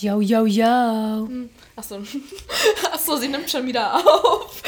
Yo, 0.00 0.20
yo, 0.20 0.46
yo. 0.46 1.28
Achso. 1.74 1.98
Achso, 2.92 3.16
sie 3.20 3.28
nimmt 3.28 3.50
schon 3.50 3.66
wieder 3.66 3.94
auf. 3.94 4.62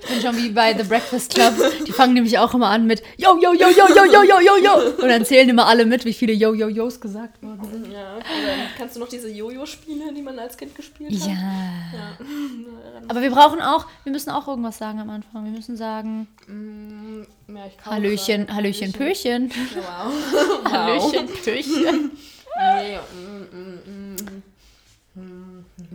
Ich 0.00 0.08
bin 0.08 0.20
schon 0.20 0.36
wie 0.36 0.50
bei 0.50 0.74
The 0.74 0.82
Breakfast 0.82 1.34
Club. 1.34 1.54
Die 1.86 1.92
fangen 1.92 2.14
nämlich 2.14 2.38
auch 2.38 2.52
immer 2.52 2.68
an 2.68 2.86
mit 2.86 3.02
Yo, 3.16 3.38
yo, 3.40 3.54
yo, 3.54 3.68
yo, 3.68 3.86
yo, 3.88 4.04
yo, 4.04 4.22
yo, 4.22 4.40
yo, 4.40 4.56
yo. 4.56 4.74
Und 5.02 5.08
dann 5.08 5.24
zählen 5.24 5.48
immer 5.48 5.66
alle 5.66 5.86
mit, 5.86 6.04
wie 6.04 6.12
viele 6.12 6.34
Yo, 6.34 6.52
yo, 6.54 6.68
yos 6.68 7.00
gesagt 7.00 7.42
worden 7.42 7.66
sind. 7.70 7.92
Ja, 7.92 8.16
oder 8.16 8.56
kannst 8.76 8.96
du 8.96 9.00
noch 9.00 9.08
diese 9.08 9.30
Jojo-Spiele, 9.30 10.12
die 10.14 10.22
man 10.22 10.38
als 10.38 10.56
Kind 10.56 10.74
gespielt 10.74 11.12
hat? 11.20 11.28
Ja. 11.28 11.34
Ja. 11.34 12.18
Aber 13.08 13.22
wir 13.22 13.30
brauchen 13.30 13.60
auch, 13.60 13.86
wir 14.04 14.12
müssen 14.12 14.30
auch 14.30 14.48
irgendwas 14.48 14.78
sagen 14.78 15.00
am 15.00 15.10
Anfang. 15.10 15.44
Wir 15.44 15.52
müssen 15.52 15.76
sagen 15.76 16.28
Mm, 16.46 17.22
ja, 17.48 17.90
Hallöchen, 17.90 18.46
gerade. 18.46 18.54
Hallöchen, 18.54 18.92
Pöchen. 18.92 19.50
Wow. 19.74 20.12
wow. 20.64 20.72
Hallöchen, 20.72 21.26
Pöchen. 21.42 22.10
Nee, 22.56 22.96
mm, 22.96 23.58
mm, 23.58 23.80
mm. 23.84 24.05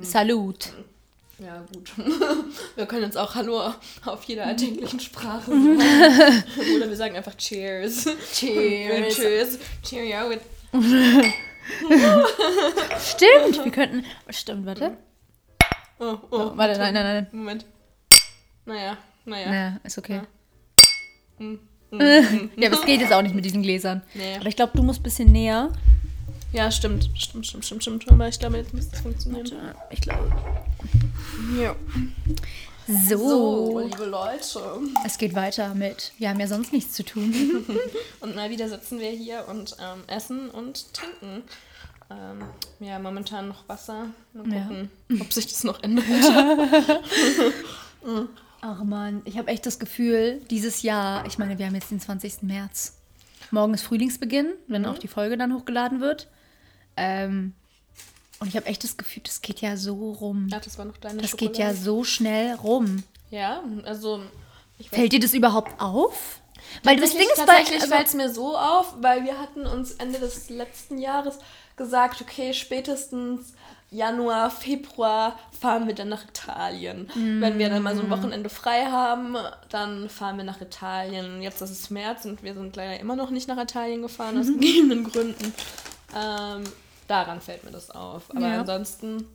Salut. 0.01 0.71
Ja, 1.39 1.63
gut. 1.73 1.91
Wir 2.75 2.85
können 2.85 3.03
jetzt 3.03 3.17
auch 3.17 3.33
Hallo 3.35 3.73
auf 4.05 4.23
jeder 4.25 4.43
erdenklichen 4.43 4.99
Sprache 4.99 5.49
sagen. 5.51 6.43
Oder 6.77 6.87
wir 6.89 6.95
sagen 6.95 7.15
einfach 7.15 7.35
Cheers. 7.35 8.07
Cheers. 8.33 9.15
Cheers. 9.15 9.59
Cheerio. 9.83 10.29
With 10.29 10.41
Stimmt, 12.99 13.65
wir 13.65 13.71
könnten. 13.71 14.05
Stimmt, 14.29 14.65
warte. 14.65 14.97
oh, 15.99 16.05
oh, 16.05 16.17
Oh, 16.31 16.51
warte, 16.55 16.79
nein, 16.79 16.93
nein, 16.93 17.03
nein. 17.03 17.27
Moment. 17.31 17.65
Naja, 18.65 18.97
naja. 19.25 19.53
Ja, 19.53 19.79
ist 19.83 19.97
okay. 19.97 20.21
Hm, 21.37 21.59
Ja, 22.55 22.67
aber 22.69 22.79
es 22.79 22.85
geht 22.85 23.01
jetzt 23.01 23.11
auch 23.13 23.21
nicht 23.21 23.35
mit 23.35 23.43
diesen 23.45 23.63
Gläsern. 23.63 24.01
Nee. 24.13 24.35
Aber 24.37 24.45
ich 24.47 24.55
glaube, 24.55 24.73
du 24.75 24.83
musst 24.83 24.99
ein 25.01 25.03
bisschen 25.03 25.31
näher. 25.31 25.71
Ja, 26.51 26.69
stimmt. 26.69 27.09
Stimmt, 27.15 27.47
stimmt, 27.47 27.65
stimmt, 27.65 27.83
stimmt. 27.83 28.09
Aber 28.09 28.27
ich 28.27 28.39
glaube, 28.39 28.57
jetzt 28.57 28.73
müsste 28.73 28.95
es 28.95 29.01
funktionieren. 29.01 29.49
Ich 29.89 30.01
glaube. 30.01 30.31
Ja. 31.59 31.75
So. 33.07 33.17
So, 33.17 33.79
liebe 33.79 34.05
Leute. 34.05 34.59
Es 35.05 35.17
geht 35.17 35.33
weiter 35.33 35.73
mit. 35.75 36.11
Wir 36.17 36.29
haben 36.29 36.39
ja 36.39 36.47
sonst 36.47 36.73
nichts 36.73 36.93
zu 36.93 37.03
tun. 37.03 37.33
Und 38.19 38.35
mal 38.35 38.49
wieder 38.49 38.67
sitzen 38.67 38.99
wir 38.99 39.11
hier 39.11 39.45
und 39.47 39.77
ähm, 39.79 40.03
essen 40.07 40.49
und 40.49 40.93
trinken. 40.93 41.43
Ähm, 42.09 42.43
ja, 42.79 42.99
momentan 42.99 43.47
noch 43.47 43.67
Wasser. 43.69 44.07
Mal 44.33 44.53
Ja. 44.53 44.63
gucken, 44.63 44.89
ob 45.21 45.31
sich 45.31 45.47
das 45.47 45.63
noch 45.63 45.81
ändert. 45.83 46.05
Ach 48.61 48.83
man, 48.83 49.21
ich 49.25 49.37
habe 49.37 49.47
echt 49.49 49.65
das 49.65 49.79
Gefühl, 49.79 50.41
dieses 50.49 50.81
Jahr, 50.81 51.25
ich 51.25 51.37
meine, 51.37 51.57
wir 51.57 51.65
haben 51.65 51.75
jetzt 51.75 51.91
den 51.91 51.99
20. 51.99 52.43
März. 52.43 52.97
Morgen 53.51 53.73
ist 53.73 53.83
Frühlingsbeginn, 53.83 54.53
wenn 54.67 54.85
auch 54.85 54.97
die 54.97 55.07
Folge 55.07 55.37
dann 55.37 55.53
hochgeladen 55.53 55.99
wird. 56.01 56.27
Ähm, 57.01 57.53
und 58.39 58.47
ich 58.47 58.55
habe 58.55 58.65
echt 58.65 58.83
das 58.83 58.97
Gefühl, 58.97 59.23
das 59.23 59.41
geht 59.41 59.61
ja 59.61 59.77
so 59.77 60.11
rum. 60.13 60.47
Ja, 60.51 60.59
das 60.59 60.77
war 60.77 60.85
noch 60.85 60.97
deine 60.97 61.21
Das 61.21 61.37
geht 61.37 61.57
ja 61.57 61.65
Schokolade. 61.69 61.77
so 61.83 62.03
schnell 62.03 62.53
rum. 62.55 63.03
Ja, 63.29 63.63
also. 63.85 64.21
Fällt 64.91 65.13
dir 65.13 65.19
das 65.19 65.33
überhaupt 65.33 65.79
auf? 65.79 66.41
Weil 66.83 66.97
das 66.99 67.11
Ding 67.11 67.27
ist 67.27 67.37
tatsächlich 67.37 67.81
Also, 67.81 67.93
fällt 67.93 68.07
es 68.07 68.13
mir 68.13 68.33
so 68.33 68.57
auf, 68.57 68.95
weil 68.99 69.23
wir 69.25 69.37
hatten 69.39 69.65
uns 69.67 69.91
Ende 69.91 70.19
des 70.19 70.49
letzten 70.49 70.97
Jahres 70.97 71.37
gesagt, 71.75 72.21
okay, 72.21 72.53
spätestens 72.53 73.53
Januar, 73.91 74.49
Februar 74.49 75.37
fahren 75.59 75.85
wir 75.85 75.93
dann 75.93 76.09
nach 76.09 76.23
Italien. 76.23 77.09
Wenn 77.13 77.59
wir 77.59 77.69
dann 77.69 77.83
mal 77.83 77.95
so 77.95 78.01
ein 78.01 78.09
Wochenende 78.09 78.49
frei 78.49 78.85
haben, 78.85 79.35
dann 79.69 80.09
fahren 80.09 80.37
wir 80.37 80.45
nach 80.45 80.61
Italien. 80.61 81.41
Jetzt 81.41 81.61
ist 81.61 81.71
es 81.71 81.89
März 81.89 82.23
und 82.25 82.41
wir 82.41 82.53
sind 82.53 82.75
leider 82.75 82.99
immer 82.99 83.15
noch 83.17 83.31
nicht 83.31 83.47
nach 83.49 83.61
Italien 83.61 84.01
gefahren, 84.01 84.39
aus 84.39 84.47
gegebenen 84.59 85.03
Gründen. 85.03 85.53
Ähm, 86.15 86.63
daran 87.11 87.41
fällt 87.41 87.63
mir 87.63 87.71
das 87.71 87.91
auf. 87.91 88.23
Aber 88.31 88.47
Ja. 88.47 88.59
ansonsten, 88.61 89.27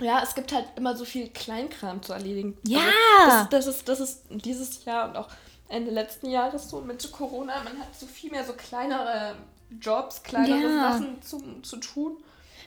ja, 0.00 0.22
es 0.22 0.34
gibt 0.34 0.52
halt 0.52 0.66
immer 0.76 0.96
so 0.96 1.04
viel 1.04 1.28
Kleinkram 1.28 2.02
zu 2.02 2.12
erledigen. 2.12 2.56
Ja. 2.64 2.80
Also 3.24 3.48
das, 3.50 3.64
das, 3.66 3.66
ist, 3.76 3.88
das 3.88 4.00
ist 4.00 4.22
dieses 4.30 4.84
Jahr 4.84 5.08
und 5.08 5.16
auch 5.16 5.28
Ende 5.68 5.90
letzten 5.90 6.30
Jahres 6.30 6.70
so 6.70 6.80
mit 6.80 7.10
Corona. 7.12 7.54
Man 7.64 7.78
hat 7.80 7.88
so 7.98 8.06
viel 8.06 8.30
mehr 8.30 8.44
so 8.44 8.52
kleinere 8.52 9.34
Jobs, 9.80 10.22
kleinere 10.22 10.60
Ja. 10.72 10.92
Sachen 10.92 11.20
zu, 11.22 11.60
zu 11.62 11.76
tun. 11.78 12.16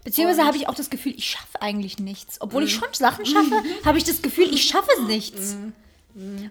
beziehungsweise 0.03 0.45
habe 0.45 0.57
ich 0.57 0.67
auch 0.67 0.75
das 0.75 0.89
Gefühl, 0.89 1.13
ich 1.15 1.25
schaffe 1.29 1.61
eigentlich 1.61 1.97
nichts. 1.99 2.41
Obwohl 2.41 2.63
ich 2.63 2.73
schon 2.73 2.93
Sachen 2.93 3.25
schaffe, 3.25 3.63
habe 3.85 3.97
ich 3.97 4.03
das 4.03 4.21
Gefühl, 4.21 4.53
ich 4.53 4.63
schaffe 4.67 5.01
nichts. 5.07 5.55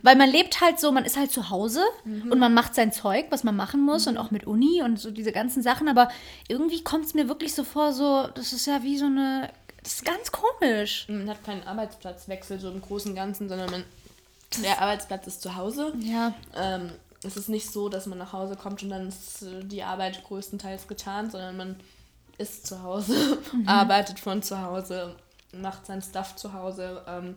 Weil 0.02 0.16
man 0.16 0.30
lebt 0.30 0.60
halt 0.60 0.80
so, 0.80 0.92
man 0.92 1.04
ist 1.04 1.16
halt 1.16 1.30
zu 1.30 1.50
Hause 1.50 1.82
und 2.30 2.38
man 2.38 2.54
macht 2.54 2.74
sein 2.74 2.92
Zeug, 2.92 3.26
was 3.30 3.44
man 3.44 3.56
machen 3.56 3.80
muss 3.84 4.06
und 4.06 4.16
auch 4.16 4.30
mit 4.30 4.46
Uni 4.46 4.82
und 4.82 4.98
so 4.98 5.10
diese 5.10 5.32
ganzen 5.32 5.62
Sachen. 5.62 5.88
Aber 5.88 6.08
irgendwie 6.48 6.82
kommt 6.82 7.04
es 7.04 7.14
mir 7.14 7.28
wirklich 7.28 7.54
so 7.54 7.64
vor, 7.64 7.92
so, 7.92 8.28
das 8.34 8.52
ist 8.52 8.66
ja 8.66 8.82
wie 8.82 8.96
so 8.98 9.06
eine, 9.06 9.50
das 9.82 9.94
ist 9.94 10.04
ganz 10.04 10.32
komisch. 10.32 11.06
Man 11.08 11.28
hat 11.28 11.44
keinen 11.44 11.62
Arbeitsplatzwechsel 11.64 12.58
so 12.58 12.70
im 12.70 12.80
Großen 12.80 13.10
und 13.10 13.16
Ganzen, 13.16 13.48
sondern 13.48 13.70
man, 13.70 13.84
der 14.62 14.80
Arbeitsplatz 14.80 15.26
ist 15.26 15.42
zu 15.42 15.56
Hause. 15.56 15.92
Ja, 16.00 16.34
Ähm, 16.56 16.90
es 17.24 17.36
ist 17.36 17.48
nicht 17.48 17.70
so, 17.70 17.88
dass 17.88 18.06
man 18.06 18.18
nach 18.18 18.32
Hause 18.32 18.56
kommt 18.56 18.82
und 18.82 18.90
dann 18.90 19.08
ist 19.08 19.42
äh, 19.42 19.64
die 19.64 19.82
Arbeit 19.82 20.22
größtenteils 20.24 20.86
getan, 20.86 21.30
sondern 21.30 21.56
man 21.56 21.76
ist 22.38 22.66
zu 22.66 22.82
Hause, 22.82 23.38
arbeitet 23.66 24.20
von 24.20 24.42
zu 24.42 24.62
Hause, 24.62 25.16
macht 25.52 25.86
sein 25.86 26.00
Stuff 26.02 26.36
zu 26.36 26.52
Hause, 26.52 27.02
ähm, 27.08 27.34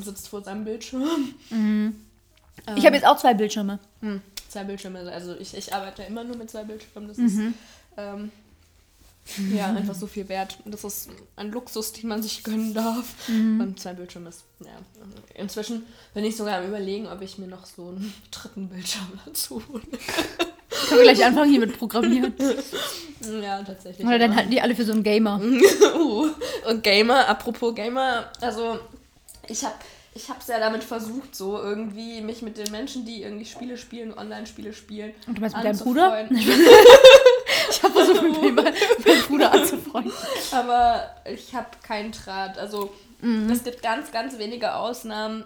sitzt 0.00 0.28
vor 0.28 0.42
seinem 0.42 0.64
Bildschirm. 0.64 1.34
ich 2.76 2.86
habe 2.86 2.96
jetzt 2.96 3.06
auch 3.06 3.18
zwei 3.18 3.34
Bildschirme. 3.34 3.78
Hm, 4.00 4.20
zwei 4.48 4.64
Bildschirme, 4.64 5.00
also 5.12 5.36
ich, 5.38 5.56
ich 5.56 5.74
arbeite 5.74 6.02
immer 6.02 6.24
nur 6.24 6.36
mit 6.36 6.50
zwei 6.50 6.64
Bildschirmen. 6.64 7.08
Das 7.08 7.18
ist 7.18 7.38
ähm, 7.96 8.30
ja 9.54 9.66
einfach 9.66 9.94
so 9.94 10.06
viel 10.06 10.28
wert. 10.28 10.58
Das 10.64 10.84
ist 10.84 11.10
ein 11.36 11.50
Luxus, 11.50 11.92
den 11.92 12.08
man 12.08 12.22
sich 12.22 12.42
gönnen 12.44 12.74
darf. 12.74 13.14
Und 13.28 13.78
zwei 13.78 13.94
Bildschirme 13.94 14.30
ist, 14.30 14.44
ja. 14.60 14.70
Inzwischen 15.34 15.84
bin 16.14 16.24
ich 16.24 16.36
sogar 16.36 16.58
am 16.58 16.66
überlegen, 16.66 17.06
ob 17.06 17.22
ich 17.22 17.38
mir 17.38 17.46
noch 17.46 17.66
so 17.66 17.88
einen 17.88 18.12
dritten 18.30 18.68
Bildschirm 18.68 19.08
dazu 19.26 19.62
hole. 19.68 19.82
Können 20.88 21.00
wir 21.00 21.12
gleich 21.12 21.24
anfangen 21.24 21.50
hier 21.50 21.60
mit 21.60 21.78
Programmieren. 21.78 22.34
Ja, 23.42 23.60
tatsächlich. 23.64 24.06
Oder 24.06 24.20
dann 24.20 24.36
halten 24.36 24.52
die 24.52 24.60
alle 24.60 24.76
für 24.76 24.84
so 24.84 24.92
einen 24.92 25.02
Gamer. 25.02 25.40
uh, 25.98 26.28
und 26.68 26.84
Gamer, 26.84 27.28
apropos 27.28 27.74
Gamer, 27.74 28.30
also 28.40 28.78
ich 29.48 29.64
habe 29.64 29.74
ich 30.14 30.28
hab's 30.30 30.48
ja 30.48 30.58
damit 30.58 30.82
versucht, 30.82 31.34
so 31.36 31.58
irgendwie 31.60 32.20
mich 32.22 32.42
mit 32.42 32.56
den 32.56 32.70
Menschen, 32.72 33.04
die 33.04 33.22
irgendwie 33.22 33.44
Spiele 33.44 33.76
spielen, 33.76 34.16
Online-Spiele 34.16 34.72
spielen. 34.72 35.12
Und 35.26 35.36
du 35.36 35.40
meinst 35.40 35.56
mit 35.56 35.64
deinem 35.64 35.78
Bruder? 35.78 36.28
Ich 37.70 37.82
habe 37.82 37.92
versucht, 38.04 38.42
mit 38.42 38.54
meinem 38.54 38.74
Bruder 39.28 39.52
anzufreunden. 39.52 40.12
Aber 40.52 41.10
ich 41.30 41.54
habe 41.54 41.68
keinen 41.82 42.12
Draht. 42.12 42.58
Also 42.58 42.92
Mhm. 43.20 43.50
es 43.50 43.64
gibt 43.64 43.82
ganz, 43.82 44.12
ganz 44.12 44.38
wenige 44.38 44.74
Ausnahmen. 44.74 45.44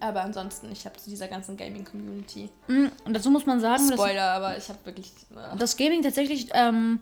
Aber 0.00 0.22
ansonsten, 0.22 0.72
ich 0.72 0.86
habe 0.86 0.96
zu 0.96 1.10
dieser 1.10 1.28
ganzen 1.28 1.56
Gaming-Community. 1.58 2.48
Mm, 2.68 2.86
Und 3.04 3.12
dazu 3.14 3.30
muss 3.30 3.44
man 3.44 3.60
sagen, 3.60 3.86
dass 3.90 3.98
Spoiler, 4.00 4.30
aber 4.32 4.56
ich 4.56 4.66
habe 4.70 4.78
wirklich. 4.84 5.12
Äh, 5.36 5.56
das 5.58 5.76
Gaming 5.76 6.02
tatsächlich 6.02 6.48
ähm, 6.54 7.00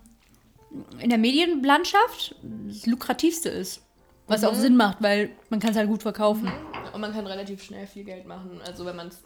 in 0.99 1.11
der 1.11 1.19
Medienlandschaft 1.19 2.35
das 2.43 2.87
lukrativste 2.87 3.51
ist. 3.51 3.83
Was 4.29 4.43
Mhm. 4.43 4.49
auch 4.49 4.55
Sinn 4.55 4.77
macht, 4.77 4.99
weil 5.01 5.31
man 5.51 5.59
kann 5.61 5.71
es 5.71 5.77
halt 5.77 5.89
gut 5.89 6.03
verkaufen. 6.03 6.51
und 6.95 7.01
man 7.03 7.13
kann 7.13 7.27
relativ 7.27 7.63
schnell 7.63 7.87
viel 7.87 8.03
Geld 8.05 8.27
machen, 8.27 8.61
also 8.67 8.85
wenn 8.87 8.97
man 8.97 9.09
es 9.09 9.19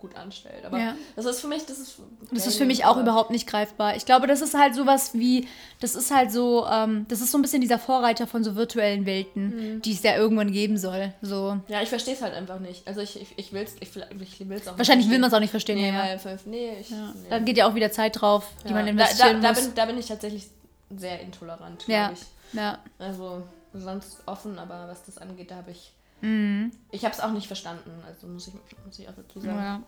gut 0.00 0.16
anstellt. 0.16 0.64
Aber 0.64 0.78
Ja. 0.78 0.94
das 1.16 1.24
ist 1.26 1.40
für 1.40 1.46
mich, 1.48 1.64
das 1.66 1.78
ist. 1.78 1.96
Das 2.32 2.46
ist 2.46 2.56
für 2.56 2.64
mich 2.64 2.84
auch 2.86 2.96
überhaupt 2.96 3.30
nicht 3.30 3.46
greifbar. 3.46 3.94
Ich 3.96 4.04
glaube, 4.06 4.26
das 4.26 4.40
ist 4.40 4.54
halt 4.54 4.74
sowas 4.74 5.10
wie, 5.14 5.46
das 5.80 5.94
ist 5.94 6.10
halt 6.14 6.32
so, 6.32 6.66
ähm, 6.66 7.06
das 7.08 7.20
ist 7.20 7.30
so 7.30 7.38
ein 7.38 7.42
bisschen 7.42 7.60
dieser 7.60 7.78
Vorreiter 7.78 8.26
von 8.26 8.42
so 8.42 8.56
virtuellen 8.56 9.06
Welten, 9.06 9.76
Mhm. 9.76 9.82
die 9.82 9.92
es 9.92 10.02
ja 10.02 10.16
irgendwann 10.16 10.50
geben 10.52 10.76
soll. 10.78 11.12
So. 11.22 11.58
Ja, 11.68 11.80
ich 11.82 11.88
verstehe 11.88 12.14
es 12.14 12.22
halt 12.22 12.34
einfach 12.34 12.58
nicht. 12.58 12.86
Also 12.88 13.00
ich, 13.00 13.20
ich, 13.20 13.28
ich 13.36 13.52
will 13.52 13.62
es 13.62 13.76
ich, 13.80 13.94
will- 13.94 14.06
ich 14.20 14.48
will's 14.48 14.66
auch 14.66 14.76
Wahrscheinlich 14.76 15.08
will 15.10 15.18
man 15.18 15.28
es 15.28 15.34
auch 15.34 15.40
nicht 15.40 15.50
verstehen. 15.50 15.76
Nee, 15.76 15.88
ja. 15.88 16.16
nee, 16.46 16.78
ich, 16.80 16.90
Ja. 16.90 16.96
nee. 17.14 17.28
Dann 17.30 17.44
geht 17.44 17.56
ja 17.58 17.68
auch 17.68 17.74
wieder 17.74 17.92
Zeit 17.92 18.20
drauf, 18.20 18.46
die 18.68 18.72
man 18.74 18.84
da, 18.86 18.90
investieren 18.90 19.40
da, 19.42 19.48
da, 19.48 19.54
muss. 19.54 19.64
bin, 19.66 19.74
da 19.74 19.84
bin 19.86 19.98
ich 19.98 20.06
tatsächlich 20.06 20.48
sehr 20.96 21.20
intolerant, 21.20 21.84
ja. 21.86 22.08
glaube 22.08 22.20
ich. 22.20 22.58
ja. 22.58 22.78
Also 22.98 23.42
sonst 23.80 24.22
offen, 24.26 24.58
aber 24.58 24.88
was 24.88 25.04
das 25.04 25.18
angeht, 25.18 25.50
da 25.50 25.56
habe 25.56 25.70
ich. 25.70 25.92
Mhm. 26.20 26.70
Ich 26.90 27.04
habe 27.04 27.14
es 27.14 27.20
auch 27.20 27.30
nicht 27.32 27.46
verstanden, 27.46 27.90
also 28.06 28.26
muss 28.26 28.48
ich, 28.48 28.54
muss 28.84 28.98
ich 28.98 29.08
auch 29.08 29.14
dazu 29.14 29.40
sagen. 29.40 29.58
ja. 29.58 29.82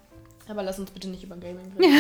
Aber 0.49 0.63
lass 0.63 0.79
uns 0.79 0.91
bitte 0.93 1.09
nicht 1.09 1.25
über 1.25 1.37
Gaming 1.37 1.73
reden. 1.79 1.95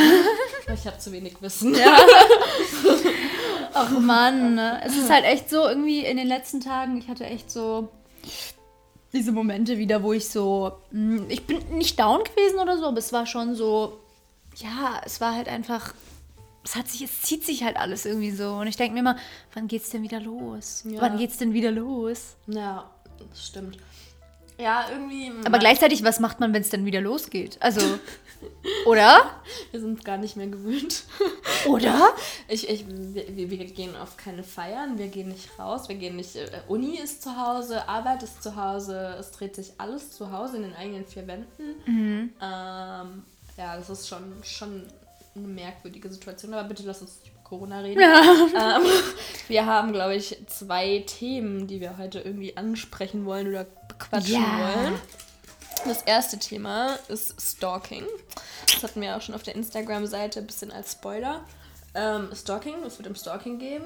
weil 0.67 0.75
ich 0.75 0.87
habe 0.87 0.99
zu 0.99 1.11
wenig 1.11 1.41
Wissen. 1.41 1.75
Ach 3.75 3.91
Mann, 3.91 4.55
ne? 4.55 4.81
es 4.85 4.97
ist 4.97 5.11
halt 5.11 5.25
echt 5.25 5.51
so, 5.51 5.67
irgendwie 5.69 6.05
in 6.05 6.17
den 6.17 6.29
letzten 6.29 6.61
Tagen, 6.61 6.97
ich 6.99 7.09
hatte 7.09 7.27
echt 7.27 7.51
so 7.51 7.89
diese 9.13 9.33
Momente 9.33 9.79
wieder, 9.79 10.03
wo 10.03 10.13
ich 10.13 10.29
so, 10.29 10.73
mh, 10.93 11.25
ich 11.29 11.47
bin 11.47 11.59
nicht 11.77 11.99
down 11.99 12.23
gewesen 12.25 12.59
oder 12.59 12.79
so, 12.79 12.87
aber 12.87 12.99
es 12.99 13.13
war 13.13 13.27
schon 13.27 13.55
so, 13.55 13.99
ja, 14.57 15.01
es 15.05 15.21
war 15.21 15.35
halt 15.35 15.49
einfach, 15.49 15.93
es 16.67 16.75
hat 16.75 16.89
sich, 16.89 17.03
es 17.03 17.23
zieht 17.23 17.45
sich 17.45 17.63
halt 17.63 17.77
alles 17.77 18.05
irgendwie 18.07 18.33
so. 18.33 18.55
Und 18.55 18.67
ich 18.67 18.77
denke 18.77 18.95
mir 18.95 19.01
immer, 19.01 19.17
wann 19.55 19.69
geht's 19.69 19.91
denn 19.91 20.03
wieder 20.03 20.21
los? 20.21 20.83
Ja. 20.85 21.01
Wann 21.01 21.17
geht's 21.17 21.37
denn 21.37 21.53
wieder 21.53 21.71
los? 21.71 22.35
Ja, 22.49 22.91
das 23.31 23.47
stimmt. 23.47 23.79
Ja, 24.59 24.87
irgendwie. 24.91 25.31
Aber 25.45 25.61
gleichzeitig, 25.61 26.03
was 26.03 26.19
macht 26.19 26.41
man, 26.41 26.53
wenn 26.53 26.63
es 26.63 26.71
dann 26.71 26.85
wieder 26.85 27.01
losgeht? 27.01 27.57
Also, 27.61 27.81
oder? 28.87 29.31
Wir 29.71 29.81
sind 29.81 30.05
gar 30.05 30.17
nicht 30.17 30.37
mehr 30.37 30.49
gewöhnt. 30.49 31.05
Oder? 31.67 32.11
Ich, 32.49 32.69
ich, 32.69 32.85
wir, 32.89 33.51
wir 33.51 33.65
gehen 33.67 33.97
auf 33.97 34.17
keine 34.17 34.45
Feiern, 34.45 34.99
wir 34.99 35.09
gehen 35.09 35.29
nicht 35.29 35.59
raus, 35.59 35.89
wir 35.89 35.97
gehen 35.97 36.17
nicht. 36.17 36.37
Äh, 36.37 36.49
Uni 36.69 36.97
ist 36.97 37.23
zu 37.23 37.37
Hause, 37.37 37.89
Arbeit 37.89 38.23
ist 38.23 38.43
zu 38.43 38.55
Hause, 38.55 39.17
es 39.19 39.33
dreht 39.33 39.57
sich 39.57 39.73
alles 39.79 40.13
zu 40.13 40.31
Hause 40.31 40.59
in 40.59 40.63
den 40.63 40.75
eigenen 40.75 41.07
vier 41.07 41.27
Wänden. 41.27 41.75
Mhm. 41.87 42.33
Ähm, 42.41 43.23
ja, 43.57 43.77
das 43.77 43.91
ist 43.91 44.09
schon, 44.09 44.33
schon 44.45 44.87
eine 45.37 45.49
merkwürdige 45.49 46.09
Situation, 46.09 46.55
aber 46.55 46.69
bitte 46.69 46.83
lass 46.85 47.01
uns 47.01 47.21
nicht 47.21 47.33
über 47.33 47.43
Corona 47.43 47.81
reden. 47.81 48.01
Ja. 48.01 48.79
Ähm, 48.79 48.87
wir 49.49 49.67
haben, 49.67 49.93
glaube 49.93 50.15
ich, 50.17 50.37
zwei 50.47 51.05
Themen, 51.07 51.67
die 51.67 51.81
wir 51.81 51.99
heute 51.99 52.21
irgendwie 52.21 52.57
ansprechen 52.57 53.25
wollen 53.25 53.49
oder 53.49 53.67
bequatschen 53.89 54.35
Ja. 54.35 54.59
wollen. 54.59 54.95
Das 55.85 56.03
erste 56.03 56.39
Thema 56.39 56.97
ist 57.09 57.41
Stalking. 57.41 58.05
Das 58.73 58.83
hatten 58.83 59.01
wir 59.01 59.17
auch 59.17 59.21
schon 59.23 59.35
auf 59.35 59.43
der 59.43 59.55
Instagram-Seite 59.55 60.41
ein 60.41 60.47
bisschen 60.47 60.73
als 60.73 60.93
Spoiler. 60.93 61.45
Ähm, 61.95 62.29
Stalking, 62.35 62.83
es 62.85 62.99
wird 62.99 63.09
um 63.09 63.15
Stalking 63.15 63.59
geben. 63.59 63.85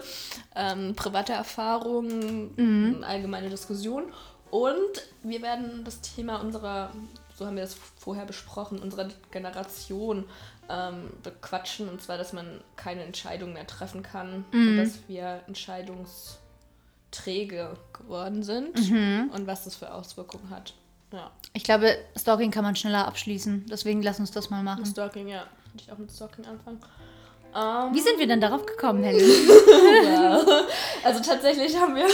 ähm, 0.56 0.94
private 0.94 1.32
Erfahrungen, 1.32 3.02
allgemeine 3.04 3.50
Diskussion. 3.50 4.04
Und 4.50 5.02
wir 5.22 5.42
werden 5.42 5.82
das 5.84 6.00
Thema 6.02 6.36
unserer, 6.36 6.92
so 7.36 7.46
haben 7.46 7.56
wir 7.56 7.64
es 7.64 7.76
vorher 7.98 8.26
besprochen, 8.26 8.78
unserer 8.78 9.08
Generation 9.30 10.24
ähm, 10.68 11.10
bequatschen. 11.22 11.88
Und 11.88 12.02
zwar, 12.02 12.18
dass 12.18 12.32
man 12.32 12.60
keine 12.76 13.04
Entscheidung 13.04 13.52
mehr 13.52 13.66
treffen 13.66 14.02
kann 14.02 14.44
und 14.52 14.76
dass 14.76 15.08
wir 15.08 15.42
entscheidungsträge 15.46 17.76
geworden 17.92 18.42
sind 18.42 18.76
und 19.32 19.46
was 19.46 19.64
das 19.64 19.76
für 19.76 19.92
Auswirkungen 19.92 20.50
hat. 20.50 20.74
Ja, 21.12 21.30
Ich 21.52 21.64
glaube, 21.64 21.94
Stalking 22.16 22.50
kann 22.50 22.64
man 22.64 22.74
schneller 22.74 23.06
abschließen. 23.06 23.66
Deswegen 23.70 24.02
lass 24.02 24.18
uns 24.18 24.30
das 24.30 24.48
mal 24.48 24.62
mit 24.62 24.64
machen. 24.64 24.86
Stalking, 24.86 25.28
ja. 25.28 25.44
Würde 25.72 25.84
ich 25.84 25.92
auch 25.92 25.98
mit 25.98 26.10
Stalking 26.10 26.46
anfangen. 26.46 26.80
Ähm, 27.54 27.94
Wie 27.94 28.00
sind 28.00 28.18
wir 28.18 28.26
denn 28.26 28.40
darauf 28.40 28.64
gekommen, 28.66 29.02
Helen? 29.02 29.20
Also 31.04 31.20
tatsächlich 31.20 31.76
haben 31.76 31.96
wir, 31.96 32.06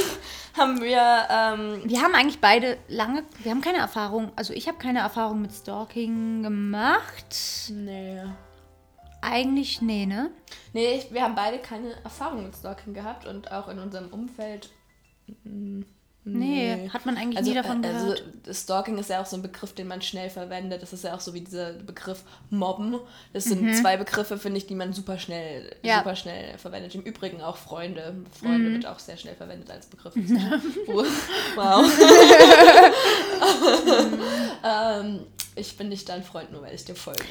haben 0.57 0.81
wir 0.81 0.99
ähm, 1.31 1.83
Wir 1.85 2.01
haben 2.03 2.15
eigentlich 2.15 2.41
beide 2.41 2.79
lange, 2.89 3.23
wir 3.43 3.51
haben 3.51 3.61
keine 3.61 3.79
Erfahrung, 3.79 4.33
also 4.35 4.55
ich 4.55 4.67
habe 4.67 4.79
keine 4.79 5.01
Erfahrung 5.01 5.43
mit 5.43 5.53
Stalking 5.53 6.43
gemacht. 6.43 7.37
nee. 7.71 8.23
Eigentlich, 9.21 9.83
nee, 9.83 10.07
ne? 10.07 10.31
Nee, 10.73 10.95
ich, 10.99 11.13
wir 11.13 11.23
haben 11.23 11.35
beide 11.35 11.59
keine 11.59 11.91
Erfahrung 12.05 12.45
mit 12.45 12.55
Stalking 12.55 12.95
gehabt 12.95 13.27
und 13.27 13.51
auch 13.51 13.69
in 13.69 13.79
unserem 13.81 14.09
Umfeld. 14.09 14.71
mm, 15.45 15.83
Nee, 16.33 16.89
hat 16.93 17.07
man 17.07 17.17
eigentlich 17.17 17.39
Also, 17.39 17.51
nie 17.51 17.57
davon 17.57 17.83
äh, 17.85 17.89
gehört. 17.89 18.23
also 18.47 18.53
Stalking 18.61 18.99
ist 18.99 19.11
ja 19.11 19.21
auch 19.21 19.27
so 19.27 19.37
ein 19.37 19.43
Begriff, 19.43 19.73
den 19.75 19.89
man 19.89 20.03
schnell 20.03 20.31
verwendet. 20.31 20.83
Das 20.83 20.93
ist 20.93 21.05
ja 21.05 21.15
auch 21.15 21.21
so 21.21 21.35
wie 21.35 21.41
dieser 21.41 21.73
Begriff 21.73 22.23
Mobben. 22.51 22.97
Das 23.33 23.45
sind 23.45 23.75
zwei 23.77 23.97
Begriffe, 23.97 24.39
finde 24.39 24.59
ich, 24.59 24.67
die 24.67 24.75
man 24.75 24.93
super 24.93 25.19
schnell, 25.19 25.65
Mhm. 25.83 25.89
Ja. 25.89 25.97
Mhm. 25.97 25.99
super 26.01 26.17
schnell 26.17 26.59
verwendet. 26.59 26.95
Im 26.95 27.03
Übrigen 27.03 27.43
auch 27.43 27.57
Freunde. 27.57 28.15
Freunde 28.41 28.73
wird 28.73 28.87
auch 28.87 28.99
sehr 28.99 29.17
schnell 29.17 29.35
verwendet 29.35 29.71
als 29.71 29.87
Begriff. 29.87 30.15
Wow. 31.57 31.85
ähm, 34.65 35.21
ich 35.59 35.77
bin 35.77 35.89
nicht 35.89 36.09
dein 36.09 36.23
Freund, 36.23 36.53
nur 36.53 36.63
weil 36.63 36.75
ich 36.75 36.85
dir 36.85 36.95
folge. 36.95 37.23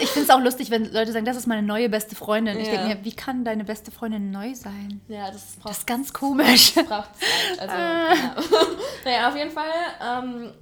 Ich 0.00 0.08
finde 0.10 0.24
es 0.28 0.30
auch 0.30 0.40
lustig, 0.40 0.70
wenn 0.70 0.92
Leute 0.92 1.12
sagen, 1.12 1.24
das 1.24 1.36
ist 1.36 1.46
meine 1.46 1.62
neue 1.62 1.88
beste 1.88 2.16
Freundin. 2.16 2.58
Ich 2.58 2.66
Ja. 2.68 2.72
denke 2.74 2.88
mir, 2.96 3.04
wie 3.04 3.12
kann 3.14 3.44
deine 3.44 3.64
beste 3.64 3.90
Freundin 3.90 4.30
neu 4.30 4.54
sein? 4.54 5.00
Ja, 5.08 5.30
das 5.30 5.56
braucht 5.56 5.70
Das 5.70 5.78
ist 5.78 5.86
ganz 5.86 6.12
komisch. 6.12 6.74
braucht 6.74 7.10
Zeit. 7.18 7.58
Also, 7.60 7.74
ja. 7.74 8.14
naja, 9.04 9.28
auf 9.28 9.36
jeden 9.36 9.50
Fall, 9.50 9.64
ähm, 10.02 10.52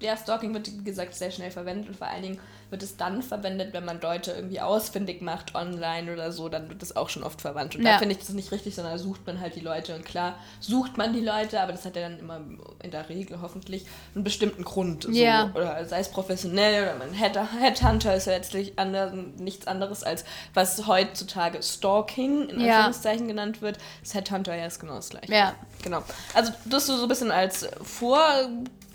ja, 0.00 0.16
Stalking 0.16 0.52
wird, 0.54 0.70
wie 0.78 0.84
gesagt, 0.84 1.14
sehr 1.14 1.30
schnell 1.30 1.50
verwendet 1.50 1.88
und 1.88 1.96
vor 1.96 2.06
allen 2.06 2.22
Dingen 2.22 2.40
wird 2.70 2.82
es 2.82 2.96
dann 2.96 3.22
verwendet, 3.22 3.72
wenn 3.72 3.84
man 3.84 4.00
Leute 4.00 4.32
irgendwie 4.32 4.60
ausfindig 4.60 5.22
macht 5.22 5.54
online 5.54 6.12
oder 6.12 6.32
so, 6.32 6.48
dann 6.48 6.68
wird 6.68 6.82
das 6.82 6.96
auch 6.96 7.08
schon 7.08 7.22
oft 7.22 7.40
verwandt. 7.40 7.76
Und 7.76 7.82
Ja. 7.84 7.92
da 7.92 7.98
finde 7.98 8.14
ich 8.14 8.18
das 8.20 8.30
nicht 8.30 8.50
richtig, 8.52 8.74
sondern 8.74 8.94
da 8.94 8.98
sucht 8.98 9.26
man 9.26 9.40
halt 9.40 9.54
die 9.54 9.60
Leute. 9.60 9.94
Und 9.94 10.04
klar, 10.04 10.34
sucht 10.60 10.96
man 10.96 11.12
die 11.12 11.20
Leute, 11.20 11.60
aber 11.60 11.72
das 11.72 11.84
hat 11.84 11.96
ja 11.96 12.02
dann 12.08 12.18
immer 12.18 12.40
in 12.82 12.90
der 12.90 13.08
Regel 13.08 13.40
hoffentlich 13.40 13.86
einen 14.14 14.24
bestimmten 14.24 14.64
Grund. 14.64 15.04
So. 15.04 15.10
Ja. 15.10 15.50
Oder 15.54 15.84
sei 15.86 16.00
es 16.00 16.08
professionell 16.08 16.82
oder 16.84 16.96
man 16.96 17.12
Head 17.12 17.38
Headhunter 17.60 18.14
ist 18.14 18.26
ja 18.26 18.32
letztlich 18.32 18.78
anders, 18.78 19.12
nichts 19.38 19.66
anderes 19.66 20.02
als 20.02 20.24
was 20.54 20.86
heutzutage 20.86 21.62
Stalking 21.62 22.48
in 22.48 22.60
Ja. 22.60 22.76
Anführungszeichen 22.76 23.28
genannt 23.28 23.62
wird. 23.62 23.78
Das 24.02 24.14
Headhunter 24.14 24.54
ja 24.56 24.66
ist 24.66 24.80
genau 24.80 24.96
das 24.96 25.10
gleiche. 25.10 25.32
Ja. 25.32 25.54
Genau. 25.82 26.02
Also 26.34 26.52
das 26.64 26.86
so, 26.86 26.96
so 26.96 27.02
ein 27.04 27.08
bisschen 27.08 27.30
als 27.30 27.68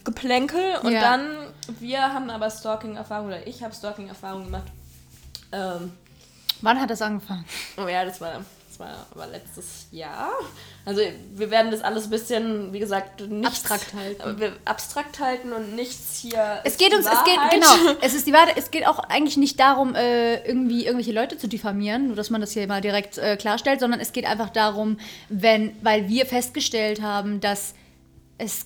Vorgeplänkel 0.04 0.78
und 0.84 0.92
Ja. 0.92 1.02
dann, 1.02 1.38
wir 1.80 2.02
haben 2.02 2.30
aber 2.30 2.50
Stalking-Erfahrung 2.50 3.28
oder 3.28 3.46
ich 3.48 3.64
habe 3.64 3.74
Stalking-Erfahrung 3.74 4.46
gemacht. 4.46 4.64
Ähm, 5.52 5.92
Wann 6.62 6.80
hat 6.80 6.90
das 6.90 7.02
angefangen? 7.02 7.46
oh 7.78 7.88
ja, 7.88 8.06
das 8.06 8.22
war, 8.22 8.42
das 8.70 8.80
war 8.80 9.06
aber 9.14 9.28
letztes 9.28 9.88
Jahr. 9.92 10.30
Also 10.86 11.02
wir 11.36 11.52
werden 11.52 11.72
das 11.72 11.82
alles 11.82 12.06
ein 12.06 12.10
bisschen, 12.10 12.74
wie 12.74 12.80
gesagt, 12.80 13.22
nicht 13.22 13.46
Abstrakt 13.48 13.94
halten. 13.94 14.40
Wir 14.40 14.54
abstrakt 14.66 15.20
halten 15.20 15.54
und 15.54 15.76
nichts 15.76 16.18
hier. 16.20 16.62
Es 16.64 16.78
geht 16.78 16.94
uns, 16.94 17.06
es 17.06 17.24
geht, 17.24 17.38
genau, 17.52 17.96
es 18.02 18.14
ist 18.14 18.26
die 18.28 18.34
Wahrheit, 18.34 18.56
es 18.58 18.72
geht 18.72 18.88
auch 18.88 19.00
eigentlich 19.00 19.38
nicht 19.38 19.60
darum, 19.60 19.94
äh, 19.96 20.44
irgendwie 20.48 20.86
irgendwelche 20.86 21.12
Leute 21.14 21.38
zu 21.38 21.48
diffamieren, 21.48 22.08
nur 22.08 22.16
dass 22.16 22.30
man 22.30 22.42
das 22.42 22.52
hier 22.52 22.66
mal 22.68 22.82
direkt 22.82 23.18
äh, 23.18 23.38
klarstellt, 23.38 23.80
sondern 23.80 24.00
es 24.00 24.14
geht 24.14 24.26
einfach 24.26 24.50
darum, 24.50 24.98
wenn, 25.30 25.76
weil 25.84 26.08
wir 26.08 26.26
festgestellt 26.26 27.02
haben, 27.02 27.40
dass 27.42 27.74
es, 28.42 28.66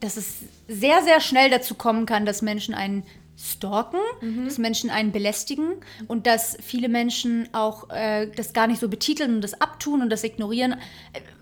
dass 0.00 0.16
es 0.16 0.34
sehr, 0.68 1.02
sehr 1.02 1.20
schnell 1.20 1.48
dazu 1.48 1.74
kommen 1.74 2.06
kann, 2.06 2.26
dass 2.26 2.42
Menschen 2.42 2.74
einen 2.74 3.04
stalken, 3.38 4.00
dass 4.46 4.56
Menschen 4.56 4.88
einen 4.88 5.12
belästigen 5.12 5.74
und 6.08 6.26
dass 6.26 6.56
viele 6.62 6.88
Menschen 6.88 7.50
auch 7.52 7.90
äh, 7.90 8.30
das 8.34 8.54
gar 8.54 8.66
nicht 8.66 8.80
so 8.80 8.88
betiteln 8.88 9.34
und 9.34 9.42
das 9.42 9.60
abtun 9.60 10.00
und 10.00 10.08
das 10.08 10.24
ignorieren, 10.24 10.76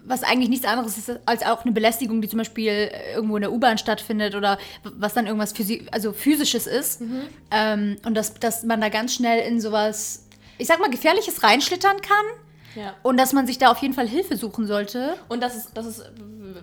was 0.05 0.25
eigentlich 0.25 0.49
nichts 0.49 0.67
anderes 0.67 0.99
ist 0.99 1.21
als 1.25 1.45
auch 1.45 1.65
eine 1.65 1.71
Belästigung, 1.71 2.21
die 2.21 2.29
zum 2.29 2.39
Beispiel 2.39 2.71
äh, 2.71 3.15
irgendwo 3.15 3.37
in 3.37 3.43
der 3.43 3.53
U-Bahn 3.53 3.79
stattfindet 3.79 4.35
oder 4.35 4.59
was 4.83 5.15
dann 5.15 5.27
irgendwas 5.27 5.53
physi 5.53 5.87
also 5.93 6.13
physisches 6.13 6.67
ist. 6.67 7.01
Ähm, 7.53 7.97
und 8.05 8.15
dass, 8.15 8.35
dass 8.35 8.65
man 8.65 8.81
da 8.81 8.89
ganz 8.89 9.15
schnell 9.15 9.47
in 9.47 9.61
sowas, 9.61 10.27
ich 10.59 10.67
sag 10.67 10.81
mal, 10.81 10.91
Gefährliches 10.91 11.45
reinschlittern 11.45 12.01
kann 12.01 12.27
Ja. 12.75 12.95
und 13.03 13.17
dass 13.17 13.33
man 13.33 13.47
sich 13.47 13.59
da 13.59 13.71
auf 13.71 13.79
jeden 13.79 13.95
Fall 13.95 14.09
Hilfe 14.09 14.37
suchen 14.37 14.67
sollte. 14.67 15.17
Und 15.29 15.43
das 15.43 15.55
ist, 15.57 15.71
das 15.75 15.87
ist, 15.87 16.03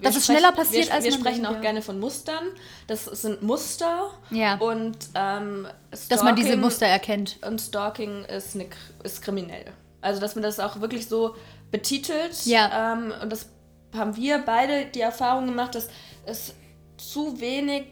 Dass 0.01 0.15
es 0.15 0.25
schneller 0.25 0.51
passiert, 0.51 0.87
wir, 0.87 0.93
als 0.93 1.03
wir 1.05 1.11
man 1.11 1.19
sprechen 1.21 1.35
denkt, 1.43 1.49
auch 1.49 1.55
ja. 1.55 1.61
gerne 1.61 1.81
von 1.81 1.99
Mustern. 1.99 2.47
Das 2.87 3.05
sind 3.05 3.41
Muster. 3.43 4.11
Ja. 4.29 4.55
Und 4.57 4.97
ähm, 5.15 5.67
Dass 6.09 6.23
man 6.23 6.35
diese 6.35 6.49
Stalking- 6.49 6.61
Muster 6.61 6.85
erkennt. 6.87 7.37
Und 7.45 7.59
Stalking 7.61 8.25
ist, 8.25 8.55
eine, 8.55 8.67
ist 9.03 9.21
kriminell. 9.21 9.65
Also, 10.01 10.19
dass 10.19 10.35
man 10.35 10.43
das 10.43 10.59
auch 10.59 10.81
wirklich 10.81 11.07
so 11.07 11.35
betitelt. 11.71 12.45
Ja. 12.45 12.93
Ähm, 12.93 13.13
und 13.21 13.31
das 13.31 13.47
haben 13.95 14.15
wir 14.15 14.39
beide 14.39 14.85
die 14.85 15.01
Erfahrung 15.01 15.45
gemacht, 15.47 15.75
dass 15.75 15.89
es 16.25 16.53
zu 16.97 17.39
wenig, 17.39 17.85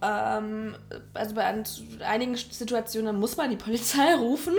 ähm, 0.00 0.76
also 1.14 1.34
bei 1.34 1.44
einigen 1.44 2.36
Situationen 2.36 3.18
muss 3.18 3.36
man 3.36 3.50
die 3.50 3.56
Polizei 3.56 4.14
rufen. 4.18 4.54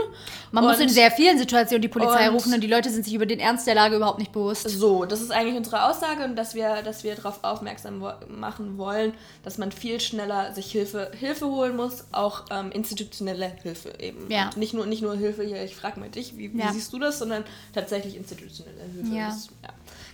Man 0.51 0.63
muss 0.65 0.79
in 0.79 0.89
sehr 0.89 1.12
vielen 1.12 1.38
Situationen 1.38 1.81
die 1.81 1.88
Polizei 1.88 2.27
und- 2.27 2.36
rufen 2.36 2.53
und 2.53 2.62
die 2.62 2.67
Leute 2.67 2.89
sind 2.89 3.05
sich 3.05 3.13
über 3.13 3.25
den 3.25 3.39
Ernst 3.39 3.65
der 3.67 3.75
Lage 3.75 3.96
überhaupt 3.96 4.19
nicht 4.19 4.31
bewusst. 4.31 4.67
So, 4.69 5.05
das 5.05 5.22
ist 5.22 5.31
eigentlich 5.31 5.55
unsere 5.55 5.86
Aussage 5.86 6.24
und 6.25 6.36
dass 6.36 6.55
wir, 6.55 6.81
dass 6.81 7.03
wir 7.03 7.15
darauf 7.15 7.43
aufmerksam 7.43 8.01
wo 8.01 8.12
machen 8.27 8.77
wollen, 8.77 9.13
dass 9.43 9.58
man 9.58 9.72
viel 9.72 10.00
schneller 10.00 10.53
sich 10.53 10.72
Hilfe, 10.72 11.12
Hilfe 11.17 11.48
holen 11.48 11.75
muss, 11.75 12.05
auch 12.12 12.46
ähm, 12.51 12.72
institutionelle 12.72 13.48
Hilfe 13.63 13.93
eben. 14.00 14.29
Ja. 14.29 14.48
Und 14.48 14.58
nicht 14.58 14.74
nur, 14.74 14.86
nicht 14.86 15.01
nur 15.01 15.15
Hilfe 15.15 15.43
hier, 15.43 15.63
ich 15.63 15.75
frage 15.75 16.00
mal 16.00 16.10
dich, 16.10 16.38
wie, 16.38 16.53
wie 16.53 16.60
Ja. 16.60 16.74
siehst 16.74 16.91
du 16.91 17.00
das, 17.00 17.19
sondern 17.19 17.43
tatsächlich 17.74 18.15
institutionelle 18.17 18.81
Hilfe. 18.93 19.15
Ja. 19.15 19.27
Das, 19.27 19.48
ja. 19.63 19.69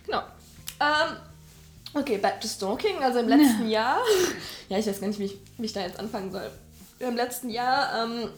Genau. 0.05 0.22
Ähm, 0.79 1.17
okay, 1.96 2.18
back 2.18 2.40
to 2.42 2.48
Stalking. 2.48 3.04
Also 3.04 3.20
im 3.20 3.28
letzten 3.28 3.70
Jahr, 3.70 4.00
ja, 4.70 4.78
ich 4.78 4.86
weiß 4.86 5.00
gar 5.00 5.08
nicht, 5.08 5.20
wie 5.20 5.25
ich, 5.25 5.38
wie 5.58 5.66
ich 5.66 5.74
da 5.74 5.82
jetzt 5.82 6.00
anfangen 6.00 6.32
soll. 6.32 6.50
Im 7.00 7.16
letzten 7.16 7.50
Jahr 7.50 8.04
ähm, 8.04 8.30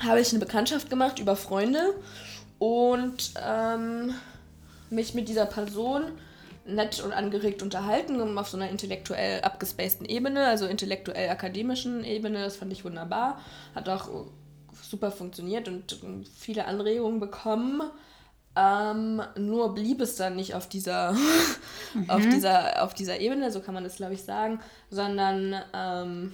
habe 0.00 0.20
ich 0.20 0.30
eine 0.30 0.38
Bekanntschaft 0.38 0.88
gemacht 0.88 1.18
über 1.18 1.36
Freunde 1.36 1.94
und 2.58 3.32
ähm, 3.44 4.14
mich 4.90 5.14
mit 5.14 5.28
dieser 5.28 5.46
Person 5.46 6.04
nett 6.66 7.00
und 7.00 7.12
angeregt 7.12 7.62
unterhalten, 7.62 8.38
auf 8.38 8.48
so 8.48 8.56
einer 8.56 8.70
intellektuell 8.70 9.40
abgespaceden 9.42 10.06
Ebene, 10.06 10.46
also 10.46 10.66
intellektuell 10.66 11.30
akademischen 11.30 12.04
Ebene. 12.04 12.42
Das 12.42 12.56
fand 12.56 12.72
ich 12.72 12.84
wunderbar. 12.84 13.40
Hat 13.74 13.88
auch 13.88 14.08
super 14.82 15.10
funktioniert 15.10 15.68
und 15.68 15.96
viele 16.36 16.64
Anregungen 16.66 17.20
bekommen. 17.20 17.82
Ähm, 18.56 19.22
nur 19.36 19.74
blieb 19.74 20.00
es 20.00 20.16
dann 20.16 20.34
nicht 20.36 20.54
auf 20.54 20.66
dieser, 20.68 21.14
auf 22.08 22.22
dieser, 22.22 22.82
auf 22.82 22.94
dieser 22.94 23.20
Ebene, 23.20 23.52
so 23.52 23.60
kann 23.60 23.74
man 23.74 23.84
das 23.84 23.96
glaube 23.96 24.14
ich 24.14 24.22
sagen, 24.22 24.60
sondern 24.90 25.54
ähm, 25.74 26.32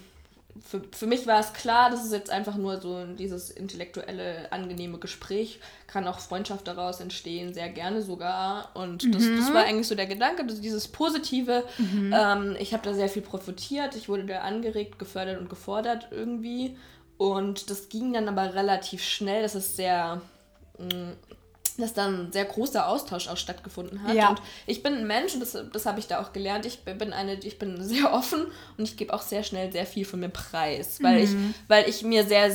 für, 0.60 0.82
für 0.92 1.06
mich 1.06 1.26
war 1.26 1.40
es 1.40 1.52
klar, 1.54 1.90
das 1.90 2.04
ist 2.04 2.12
jetzt 2.12 2.30
einfach 2.30 2.56
nur 2.56 2.80
so 2.80 3.04
dieses 3.06 3.50
intellektuelle, 3.50 4.52
angenehme 4.52 4.98
Gespräch. 4.98 5.60
Kann 5.86 6.06
auch 6.06 6.18
Freundschaft 6.18 6.68
daraus 6.68 7.00
entstehen, 7.00 7.54
sehr 7.54 7.70
gerne 7.70 8.02
sogar. 8.02 8.70
Und 8.74 9.14
das, 9.14 9.22
Mhm. 9.22 9.38
das 9.38 9.54
war 9.54 9.64
eigentlich 9.64 9.88
so 9.88 9.94
der 9.94 10.06
Gedanke, 10.06 10.44
dass 10.44 10.60
dieses 10.60 10.88
Positive. 10.88 11.64
Mhm. 11.78 12.14
Ähm, 12.16 12.56
ich 12.58 12.74
habe 12.74 12.84
da 12.84 12.92
sehr 12.94 13.08
viel 13.08 13.22
profitiert. 13.22 13.96
Ich 13.96 14.08
wurde 14.08 14.26
da 14.26 14.40
angeregt, 14.40 14.98
gefördert 14.98 15.40
und 15.40 15.48
gefordert 15.48 16.08
irgendwie. 16.10 16.76
Und 17.16 17.70
das 17.70 17.88
ging 17.88 18.12
dann 18.12 18.28
aber 18.28 18.54
relativ 18.54 19.02
schnell. 19.02 19.42
Das 19.42 19.54
ist 19.54 19.76
sehr. 19.76 20.20
Dass 21.80 21.94
dann 21.94 22.26
ein 22.26 22.32
sehr 22.32 22.44
großer 22.44 22.86
Austausch 22.86 23.28
auch 23.28 23.36
stattgefunden 23.36 24.02
hat. 24.02 24.14
Ja. 24.14 24.30
Und 24.30 24.42
ich 24.66 24.82
bin 24.82 24.94
ein 24.94 25.06
Mensch, 25.06 25.34
und 25.34 25.40
das, 25.40 25.56
das 25.72 25.86
habe 25.86 26.00
ich 26.00 26.06
da 26.06 26.20
auch 26.20 26.32
gelernt, 26.32 26.66
ich 26.66 26.80
bin 26.80 27.12
eine, 27.12 27.34
ich 27.34 27.58
bin 27.58 27.82
sehr 27.82 28.12
offen 28.12 28.46
und 28.76 28.84
ich 28.84 28.96
gebe 28.96 29.12
auch 29.14 29.22
sehr 29.22 29.42
schnell 29.42 29.72
sehr 29.72 29.86
viel 29.86 30.04
von 30.04 30.20
mir 30.20 30.28
preis. 30.28 31.02
Weil, 31.02 31.24
ich, 31.24 31.30
weil 31.68 31.88
ich 31.88 32.02
mir 32.02 32.24
sehr, 32.24 32.50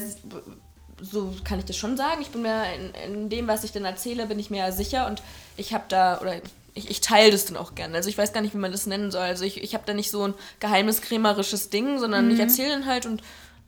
so 1.01 1.33
kann 1.43 1.59
ich 1.59 1.65
das 1.65 1.77
schon 1.77 1.97
sagen, 1.97 2.21
ich 2.21 2.29
bin 2.29 2.41
mir 2.41 2.63
in, 2.73 3.13
in 3.13 3.29
dem, 3.29 3.47
was 3.47 3.63
ich 3.63 3.71
dann 3.71 3.85
erzähle, 3.85 4.27
bin 4.27 4.39
ich 4.39 4.49
mir 4.49 4.71
sicher 4.71 5.07
und 5.07 5.21
ich 5.57 5.73
habe 5.73 5.85
da, 5.87 6.19
oder 6.21 6.35
ich, 6.77 6.89
ich 6.89 7.01
teile 7.01 7.31
das 7.31 7.45
dann 7.45 7.57
auch 7.57 7.75
gerne. 7.75 7.95
Also 7.95 8.09
ich 8.09 8.17
weiß 8.17 8.33
gar 8.33 8.41
nicht, 8.41 8.53
wie 8.53 8.59
man 8.59 8.71
das 8.71 8.85
nennen 8.85 9.09
soll. 9.09 9.23
Also 9.23 9.43
ich, 9.43 9.63
ich 9.63 9.73
habe 9.73 9.83
da 9.87 9.93
nicht 9.93 10.11
so 10.11 10.27
ein 10.27 10.33
geheimniskrämerisches 10.59 11.69
Ding, 11.69 11.97
sondern 11.97 12.29
ich 12.29 12.39
erzähle 12.39 12.69
dann 12.69 12.85
halt 12.85 13.05
und 13.07 13.23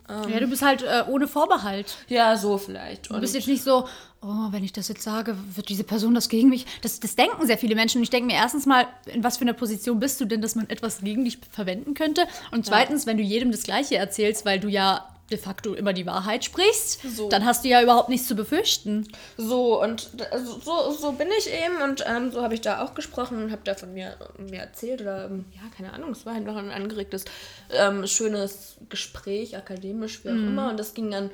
Ja, 0.09 0.39
du 0.39 0.47
bist 0.47 0.61
halt 0.61 0.81
äh, 0.81 1.03
ohne 1.07 1.27
Vorbehalt. 1.27 1.97
ja, 2.07 2.35
so 2.35 2.57
vielleicht. 2.57 3.09
Du 3.09 3.13
Und 3.13 3.21
bist 3.21 3.35
jetzt 3.35 3.47
nicht 3.47 3.63
so, 3.63 3.87
oh, 4.21 4.47
wenn 4.51 4.63
ich 4.63 4.73
das 4.73 4.87
jetzt 4.87 5.03
sage, 5.03 5.35
wird 5.55 5.69
diese 5.69 5.83
Person 5.83 6.15
das 6.15 6.29
gegen 6.29 6.49
mich. 6.49 6.65
Das, 6.81 6.99
das 6.99 7.15
denken 7.15 7.45
sehr 7.45 7.57
viele 7.57 7.75
Menschen. 7.75 7.99
Und 7.99 8.03
ich 8.03 8.09
denke 8.09 8.27
mir 8.27 8.33
erstens 8.35 8.65
mal, 8.65 8.87
in 9.05 9.23
was 9.23 9.37
für 9.37 9.43
einer 9.43 9.53
Position 9.53 9.99
bist 9.99 10.19
du 10.19 10.25
denn, 10.25 10.41
dass 10.41 10.55
man 10.55 10.69
etwas 10.69 10.99
gegen 11.01 11.25
dich 11.25 11.37
verwenden 11.51 11.93
könnte? 11.93 12.25
Und 12.51 12.65
zweitens, 12.65 13.05
wenn 13.05 13.17
du 13.17 13.23
jedem 13.23 13.51
das 13.51 13.63
Gleiche 13.63 13.97
erzählst, 13.97 14.45
weil 14.45 14.59
du 14.59 14.67
ja 14.67 15.07
de 15.31 15.37
facto 15.37 15.73
immer 15.73 15.93
die 15.93 16.05
Wahrheit 16.05 16.43
sprichst, 16.43 17.01
So. 17.15 17.29
dann 17.29 17.45
hast 17.45 17.63
du 17.63 17.69
ja 17.69 17.81
überhaupt 17.81 18.09
nichts 18.09 18.27
zu 18.27 18.35
befürchten. 18.35 19.07
So, 19.37 19.81
und 19.81 20.09
also 20.31 20.59
so, 20.59 20.91
so 20.91 21.11
bin 21.13 21.27
ich 21.37 21.49
eben 21.51 21.81
und 21.83 22.03
ähm, 22.07 22.31
so 22.31 22.41
habe 22.41 22.53
ich 22.53 22.61
da 22.61 22.83
auch 22.83 22.93
gesprochen 22.95 23.41
und 23.43 23.51
habe 23.51 23.61
da 23.63 23.75
von 23.75 23.93
mir, 23.93 24.15
mir 24.37 24.59
erzählt 24.61 25.01
oder, 25.01 25.25
ähm, 25.25 25.45
ja, 25.53 25.61
keine 25.75 25.93
Ahnung, 25.93 26.11
es 26.11 26.25
war 26.25 26.33
halt 26.33 26.45
noch 26.45 26.55
ein 26.55 26.71
angeregtes, 26.71 27.25
ähm, 27.71 28.05
schönes 28.07 28.77
Gespräch, 28.89 29.55
akademisch, 29.55 30.23
wie 30.23 30.29
auch 30.29 30.33
immer. 30.33 30.69
Und 30.69 30.77
das 30.79 30.93
ging 30.93 31.11
dann 31.11 31.29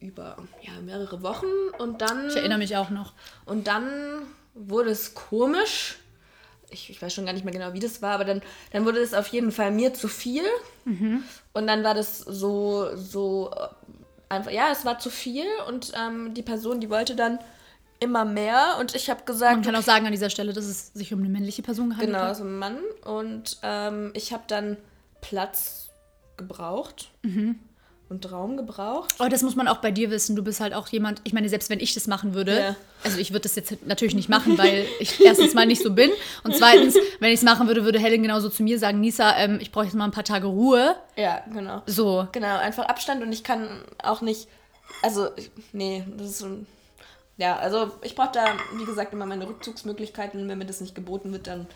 über 0.00 0.36
ja, 0.62 0.72
mehrere 0.84 1.22
Wochen 1.22 1.46
und 1.78 2.00
dann, 2.02 2.28
Ich 2.28 2.36
erinnere 2.36 2.58
mich 2.58 2.76
auch 2.76 2.90
noch. 2.90 3.12
und 3.46 3.66
dann 3.66 4.22
wurde 4.54 4.90
es 4.90 5.14
komisch. 5.14 5.96
Ich, 6.70 6.90
ich 6.90 7.00
weiß 7.00 7.14
schon 7.14 7.24
gar 7.24 7.32
nicht 7.32 7.44
mehr 7.44 7.54
genau, 7.54 7.72
wie 7.72 7.80
das 7.80 8.02
war, 8.02 8.12
aber 8.12 8.24
dann, 8.24 8.42
dann 8.72 8.84
wurde 8.84 9.00
es 9.00 9.14
auf 9.14 9.28
jeden 9.28 9.52
Fall 9.52 9.70
mir 9.70 9.94
zu 9.94 10.08
viel. 10.08 10.44
Und 11.52 11.66
dann 11.66 11.82
war 11.82 11.94
das 11.94 12.18
so, 12.18 12.94
so 12.94 13.50
äh, 13.56 13.68
einfach, 14.28 14.50
ja, 14.50 14.70
es 14.70 14.84
war 14.84 14.98
zu 14.98 15.10
viel 15.10 15.46
und 15.66 15.92
ähm, 15.98 16.34
die 16.34 16.42
Person, 16.42 16.80
die 16.80 16.90
wollte 16.90 17.16
dann 17.16 17.38
immer 18.00 18.24
mehr 18.24 18.76
und 18.78 18.94
ich 18.94 19.10
habe 19.10 19.20
Man 19.20 19.26
gesagt, 19.26 19.64
kann 19.64 19.76
auch 19.76 19.82
sagen 19.82 20.06
an 20.06 20.12
dieser 20.12 20.30
Stelle, 20.30 20.52
dass 20.52 20.66
es 20.66 20.92
sich 20.92 21.12
um 21.12 21.20
eine 21.20 21.28
männliche 21.28 21.62
Person 21.62 21.90
gehandelt 21.90 22.12
genau, 22.12 22.28
hat. 22.28 22.36
so 22.36 22.44
ein 22.44 22.58
Mann 22.58 22.78
und 23.04 23.58
ähm, 23.62 24.12
ich 24.14 24.32
habe 24.32 24.44
dann 24.46 24.76
Platz 25.20 25.88
gebraucht 26.36 27.10
und 28.08 28.30
Raum 28.32 28.56
gebraucht. 28.56 29.14
Oh, 29.18 29.28
das 29.28 29.42
muss 29.42 29.54
man 29.54 29.68
auch 29.68 29.78
bei 29.78 29.90
dir 29.90 30.10
wissen. 30.10 30.34
Du 30.34 30.42
bist 30.42 30.60
halt 30.60 30.72
auch 30.74 30.88
jemand, 30.88 31.20
ich 31.24 31.32
meine, 31.34 31.48
selbst 31.48 31.68
wenn 31.70 31.78
ich 31.80 31.92
das 31.94 32.06
machen 32.06 32.32
würde, 32.34 32.58
Ja. 32.58 32.76
also 33.04 33.18
ich 33.18 33.30
würde 33.32 33.42
das 33.42 33.54
jetzt 33.56 33.86
natürlich 33.86 34.14
nicht 34.14 34.28
machen, 34.28 34.56
weil 34.56 34.86
ich 34.98 35.20
erstens 35.24 35.52
mal 35.54 35.66
nicht 35.66 35.82
so 35.82 35.92
bin 35.92 36.10
und 36.42 36.54
zweitens, 36.56 36.94
wenn 37.20 37.28
ich 37.30 37.40
es 37.40 37.42
machen 37.42 37.66
würde, 37.66 37.84
würde 37.84 37.98
Helen 37.98 38.22
genauso 38.22 38.48
zu 38.48 38.62
mir 38.62 38.78
sagen, 38.78 39.00
Nisa, 39.00 39.36
ähm, 39.36 39.58
ich 39.60 39.70
brauche 39.72 39.84
jetzt 39.84 39.94
mal 39.94 40.04
ein 40.06 40.10
paar 40.10 40.24
Tage 40.24 40.46
Ruhe. 40.46 40.96
Ja, 41.16 41.42
genau. 41.52 41.82
So. 41.86 42.26
Genau, 42.32 42.56
einfach 42.58 42.86
Abstand 42.86 43.22
und 43.22 43.30
ich 43.32 43.44
kann 43.44 43.82
auch 44.02 44.22
nicht, 44.22 44.48
also, 45.02 45.28
nee, 45.72 46.02
das 46.16 46.28
ist 46.30 46.38
so, 46.38 46.46
ein- 46.46 46.66
ja, 47.36 47.56
also 47.56 47.92
ich 48.02 48.14
brauche 48.16 48.32
da, 48.32 48.46
wie 48.78 48.84
gesagt, 48.84 49.12
immer 49.12 49.26
meine 49.26 49.46
Rückzugsmöglichkeiten 49.46 50.48
wenn 50.48 50.58
mir 50.58 50.64
das 50.66 50.80
nicht 50.80 50.94
geboten 50.94 51.30
wird, 51.30 51.46
dann, 51.46 51.66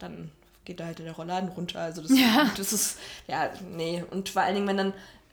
dann 0.00 0.30
geht 0.64 0.80
da 0.80 0.84
halt 0.86 0.98
der 0.98 1.12
Rollladen 1.12 1.48
runter, 1.50 1.80
also 1.80 2.02
das, 2.02 2.10
Ja. 2.18 2.50
das 2.56 2.72
ist, 2.72 2.98
ja, 3.26 3.48
nee, 3.74 4.04
und 4.10 4.28
vor 4.28 4.42
allen 4.42 4.54
Dingen, 4.56 4.66
wenn 4.68 4.76
dann, 4.76 4.92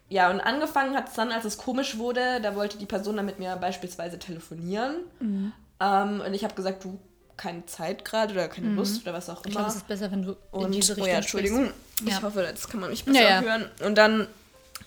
ja, 0.09 0.29
und 0.31 0.39
angefangen 0.41 0.95
hat 0.95 1.09
es 1.09 1.13
dann, 1.15 1.31
als 1.31 1.45
es 1.45 1.57
komisch 1.57 1.97
wurde, 1.97 2.41
da 2.41 2.55
wollte 2.55 2.77
die 2.77 2.85
Person 2.85 3.15
dann 3.17 3.25
mit 3.25 3.39
mir 3.39 3.55
beispielsweise 3.55 4.17
telefonieren 4.19 4.95
Mhm. 5.19 5.51
ähm, 5.79 6.21
und 6.25 6.33
ich 6.33 6.43
habe 6.43 6.55
gesagt, 6.55 6.83
du, 6.83 6.99
keine 7.37 7.65
Zeit 7.67 8.03
gerade 8.03 8.33
oder 8.33 8.47
keine 8.49 8.73
Lust 8.75 9.01
oder 9.03 9.13
was 9.13 9.29
auch 9.29 9.35
Mhm. 9.35 9.39
Ich 9.45 9.45
immer. 9.45 9.55
glaube, 9.59 9.69
es 9.69 9.75
ist 9.77 9.87
besser, 9.87 10.11
wenn 10.11 10.23
du 10.23 10.31
in 10.31 10.37
Und, 10.51 10.71
diese 10.73 10.91
oh 10.91 10.95
Richtung 10.95 11.07
ja, 11.11 11.17
Entschuldigung. 11.17 11.71
Ich 12.05 12.07
Ja. 12.09 12.21
hoffe, 12.21 12.41
das 12.41 12.67
kann 12.67 12.81
man 12.81 12.89
mich 12.89 13.05
besser 13.05 13.21
Ja, 13.21 13.41
hören. 13.41 13.69
Und 13.85 13.97
dann, 13.97 14.27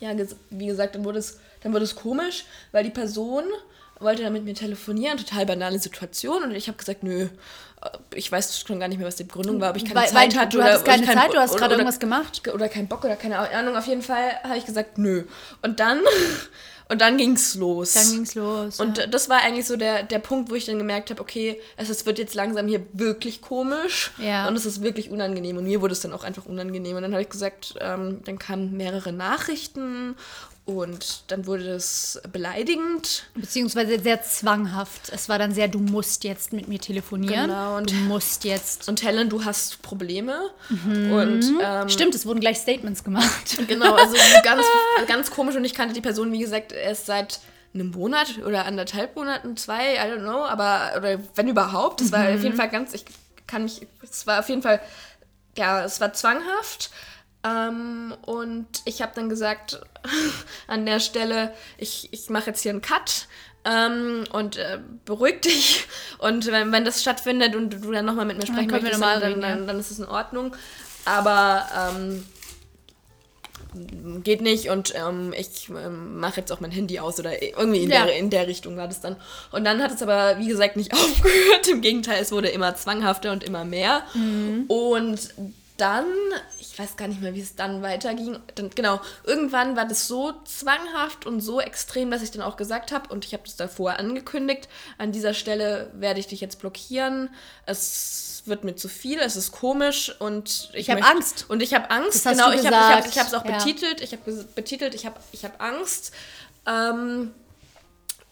ja, 0.00 0.10
wie 0.50 0.66
gesagt, 0.66 0.94
dann 0.94 1.04
wurde, 1.04 1.18
es, 1.20 1.38
dann 1.62 1.72
wurde 1.72 1.84
es 1.84 1.94
komisch, 1.94 2.44
weil 2.72 2.84
die 2.84 2.90
Person 2.90 3.44
wollte 4.00 4.22
dann 4.22 4.32
mit 4.34 4.44
mir 4.44 4.54
telefonieren, 4.54 5.16
total 5.16 5.46
banale 5.46 5.78
Situation. 5.78 6.42
Und 6.42 6.50
ich 6.54 6.66
habe 6.68 6.76
gesagt, 6.76 7.02
nö, 7.04 7.28
ich 8.14 8.30
weiß 8.30 8.60
schon 8.66 8.78
gar 8.80 8.88
nicht 8.88 8.98
mehr, 8.98 9.06
was 9.08 9.16
die 9.16 9.24
Begründung 9.24 9.60
war, 9.60 9.70
ob 9.70 9.76
ich 9.76 9.84
keine 9.84 9.96
Weil- 10.00 10.08
Zeit 10.08 10.34
weil 10.34 10.40
hatte. 10.40 10.48
du 10.50 10.58
oder 10.58 10.66
hattest 10.66 10.84
keine 10.84 11.02
ich 11.02 11.08
keinen 11.08 11.20
Zeit, 11.20 11.32
du 11.34 11.38
hast 11.38 11.52
gerade 11.52 11.64
oder- 11.66 11.74
irgendwas 11.76 11.98
gemacht. 12.00 12.42
Oder 12.52 12.68
keinen 12.68 12.88
Bock 12.88 13.04
oder 13.04 13.16
keine 13.16 13.38
Ahnung. 13.38 13.76
Auf 13.76 13.86
jeden 13.86 14.02
Fall 14.02 14.32
habe 14.44 14.56
ich 14.58 14.64
gesagt, 14.66 14.98
nö. 14.98 15.24
Und 15.62 15.80
dann, 15.80 16.00
und 16.88 17.00
dann 17.00 17.16
ging's 17.16 17.54
los. 17.54 17.94
Dann 17.94 18.10
ging's 18.12 18.34
los. 18.34 18.78
Und 18.80 18.98
ja. 18.98 19.06
das 19.06 19.28
war 19.28 19.42
eigentlich 19.42 19.66
so 19.66 19.76
der, 19.76 20.02
der 20.02 20.18
Punkt, 20.18 20.50
wo 20.50 20.54
ich 20.54 20.66
dann 20.66 20.78
gemerkt 20.78 21.10
habe, 21.10 21.20
okay, 21.20 21.60
es, 21.76 21.88
es 21.88 22.04
wird 22.06 22.18
jetzt 22.18 22.34
langsam 22.34 22.68
hier 22.68 22.86
wirklich 22.92 23.40
komisch 23.40 24.10
Ja. 24.18 24.46
und 24.48 24.56
es 24.56 24.66
ist 24.66 24.82
wirklich 24.82 25.10
unangenehm. 25.10 25.56
Und 25.56 25.64
mir 25.64 25.80
wurde 25.80 25.92
es 25.92 26.00
dann 26.00 26.12
auch 26.12 26.24
einfach 26.24 26.44
unangenehm. 26.46 26.96
Und 26.96 27.02
dann 27.02 27.12
habe 27.12 27.22
ich 27.22 27.30
gesagt, 27.30 27.74
ähm, 27.80 28.20
dann 28.24 28.38
kamen 28.38 28.76
mehrere 28.76 29.12
Nachrichten 29.12 30.16
und 30.64 31.24
dann 31.26 31.46
wurde 31.46 31.72
es 31.72 32.20
beleidigend. 32.32 33.24
Beziehungsweise 33.34 33.98
sehr 34.00 34.22
zwanghaft. 34.22 35.10
Es 35.12 35.28
war 35.28 35.38
dann 35.38 35.52
sehr, 35.52 35.66
du 35.68 35.80
musst 35.80 36.22
jetzt 36.22 36.52
mit 36.52 36.68
mir 36.68 36.78
telefonieren. 36.78 37.48
Genau, 37.50 37.76
und- 37.78 37.90
du 37.90 37.94
musst 37.94 38.44
jetzt. 38.44 38.88
Und 38.88 39.02
Helen, 39.02 39.28
du 39.28 39.44
hast 39.44 39.82
Probleme. 39.82 40.50
Und 40.70 41.44
ähm, 41.60 41.88
Stimmt, 41.88 42.14
es 42.14 42.26
wurden 42.26 42.40
gleich 42.40 42.58
Statements 42.58 43.02
gemacht. 43.04 43.58
Genau, 43.66 43.94
also 43.94 44.16
ganz, 44.44 44.64
ganz 45.08 45.30
komisch 45.30 45.56
und 45.56 45.64
ich 45.64 45.74
kannte 45.74 45.94
die 45.94 46.00
Person, 46.00 46.30
wie 46.32 46.38
gesagt, 46.38 46.72
erst 46.72 47.06
seit 47.06 47.40
einem 47.74 47.90
Monat 47.90 48.38
oder 48.46 48.66
anderthalb 48.66 49.16
Monaten, 49.16 49.56
zwei, 49.56 49.94
I 49.94 49.98
don't 49.98 50.20
know, 50.20 50.44
aber, 50.44 50.92
oder 50.96 51.18
wenn 51.34 51.48
überhaupt, 51.48 52.00
es 52.02 52.12
war 52.12 52.28
auf 52.34 52.42
jeden 52.42 52.54
Fall 52.56 52.68
ganz, 52.68 52.92
ich 52.92 53.04
kann 53.46 53.62
mich, 53.64 53.86
es 54.02 54.26
war 54.26 54.40
auf 54.40 54.48
jeden 54.50 54.62
Fall, 54.62 54.80
ja, 55.56 55.84
es 55.84 56.00
war 56.00 56.12
zwanghaft. 56.12 56.90
Ähm, 57.44 58.14
und 58.22 58.66
ich 58.84 59.02
habe 59.02 59.12
dann 59.14 59.28
gesagt, 59.28 59.80
an 60.66 60.86
der 60.86 61.00
Stelle, 61.00 61.52
ich, 61.78 62.08
ich 62.12 62.30
mache 62.30 62.46
jetzt 62.50 62.62
hier 62.62 62.70
einen 62.70 62.82
Cut 62.82 63.26
ähm, 63.64 64.24
und 64.32 64.56
äh, 64.56 64.78
beruhig 65.04 65.40
dich. 65.42 65.86
Und 66.18 66.46
wenn, 66.46 66.70
wenn 66.70 66.84
das 66.84 67.00
stattfindet 67.02 67.56
und 67.56 67.70
du 67.70 67.90
dann 67.90 68.04
nochmal 68.04 68.24
mit 68.26 68.38
mir 68.38 68.46
sprechen 68.46 68.70
möchtest, 68.70 69.00
dann, 69.02 69.40
dann, 69.40 69.66
dann 69.66 69.78
ist 69.80 69.90
es 69.90 69.98
in 69.98 70.04
Ordnung. 70.04 70.54
Aber 71.04 71.66
ähm, 71.76 72.24
geht 74.22 74.40
nicht 74.40 74.68
und 74.68 74.94
ähm, 74.94 75.32
ich 75.36 75.68
ähm, 75.68 76.20
mache 76.20 76.40
jetzt 76.40 76.52
auch 76.52 76.60
mein 76.60 76.70
Handy 76.70 76.98
aus 77.00 77.18
oder 77.18 77.42
irgendwie 77.42 77.82
in, 77.82 77.90
Ja. 77.90 78.04
der, 78.04 78.16
in 78.16 78.30
der 78.30 78.46
Richtung 78.46 78.76
war 78.76 78.86
das 78.86 79.00
dann. 79.00 79.16
Und 79.50 79.64
dann 79.64 79.82
hat 79.82 79.90
es 79.92 80.02
aber, 80.02 80.38
wie 80.38 80.46
gesagt, 80.46 80.76
nicht 80.76 80.92
aufgehört. 80.94 81.66
Im 81.68 81.80
Gegenteil, 81.80 82.20
es 82.22 82.30
wurde 82.30 82.48
immer 82.48 82.74
zwanghafter 82.76 83.32
und 83.32 83.42
immer 83.42 83.64
mehr. 83.64 84.02
Und 84.68 85.20
dann, 85.82 86.06
ich 86.60 86.78
weiß 86.78 86.96
gar 86.96 87.08
nicht 87.08 87.20
mehr, 87.20 87.34
wie 87.34 87.40
es 87.40 87.56
dann 87.56 87.82
weiterging. 87.82 88.38
Dann, 88.54 88.70
genau, 88.70 89.00
irgendwann 89.24 89.76
war 89.76 89.84
das 89.84 90.06
so 90.06 90.32
zwanghaft 90.44 91.26
und 91.26 91.40
so 91.40 91.60
extrem, 91.60 92.10
dass 92.10 92.22
ich 92.22 92.30
dann 92.30 92.42
auch 92.42 92.56
gesagt 92.56 92.92
habe, 92.92 93.08
und 93.12 93.24
ich 93.24 93.32
habe 93.34 93.42
das 93.44 93.56
davor 93.56 93.98
angekündigt, 93.98 94.68
an 94.98 95.12
dieser 95.12 95.34
Stelle 95.34 95.90
werde 95.94 96.20
ich 96.20 96.28
dich 96.28 96.40
jetzt 96.40 96.60
blockieren. 96.60 97.30
Es 97.66 98.42
wird 98.46 98.64
mir 98.64 98.74
zu 98.76 98.88
viel, 98.88 99.18
es 99.20 99.36
ist 99.36 99.52
komisch 99.52 100.14
und 100.20 100.70
ich, 100.72 100.80
Ich 100.80 100.90
hab 100.90 100.98
möchte- 101.00 101.12
Angst. 101.14 101.44
Und 101.48 101.62
ich 101.62 101.74
habe 101.74 101.90
Angst, 101.90 102.24
Das 102.26 102.32
genau, 102.36 102.50
ich 102.52 102.64
habe 102.66 103.06
ich 103.08 103.18
hab, 103.18 103.28
ich 103.28 103.34
auch 103.36 103.44
Ja. 103.44 103.58
betitelt, 103.58 104.00
ich 104.00 104.12
habe 104.12 104.32
betitelt, 104.54 104.94
ich 104.94 105.04
habe 105.06 105.18
ich 105.32 105.44
hab 105.44 105.60
Angst. 105.62 106.12
Ähm, 106.66 107.32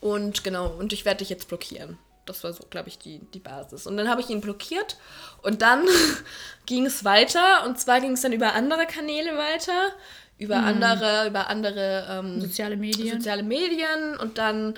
und 0.01 0.45
genau, 0.45 0.69
und 0.69 0.93
ich 0.93 1.05
werde 1.05 1.19
dich 1.19 1.29
jetzt 1.29 1.49
blockieren. 1.49 1.99
Das 2.31 2.45
war 2.45 2.53
so, 2.53 2.65
glaube 2.71 2.89
ich, 2.89 2.99
die, 2.99 3.19
die 3.35 3.41
Basis. 3.41 3.87
Und 3.87 3.97
dann 3.97 4.09
habe 4.09 4.21
ich 4.21 4.31
ihn 4.31 4.41
blockiert 4.41 4.97
und 5.43 5.63
dann 5.63 5.85
ging 6.67 6.87
es 6.87 7.05
weiter. 7.05 7.65
Und 7.67 7.79
zwar 7.79 8.01
ging 8.01 8.13
es 8.13 8.21
dann 8.21 8.33
über 8.33 8.55
andere 8.55 8.87
Kanäle 8.87 9.37
weiter, 9.37 9.93
über 10.39 10.57
andere, 10.57 11.27
über 11.27 11.49
andere 11.51 12.07
ähm, 12.09 12.41
Soziale 12.41 12.77
Medien. 12.77 13.19
soziale 13.19 13.43
Medien 13.43 14.17
und 14.19 14.39
dann 14.39 14.75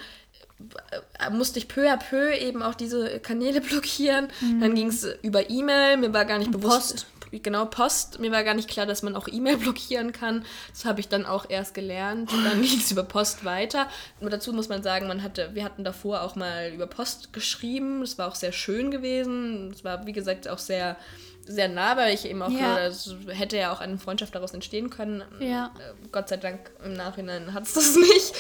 äh, 1.19 1.31
musste 1.31 1.59
ich 1.59 1.69
peu 1.69 1.89
à 1.93 1.97
peu 1.97 2.35
eben 2.35 2.63
auch 2.63 2.75
diese 2.75 3.21
Kanäle 3.21 3.61
blockieren. 3.69 4.29
Dann 4.61 4.75
ging 4.75 4.89
es 4.89 5.05
über 5.23 5.51
E-Mail, 5.51 5.99
mir 5.99 6.13
war 6.13 6.25
gar 6.25 6.39
nicht 6.39 6.51
bewusst. 6.51 7.07
Genau, 7.41 7.65
Post. 7.67 8.19
Mir 8.19 8.31
war 8.33 8.45
gar 8.45 8.55
nicht 8.55 8.69
klar, 8.69 8.87
dass 8.87 9.03
man 9.03 9.17
auch 9.17 9.29
E-Mail 9.29 9.57
blockieren 9.59 10.13
kann. 10.13 10.45
Das 10.71 10.85
habe 10.85 11.01
ich 11.01 11.09
dann 11.09 11.25
auch 11.27 11.47
erst 11.49 11.75
gelernt. 11.75 12.33
Und 12.33 12.45
dann 12.45 12.63
ging 12.63 12.79
es 12.79 12.91
über 12.91 13.05
Post 13.05 13.45
weiter. 13.45 13.89
Und 14.21 14.33
dazu 14.33 14.53
muss 14.53 14.69
man 14.69 14.83
sagen, 14.83 15.09
man 15.09 15.23
hatte, 15.23 15.51
wir 15.55 15.65
hatten 15.65 15.85
davor 15.85 16.23
auch 16.23 16.35
mal 16.37 16.71
über 16.75 16.87
Post 16.87 17.33
geschrieben. 17.33 18.01
Das 18.01 18.19
war 18.19 18.29
auch 18.29 18.35
sehr 18.35 18.53
schön 18.53 18.91
gewesen. 18.91 19.71
Es 19.73 19.85
war, 19.85 20.07
wie 20.07 20.13
gesagt, 20.13 20.49
auch 20.49 20.59
sehr 20.59 20.97
sehr 21.45 21.67
nah, 21.69 21.97
weil 21.97 22.15
ich 22.15 22.25
eben 22.25 22.41
auch, 22.41 22.51
Ja. 22.51 22.79
es 22.87 23.17
hätte 23.27 23.57
ja 23.57 23.73
auch 23.73 23.81
eine 23.81 23.99
Freundschaft 23.99 24.33
daraus 24.33 24.53
entstehen 24.55 24.91
können. 24.91 25.25
Ja. 25.41 25.73
Äh, 25.77 26.09
Gott 26.13 26.29
sei 26.29 26.37
Dank 26.37 26.71
im 26.85 26.93
Nachhinein 26.93 27.53
hat 27.53 27.65
es 27.65 27.75
das 27.75 27.97
nicht. 27.97 28.33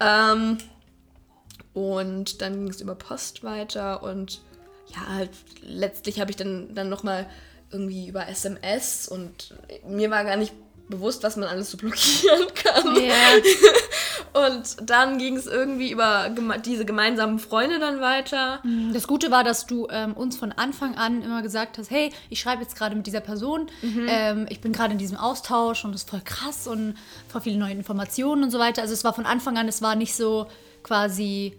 Ähm, 0.00 0.58
und 1.72 2.42
dann 2.42 2.54
ging 2.54 2.68
es 2.68 2.80
über 2.80 2.94
Post 2.96 3.44
weiter 3.44 4.02
und 4.02 4.40
ja, 4.88 5.06
halt, 5.06 5.30
letztlich 5.62 6.18
habe 6.20 6.30
ich 6.30 6.36
dann, 6.36 6.74
dann 6.74 6.88
nochmal 6.88 7.28
irgendwie 7.70 8.08
über 8.08 8.28
SMS 8.28 9.08
und 9.08 9.54
mir 9.86 10.10
war 10.10 10.24
gar 10.24 10.36
nicht 10.36 10.52
bewusst, 10.88 11.22
was 11.22 11.36
man 11.36 11.48
alles 11.48 11.70
so 11.70 11.76
blockieren 11.78 12.46
kann. 12.54 12.96
Und 14.32 14.76
dann 14.82 15.18
ging 15.18 15.36
es 15.36 15.46
irgendwie 15.46 15.90
über 15.90 16.30
geme 16.30 16.58
diese 16.60 16.84
gemeinsamen 16.84 17.38
Freunde 17.38 17.78
dann 17.78 18.00
weiter. 18.00 18.62
Das 18.92 19.06
Gute 19.06 19.30
war, 19.30 19.44
dass 19.44 19.66
du 19.66 19.88
ähm, 19.90 20.14
uns 20.14 20.36
von 20.36 20.52
Anfang 20.52 20.96
an 20.96 21.22
immer 21.22 21.42
gesagt 21.42 21.78
hast, 21.78 21.90
hey, 21.90 22.10
ich 22.30 22.40
schreibe 22.40 22.62
jetzt 22.62 22.76
gerade 22.76 22.94
mit 22.94 23.06
dieser 23.06 23.20
Person, 23.20 23.68
ähm, 24.08 24.46
ich 24.48 24.60
bin 24.60 24.72
gerade 24.72 24.92
in 24.92 24.98
diesem 24.98 25.16
Austausch 25.16 25.84
und 25.84 25.92
das 25.92 26.02
ist 26.02 26.10
voll 26.10 26.22
krass 26.24 26.66
und 26.66 26.94
voll 27.28 27.40
viele 27.40 27.58
neue 27.58 27.72
Informationen 27.72 28.44
und 28.44 28.50
so 28.50 28.58
weiter. 28.58 28.82
Also 28.82 28.94
es 28.94 29.04
war 29.04 29.14
von 29.14 29.26
Anfang 29.26 29.58
an, 29.58 29.68
es 29.68 29.82
war 29.82 29.94
nicht 29.94 30.14
so 30.14 30.46
quasi, 30.82 31.58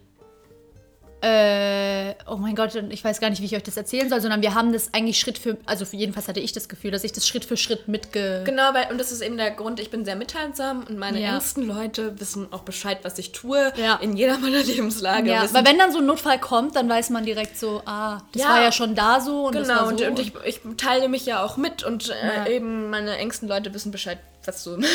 äh, 1.21 2.13
oh 2.27 2.38
mein 2.38 2.55
Gott, 2.55 2.75
ich 2.89 3.03
weiß 3.03 3.19
gar 3.19 3.29
nicht, 3.29 3.41
wie 3.41 3.45
ich 3.45 3.55
euch 3.55 3.63
das 3.63 3.75
erzählen 3.77 4.09
soll, 4.09 4.21
sondern 4.21 4.41
wir 4.41 4.53
haben 4.53 4.71
das 4.71 4.93
eigentlich 4.93 5.19
Schritt 5.19 5.38
für, 5.38 5.57
also 5.65 5.85
für 5.85 5.97
jedenfalls 5.97 6.27
hatte 6.27 6.39
ich 6.39 6.53
das 6.53 6.69
Gefühl, 6.69 6.91
dass 6.91 7.03
ich 7.03 7.11
das 7.11 7.27
Schritt 7.27 7.43
für 7.45 7.57
Schritt 7.57 7.88
mitge... 7.88 8.43
Genau, 8.45 8.73
weil, 8.73 8.89
und 8.91 8.97
das 8.99 9.11
ist 9.11 9.21
eben 9.21 9.38
der 9.38 9.51
Grund, 9.51 9.79
ich 9.79 9.89
bin 9.91 10.05
sehr 10.05 10.15
mitteilsam 10.15 10.85
und 10.88 10.97
meine 10.97 11.19
Ja. 11.21 11.33
engsten 11.35 11.67
Leute 11.67 12.19
wissen 12.19 12.47
auch 12.51 12.61
Bescheid, 12.61 12.99
was 13.03 13.17
ich 13.17 13.31
tue, 13.33 13.73
Ja. 13.75 13.95
in 13.95 14.15
jeder 14.15 14.38
meiner 14.38 14.63
Lebenslage. 14.63 15.29
Ja, 15.29 15.43
wissen, 15.43 15.53
weil 15.55 15.65
wenn 15.65 15.77
dann 15.77 15.91
so 15.91 15.99
ein 15.99 16.05
Notfall 16.05 16.39
kommt, 16.39 16.75
dann 16.75 16.88
weiß 16.88 17.09
man 17.09 17.25
direkt 17.25 17.57
so, 17.57 17.81
ah, 17.85 18.19
das 18.33 18.41
Ja. 18.43 18.49
war 18.49 18.61
ja 18.61 18.71
schon 18.71 18.95
da 18.95 19.19
so 19.19 19.47
und 19.47 19.55
das 19.55 19.67
Genau, 19.67 19.83
so. 19.85 19.89
und, 19.89 20.01
und 20.01 20.19
ich, 20.19 20.33
ich 20.45 20.61
teile 20.77 21.09
mich 21.09 21.25
ja 21.25 21.43
auch 21.43 21.57
mit 21.57 21.83
und 21.83 22.09
äh, 22.09 22.55
eben 22.55 22.89
meine 22.89 23.17
engsten 23.17 23.47
Leute 23.49 23.73
wissen 23.73 23.91
Bescheid, 23.91 24.19
was 24.45 24.63
so 24.63 24.75
Leben 24.77 24.88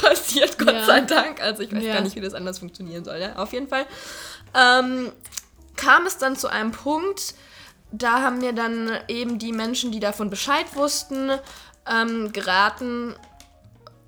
passiert, 0.00 0.58
Gott 0.58 0.84
sei 0.86 1.00
Dank. 1.00 1.40
Also 1.42 1.62
ich 1.62 1.74
weiß 1.74 1.84
gar 1.84 2.00
nicht, 2.02 2.14
wie 2.16 2.20
das 2.20 2.34
anders 2.34 2.58
funktionieren 2.58 3.04
soll. 3.04 3.18
Ja? 3.18 3.36
Auf 3.36 3.52
jeden 3.52 3.68
Fall 3.68 3.86
ähm, 4.54 5.10
kam 5.76 6.06
es 6.06 6.18
dann 6.18 6.36
zu 6.36 6.48
einem 6.48 6.72
Punkt, 6.72 7.34
da 7.90 8.22
haben 8.22 8.38
mir 8.38 8.52
dann 8.52 8.90
eben 9.08 9.38
die 9.38 9.52
Menschen, 9.52 9.92
die 9.92 10.00
davon 10.00 10.30
Bescheid 10.30 10.66
wussten, 10.74 11.30
ähm, 11.86 12.32
geraten, 12.32 13.14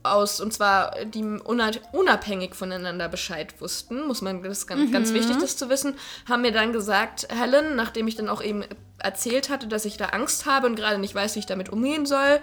aus, 0.02 0.38
und 0.38 0.52
zwar 0.52 0.94
die 1.06 1.22
una- 1.22 1.70
unabhängig 1.92 2.54
voneinander 2.54 3.08
Bescheid 3.08 3.58
wussten, 3.60 4.06
muss 4.06 4.20
man, 4.20 4.42
das 4.42 4.58
ist 4.58 4.66
ganz, 4.66 4.92
ganz 4.92 5.14
wichtig, 5.14 5.38
das 5.38 5.56
zu 5.56 5.70
wissen, 5.70 5.96
haben 6.28 6.42
mir 6.42 6.52
dann 6.52 6.74
gesagt, 6.74 7.26
Helen, 7.30 7.74
nachdem 7.74 8.06
ich 8.06 8.14
dann 8.14 8.28
auch 8.28 8.42
eben 8.42 8.64
erzählt 8.98 9.48
hatte, 9.48 9.66
dass 9.66 9.86
ich 9.86 9.96
da 9.96 10.06
Angst 10.06 10.44
habe 10.44 10.66
und 10.66 10.76
gerade 10.76 10.98
nicht 10.98 11.14
weiß, 11.14 11.34
wie 11.34 11.38
ich 11.38 11.46
damit 11.46 11.70
umgehen 11.70 12.04
soll, 12.04 12.40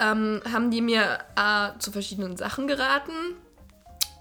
ähm, 0.00 0.42
haben 0.52 0.72
die 0.72 0.80
mir 0.82 1.20
A, 1.36 1.78
zu 1.78 1.92
verschiedenen 1.92 2.36
Sachen 2.36 2.66
geraten 2.66 3.12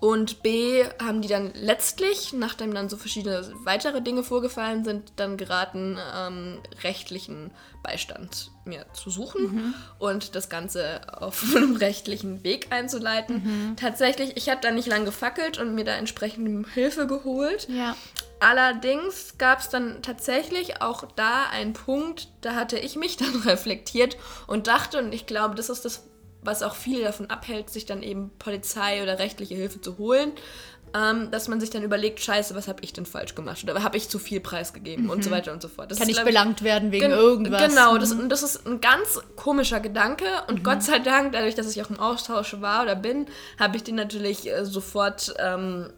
und 0.06 0.44
B, 0.44 0.84
haben 1.02 1.24
die 1.24 1.28
dann 1.28 1.52
letztlich, 1.56 2.32
nachdem 2.32 2.76
dann 2.76 2.90
so 2.90 2.96
verschiedene 2.96 3.52
weitere 3.64 4.04
Dinge 4.04 4.22
vorgefallen 4.22 4.84
sind, 4.84 5.14
dann 5.16 5.36
geraten, 5.36 5.98
ähm, 6.16 6.60
rechtlichen 6.84 7.50
Beistand 7.82 8.52
mir 8.66 8.86
zu 8.94 9.10
suchen 9.10 9.74
und 9.98 10.36
das 10.36 10.48
Ganze 10.48 11.02
auf 11.20 11.44
einem 11.56 11.76
rechtlichen 11.76 12.44
Weg 12.44 12.68
einzuleiten. 12.70 13.76
Tatsächlich, 13.78 14.38
ich 14.38 14.50
habe 14.50 14.62
da 14.62 14.70
nicht 14.70 14.88
lange 14.88 15.06
gefackelt 15.06 15.58
und 15.58 15.74
mir 15.74 15.86
da 15.86 15.96
entsprechend 15.96 16.68
Hilfe 16.76 17.08
geholt. 17.08 17.68
ja. 17.68 17.96
Allerdings 18.40 19.38
gab 19.38 19.60
es 19.60 19.70
dann 19.70 20.02
tatsächlich 20.02 20.82
auch 20.82 21.06
da 21.16 21.46
einen 21.52 21.74
Punkt, 21.74 22.28
da 22.42 22.54
hatte 22.54 22.78
ich 22.78 22.96
mich 22.96 23.18
dann 23.18 23.42
reflektiert 23.42 24.18
und 24.46 24.68
dachte, 24.68 25.00
und 25.00 25.14
ich 25.14 25.26
glaube, 25.26 25.56
das 25.56 25.70
ist 25.70 25.86
das, 25.86 26.04
was 26.46 26.64
auch 26.64 26.76
viele 26.76 27.04
davon 27.04 27.30
abhält, 27.30 27.70
sich 27.70 27.86
dann 27.86 28.04
eben 28.04 28.32
Polizei 28.40 29.02
oder 29.04 29.20
rechtliche 29.20 29.56
Hilfe 29.56 29.82
zu 29.82 29.98
holen, 29.98 30.32
ähm, 30.94 31.30
dass 31.32 31.48
man 31.48 31.60
sich 31.60 31.70
dann 31.72 31.84
überlegt, 31.84 32.22
scheiße, 32.22 32.56
was 32.56 32.68
habe 32.68 32.82
ich 32.84 32.94
denn 32.94 33.06
falsch 33.06 33.36
gemacht 33.36 33.62
oder 33.64 33.84
habe 33.84 33.98
ich 33.98 34.08
zu 34.08 34.18
viel 34.18 34.40
preisgegeben 34.40 35.10
und 35.10 35.24
so 35.24 35.32
weiter 35.32 35.52
und 35.52 35.62
so 35.62 35.68
fort. 35.68 35.92
Das 35.92 35.98
Kann 36.00 36.08
ist, 36.08 36.18
ich 36.18 36.24
belangt 36.24 36.64
werden 36.64 36.92
wegen 36.92 37.10
Gen- 37.10 37.18
irgendwas. 37.18 37.68
Genau, 37.68 37.98
das, 37.98 38.12
und 38.14 38.30
das 38.30 38.44
ist 38.44 38.66
ein 38.66 38.80
ganz 38.80 39.20
komischer 39.36 39.82
Gedanke. 39.82 40.26
Und 40.48 40.64
Gott 40.64 40.84
sei 40.84 41.00
Dank, 41.00 41.34
dadurch, 41.34 41.56
dass 41.56 41.70
ich 41.70 41.82
auch 41.84 41.90
im 41.90 42.00
Austausch 42.00 42.56
war 42.62 42.84
oder 42.84 42.96
bin, 42.96 43.26
habe 43.60 43.76
ich 43.76 43.84
den 43.84 43.96
natürlich 43.96 44.50
äh, 44.50 44.64
sofort 44.66 45.34
ähm, 45.38 45.92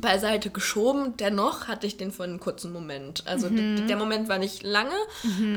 beiseite 0.00 0.50
geschoben. 0.50 1.14
Dennoch 1.18 1.68
hatte 1.68 1.86
ich 1.86 1.96
den 1.96 2.12
für 2.12 2.24
einen 2.24 2.40
kurzen 2.40 2.72
Moment. 2.72 3.24
Also 3.26 3.48
Mhm. 3.50 3.86
der 3.88 3.96
Moment 3.96 4.28
war 4.28 4.38
nicht 4.38 4.62
lange, 4.62 4.94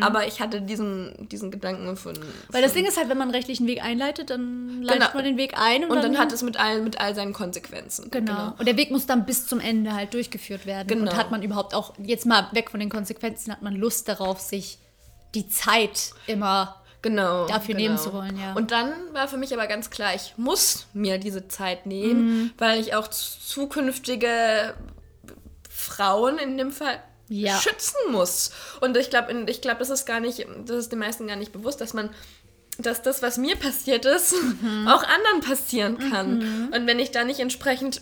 aber 0.02 0.28
ich 0.28 0.42
hatte 0.42 0.62
diesen, 0.62 1.28
diesen 1.30 1.52
Gedanken 1.52 1.96
von. 1.98 2.14
Weil 2.50 2.62
das 2.62 2.74
Ding 2.74 2.86
ist 2.86 2.98
halt, 2.98 3.10
wenn 3.10 3.18
man 3.18 3.28
einen 3.30 3.36
rechtlichen 3.36 3.68
Weg 3.68 3.84
einleitet, 3.84 4.30
dann 4.30 4.82
leitet 4.82 5.02
Genau. 5.04 5.14
man 5.16 5.24
den 5.26 5.38
Weg 5.38 5.54
ein 5.60 5.84
und, 5.86 5.92
und 5.92 6.04
dann 6.04 6.18
hat 6.18 6.32
es 6.32 6.42
mit 6.44 6.58
all, 6.60 6.82
mit 6.82 7.00
all 7.00 7.16
seinen 7.16 7.34
Konsequenzen. 7.34 8.12
Genau. 8.12 8.54
Und 8.58 8.68
der 8.68 8.78
Weg 8.78 8.92
muss 8.92 9.06
dann 9.06 9.26
bis 9.26 9.48
zum 9.48 9.60
Ende 9.60 9.94
halt 9.94 10.14
durchgeführt 10.14 10.66
werden. 10.66 10.88
Genau. 10.88 11.12
Und 11.12 11.18
hat 11.18 11.32
man 11.32 11.44
überhaupt 11.44 11.74
auch, 11.74 11.94
jetzt 11.98 12.26
mal 12.26 12.48
weg 12.52 12.72
von 12.72 12.80
den 12.80 12.90
Konsequenzen, 12.90 13.52
hat 13.52 13.62
man 13.62 13.76
Lust 13.76 14.08
darauf, 14.08 14.40
sich 14.40 14.80
die 15.34 15.48
Zeit 15.48 16.14
immer. 16.28 16.82
Genau. 17.06 17.46
dafür 17.46 17.76
genau. 17.76 17.80
nehmen 17.90 17.98
zu 18.00 18.14
wollen, 18.14 18.36
ja. 18.40 18.54
Und 18.54 18.72
dann 18.72 18.92
war 19.14 19.28
für 19.28 19.38
mich 19.38 19.54
aber 19.54 19.68
ganz 19.68 19.92
klar, 19.92 20.16
ich 20.16 20.34
muss 20.38 20.88
mir 20.94 21.20
diese 21.20 21.48
Zeit 21.48 21.86
nehmen, 21.86 22.26
Mhm. 22.26 22.52
weil 22.58 22.80
ich 22.80 22.96
auch 22.96 23.08
zukünftige 23.08 24.74
Frauen 25.70 26.38
in 26.40 26.58
dem 26.58 26.72
Fall 26.72 27.00
Ja. 27.30 27.60
schützen 27.60 28.12
muss. 28.12 28.52
Und 28.82 28.98
ich 28.98 29.10
glaube, 29.10 29.32
ich 29.50 29.62
glaube, 29.62 29.80
das 29.80 29.90
ist 29.90 30.06
gar 30.06 30.20
nicht, 30.20 30.46
das 30.66 30.78
ist 30.78 30.92
den 30.92 31.00
meisten 31.00 31.28
gar 31.28 31.36
nicht 31.36 31.52
bewusst, 31.52 31.80
dass 31.82 31.94
man 31.94 32.10
dass 32.78 33.02
das, 33.02 33.22
was 33.22 33.38
mir 33.38 33.56
passiert 33.56 34.04
ist, 34.04 34.34
Mhm. 34.34 34.90
auch 34.90 35.02
anderen 35.04 35.40
passieren 35.40 35.98
kann. 36.12 36.72
Und 36.74 36.88
wenn 36.88 37.00
ich 37.00 37.12
da 37.12 37.24
nicht 37.24 37.40
entsprechend 37.40 38.02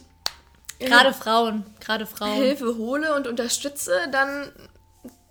Gerade 0.80 1.14
Frauen, 1.14 1.64
gerade 1.80 2.08
Frauen. 2.08 2.34
Hilfe 2.34 2.76
hole 2.78 3.14
und 3.16 3.28
unterstütze, 3.28 3.92
dann 4.12 4.52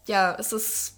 ja, 0.07 0.37
es 0.39 0.53
ist. 0.53 0.95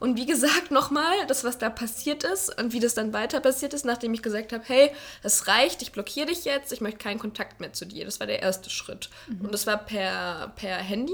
Und 0.00 0.16
wie 0.16 0.26
gesagt, 0.26 0.70
nochmal, 0.70 1.14
das, 1.28 1.44
was 1.44 1.58
da 1.58 1.70
passiert 1.70 2.24
ist 2.24 2.58
und 2.60 2.72
wie 2.72 2.80
das 2.80 2.94
dann 2.94 3.12
weiter 3.12 3.40
passiert 3.40 3.74
ist, 3.74 3.84
nachdem 3.84 4.12
ich 4.14 4.22
gesagt 4.22 4.52
habe, 4.52 4.62
hey, 4.66 4.90
es 5.22 5.46
reicht, 5.46 5.82
ich 5.82 5.92
blockiere 5.92 6.26
dich 6.26 6.44
jetzt, 6.44 6.72
ich 6.72 6.80
möchte 6.80 6.98
keinen 6.98 7.18
Kontakt 7.18 7.60
mehr 7.60 7.72
zu 7.72 7.84
dir. 7.86 8.04
Das 8.04 8.20
war 8.20 8.26
der 8.26 8.42
erste 8.42 8.70
Schritt. 8.70 9.10
Und 9.28 9.52
das 9.52 9.66
war 9.66 9.78
per, 9.78 10.52
per 10.56 10.76
Handy. 10.76 11.12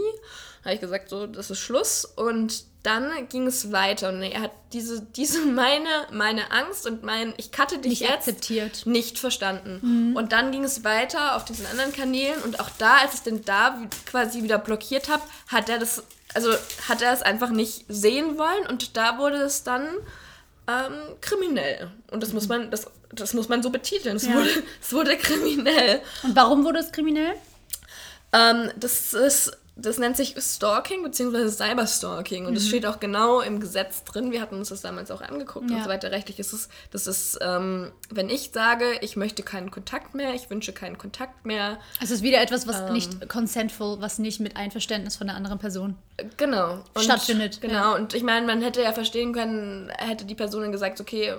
Da 0.63 0.67
habe 0.67 0.75
ich 0.77 0.81
gesagt, 0.81 1.09
so, 1.09 1.27
das 1.27 1.51
ist 1.51 1.59
Schluss. 1.59 2.05
Und 2.05 2.65
dann 2.85 3.29
ging 3.29 3.47
es 3.49 3.73
weiter. 3.73 4.09
Und 4.11 4.23
er 4.23 4.43
hat 4.43 4.53
diese, 4.73 5.03
diese 5.03 5.45
meine, 5.47 5.89
meine 6.13 6.51
Angst 6.53 6.87
und 6.87 7.03
mein, 7.03 7.35
ich 7.37 7.51
cutte 7.53 7.79
dich 7.79 7.91
Nicht 7.91 8.03
jetzt 8.03 8.29
akzeptiert. 8.29 8.87
nicht 8.87 9.19
verstanden. 9.19 10.15
Und 10.17 10.33
dann 10.33 10.53
ging 10.53 10.65
es 10.65 10.85
weiter 10.85 11.37
auf 11.37 11.45
diesen 11.45 11.67
anderen 11.67 11.93
Kanälen 11.93 12.41
und 12.43 12.61
auch 12.61 12.71
da, 12.79 12.99
als 12.99 13.15
ich 13.15 13.21
den 13.21 13.45
da 13.45 13.81
quasi 14.07 14.43
wieder 14.43 14.59
blockiert 14.59 15.09
habe, 15.09 15.23
hat 15.49 15.69
er 15.69 15.79
das, 15.79 16.03
also 16.35 16.53
hat 16.89 17.03
er 17.03 17.13
es 17.13 17.23
einfach 17.23 17.51
nicht 17.51 17.85
sehen 17.89 18.39
wollen 18.39 18.67
und 18.69 18.97
da 18.97 19.19
wurde 19.19 19.37
es 19.37 19.63
dann 19.65 19.89
ähm, 20.69 20.95
kriminell. 21.21 21.91
Und 22.11 22.23
das 22.23 22.33
muss 22.33 22.49
man, 22.49 22.71
das, 22.71 22.87
das 23.13 23.35
muss 23.35 23.49
man 23.49 23.63
so 23.63 23.71
betiteln. 23.71 24.17
Es, 24.17 24.27
Ja. 24.27 24.35
wurde, 24.35 24.49
es 24.81 24.93
wurde 24.93 25.17
kriminell. 25.17 26.01
Und 26.23 26.35
warum 26.37 26.65
wurde 26.65 26.79
es 26.79 26.93
kriminell? 26.93 27.35
Ähm, 28.33 28.71
das 28.77 29.13
ist, 29.13 29.53
das 29.75 29.97
nennt 29.99 30.17
sich 30.19 30.35
Stalking 30.39 31.03
bzw. 31.03 31.49
Cyberstalking 31.49 32.47
und 32.47 32.55
es 32.57 32.69
steht 32.69 32.85
auch 32.87 33.01
genau 33.01 33.41
im 33.41 33.59
Gesetz 33.59 34.05
drin. 34.05 34.31
Wir 34.31 34.43
hatten 34.43 34.57
uns 34.57 34.69
das 34.69 34.83
damals 34.83 35.11
auch 35.11 35.23
angeguckt 35.23 35.71
und 35.71 35.77
Ja. 35.77 35.85
so 35.85 35.89
weiter. 35.89 36.11
Rechtlich 36.11 36.39
ist 36.39 36.53
es, 36.53 36.69
das 36.91 37.07
ist, 37.07 37.39
ähm, 37.41 37.91
wenn 38.11 38.29
ich 38.29 38.51
sage, 38.53 38.85
ich 39.01 39.17
möchte 39.17 39.43
keinen 39.43 39.71
Kontakt 39.71 40.15
mehr, 40.15 40.35
ich 40.35 40.51
wünsche 40.51 40.73
keinen 40.73 40.99
Kontakt 40.99 41.47
mehr, 41.47 41.79
Es 42.01 42.11
ist 42.11 42.23
wieder 42.23 42.41
etwas, 42.43 42.67
was 42.67 42.81
Ähm. 42.81 42.93
nicht 42.93 43.29
consentful, 43.29 43.97
was 44.01 44.19
nicht 44.19 44.41
mit 44.41 44.57
Einverständnis 44.57 45.17
von 45.17 45.27
der 45.27 45.37
anderen 45.37 45.59
Person. 45.59 45.97
genau. 46.37 46.85
Und, 46.95 47.03
Stattfindet, 47.03 47.61
Genau. 47.63 47.73
ja. 47.75 47.95
Und 47.95 48.13
ich 48.15 48.23
meine, 48.23 48.47
man 48.47 48.61
hätte 48.61 48.83
ja 48.83 48.93
verstehen 48.93 49.33
können, 49.33 49.91
hätte 49.97 50.25
die 50.27 50.35
Person 50.35 50.63
dann 50.63 50.73
gesagt, 50.73 51.01
okay, 51.01 51.35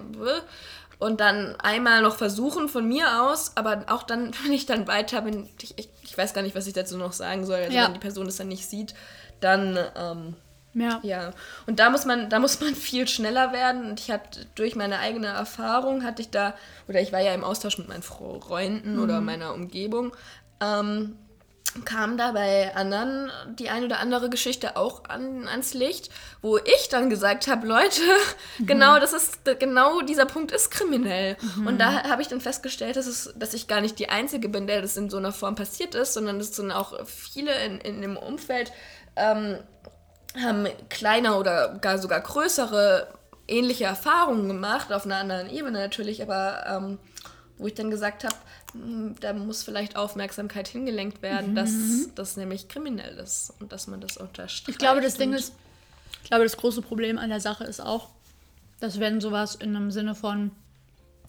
und 1.00 1.20
dann 1.20 1.56
einmal 1.60 2.02
noch 2.02 2.16
versuchen 2.16 2.70
von 2.70 2.88
mir 2.88 3.22
aus, 3.24 3.52
aber 3.56 3.86
auch 3.90 4.04
dann, 4.04 4.32
wenn 4.44 4.54
ich 4.54 4.66
dann 4.66 4.88
weiter 4.88 5.22
bin, 5.22 5.48
ich, 5.62 5.74
ich, 5.78 5.90
ich 6.14 6.18
weiß 6.18 6.34
gar 6.36 6.44
nicht, 6.44 6.56
was 6.56 6.68
ich 6.68 6.74
dazu 6.74 6.96
noch 6.98 7.12
sagen 7.14 7.44
soll. 7.46 7.58
Also 7.60 7.74
Ja. 7.76 7.86
wenn 7.88 7.94
die 7.96 8.00
Person 8.00 8.28
es 8.28 8.38
dann 8.38 8.48
nicht 8.48 8.70
sieht, 8.70 8.94
dann 9.40 9.78
ähm, 9.98 10.36
Ja. 10.76 11.00
Ja, 11.04 11.32
und 11.68 11.80
da 11.80 11.90
muss 11.90 12.06
man, 12.06 12.30
da 12.30 12.38
muss 12.40 12.60
man 12.62 12.74
viel 12.76 13.08
schneller 13.08 13.52
werden. 13.52 13.90
Und 13.90 14.00
ich 14.00 14.12
hatte 14.12 14.46
durch 14.56 14.76
meine 14.76 15.00
eigene 15.00 15.28
Erfahrung 15.28 16.04
hatte 16.04 16.22
ich 16.22 16.30
da, 16.30 16.54
oder 16.88 17.02
ich 17.02 17.12
war 17.12 17.20
ja 17.20 17.34
im 17.34 17.44
Austausch 17.44 17.78
mit 17.80 17.88
meinen 17.88 18.04
Freunden 18.04 19.00
oder 19.00 19.20
Mhm. 19.20 19.26
meiner 19.26 19.54
Umgebung, 19.54 20.16
ähm, 20.62 21.16
kam 21.86 22.18
da 22.18 22.32
bei 22.32 22.76
anderen 22.76 23.32
die 23.58 23.70
ein 23.70 23.84
oder 23.84 24.00
andere 24.00 24.30
Geschichte 24.30 24.78
auch 24.78 25.06
an, 25.06 25.48
ans 25.48 25.74
Licht, 25.74 26.10
wo 26.42 26.58
ich 26.58 26.90
dann 26.90 27.10
gesagt 27.10 27.48
habe, 27.48 27.68
Leute, 27.68 28.02
mhm. 28.60 28.66
genau 28.68 29.00
das 29.00 29.14
ist 29.14 29.40
genau 29.60 30.02
dieser 30.02 30.26
Punkt 30.26 30.52
ist 30.52 30.72
kriminell. 30.72 31.38
Mhm. 31.56 31.68
Und 31.68 31.80
da 31.80 32.04
habe 32.04 32.22
ich 32.22 32.28
dann 32.28 32.42
festgestellt, 32.42 32.96
dass, 32.96 33.08
es, 33.08 33.34
dass 33.36 33.54
ich 33.54 33.68
gar 33.68 33.82
nicht 33.82 33.98
die 34.00 34.10
Einzige 34.10 34.50
bin, 34.50 34.68
der 34.68 34.82
das 34.82 34.98
in 34.98 35.10
so 35.10 35.18
einer 35.18 35.32
Form 35.32 35.56
passiert 35.56 35.96
ist, 35.96 36.14
sondern 36.14 36.40
es 36.40 36.56
sind 36.56 36.72
auch 36.72 37.06
viele 37.06 37.54
in, 37.66 37.80
in 37.80 38.02
dem 38.02 38.18
Umfeld 38.18 38.72
ähm, 39.16 39.58
haben 40.42 40.68
kleiner 40.90 41.40
oder 41.40 41.76
gar 41.80 41.98
sogar 41.98 42.22
größere 42.22 43.08
ähnliche 43.48 43.86
Erfahrungen 43.86 44.48
gemacht, 44.48 44.92
auf 44.92 45.06
einer 45.06 45.18
anderen 45.18 45.50
Ebene 45.50 45.80
natürlich, 45.80 46.22
aber 46.22 46.64
ähm, 46.68 47.00
wo 47.58 47.68
ich 47.68 47.76
dann 47.76 47.92
gesagt 47.92 48.24
habe, 48.24 48.36
da 49.20 49.34
muss 49.34 49.64
vielleicht 49.64 49.96
Aufmerksamkeit 49.96 50.68
hingelenkt 50.68 51.22
werden, 51.22 51.52
mhm. 51.52 51.56
dass 51.56 51.74
das 52.16 52.38
nämlich 52.38 52.68
kriminell 52.68 53.18
ist 53.18 53.54
und 53.60 53.72
dass 53.72 53.88
man 53.88 54.02
das 54.02 54.18
unterstreicht. 54.18 54.70
Ich 54.70 54.78
glaube, 54.78 55.02
das 55.02 55.16
Ding 55.16 55.34
ist, 55.34 55.54
ich 56.24 56.30
glaube, 56.30 56.44
das 56.44 56.58
große 56.58 56.82
Problem 56.82 57.18
an 57.18 57.30
der 57.30 57.40
Sache 57.40 57.64
ist 57.64 57.80
auch, 57.80 58.10
dass 58.80 59.00
wenn 59.00 59.22
sowas 59.22 59.56
in 59.56 59.76
einem 59.76 59.92
Sinne 59.92 60.16
von, 60.16 60.52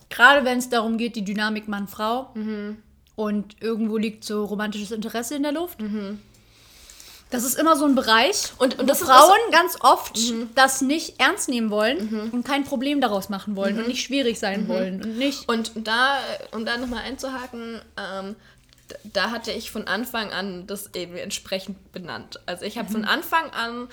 gerade 0.08 0.44
wenn 0.44 0.58
es 0.58 0.70
darum 0.70 0.96
geht, 0.96 1.16
die 1.16 1.24
Dynamik 1.24 1.68
Mann-Frau 1.68 2.30
mhm. 2.34 2.78
und 3.14 3.62
irgendwo 3.62 3.98
liegt 3.98 4.24
so 4.24 4.44
romantisches 4.44 4.90
Interesse 4.90 5.36
in 5.36 5.42
der 5.42 5.52
Luft, 5.52 5.80
mhm. 5.80 6.20
Das 7.34 7.42
ist 7.42 7.58
immer 7.58 7.74
so 7.74 7.84
ein 7.84 7.96
Bereich, 7.96 8.52
und, 8.58 8.78
und 8.78 8.88
wo 8.88 8.94
Frauen 8.94 9.50
ganz 9.50 9.76
oft 9.80 10.16
mhm. 10.16 10.50
das 10.54 10.82
nicht 10.82 11.20
ernst 11.20 11.48
nehmen 11.48 11.68
wollen 11.68 12.08
mhm. 12.08 12.30
und 12.30 12.44
kein 12.44 12.62
Problem 12.62 13.00
daraus 13.00 13.28
machen 13.28 13.56
wollen 13.56 13.74
mhm. 13.74 13.80
und 13.80 13.88
nicht 13.88 14.04
schwierig 14.04 14.38
sein 14.38 14.62
mhm. 14.62 14.68
wollen 14.68 15.02
und 15.02 15.18
nicht. 15.18 15.48
Und 15.48 15.72
da, 15.74 16.18
um 16.52 16.64
da 16.64 16.76
nochmal 16.76 17.02
einzuhaken, 17.02 17.82
ähm, 17.96 18.36
da 19.02 19.32
hatte 19.32 19.50
ich 19.50 19.72
von 19.72 19.88
Anfang 19.88 20.32
an 20.32 20.68
das 20.68 20.94
eben 20.94 21.16
entsprechend 21.16 21.90
benannt. 21.90 22.38
Also 22.46 22.64
ich 22.64 22.78
habe 22.78 22.92
von 22.92 23.00
mhm. 23.00 23.08
Anfang 23.08 23.50
an, 23.50 23.88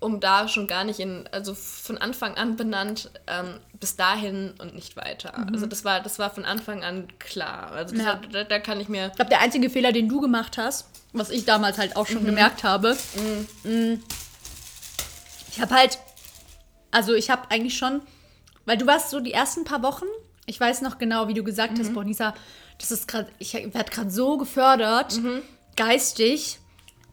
um 0.00 0.20
da 0.20 0.48
schon 0.48 0.66
gar 0.66 0.84
nicht 0.84 1.00
in, 1.00 1.28
also 1.32 1.54
von 1.54 1.98
Anfang 1.98 2.36
an 2.36 2.56
benannt, 2.56 3.10
ähm, 3.26 3.60
bis 3.80 3.96
dahin 3.96 4.54
und 4.58 4.74
nicht 4.74 4.96
weiter. 4.96 5.32
Mhm. 5.38 5.54
Also 5.54 5.66
das 5.66 5.84
war, 5.84 6.00
das 6.00 6.18
war 6.18 6.30
von 6.30 6.44
Anfang 6.44 6.84
an 6.84 7.08
klar. 7.18 7.72
Also 7.72 7.96
ja. 7.96 8.04
war, 8.04 8.20
da, 8.30 8.44
da, 8.44 8.58
kann 8.58 8.80
ich 8.80 8.88
mir. 8.88 9.08
Ich 9.08 9.14
glaube, 9.14 9.30
der 9.30 9.40
einzige 9.40 9.70
Fehler, 9.70 9.92
den 9.92 10.08
du 10.08 10.20
gemacht 10.20 10.58
hast, 10.58 10.88
was 11.12 11.30
ich 11.30 11.44
damals 11.44 11.78
halt 11.78 11.96
auch 11.96 12.06
schon 12.06 12.22
mhm. 12.22 12.26
gemerkt 12.26 12.64
habe. 12.64 12.96
Mhm. 13.64 14.02
Ich 15.50 15.60
habe 15.60 15.74
halt, 15.74 15.98
also 16.90 17.14
ich 17.14 17.30
habe 17.30 17.50
eigentlich 17.50 17.76
schon, 17.76 18.02
weil 18.66 18.76
du 18.76 18.86
warst 18.86 19.10
so 19.10 19.20
die 19.20 19.32
ersten 19.32 19.64
paar 19.64 19.82
Wochen, 19.82 20.06
ich 20.46 20.60
weiß 20.60 20.82
noch 20.82 20.98
genau, 20.98 21.28
wie 21.28 21.34
du 21.34 21.44
gesagt 21.44 21.74
mhm. 21.74 21.80
hast, 21.80 21.94
Bonisa, 21.94 22.34
das 22.78 22.90
ist 22.90 23.08
gerade, 23.08 23.30
ich 23.38 23.54
werde 23.54 23.90
gerade 23.90 24.10
so 24.10 24.36
gefördert, 24.36 25.16
mhm. 25.16 25.42
geistig. 25.76 26.58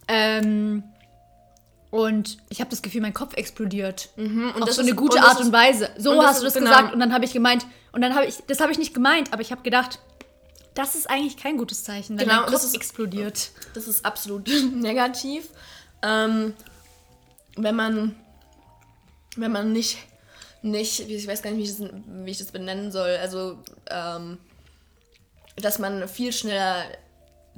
Ähm, 0.07 0.83
und 1.91 2.37
ich 2.49 2.61
habe 2.61 2.69
das 2.69 2.81
Gefühl, 2.81 3.01
mein 3.01 3.13
Kopf 3.13 3.35
explodiert. 3.35 4.09
Mhm, 4.15 4.53
und 4.55 4.63
auf 4.63 4.71
so 4.71 4.81
eine 4.81 4.95
gute 4.95 5.17
und 5.17 5.23
Art 5.23 5.41
und 5.41 5.51
Weise. 5.51 5.89
So 5.97 6.11
und 6.11 6.25
hast 6.25 6.39
du 6.39 6.45
das 6.45 6.53
genau. 6.53 6.69
gesagt. 6.69 6.93
Und 6.93 6.99
dann 7.01 7.13
habe 7.13 7.25
ich 7.25 7.33
gemeint, 7.33 7.67
und 7.91 8.01
dann 8.01 8.15
habe 8.15 8.25
ich, 8.25 8.37
das 8.47 8.61
habe 8.61 8.71
ich 8.71 8.79
nicht 8.79 8.93
gemeint, 8.93 9.33
aber 9.33 9.41
ich 9.41 9.51
habe 9.51 9.61
gedacht, 9.61 9.99
das 10.73 10.95
ist 10.95 11.09
eigentlich 11.09 11.35
kein 11.35 11.57
gutes 11.57 11.83
Zeichen, 11.83 12.17
wenn 12.17 12.29
genau, 12.29 12.43
dein 12.43 12.53
Kopf 12.53 12.63
ist, 12.63 12.73
explodiert. 12.73 13.51
Das 13.73 13.89
ist 13.89 14.05
absolut 14.05 14.47
negativ. 14.73 15.49
Ähm, 16.01 16.53
wenn 17.57 17.75
man, 17.75 18.15
wenn 19.35 19.51
man 19.51 19.73
nicht, 19.73 19.97
nicht, 20.61 21.01
ich 21.01 21.27
weiß 21.27 21.41
gar 21.41 21.51
nicht, 21.51 21.59
wie 21.59 21.71
ich 21.71 21.77
das, 21.77 22.01
wie 22.07 22.31
ich 22.31 22.37
das 22.37 22.51
benennen 22.53 22.93
soll, 22.93 23.17
also, 23.21 23.57
ähm, 23.89 24.37
dass 25.57 25.77
man 25.77 26.07
viel 26.07 26.31
schneller 26.31 26.85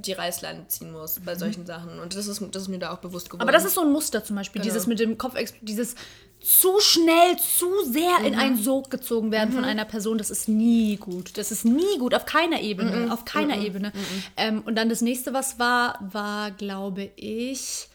die 0.06 0.12
Reißleine 0.12 0.68
ziehen 0.68 0.92
muss 0.92 1.20
bei 1.24 1.34
mhm. 1.34 1.38
solchen 1.38 1.66
Sachen. 1.66 1.98
Und 1.98 2.14
das 2.14 2.26
ist, 2.26 2.42
das 2.52 2.62
ist 2.62 2.68
mir 2.68 2.78
da 2.78 2.92
auch 2.92 2.98
bewusst 2.98 3.30
geworden. 3.30 3.42
Aber 3.42 3.52
das 3.52 3.64
ist 3.64 3.74
so 3.74 3.82
ein 3.82 3.92
Muster 3.92 4.24
zum 4.24 4.36
Beispiel, 4.36 4.62
genau. 4.62 4.72
dieses 4.72 4.86
mit 4.86 4.98
dem 4.98 5.18
Kopf, 5.18 5.34
dieses 5.60 5.94
zu 6.40 6.78
schnell, 6.80 7.36
zu 7.38 7.70
sehr 7.90 8.20
mhm. 8.20 8.26
in 8.26 8.34
einen 8.34 8.62
Sog 8.62 8.90
gezogen 8.90 9.30
werden 9.30 9.50
mhm. 9.50 9.54
von 9.54 9.64
einer 9.64 9.86
Person, 9.86 10.18
das 10.18 10.30
ist 10.30 10.48
nie 10.48 10.96
gut. 10.96 11.38
Das 11.38 11.50
ist 11.50 11.64
nie 11.64 11.98
gut, 11.98 12.14
auf 12.14 12.26
keiner 12.26 12.60
Ebene. 12.60 13.06
Mhm. 13.06 13.10
Auf 13.10 13.24
keiner 13.24 13.56
mhm. 13.56 13.64
Ebene. 13.64 13.88
Mhm. 13.94 14.22
Ähm, 14.36 14.62
und 14.64 14.76
dann 14.76 14.88
das 14.88 15.00
nächste, 15.00 15.32
was 15.32 15.58
war, 15.58 15.98
war, 16.12 16.50
glaube 16.50 17.10
ich, 17.16 17.88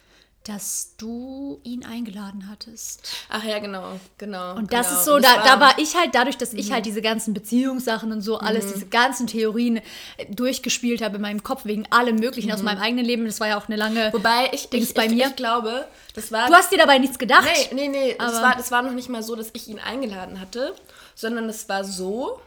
dass 0.46 0.96
du 0.98 1.60
ihn 1.64 1.86
eingeladen 1.86 2.50
hattest. 2.50 3.08
Ach 3.30 3.44
ja, 3.44 3.60
genau, 3.60 4.00
genau. 4.18 4.56
Und 4.56 4.72
das 4.72 4.88
genau. 4.88 5.00
ist 5.00 5.06
so, 5.06 5.20
da, 5.20 5.36
war, 5.36 5.44
da 5.44 5.60
war 5.60 5.80
ich 5.80 5.96
halt, 5.96 6.16
dadurch, 6.16 6.38
dass 6.38 6.54
mhm. 6.54 6.60
ich 6.60 6.72
halt 6.72 6.86
diese 6.86 7.02
ganzen 7.02 7.34
Beziehungssachen 7.34 8.12
und 8.12 8.22
so, 8.22 8.40
alles, 8.40 8.66
mhm. 8.66 8.74
diese 8.74 8.86
ganzen 8.88 9.28
Theorien 9.28 9.78
äh, 9.78 9.82
durchgespielt 10.30 11.02
habe 11.02 11.18
in 11.18 11.22
meinem 11.22 11.44
Kopf, 11.44 11.66
wegen 11.66 11.86
allem 11.92 12.16
Möglichen 12.16 12.48
mhm. 12.48 12.56
aus 12.56 12.64
meinem 12.64 12.82
eigenen 12.82 13.06
Leben. 13.06 13.26
Das 13.26 13.40
war 13.40 13.50
ja 13.50 13.58
auch 13.58 13.68
eine 13.68 13.76
lange 13.76 14.14
Wobei 14.14 14.50
ich, 14.54 14.70
Dings 14.70 14.90
ich, 14.90 14.94
bei 14.96 15.06
ich, 15.06 15.12
mir. 15.12 15.28
Ich 15.28 15.36
glaube, 15.36 15.86
das 16.16 16.32
war. 16.32 16.48
Du 16.48 16.54
hast 16.54 16.72
dir 16.72 16.78
dabei 16.78 17.00
nichts 17.00 17.20
gedacht. 17.20 17.48
Nee, 17.72 17.88
nee, 17.88 17.88
nee. 17.90 18.16
Das 18.18 18.42
war, 18.42 18.56
das 18.56 18.72
war 18.72 18.82
noch 18.82 18.94
nicht 18.94 19.10
mal 19.10 19.22
so, 19.22 19.36
dass 19.36 19.50
ich 19.54 19.68
ihn 19.68 19.80
eingeladen 19.80 20.40
hatte, 20.40 20.74
sondern 21.16 21.50
es 21.50 21.68
war 21.68 21.84
so. 21.84 22.40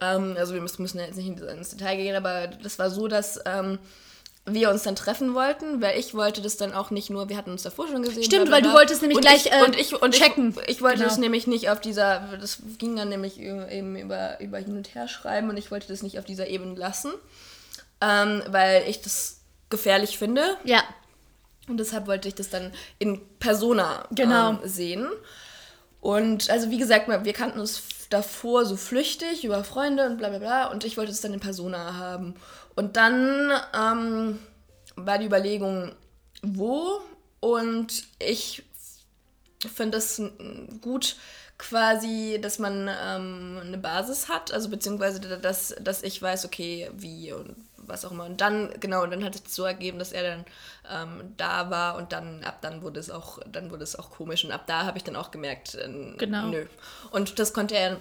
Ähm, 0.00 0.34
also, 0.36 0.54
wir 0.54 0.60
müssen 0.60 0.98
ja 0.98 1.06
jetzt 1.06 1.16
nicht 1.16 1.40
ins 1.40 1.70
Detail 1.70 1.96
gehen, 1.96 2.16
aber 2.16 2.48
das 2.48 2.78
war 2.78 2.90
so, 2.90 3.06
dass. 3.06 3.40
Ähm, 3.46 3.78
wir 4.54 4.70
uns 4.70 4.82
dann 4.82 4.96
treffen 4.96 5.34
wollten, 5.34 5.80
weil 5.80 5.98
ich 5.98 6.14
wollte 6.14 6.40
das 6.42 6.56
dann 6.56 6.72
auch 6.72 6.90
nicht 6.90 7.10
nur, 7.10 7.28
wir 7.28 7.36
hatten 7.36 7.50
uns 7.50 7.62
davor 7.62 7.88
schon 7.88 8.02
gesehen. 8.02 8.22
Stimmt, 8.22 8.50
weil 8.50 8.62
du 8.62 8.72
wolltest 8.72 9.02
nämlich 9.02 9.16
und 9.16 9.22
gleich 9.22 9.46
ich, 9.46 9.52
äh, 9.52 9.64
und 9.64 9.76
ich, 9.76 10.00
und 10.00 10.14
checken. 10.14 10.54
Ich, 10.62 10.76
ich 10.76 10.82
wollte 10.82 10.98
genau. 10.98 11.08
das 11.08 11.18
nämlich 11.18 11.46
nicht 11.46 11.70
auf 11.70 11.80
dieser, 11.80 12.36
das 12.40 12.58
ging 12.78 12.96
dann 12.96 13.08
nämlich 13.08 13.38
eben 13.40 13.96
über, 13.96 14.40
über 14.40 14.58
hin 14.58 14.76
und 14.76 14.94
her 14.94 15.08
schreiben 15.08 15.48
und 15.50 15.56
ich 15.56 15.70
wollte 15.70 15.88
das 15.88 16.02
nicht 16.02 16.18
auf 16.18 16.24
dieser 16.24 16.48
Ebene 16.48 16.74
lassen, 16.74 17.12
ähm, 18.00 18.42
weil 18.48 18.84
ich 18.88 19.02
das 19.02 19.40
gefährlich 19.70 20.18
finde. 20.18 20.56
Ja. 20.64 20.82
Und 21.68 21.78
deshalb 21.78 22.06
wollte 22.06 22.28
ich 22.28 22.34
das 22.34 22.48
dann 22.48 22.72
in 22.98 23.20
Persona 23.38 24.06
genau. 24.10 24.50
ähm, 24.50 24.58
sehen. 24.64 25.06
Und 26.00 26.48
also 26.50 26.70
wie 26.70 26.78
gesagt, 26.78 27.08
wir 27.08 27.32
kannten 27.32 27.60
uns 27.60 27.82
davor 28.10 28.64
so 28.64 28.76
flüchtig 28.76 29.44
über 29.44 29.62
Freunde 29.64 30.06
und 30.06 30.16
bla 30.18 30.28
bla 30.30 30.38
bla 30.38 30.66
und 30.68 30.84
ich 30.84 30.96
wollte 30.96 31.12
es 31.12 31.20
dann 31.20 31.34
in 31.34 31.40
Persona 31.40 31.96
haben. 31.96 32.34
Und 32.78 32.96
dann 32.96 33.50
ähm, 33.74 34.38
war 34.94 35.18
die 35.18 35.26
Überlegung, 35.26 35.96
wo? 36.42 37.00
Und 37.40 38.04
ich 38.20 38.62
finde 39.66 39.98
es 39.98 40.22
gut 40.80 41.16
quasi, 41.58 42.38
dass 42.40 42.60
man 42.60 42.88
ähm, 42.88 43.58
eine 43.60 43.78
Basis 43.78 44.28
hat, 44.28 44.52
also 44.52 44.68
beziehungsweise 44.68 45.18
dass, 45.18 45.74
dass 45.80 46.04
ich 46.04 46.22
weiß, 46.22 46.44
okay, 46.44 46.88
wie 46.94 47.32
und 47.32 47.56
was 47.78 48.04
auch 48.04 48.12
immer. 48.12 48.26
Und 48.26 48.40
dann, 48.40 48.72
genau, 48.78 49.02
und 49.02 49.10
dann 49.10 49.24
hat 49.24 49.34
es 49.34 49.56
so 49.56 49.64
ergeben, 49.64 49.98
dass 49.98 50.12
er 50.12 50.22
dann 50.22 50.44
ähm, 50.88 51.34
da 51.36 51.70
war 51.70 51.96
und 51.96 52.12
dann, 52.12 52.44
ab 52.44 52.58
dann 52.60 52.82
wurde 52.82 53.00
es 53.00 53.10
auch, 53.10 53.40
dann 53.50 53.72
wurde 53.72 53.82
es 53.82 53.98
auch 53.98 54.10
komisch. 54.10 54.44
Und 54.44 54.52
ab 54.52 54.68
da 54.68 54.84
habe 54.84 54.98
ich 54.98 55.02
dann 55.02 55.16
auch 55.16 55.32
gemerkt, 55.32 55.74
äh, 55.74 56.14
genau. 56.16 56.46
nö. 56.46 56.66
Und 57.10 57.40
das 57.40 57.52
konnte 57.52 57.76
er 57.76 57.96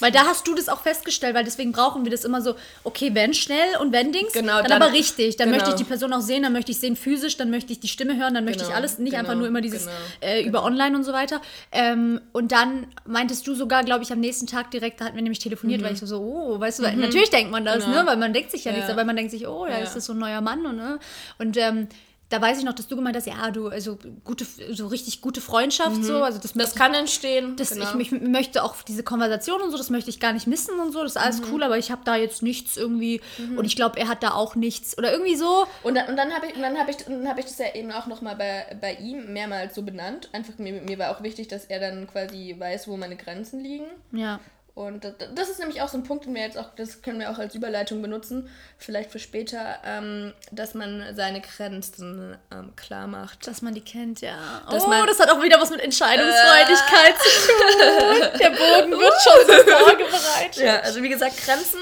weil 0.00 0.12
da 0.12 0.26
hast 0.26 0.46
du 0.46 0.54
das 0.54 0.68
auch 0.68 0.80
festgestellt, 0.80 1.34
weil 1.34 1.44
deswegen 1.44 1.72
brauchen 1.72 2.04
wir 2.04 2.10
das 2.10 2.24
immer 2.24 2.42
so, 2.42 2.54
okay, 2.84 3.10
wenn 3.14 3.34
schnell 3.34 3.76
und 3.80 3.92
wenn 3.92 4.12
Dings, 4.12 4.32
genau, 4.32 4.58
dann, 4.58 4.70
dann 4.70 4.82
aber 4.82 4.92
richtig. 4.92 5.36
Dann 5.36 5.48
genau. 5.48 5.58
möchte 5.58 5.70
ich 5.70 5.76
die 5.76 5.84
Person 5.84 6.12
auch 6.12 6.20
sehen, 6.20 6.42
dann 6.42 6.52
möchte 6.52 6.72
ich 6.72 6.78
sehen 6.78 6.96
physisch, 6.96 7.36
dann 7.36 7.50
möchte 7.50 7.72
ich 7.72 7.80
die 7.80 7.88
Stimme 7.88 8.16
hören, 8.16 8.34
dann 8.34 8.44
möchte 8.44 8.60
genau, 8.60 8.70
ich 8.70 8.76
alles, 8.76 8.98
nicht 8.98 9.14
einfach 9.14 9.32
genau, 9.32 9.40
nur 9.40 9.48
immer 9.48 9.60
dieses 9.60 9.84
genau, 9.84 9.96
äh, 10.20 10.40
über 10.42 10.58
genau. 10.58 10.64
online 10.64 10.96
und 10.96 11.04
so 11.04 11.12
weiter. 11.12 11.40
Ähm, 11.72 12.20
und 12.32 12.52
dann 12.52 12.86
meintest 13.06 13.46
du 13.46 13.54
sogar, 13.54 13.84
glaube 13.84 14.04
ich, 14.04 14.12
am 14.12 14.20
nächsten 14.20 14.46
Tag 14.46 14.70
direkt, 14.70 15.00
da 15.00 15.06
hatten 15.06 15.16
wir 15.16 15.22
nämlich 15.22 15.38
telefoniert, 15.38 15.80
mhm. 15.80 15.86
weil 15.86 15.92
ich 15.94 16.00
so, 16.00 16.06
so, 16.06 16.20
oh, 16.20 16.60
weißt 16.60 16.80
du, 16.80 16.88
mhm. 16.88 17.00
natürlich 17.00 17.30
denkt 17.30 17.50
man 17.50 17.64
das, 17.64 17.86
ne? 17.86 18.02
Weil 18.04 18.16
man 18.16 18.32
denkt 18.32 18.50
sich 18.50 18.64
ja, 18.64 18.72
ja. 18.72 18.78
nichts, 18.78 18.90
aber 18.90 19.04
man 19.04 19.16
denkt 19.16 19.30
sich, 19.30 19.46
oh, 19.46 19.66
da 19.66 19.78
ja. 19.78 19.84
ist 19.84 19.96
das 19.96 20.06
so 20.06 20.12
ein 20.12 20.18
neuer 20.18 20.40
Mann 20.40 20.66
und, 20.66 20.76
ne? 20.76 20.98
Und 21.38 21.56
ähm, 21.56 21.88
da 22.28 22.42
weiß 22.42 22.58
ich 22.58 22.64
noch, 22.64 22.72
dass 22.72 22.88
du 22.88 22.96
gemeint 22.96 23.16
hast, 23.16 23.26
ja, 23.26 23.50
du, 23.52 23.68
also 23.68 23.98
gute, 24.24 24.44
so 24.44 24.88
richtig 24.88 25.20
gute 25.20 25.40
Freundschaft, 25.40 25.98
mhm. 25.98 26.02
so. 26.02 26.24
Also 26.24 26.40
das, 26.40 26.54
das 26.54 26.74
kann 26.74 26.92
entstehen. 26.92 27.54
Das, 27.56 27.70
genau. 27.70 27.96
ich, 27.98 28.12
ich, 28.12 28.20
möchte 28.20 28.64
auch 28.64 28.82
diese 28.82 29.04
Konversation 29.04 29.60
und 29.62 29.70
so, 29.70 29.76
das 29.76 29.90
möchte 29.90 30.10
ich 30.10 30.18
gar 30.18 30.32
nicht 30.32 30.48
missen 30.48 30.80
und 30.80 30.92
so. 30.92 31.02
Das 31.02 31.12
ist 31.12 31.22
alles 31.22 31.40
mhm. 31.40 31.52
cool, 31.52 31.62
aber 31.62 31.78
ich 31.78 31.92
habe 31.92 32.02
da 32.04 32.16
jetzt 32.16 32.42
nichts 32.42 32.76
irgendwie 32.76 33.20
mhm. 33.38 33.58
und 33.58 33.64
ich 33.64 33.76
glaube, 33.76 34.00
er 34.00 34.08
hat 34.08 34.24
da 34.24 34.32
auch 34.32 34.56
nichts 34.56 34.98
oder 34.98 35.12
irgendwie 35.12 35.36
so. 35.36 35.66
Und 35.84 35.94
dann, 35.94 36.08
und 36.08 36.16
dann 36.16 36.32
habe 36.32 36.46
ich, 36.46 36.54
dann 36.54 36.76
habe 36.76 36.90
ich, 36.90 36.96
dann 36.96 37.28
habe 37.28 37.38
ich 37.38 37.46
das 37.46 37.58
ja 37.58 37.72
eben 37.74 37.92
auch 37.92 38.06
nochmal 38.06 38.34
bei, 38.34 38.76
bei 38.80 38.94
ihm 38.94 39.32
mehrmals 39.32 39.76
so 39.76 39.82
benannt. 39.82 40.28
Einfach 40.32 40.58
mir, 40.58 40.80
mir 40.82 40.98
war 40.98 41.16
auch 41.16 41.22
wichtig, 41.22 41.46
dass 41.46 41.66
er 41.66 41.78
dann 41.78 42.08
quasi 42.08 42.56
weiß, 42.58 42.88
wo 42.88 42.96
meine 42.96 43.16
Grenzen 43.16 43.60
liegen. 43.60 43.86
Ja. 44.10 44.40
Und 44.76 45.10
das 45.34 45.48
ist 45.48 45.58
nämlich 45.58 45.80
auch 45.80 45.88
so 45.88 45.96
ein 45.96 46.02
Punkt, 46.02 46.26
den 46.26 46.34
wir 46.34 46.42
jetzt 46.42 46.58
auch, 46.58 46.66
das 46.76 47.00
können 47.00 47.18
wir 47.18 47.30
auch 47.30 47.38
als 47.38 47.54
Überleitung 47.54 48.02
benutzen, 48.02 48.50
vielleicht 48.76 49.10
für 49.10 49.18
später, 49.18 49.78
ähm, 49.82 50.34
dass 50.52 50.74
man 50.74 51.16
seine 51.16 51.40
Grenzen 51.40 52.36
ähm, 52.52 52.76
klar 52.76 53.06
macht. 53.06 53.46
Dass 53.46 53.62
man 53.62 53.74
die 53.74 53.80
kennt, 53.80 54.20
ja. 54.20 54.36
Dass 54.70 54.84
oh, 54.84 54.88
man, 54.88 55.06
das 55.06 55.18
hat 55.18 55.30
auch 55.30 55.42
wieder 55.42 55.58
was 55.58 55.70
mit 55.70 55.80
Entscheidungsfreudigkeit 55.80 57.14
äh, 57.14 57.18
zu 57.18 57.48
tun. 57.48 58.38
Der 58.38 58.50
Bogen 58.50 58.92
wird 58.92 59.14
schon 59.22 59.46
so 59.46 59.62
vorbereitet. 59.62 60.62
Ja, 60.62 60.80
also 60.80 61.02
wie 61.02 61.08
gesagt, 61.08 61.42
Grenzen. 61.42 61.80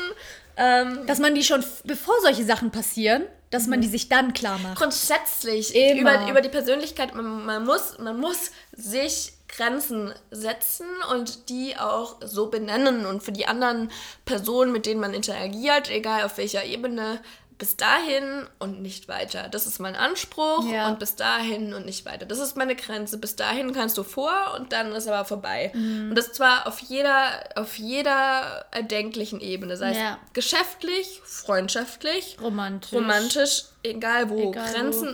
Ähm, 0.57 1.05
dass 1.09 1.19
man 1.19 1.35
die 1.35 1.43
schon, 1.43 1.65
bevor 1.83 2.15
solche 2.23 2.45
Sachen 2.45 2.71
passieren, 2.71 3.25
dass 3.51 3.67
man 3.67 3.81
die 3.81 3.89
sich 3.89 4.09
dann 4.09 4.33
klar 4.35 4.59
macht. 4.59 4.79
Grundsätzlich. 4.79 5.75
Über, 5.75 6.31
über 6.31 6.41
die 6.41 6.49
Persönlichkeit, 6.49 7.13
man, 7.17 7.45
man, 7.45 7.65
muss, 7.65 7.99
man 7.99 8.21
muss 8.21 8.53
sich 8.71 9.33
Grenzen 9.57 10.13
setzen 10.31 10.87
und 11.13 11.49
die 11.49 11.77
auch 11.77 12.17
so 12.25 12.49
benennen 12.49 13.07
und 13.07 13.23
für 13.23 13.33
die 13.33 13.47
anderen 13.47 13.91
Personen, 14.25 14.73
mit 14.73 14.87
denen 14.87 15.01
man 15.01 15.15
interagiert, 15.15 15.91
egal 15.91 16.25
auf 16.25 16.39
welcher 16.39 16.65
Ebene, 16.65 17.21
bis 17.57 17.77
dahin 17.77 18.49
und 18.59 18.83
nicht 18.83 19.07
weiter. 19.07 19.49
Das 19.49 19.69
ist 19.69 19.79
mein 19.79 19.95
Anspruch 19.95 20.65
Ja. 20.69 20.89
und 20.89 20.99
bis 20.99 21.15
dahin 21.15 21.73
und 21.73 21.87
nicht 21.87 22.05
weiter. 22.05 22.27
Das 22.27 22.41
ist 22.41 22.57
meine 22.57 22.75
Grenze. 22.75 23.17
Bis 23.17 23.37
dahin 23.37 23.73
kannst 23.73 23.97
du 23.97 24.03
vor 24.03 24.35
und 24.59 24.73
dann 24.73 24.91
ist 24.93 25.07
aber 25.07 25.25
vorbei. 25.25 25.71
Mhm. 25.73 26.09
Und 26.11 26.17
das 26.17 26.33
zwar 26.33 26.67
auf 26.67 26.81
jeder, 26.81 27.45
auf 27.55 27.79
jeder 27.79 28.67
erdenklichen 28.73 29.41
Ebene, 29.41 29.77
sei 29.77 29.93
es 29.93 29.97
Ja. 29.99 30.19
geschäftlich, 30.33 31.23
freundschaftlich, 31.25 32.39
Romantisch. 32.43 32.93
romantisch, 32.93 33.65
egal 33.85 34.31
wo. 34.31 34.51
Egal 34.51 34.93
wo. 34.93 35.07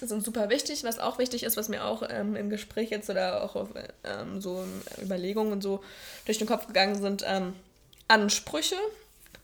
Sind 0.00 0.24
super 0.24 0.50
wichtig. 0.50 0.84
Was 0.84 0.98
auch 0.98 1.18
wichtig 1.18 1.44
ist, 1.44 1.56
was 1.56 1.68
mir 1.68 1.84
auch 1.84 2.02
ähm, 2.08 2.36
im 2.36 2.50
Gespräch 2.50 2.90
jetzt 2.90 3.08
oder 3.10 3.44
auch 3.44 3.54
auf 3.54 3.68
ähm, 4.04 4.40
so 4.40 4.64
Überlegungen 5.00 5.52
und 5.52 5.62
so 5.62 5.82
durch 6.26 6.38
den 6.38 6.46
Kopf 6.46 6.66
gegangen 6.66 7.00
sind, 7.00 7.24
ähm, 7.26 7.54
Ansprüche 8.08 8.76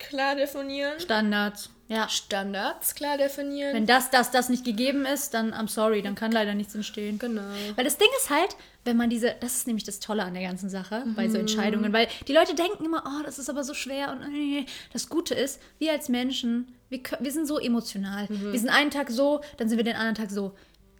klar 0.01 0.35
definieren. 0.35 0.99
Standards. 0.99 1.71
Ja. 1.89 2.09
Standards 2.09 2.95
klar 2.95 3.19
definieren. 3.19 3.75
Wenn 3.75 3.87
das, 3.87 4.11
das, 4.11 4.31
das 4.31 4.49
nicht 4.49 4.65
gegeben 4.65 5.07
ist, 5.07 5.35
dann 5.35 5.53
I'm 5.53 5.69
sorry, 5.69 6.03
dann 6.03 6.15
kann 6.15 6.33
leider 6.33 6.55
nichts 6.55 6.75
entstehen. 6.75 7.19
genau. 7.19 7.43
Weil 7.77 7.85
das 7.85 7.99
Ding 7.99 8.09
ist 8.19 8.31
halt, 8.31 8.57
wenn 8.85 8.97
man 8.97 9.11
diese, 9.11 9.35
das 9.41 9.57
ist 9.57 9.67
nämlich 9.67 9.85
das 9.85 10.01
Tolle 10.01 10.23
an 10.23 10.35
der 10.35 10.43
ganzen 10.43 10.71
Sache, 10.71 11.05
bei 11.15 11.29
so 11.29 11.37
Entscheidungen, 11.39 11.93
weil 11.93 12.09
die 12.27 12.33
Leute 12.33 12.55
denken 12.55 12.85
immer, 12.85 13.05
oh, 13.07 13.23
das 13.25 13.39
ist 13.39 13.51
aber 13.51 13.63
so 13.63 13.75
schwer 13.75 14.11
und 14.13 14.23
äh, 14.35 14.65
das 14.93 15.09
Gute 15.09 15.35
ist, 15.35 15.61
wir 15.79 15.93
als 15.93 16.09
Menschen, 16.09 16.75
wir, 16.89 17.01
wir 17.21 17.33
sind 17.33 17.47
so 17.47 17.59
emotional. 17.59 18.27
Wir 18.29 18.59
sind 18.59 18.71
einen 18.71 18.91
Tag 18.91 19.11
so, 19.11 19.41
dann 19.59 19.69
sind 19.69 19.77
wir 19.77 19.85
den 19.85 19.97
anderen 19.97 20.15
Tag 20.15 20.31
so. 20.31 20.55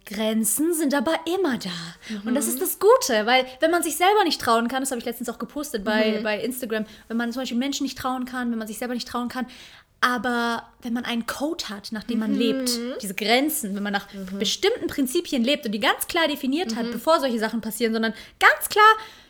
Grenzen 0.05 0.73
sind 0.73 0.93
aber 0.93 1.13
immer 1.25 1.57
da. 1.57 1.69
Und 2.25 2.33
das 2.33 2.47
ist 2.47 2.61
das 2.61 2.79
Gute, 2.79 3.25
weil 3.25 3.45
wenn 3.59 3.69
man 3.69 3.83
sich 3.83 3.97
selber 3.97 4.23
nicht 4.23 4.41
trauen 4.41 4.67
kann, 4.67 4.81
das 4.81 4.91
habe 4.91 4.99
ich 4.99 5.05
letztens 5.05 5.29
auch 5.29 5.37
gepostet 5.37 5.83
bei, 5.83 6.19
bei 6.23 6.39
Instagram, 6.39 6.85
wenn 7.07 7.17
man 7.17 7.31
zum 7.31 7.43
Beispiel 7.43 7.57
Menschen 7.57 7.83
nicht 7.83 7.97
trauen 7.97 8.25
kann, 8.25 8.51
wenn 8.51 8.57
man 8.57 8.67
sich 8.67 8.79
selber 8.79 8.95
nicht 8.95 9.07
trauen 9.07 9.29
kann, 9.29 9.45
aber 10.01 10.67
wenn 10.81 10.93
man 10.93 11.05
einen 11.05 11.27
Code 11.27 11.69
hat, 11.69 11.91
nach 11.91 12.03
dem 12.03 12.19
man 12.19 12.33
lebt, 12.33 12.71
diese 13.01 13.13
Grenzen, 13.13 13.75
wenn 13.75 13.83
man 13.83 13.93
nach 13.93 14.07
bestimmten 14.37 14.87
Prinzipien 14.87 15.43
lebt 15.43 15.67
und 15.67 15.71
die 15.71 15.79
ganz 15.79 16.07
klar 16.07 16.27
definiert 16.27 16.75
hat, 16.75 16.91
bevor 16.91 17.19
solche 17.19 17.37
Sachen 17.37 17.61
passieren, 17.61 17.93
sondern 17.93 18.13
ganz 18.39 18.67
klar 18.69 18.83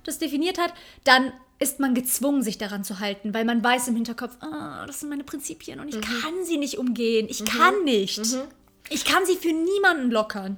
das 0.03 0.17
definiert 0.17 0.57
hat, 0.57 0.73
dann 1.03 1.33
ist 1.59 1.79
man 1.79 1.93
gezwungen, 1.93 2.41
sich 2.41 2.57
daran 2.57 2.83
zu 2.83 2.99
halten, 2.99 3.33
weil 3.33 3.45
man 3.45 3.63
weiß 3.63 3.89
im 3.89 3.95
Hinterkopf, 3.95 4.35
ah, 4.39 4.85
das 4.87 5.01
sind 5.01 5.09
meine 5.09 5.25
Prinzipien 5.25 5.79
und 5.79 5.89
ich 5.89 6.01
kann 6.01 6.43
sie 6.43 6.57
nicht 6.57 6.77
umgehen. 6.77 7.27
Ich 7.29 7.45
kann 7.45 7.83
nicht. 7.83 8.21
Ich 8.89 9.05
kann 9.05 9.25
sie 9.25 9.35
für 9.35 9.53
niemanden 9.53 10.09
lockern. 10.09 10.57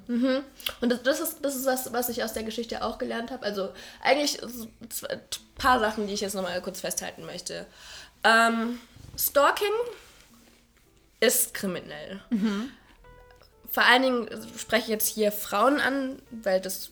Und 0.80 0.90
das, 0.90 1.02
das 1.02 1.20
ist, 1.20 1.38
das 1.42 1.56
ist 1.56 1.66
was, 1.66 1.92
was 1.92 2.08
ich 2.08 2.24
aus 2.24 2.32
der 2.32 2.42
Geschichte 2.42 2.82
auch 2.82 2.98
gelernt 2.98 3.30
habe. 3.30 3.44
Also 3.44 3.68
eigentlich 4.02 4.42
ein 4.42 5.20
paar 5.56 5.78
Sachen, 5.78 6.06
die 6.06 6.14
ich 6.14 6.20
jetzt 6.20 6.34
nochmal 6.34 6.60
kurz 6.62 6.80
festhalten 6.80 7.26
möchte. 7.26 7.66
Ähm, 8.24 8.80
Stalking 9.16 9.68
ist 11.26 11.54
kriminell. 11.54 12.20
Vor 13.70 13.84
allen 13.84 14.02
Dingen 14.02 14.28
spreche 14.56 14.84
ich 14.84 14.88
jetzt 14.88 15.08
hier 15.08 15.32
Frauen 15.32 15.80
an, 15.80 16.22
weil 16.30 16.60
das, 16.60 16.90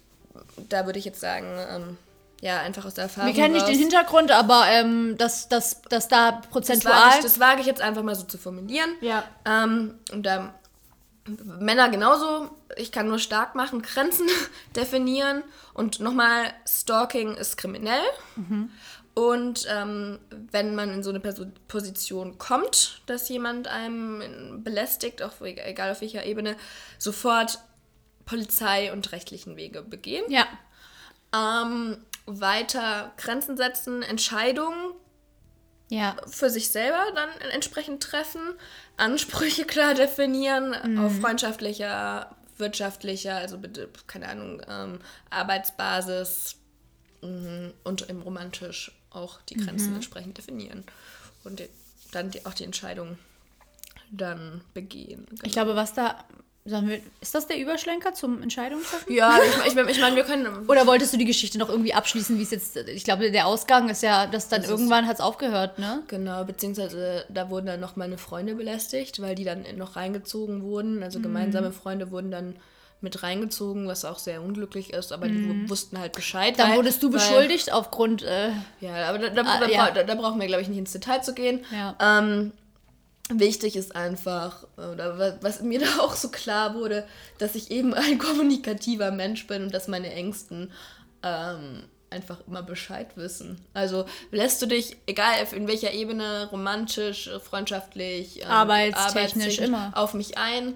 da 0.68 0.86
würde 0.86 0.98
ich 0.98 1.04
jetzt 1.04 1.20
sagen, 1.20 1.46
ähm, 1.70 1.98
ja, 2.40 2.60
einfach 2.60 2.84
aus 2.84 2.94
der 2.94 3.04
Erfahrung 3.04 3.28
Wir 3.28 3.40
kennen 3.40 3.54
nicht 3.54 3.62
raus, 3.62 3.70
den 3.70 3.78
Hintergrund, 3.78 4.32
aber 4.32 4.64
ähm, 4.66 5.16
dass, 5.16 5.48
dass, 5.48 5.80
dass 5.82 6.08
da 6.08 6.32
das 6.32 6.40
wage, 6.40 6.48
prozentual. 6.50 7.10
ich, 7.14 7.22
das 7.22 7.38
wage 7.38 7.60
ich 7.60 7.66
jetzt 7.66 7.80
einfach 7.80 8.02
mal 8.02 8.16
so 8.16 8.24
zu 8.24 8.36
formulieren. 8.36 8.90
Ja. 9.00 9.22
Ähm, 9.44 9.94
und 10.10 10.24
da 10.24 10.52
Männer 11.24 11.88
genauso, 11.88 12.50
ich 12.76 12.90
kann 12.90 13.06
nur 13.06 13.20
stark 13.20 13.54
machen, 13.54 13.82
Grenzen 13.82 14.26
definieren. 14.76 15.44
Und 15.72 16.00
nochmal, 16.00 16.52
Stalking 16.66 17.36
ist 17.36 17.56
kriminell. 17.56 18.02
Und 19.14 19.66
ähm, 19.68 20.20
wenn 20.50 20.74
man 20.74 20.90
in 20.90 21.02
so 21.02 21.10
eine 21.10 21.20
Position 21.20 22.38
kommt, 22.38 23.02
dass 23.06 23.28
jemand 23.28 23.68
einem 23.68 24.62
belästigt, 24.64 25.22
auch 25.22 25.40
egal 25.42 25.90
auf 25.92 26.00
welcher 26.00 26.24
Ebene, 26.24 26.56
sofort 26.98 27.58
Polizei 28.24 28.92
und 28.92 29.12
rechtlichen 29.12 29.56
Wege 29.56 29.82
begehen. 29.82 30.24
ja. 30.30 30.46
Ähm, 31.34 31.98
weiter 32.26 33.12
Grenzen 33.16 33.56
setzen, 33.56 34.02
Entscheidungen 34.02 34.92
Ja. 35.88 36.14
für 36.26 36.50
sich 36.50 36.70
selber 36.70 37.02
dann 37.14 37.30
entsprechend 37.52 38.02
treffen, 38.02 38.40
Ansprüche 38.96 39.64
klar 39.66 39.94
definieren, 39.94 40.98
auf 40.98 41.20
freundschaftlicher, 41.20 42.36
wirtschaftlicher, 42.58 43.36
also 43.36 43.58
bitte, 43.58 43.88
keine 44.06 44.28
Ahnung, 44.28 44.62
ähm, 44.68 45.00
Arbeitsbasis 45.30 46.56
mhm, 47.22 47.72
und 47.82 48.02
im 48.02 48.22
romantisch 48.22 48.92
auch 49.14 49.40
die 49.42 49.54
Grenzen 49.54 49.94
entsprechend 49.94 50.38
definieren 50.38 50.84
und 51.44 51.60
die, 51.60 51.68
dann 52.12 52.30
die, 52.30 52.44
auch 52.46 52.54
die 52.54 52.64
Entscheidung 52.64 53.18
dann 54.10 54.60
begehen. 54.74 55.26
Ich 55.42 55.52
glaube, 55.52 55.74
was 55.76 55.94
da. 55.94 56.24
Sollen 56.64 56.88
wir, 56.88 57.00
ist 57.20 57.34
das 57.34 57.48
der 57.48 57.58
Überschlenker 57.58 58.14
zum 58.14 58.40
Entscheidungstreffen? 58.40 59.12
Ja, 59.12 59.36
ich, 59.42 59.72
ich, 59.72 59.76
ich 59.76 60.00
meine, 60.00 60.14
wir 60.14 60.22
können. 60.22 60.46
Oder 60.68 60.86
wolltest 60.86 61.12
du 61.12 61.16
die 61.16 61.24
Geschichte 61.24 61.58
noch 61.58 61.68
irgendwie 61.68 61.92
abschließen, 61.92 62.38
wie 62.38 62.42
es 62.44 62.52
jetzt. 62.52 62.76
Ich 62.76 63.02
glaube, 63.02 63.32
der 63.32 63.48
Ausgang 63.48 63.88
ist 63.88 64.04
ja, 64.04 64.28
dass 64.28 64.48
dann 64.48 64.62
irgendwann 64.62 65.08
hat 65.08 65.16
es 65.16 65.20
aufgehört, 65.20 65.80
ne? 65.80 66.04
Genau, 66.06 66.44
beziehungsweise 66.44 67.24
da 67.30 67.50
wurden 67.50 67.66
dann 67.66 67.80
noch 67.80 67.96
meine 67.96 68.16
Freunde 68.16 68.54
belästigt, 68.54 69.20
weil 69.20 69.34
die 69.34 69.42
dann 69.42 69.64
noch 69.76 69.96
reingezogen 69.96 70.62
wurden. 70.62 71.02
Also 71.02 71.18
gemeinsame 71.18 71.72
Freunde 71.72 72.12
wurden 72.12 72.30
dann 72.30 72.54
mit 73.02 73.22
reingezogen, 73.22 73.86
was 73.88 74.04
auch 74.04 74.18
sehr 74.18 74.42
unglücklich 74.42 74.92
ist, 74.92 75.12
aber 75.12 75.28
die 75.28 75.48
wu- 75.48 75.68
wussten 75.68 75.98
halt 75.98 76.12
Bescheid. 76.12 76.56
Weil- 76.58 76.76
wurdest 76.76 77.02
du 77.02 77.08
weil- 77.08 77.14
beschuldigt 77.18 77.72
aufgrund. 77.72 78.22
Äh, 78.22 78.50
Ja, 78.80 79.08
aber 79.08 79.18
da, 79.18 79.28
da, 79.30 79.42
Ah, 79.42 79.60
da, 79.60 79.68
ja. 79.68 79.90
da, 79.90 80.02
da 80.04 80.14
brauchen 80.14 80.40
wir, 80.40 80.46
glaube 80.46 80.62
ich, 80.62 80.68
nicht 80.68 80.78
ins 80.78 80.92
Detail 80.92 81.20
zu 81.22 81.34
gehen. 81.34 81.64
Ja. 81.72 81.96
Ähm, 82.00 82.52
wichtig 83.28 83.76
ist 83.76 83.94
einfach, 83.96 84.64
oder 84.76 85.18
wa- 85.18 85.36
was 85.40 85.62
mir 85.62 85.78
da 85.80 86.00
auch 86.00 86.14
so 86.14 86.28
klar 86.30 86.74
wurde, 86.74 87.06
dass 87.38 87.54
ich 87.54 87.70
eben 87.70 87.94
ein 87.94 88.18
kommunikativer 88.18 89.10
Mensch 89.10 89.46
bin 89.46 89.64
und 89.64 89.74
dass 89.74 89.88
meine 89.88 90.12
Ängsten 90.12 90.70
ähm, 91.22 91.84
einfach 92.10 92.38
immer 92.46 92.62
Bescheid 92.62 93.08
wissen. 93.16 93.58
Also 93.72 94.04
lässt 94.32 94.60
du 94.60 94.66
dich, 94.66 94.96
egal 95.06 95.32
in 95.56 95.66
welcher 95.66 95.92
Ebene, 95.94 96.46
romantisch, 96.52 97.30
freundschaftlich, 97.42 98.42
ähm, 98.42 98.48
Arbeitstechnisch, 98.50 99.58
immer. 99.60 99.92
auf 99.94 100.12
mich 100.12 100.36
ein, 100.36 100.74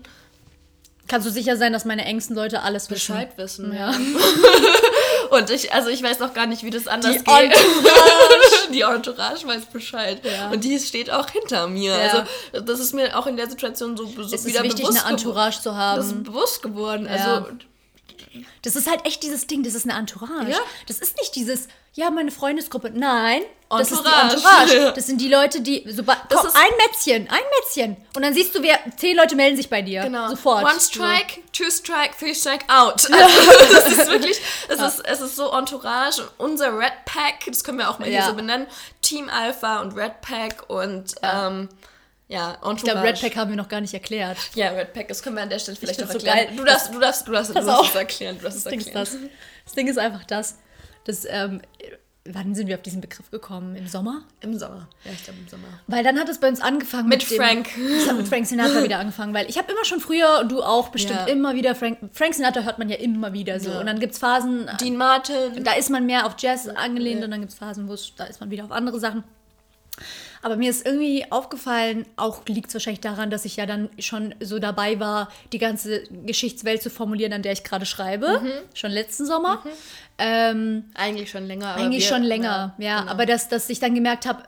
kannst 1.08 1.26
du 1.26 1.30
sicher 1.30 1.56
sein, 1.56 1.72
dass 1.72 1.84
meine 1.84 2.04
engsten 2.04 2.34
Leute 2.36 2.62
alles 2.62 2.90
wissen. 2.90 3.14
Bescheid 3.14 3.36
wissen. 3.36 3.72
Ja. 3.74 3.92
Und 5.30 5.50
ich, 5.50 5.72
also 5.72 5.88
ich 5.88 6.02
weiß 6.02 6.22
auch 6.22 6.34
gar 6.34 6.46
nicht, 6.46 6.62
wie 6.62 6.70
das 6.70 6.86
anders 6.86 7.12
Die 7.12 7.24
geht. 7.24 7.54
die 8.72 8.80
Entourage 8.82 9.46
weiß 9.46 9.66
Bescheid. 9.66 10.20
Ja. 10.24 10.50
Und 10.50 10.62
die 10.64 10.78
steht 10.78 11.10
auch 11.10 11.28
hinter 11.30 11.66
mir. 11.66 11.96
Ja. 11.96 12.26
Also 12.52 12.62
das 12.62 12.80
ist 12.80 12.94
mir 12.94 13.18
auch 13.18 13.26
in 13.26 13.36
der 13.36 13.48
Situation 13.50 13.96
so, 13.96 14.06
so 14.06 14.22
Es 14.22 14.32
ist 14.32 14.46
wieder 14.46 14.62
wichtig, 14.62 14.86
bewusst 14.86 15.04
eine 15.04 15.12
Entourage 15.12 15.60
zu 15.60 15.70
Das 15.70 16.06
ist 16.06 16.12
haben. 16.12 16.22
bewusst 16.22 16.62
geworden. 16.62 17.06
Also 17.08 17.48
Das 18.62 18.76
ist 18.76 18.88
halt 18.88 19.04
echt 19.04 19.22
dieses 19.22 19.46
Ding, 19.46 19.62
das 19.62 19.74
ist 19.74 19.88
eine 19.88 19.98
Entourage. 19.98 20.54
Das 20.86 20.98
ist 21.00 21.16
nicht 21.18 21.34
dieses, 21.34 21.68
ja, 21.96 22.10
meine 22.10 22.30
Freundesgruppe. 22.30 22.90
Nein, 22.94 23.40
das 23.70 23.90
ist 23.90 24.02
die 24.04 24.06
Entourage. 24.06 24.34
Entourage. 24.76 24.92
Das 24.94 25.06
sind 25.06 25.18
die 25.20 25.28
Leute, 25.28 25.60
die, 25.62 25.82
sobald, 25.90 26.18
Das 26.28 26.38
komm, 26.40 26.48
ist- 26.48 26.56
ein 26.56 26.70
Mätzchen, 26.86 27.28
ein 27.30 27.42
Mätzchen. 27.58 27.96
Und 28.14 28.22
dann 28.22 28.34
siehst 28.34 28.54
du, 28.54 28.62
wer, 28.62 28.78
zehn 28.98 29.16
Leute 29.16 29.34
melden 29.34 29.56
sich 29.56 29.68
bei 29.70 29.80
dir. 29.82 30.02
Genau. 30.02 30.28
Sofort. 30.28 30.62
One 30.62 30.78
strike, 30.78 31.40
two 31.52 31.70
strike, 31.70 32.14
three 32.18 32.34
strike 32.34 32.64
out. 32.68 33.08
Also, 33.10 33.74
das 33.74 33.86
ist 33.92 34.10
wirklich, 34.10 34.38
es, 34.68 34.78
ist, 34.80 35.00
es 35.06 35.20
ist 35.22 35.36
so 35.36 35.50
Entourage. 35.52 36.22
Unser 36.38 36.78
Red 36.78 36.92
Pack, 37.06 37.46
das 37.46 37.64
können 37.64 37.78
wir 37.78 37.88
auch 37.90 37.98
mal 37.98 38.06
hier 38.08 38.18
Ja. 38.20 38.26
so 38.28 38.34
benennen. 38.34 38.66
Team 39.00 39.28
Alpha 39.30 39.80
und 39.80 39.96
Red 39.96 40.20
Pack 40.20 40.64
und 40.68 41.14
ähm, 41.22 41.68
ja, 42.28 42.52
Entourage. 42.56 42.76
Ich 42.76 42.82
glaube, 42.84 43.02
Red 43.02 43.20
Pack 43.20 43.36
haben 43.36 43.50
wir 43.50 43.56
noch 43.56 43.68
gar 43.68 43.80
nicht 43.80 43.94
erklärt. 43.94 44.36
Ja, 44.54 44.68
Red 44.70 44.92
Pack, 44.92 45.08
das 45.08 45.22
können 45.22 45.36
wir 45.36 45.42
an 45.42 45.50
der 45.50 45.58
Stelle 45.60 45.76
vielleicht 45.78 46.00
noch 46.00 46.08
so 46.08 46.14
erklären. 46.14 46.36
geil. 46.48 46.48
Du 46.56 46.64
darfst, 46.64 46.92
du 46.94 46.98
darfst, 47.00 47.26
du 47.26 47.32
darfst, 47.32 47.50
du 47.50 47.54
darfst 47.60 47.90
es 47.90 47.94
erklären. 47.96 48.36
Du 48.38 48.44
darfst 48.44 48.58
es 48.58 48.64
Das 48.64 48.70
Ding 48.70 48.80
ist 48.80 48.94
das. 48.94 49.16
Das 49.64 49.74
Ding 49.74 49.88
ist 49.88 49.98
einfach 49.98 50.24
das. 50.24 50.56
Das 51.06 51.24
ähm, 51.28 51.60
wann 52.28 52.54
sind 52.56 52.66
wir 52.66 52.74
auf 52.74 52.82
diesen 52.82 53.00
Begriff 53.00 53.30
gekommen? 53.30 53.76
Im 53.76 53.86
Sommer? 53.86 54.24
Im 54.40 54.58
Sommer. 54.58 54.88
Ja, 55.04 55.12
ich 55.12 55.22
glaube 55.22 55.38
im 55.38 55.48
Sommer. 55.48 55.68
Weil 55.86 56.02
dann 56.02 56.18
hat 56.18 56.28
es 56.28 56.38
bei 56.40 56.48
uns 56.48 56.60
angefangen 56.60 57.08
Mit 57.08 57.30
dem- 57.30 57.36
Frank. 57.36 57.68
Es 57.78 58.08
hat 58.08 58.16
mit 58.16 58.26
Frank 58.26 58.46
Sinatra 58.46 58.82
wieder 58.82 58.98
angefangen, 58.98 59.32
weil 59.32 59.48
ich 59.48 59.56
habe 59.58 59.70
immer 59.70 59.84
schon 59.84 60.00
früher 60.00 60.40
und 60.42 60.50
du 60.50 60.60
auch 60.62 60.88
bestimmt 60.88 61.20
Ja. 61.20 61.26
immer 61.26 61.54
wieder 61.54 61.74
Frank 61.76 61.98
Frank 62.12 62.34
Sinatra 62.34 62.62
hört 62.62 62.78
man 62.78 62.88
ja 62.88 62.96
immer 62.96 63.32
wieder 63.32 63.60
so 63.60 63.70
Ja. 63.70 63.78
und 63.80 63.86
dann 63.86 64.00
gibt 64.00 64.14
es 64.14 64.18
Phasen, 64.18 64.68
Dean 64.80 64.96
Martin. 64.96 65.62
da 65.62 65.74
ist 65.74 65.88
man 65.90 66.04
mehr 66.04 66.26
auf 66.26 66.34
Jazz 66.38 66.66
angelehnt 66.68 67.22
und 67.24 67.30
dann 67.30 67.40
gibt 67.40 67.52
es 67.52 67.58
Phasen, 67.58 67.88
wo 67.88 67.92
es 67.94 68.12
da 68.16 68.24
ist 68.24 68.40
man 68.40 68.50
wieder 68.50 68.64
auf 68.64 68.72
andere 68.72 68.98
Sachen. 68.98 69.22
Aber 70.46 70.54
mir 70.56 70.70
ist 70.70 70.86
irgendwie 70.86 71.24
aufgefallen, 71.30 72.06
auch 72.14 72.42
liegt 72.46 72.68
es 72.68 72.74
wahrscheinlich 72.74 73.00
daran, 73.00 73.30
dass 73.30 73.44
ich 73.44 73.56
ja 73.56 73.66
dann 73.66 73.88
schon 73.98 74.32
so 74.38 74.60
dabei 74.60 75.00
war, 75.00 75.28
die 75.52 75.58
ganze 75.58 76.04
Geschichtswelt 76.24 76.80
zu 76.82 76.88
formulieren, 76.88 77.32
an 77.32 77.42
der 77.42 77.50
ich 77.50 77.64
gerade 77.64 77.84
schreibe, 77.84 78.40
schon 78.72 78.92
letzten 78.92 79.26
Sommer. 79.26 79.64
Ähm, 80.18 80.84
Eigentlich 80.94 81.30
schon 81.30 81.46
länger. 81.48 81.70
aber 81.70 81.82
eigentlich 81.82 82.04
wir- 82.04 82.08
schon 82.14 82.22
länger, 82.22 82.76
ja. 82.78 83.00
genau. 83.00 83.10
Aber 83.10 83.26
dass, 83.26 83.48
dass 83.48 83.68
ich 83.70 83.80
dann 83.80 83.96
gemerkt 83.96 84.24
habe, 84.24 84.44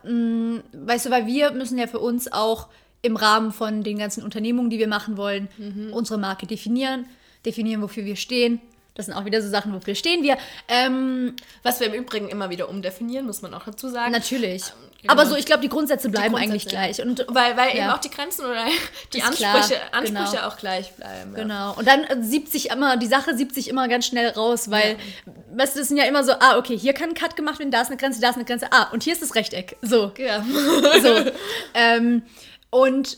weißt 0.71 1.07
du, 1.07 1.09
weil 1.09 1.25
wir 1.27 1.51
müssen 1.51 1.77
ja 1.77 1.87
für 1.87 1.99
uns 1.99 2.31
auch 2.31 2.69
im 3.01 3.17
Rahmen 3.17 3.51
von 3.51 3.83
den 3.83 3.97
ganzen 3.97 4.23
Unternehmungen, 4.23 4.69
die 4.69 4.79
wir 4.79 4.87
machen 4.87 5.17
wollen, 5.17 5.49
Mhm. 5.57 5.91
unsere 5.91 6.17
Marke 6.17 6.47
definieren, 6.47 7.07
definieren, 7.45 7.81
wofür 7.81 8.05
wir 8.05 8.15
stehen. 8.15 8.61
Das 8.99 9.05
sind 9.05 9.15
auch 9.15 9.23
wieder 9.23 9.41
so 9.41 9.47
Sachen, 9.47 9.73
wofür 9.73 9.95
stehen 9.95 10.23
wir. 10.23 10.37
Ähm, 10.67 11.33
Was 11.63 11.79
wir 11.79 11.87
im 11.87 11.93
Übrigen 11.93 12.27
immer 12.27 12.49
wieder 12.49 12.67
umdefinieren, 12.67 13.25
muss 13.25 13.41
man 13.41 13.53
auch 13.53 13.63
dazu 13.63 13.87
sagen. 13.87 14.11
natürlich. 14.11 14.63
genau. 15.01 15.13
Aber 15.13 15.25
so, 15.25 15.37
ich 15.37 15.45
glaube, 15.45 15.61
die 15.61 15.69
Grundsätze 15.69 16.09
bleiben 16.09 16.33
Grundsätze, 16.33 16.51
eigentlich 16.51 16.67
gleich. 16.67 17.01
Und 17.01 17.25
Weil, 17.29 17.55
weil 17.55 17.77
Ja. 17.77 17.83
eben 17.85 17.89
auch 17.91 17.99
die 17.99 18.09
Grenzen 18.09 18.43
oder 18.43 18.65
die 19.13 19.21
Ansprüche, 19.21 19.45
klar, 19.75 19.93
Ansprüche 19.93 20.31
genau. 20.31 20.47
auch 20.47 20.57
gleich 20.57 20.91
bleiben. 20.95 21.31
Ja. 21.31 21.43
Genau. 21.43 21.73
Und 21.77 21.87
dann 21.87 22.03
äh, 22.03 22.21
siebt 22.21 22.51
sich 22.51 22.71
immer, 22.71 22.97
die 22.97 23.07
Sache 23.07 23.37
siebt 23.37 23.55
sich 23.55 23.69
immer 23.69 23.87
ganz 23.87 24.05
schnell 24.05 24.31
raus, 24.31 24.69
weil, 24.69 24.97
weißt 25.55 25.75
du, 25.75 25.79
das 25.79 25.87
sind 25.87 25.95
ja 25.95 26.03
immer 26.03 26.25
so, 26.25 26.33
ah, 26.33 26.57
okay, 26.57 26.77
hier 26.77 26.91
kann 26.91 27.11
ein 27.11 27.15
Cut 27.15 27.37
gemacht 27.37 27.59
werden, 27.59 27.71
da 27.71 27.79
ist 27.79 27.87
eine 27.87 27.95
Grenze, 27.95 28.19
da 28.19 28.31
ist 28.31 28.35
eine 28.35 28.43
Grenze, 28.43 28.67
ah, 28.71 28.89
und 28.91 29.03
hier 29.03 29.13
ist 29.13 29.21
das 29.21 29.33
Rechteck. 29.33 29.77
So. 29.81 30.11
Ja. 30.17 30.43
so. 31.01 31.31
ähm, 31.73 32.23
und 32.69 33.17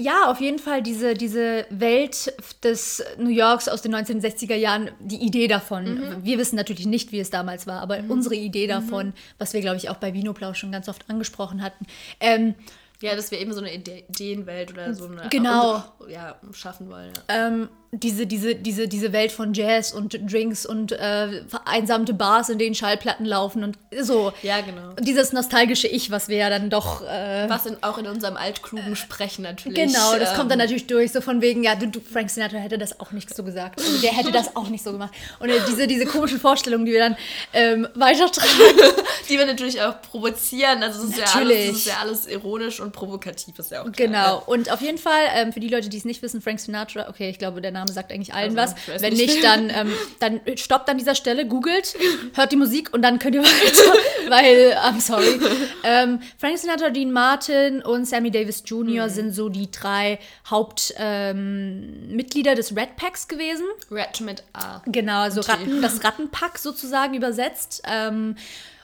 ja, 0.00 0.30
auf 0.30 0.40
jeden 0.40 0.58
Fall 0.58 0.82
diese, 0.82 1.14
diese 1.14 1.66
Welt 1.70 2.32
des 2.62 3.02
New 3.18 3.28
Yorks 3.30 3.68
aus 3.68 3.82
den 3.82 3.94
1960er 3.94 4.54
Jahren, 4.54 4.90
die 5.00 5.16
Idee 5.24 5.48
davon. 5.48 6.16
Wir 6.24 6.38
wissen 6.38 6.56
natürlich 6.56 6.86
nicht, 6.86 7.12
wie 7.12 7.20
es 7.20 7.30
damals 7.30 7.66
war, 7.66 7.80
aber 7.80 8.00
unsere 8.08 8.34
Idee 8.34 8.66
davon, 8.66 9.12
was 9.38 9.52
wir, 9.52 9.60
glaube 9.60 9.76
ich, 9.76 9.90
auch 9.90 9.96
bei 9.96 10.14
Vinoplau 10.14 10.54
schon 10.54 10.72
ganz 10.72 10.88
oft 10.88 11.08
angesprochen 11.10 11.62
hatten. 11.62 11.86
Ähm, 12.20 12.54
ja, 13.00 13.14
dass 13.14 13.30
wir 13.30 13.38
eben 13.40 13.52
so 13.52 13.60
eine 13.60 13.72
Ide- 13.74 14.04
Ideenwelt 14.08 14.72
oder 14.72 14.92
so 14.94 15.06
eine 15.06 15.28
Genau. 15.28 15.84
ja, 16.08 16.36
schaffen 16.52 16.88
wollen. 16.90 17.12
Ja. 17.30 17.46
ähm, 17.46 17.68
diese, 17.90 18.26
diese, 18.26 18.54
diese, 18.54 18.86
diese 18.86 19.12
Welt 19.12 19.32
von 19.32 19.54
Jazz 19.54 19.92
und 19.92 20.18
Drinks 20.30 20.66
und 20.66 20.92
äh, 20.92 21.42
vereinsamte 21.48 22.12
Bars, 22.12 22.50
in 22.50 22.58
denen 22.58 22.74
Schallplatten 22.74 23.24
laufen 23.24 23.64
und 23.64 23.78
so. 23.98 24.32
ja, 24.42 24.60
genau. 24.60 24.92
Dieses 25.00 25.32
nostalgische 25.32 25.88
Ich, 25.88 26.10
was 26.10 26.28
wir 26.28 26.36
ja 26.36 26.50
dann 26.50 26.68
doch. 26.68 27.02
Äh, 27.02 27.48
Was 27.48 27.64
in, 27.64 27.82
auch 27.82 27.96
in 27.96 28.06
unserem 28.06 28.36
altklugen 28.36 28.94
Sprechen 28.94 29.42
natürlich. 29.42 29.78
Genau, 29.78 30.18
das 30.18 30.34
kommt 30.34 30.50
dann 30.50 30.60
ähm, 30.60 30.66
natürlich 30.66 30.86
durch, 30.86 31.12
so 31.12 31.22
von 31.22 31.40
wegen, 31.40 31.64
ja, 31.64 31.76
du, 31.76 31.88
du, 31.88 32.00
Frank 32.00 32.28
Sinatra 32.28 32.58
hätte 32.58 32.76
das 32.76 33.00
auch 33.00 33.12
nicht 33.12 33.34
so 33.34 33.42
gesagt. 33.42 33.80
Also 33.80 33.98
der 34.02 34.12
hätte 34.12 34.32
das 34.32 34.54
auch 34.54 34.68
nicht 34.68 34.84
so 34.84 34.92
gemacht. 34.92 35.14
Und 35.38 35.48
äh, 35.48 35.58
diese, 35.66 35.86
diese 35.86 36.04
komischen 36.04 36.40
Vorstellungen, 36.40 36.84
die 36.84 36.92
wir 36.92 37.00
dann 37.00 37.16
ähm, 37.54 37.88
weitertragen. 37.94 38.48
Die 39.28 39.36
wir 39.36 39.44
natürlich 39.44 39.82
auch 39.82 40.00
provozieren. 40.00 40.82
Also 40.82 41.02
es 41.02 41.10
ist, 41.10 41.18
ja 41.18 41.24
Natürlich. 41.26 41.58
alles, 41.58 41.70
es 41.70 41.76
ist 41.76 41.86
ja 41.86 41.94
alles 42.00 42.26
ironisch 42.28 42.80
und 42.80 42.92
provokativ, 42.92 43.58
ist 43.58 43.70
ja 43.70 43.82
auch 43.82 43.92
klar. 43.92 44.06
Genau. 44.08 44.42
Und 44.46 44.70
auf 44.70 44.80
jeden 44.80 44.96
Fall, 44.96 45.24
ähm, 45.34 45.52
für 45.52 45.60
die 45.60 45.68
Leute, 45.68 45.90
die 45.90 45.98
es 45.98 46.06
nicht 46.06 46.22
wissen, 46.22 46.40
Frank 46.40 46.60
Sinatra, 46.60 47.08
okay, 47.10 47.28
ich 47.28 47.38
glaube, 47.38 47.60
der 47.60 47.72
Name 47.78 47.90
sagt 47.92 48.12
eigentlich 48.12 48.34
allen 48.34 48.58
Also, 48.58 48.74
was. 48.86 49.00
Wenn 49.02 49.14
nicht. 49.14 49.42
dann, 49.42 49.70
ähm, 49.70 49.92
dann 50.20 50.40
stoppt 50.56 50.88
an 50.90 50.98
dieser 50.98 51.14
Stelle, 51.14 51.46
googelt, 51.46 51.96
hört 52.34 52.52
die 52.52 52.56
Musik 52.56 52.92
und 52.92 53.00
dann 53.02 53.18
könnt 53.18 53.34
ihr 53.34 53.42
weiter, 53.42 53.92
weil, 54.28 54.76
I'm 54.76 55.00
sorry. 55.00 55.40
Ähm, 55.84 56.20
Frank 56.38 56.58
Sinatra, 56.58 56.90
Dean 56.90 57.12
Martin 57.12 57.80
und 57.82 58.04
Sammy 58.06 58.30
Davis 58.30 58.62
Jr. 58.66 59.06
Mhm. 59.06 59.10
sind 59.10 59.32
so 59.32 59.48
die 59.48 59.70
drei 59.70 60.18
Hauptmitglieder 60.48 62.50
ähm, 62.50 62.56
des 62.56 62.76
Red 62.76 62.96
Packs 62.96 63.28
gewesen. 63.28 63.64
Red 63.90 64.20
mit 64.20 64.42
A. 64.52 64.82
Genau, 64.86 65.20
also. 65.20 65.40
Ratten, 65.40 65.80
das 65.82 66.04
Rattenpack 66.04 66.58
sozusagen 66.58 67.14
übersetzt. 67.14 67.82
Ähm, 67.86 68.36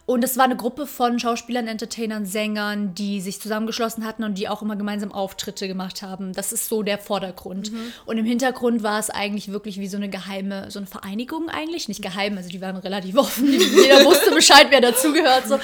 und 0.06 0.22
es 0.22 0.36
war 0.36 0.44
eine 0.44 0.56
Gruppe 0.56 0.86
von 0.86 1.18
Schauspielern, 1.18 1.66
Entertainern, 1.66 2.26
Sängern, 2.26 2.94
die 2.94 3.22
sich 3.22 3.40
zusammengeschlossen 3.40 4.04
hatten 4.04 4.22
und 4.22 4.36
die 4.36 4.50
auch 4.50 4.60
immer 4.60 4.76
gemeinsam 4.76 5.12
Auftritte 5.12 5.66
gemacht 5.66 6.02
haben. 6.02 6.34
Das 6.34 6.52
ist 6.52 6.68
so 6.68 6.82
der 6.82 6.98
Vordergrund. 6.98 7.72
Und 8.04 8.18
im 8.18 8.26
Hintergrund 8.26 8.82
war 8.82 8.98
es 8.98 9.08
eigentlich 9.08 9.50
wirklich 9.50 9.80
wie 9.80 9.86
so 9.86 9.96
eine 9.96 10.10
geheime, 10.10 10.70
so 10.70 10.78
eine 10.78 10.86
Vereinigung 10.86 11.48
eigentlich. 11.48 11.88
Nicht 11.88 12.02
geheim, 12.02 12.36
also 12.36 12.50
die 12.50 12.60
waren 12.60 12.76
relativ 12.76 13.16
offen. 13.16 13.50
Jeder 13.52 14.04
wusste 14.04 14.30
Bescheid, 14.30 14.66
wer 14.68 14.82
dazugehört. 14.82 15.48
So. 15.48 15.58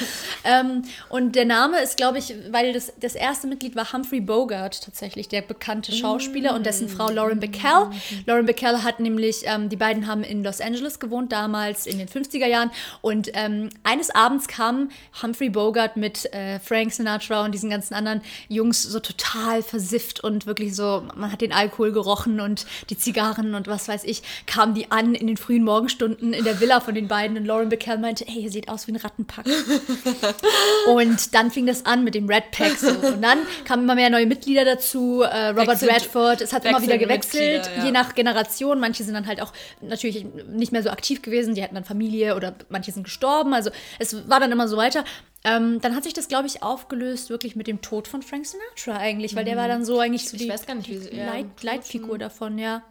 Ähm, 0.45 0.85
und 1.11 1.37
der 1.37 1.45
Name 1.45 1.79
ist, 1.81 1.99
glaube 1.99 2.17
ich, 2.17 2.35
weil 2.51 2.73
das, 2.73 2.95
das 2.99 3.15
erste 3.15 3.47
Mitglied 3.47 3.77
war 3.77 3.93
Humphrey 3.93 4.21
Bogart 4.21 4.83
tatsächlich, 4.83 5.29
der 5.29 5.43
bekannte 5.43 5.93
Schauspieler 5.93 6.55
und 6.55 6.65
dessen 6.65 6.89
Frau 6.89 7.11
Lauren 7.11 7.41
Bacall. 7.41 7.91
Lauren 8.25 8.47
Bacall 8.47 8.83
hat 8.85 9.01
nämlich, 9.01 9.43
ähm, 9.45 9.69
die 9.69 9.77
beiden 9.77 10.07
haben 10.07 10.23
in 10.23 10.43
Los 10.43 10.63
Angeles 10.63 10.99
gewohnt, 10.99 11.31
damals 11.31 11.87
in 11.87 11.99
den 11.99 12.09
50er 12.09 12.47
Jahren. 12.47 12.71
Und 13.03 13.29
ähm, 13.35 13.69
eines 13.85 14.09
Abends 14.15 14.30
kam 14.49 14.91
Humphrey 15.23 15.51
Bogart 15.51 15.97
mit 15.97 16.33
äh, 16.33 16.59
Frank 16.61 16.93
Sinatra 16.93 17.45
und 17.45 17.53
diesen 17.53 17.71
ganzen 17.71 17.95
anderen 17.95 18.21
Jungs 18.49 18.83
so 18.83 19.01
total 19.01 19.63
versifft 19.63 20.23
und 20.23 20.47
wirklich 20.47 20.75
so, 20.75 21.05
man 21.17 21.33
hat 21.33 21.41
den 21.41 21.53
Alkohol 21.53 21.93
gerochen 21.93 22.41
und 22.41 22.67
die 22.91 22.97
Zigarren 22.97 23.55
und 23.55 23.67
was 23.67 23.89
weiß 23.89 24.05
ich, 24.05 24.23
kamen 24.47 24.75
die 24.75 24.91
an 24.91 25.15
in 25.15 25.27
den 25.27 25.37
frühen 25.37 25.65
Morgenstunden 25.65 26.33
in 26.33 26.45
der 26.45 26.61
Villa 26.61 26.81
von 26.81 26.95
den 26.95 27.09
beiden 27.09 27.37
und 27.37 27.45
Lauren 27.45 27.69
Bacall 27.69 27.99
meinte, 27.99 28.25
hey, 28.27 28.43
ihr 28.43 28.51
seht 28.51 28.69
aus 28.69 28.87
wie 28.87 28.93
ein 28.93 28.97
Rattenpack. 28.97 29.47
Und 30.87 31.35
dann 31.35 31.51
fing 31.51 31.67
das 31.67 31.87
an 31.87 32.05
mit 32.05 32.15
dem 32.15 32.29
Red 32.29 32.51
Pack. 32.51 32.77
So. 32.79 32.89
Und 32.89 33.23
dann 33.23 33.39
kamen 33.65 33.83
immer 33.85 33.95
mehr 33.95 34.11
neue 34.11 34.27
Mitglieder 34.27 34.65
dazu. 34.65 35.23
Äh, 35.23 35.49
Robert 35.49 35.81
Wechselt- 35.81 35.91
Redford. 35.91 36.41
Es 36.41 36.53
hat 36.53 36.65
immer 36.65 36.83
wieder 36.83 36.99
gewechselt, 36.99 37.63
Mitglieder, 37.63 37.79
ja. 37.79 37.85
je 37.85 37.93
nach 37.93 38.15
Generation. 38.15 38.81
Manche 38.81 39.05
sind 39.05 39.15
dann 39.15 39.27
halt 39.27 39.41
auch 39.41 39.53
natürlich 39.81 40.27
nicht 40.49 40.73
mehr 40.73 40.83
so 40.83 40.91
aktiv 40.91 41.23
gewesen. 41.23 41.55
Die 41.55 41.63
hatten 41.63 41.75
dann 41.75 41.85
Familie 41.85 42.37
oder 42.37 42.55
manche 42.69 42.93
sind 42.93 43.05
gestorben. 43.05 43.55
Also 43.55 43.71
es 43.99 44.17
war 44.29 44.41
dann 44.41 44.53
immer 44.53 44.69
so 44.69 44.77
weiter. 44.77 45.05
Ähm, 45.43 45.81
dann 45.81 45.97
hat 45.97 46.05
sich 46.05 46.13
das, 46.13 46.29
glaube 46.29 46.47
ich, 46.47 46.63
aufgelöst 46.63 47.31
wirklich 47.31 47.57
mit 47.57 47.67
dem 47.67 47.81
Tod 47.81 48.09
von 48.09 48.23
Frank 48.23 48.47
Sinatra 48.47 48.99
eigentlich, 48.99 49.35
weil 49.35 49.45
der 49.45 49.57
war 49.57 49.69
dann 49.69 49.85
so 49.85 49.99
eigentlich 49.99 50.29
so 50.29 50.37
Ich 50.37 50.43
die 50.43 50.49
weiß 50.49 50.67
gar 50.67 50.75
nicht, 50.75 50.89
wie 50.91 50.99
sie. 50.99 51.17
Ja, 51.17 51.27
Leit, 51.27 51.63
Leitfigur 51.63 52.19
davon, 52.19 52.59
ja. 52.59 52.83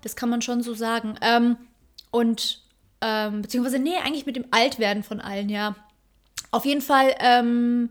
Das 0.00 0.16
kann 0.16 0.30
man 0.30 0.40
schon 0.40 0.62
so 0.62 0.72
sagen. 0.72 1.16
Ähm, 1.20 1.56
und, 2.10 2.62
ähm, 3.02 3.42
beziehungsweise, 3.42 3.78
nee, 3.78 3.96
eigentlich 4.02 4.24
mit 4.24 4.36
dem 4.36 4.46
Altwerden 4.50 5.02
von 5.02 5.20
allen, 5.20 5.50
ja. 5.50 5.76
Auf 6.50 6.64
jeden 6.64 6.80
Fall, 6.80 7.14
ähm, 7.18 7.90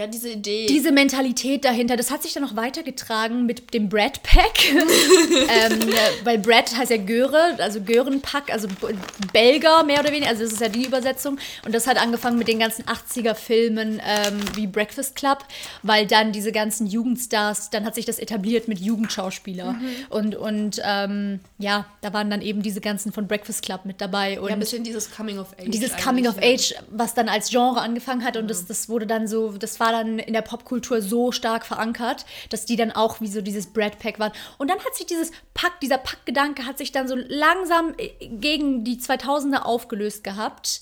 ja, 0.00 0.06
diese 0.06 0.30
Idee. 0.30 0.66
diese 0.66 0.92
Mentalität 0.92 1.64
dahinter, 1.64 1.96
das 1.96 2.10
hat 2.10 2.22
sich 2.22 2.32
dann 2.32 2.42
noch 2.42 2.56
weitergetragen 2.56 3.44
mit 3.44 3.74
dem 3.74 3.88
Brad 3.88 4.22
Pack. 4.22 4.72
ähm, 4.72 5.88
äh, 5.90 5.94
weil 6.24 6.38
Brad 6.38 6.74
heißt 6.74 6.90
ja 6.90 6.96
Göre, 6.96 7.56
also 7.58 7.80
Görenpack, 7.82 8.50
also 8.50 8.66
Belger 9.32 9.84
mehr 9.84 10.00
oder 10.00 10.10
weniger, 10.10 10.28
also 10.28 10.42
das 10.42 10.52
ist 10.52 10.60
ja 10.60 10.68
die 10.68 10.86
Übersetzung. 10.86 11.38
Und 11.66 11.74
das 11.74 11.86
hat 11.86 11.98
angefangen 11.98 12.38
mit 12.38 12.48
den 12.48 12.58
ganzen 12.58 12.84
80er-Filmen 12.84 14.00
ähm, 14.04 14.40
wie 14.54 14.66
Breakfast 14.66 15.16
Club, 15.16 15.44
weil 15.82 16.06
dann 16.06 16.32
diese 16.32 16.50
ganzen 16.50 16.86
Jugendstars, 16.86 17.68
dann 17.68 17.84
hat 17.84 17.94
sich 17.94 18.06
das 18.06 18.18
etabliert 18.18 18.68
mit 18.68 18.78
Jugendschauspieler. 18.78 19.76
Und, 20.08 20.34
und 20.34 20.80
ähm, 20.82 21.40
ja, 21.58 21.86
da 22.00 22.14
waren 22.14 22.30
dann 22.30 22.40
eben 22.40 22.62
diese 22.62 22.80
ganzen 22.80 23.12
von 23.12 23.28
Breakfast 23.28 23.62
Club 23.62 23.84
mit 23.84 24.00
dabei. 24.00 24.40
Und 24.40 24.48
ja, 24.48 24.54
ein 24.54 24.60
bisschen 24.60 24.82
dieses 24.82 25.10
Coming 25.10 25.38
of 25.38 25.52
Age. 25.58 25.70
dieses 25.70 25.94
Coming 25.98 26.26
of 26.26 26.36
ja. 26.42 26.54
Age, 26.54 26.74
was 26.90 27.12
dann 27.12 27.28
als 27.28 27.50
Genre 27.50 27.82
angefangen 27.82 28.24
hat 28.24 28.38
und 28.38 28.48
das, 28.48 28.64
das 28.64 28.88
wurde 28.88 29.06
dann 29.06 29.28
so, 29.28 29.52
das 29.52 29.78
war 29.78 29.89
dann 29.92 30.18
in 30.18 30.32
der 30.32 30.42
Popkultur 30.42 31.02
so 31.02 31.32
stark 31.32 31.66
verankert, 31.66 32.24
dass 32.48 32.66
die 32.66 32.76
dann 32.76 32.92
auch 32.92 33.20
wie 33.20 33.28
so 33.28 33.40
dieses 33.40 33.66
Brad 33.72 33.98
Pack 33.98 34.18
waren. 34.18 34.32
Und 34.58 34.70
dann 34.70 34.78
hat 34.78 34.94
sich 34.94 35.06
dieses 35.06 35.32
Pack, 35.54 35.80
dieser 35.80 35.98
Packgedanke 35.98 36.66
hat 36.66 36.78
sich 36.78 36.92
dann 36.92 37.08
so 37.08 37.16
langsam 37.16 37.94
äh, 37.98 38.08
gegen 38.20 38.84
die 38.84 38.96
2000er 38.96 39.62
aufgelöst 39.62 40.24
gehabt. 40.24 40.80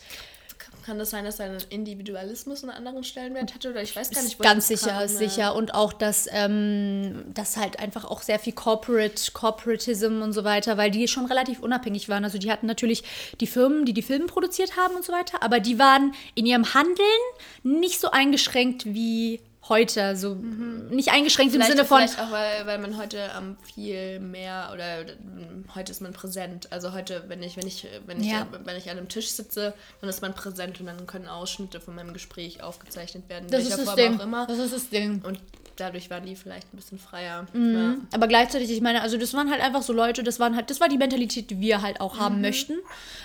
Kann 0.89 0.99
das 0.99 1.11
sein, 1.11 1.27
dass 1.27 1.37
sein 1.37 1.55
Individualismus 1.69 2.63
einen 2.63 2.71
anderen 2.71 3.05
Stellenwert 3.05 3.55
hatte? 3.55 3.69
Oder 3.69 3.83
ich 3.83 3.95
weiß 3.95 4.11
gar 4.11 4.23
nicht, 4.23 4.39
woher 4.39 4.55
ganz 4.55 4.69
sicher, 4.69 5.01
kam, 5.01 5.09
sicher. 5.09 5.55
Und 5.55 5.75
auch, 5.75 5.93
dass, 5.93 6.27
ähm, 6.33 7.27
dass 7.35 7.59
halt 7.59 7.79
einfach 7.79 8.07
auch 8.07 8.23
sehr 8.23 8.39
viel 8.39 8.55
Corporate, 8.55 9.33
Corporatism 9.35 10.23
und 10.23 10.33
so 10.33 10.45
weiter, 10.45 10.79
weil 10.79 10.91
die 10.91 11.07
schon 11.07 11.27
relativ 11.27 11.61
unabhängig 11.61 12.09
waren. 12.09 12.25
Also 12.25 12.39
die 12.39 12.51
hatten 12.51 12.65
natürlich 12.65 13.05
die 13.39 13.47
Firmen, 13.47 13.85
die 13.85 13.93
die 13.93 14.01
Filme 14.01 14.29
produziert 14.29 14.79
haben 14.79 14.95
und 14.95 15.05
so 15.05 15.13
weiter, 15.13 15.43
aber 15.43 15.61
die 15.61 15.79
waren 15.79 16.15
in 16.35 16.47
ihrem 16.47 16.73
Handeln 16.73 16.97
nicht 17.63 18.01
so 18.01 18.11
eingeschränkt 18.11 18.87
wie 18.87 19.41
heute. 19.69 20.03
Also 20.03 20.35
nicht 20.35 21.11
eingeschränkt 21.11 21.55
im 21.55 21.61
Mhm. 21.61 21.65
Vielleicht, 21.65 21.77
Sinne 21.79 21.85
von, 21.89 21.99
vielleicht 21.99 22.21
auch, 22.21 22.31
weil, 22.31 22.67
weil 22.67 22.79
man 22.79 22.97
heute 22.97 23.19
ähm, 23.37 23.57
viel 23.75 24.21
mehr 24.21 24.71
oder, 24.73 25.01
oder 25.03 25.13
ähm, 25.13 25.65
heute 25.75 25.93
ist 25.93 26.01
man 26.01 26.13
präsent. 26.13 26.73
Also 26.73 26.93
heute, 26.93 27.25
wenn 27.29 27.43
ich, 27.43 27.57
wenn 27.57 27.67
ich, 27.67 27.87
wenn 28.07 28.21
ich, 28.21 28.31
Ja. 28.31 28.43
äh, 28.43 28.65
wenn 28.65 28.77
ich 28.77 28.91
an 28.91 28.97
einem 28.99 29.09
Tisch 29.09 29.29
sitze, 29.31 29.75
dann 30.01 30.11
ist 30.11 30.23
man 30.23 30.35
präsent 30.35 30.81
und 30.81 30.87
dann 30.87 31.07
können 31.07 31.27
Ausschnitte 31.29 31.81
von 31.81 31.95
meinem 31.95 32.13
Gespräch 32.13 32.63
aufgezeichnet 32.63 33.29
werden. 33.29 33.49
das 33.51 33.63
welcher 33.65 33.71
ist 33.71 33.79
das 33.79 33.85
Form 33.87 33.97
Ding. 33.97 34.21
auch 34.21 34.25
immer. 34.25 34.47
Das 34.47 34.59
ist 34.59 34.75
das 34.75 34.89
Ding. 34.91 35.23
Und 35.25 35.39
dadurch 35.77 36.11
waren 36.11 36.27
die 36.27 36.35
vielleicht 36.35 36.73
ein 36.75 36.77
bisschen 36.77 36.99
freier. 36.99 37.47
Mhm. 37.53 38.09
Aber 38.13 38.27
gleichzeitig, 38.27 38.69
ich 38.71 38.81
meine, 38.81 39.01
also 39.01 39.17
das 39.17 39.33
waren 39.35 39.49
halt 39.51 39.63
einfach 39.63 39.83
so 39.83 39.93
Leute, 39.93 40.25
das 40.25 40.41
waren 40.41 40.57
halt, 40.57 40.71
das 40.71 40.81
war 40.81 40.89
die 40.89 40.99
Mentalität, 40.99 41.51
die 41.51 41.61
wir 41.61 41.83
halt 41.83 42.01
auch 42.01 42.17
Mhm. 42.17 42.21
haben 42.21 42.41
möchten, 42.41 42.75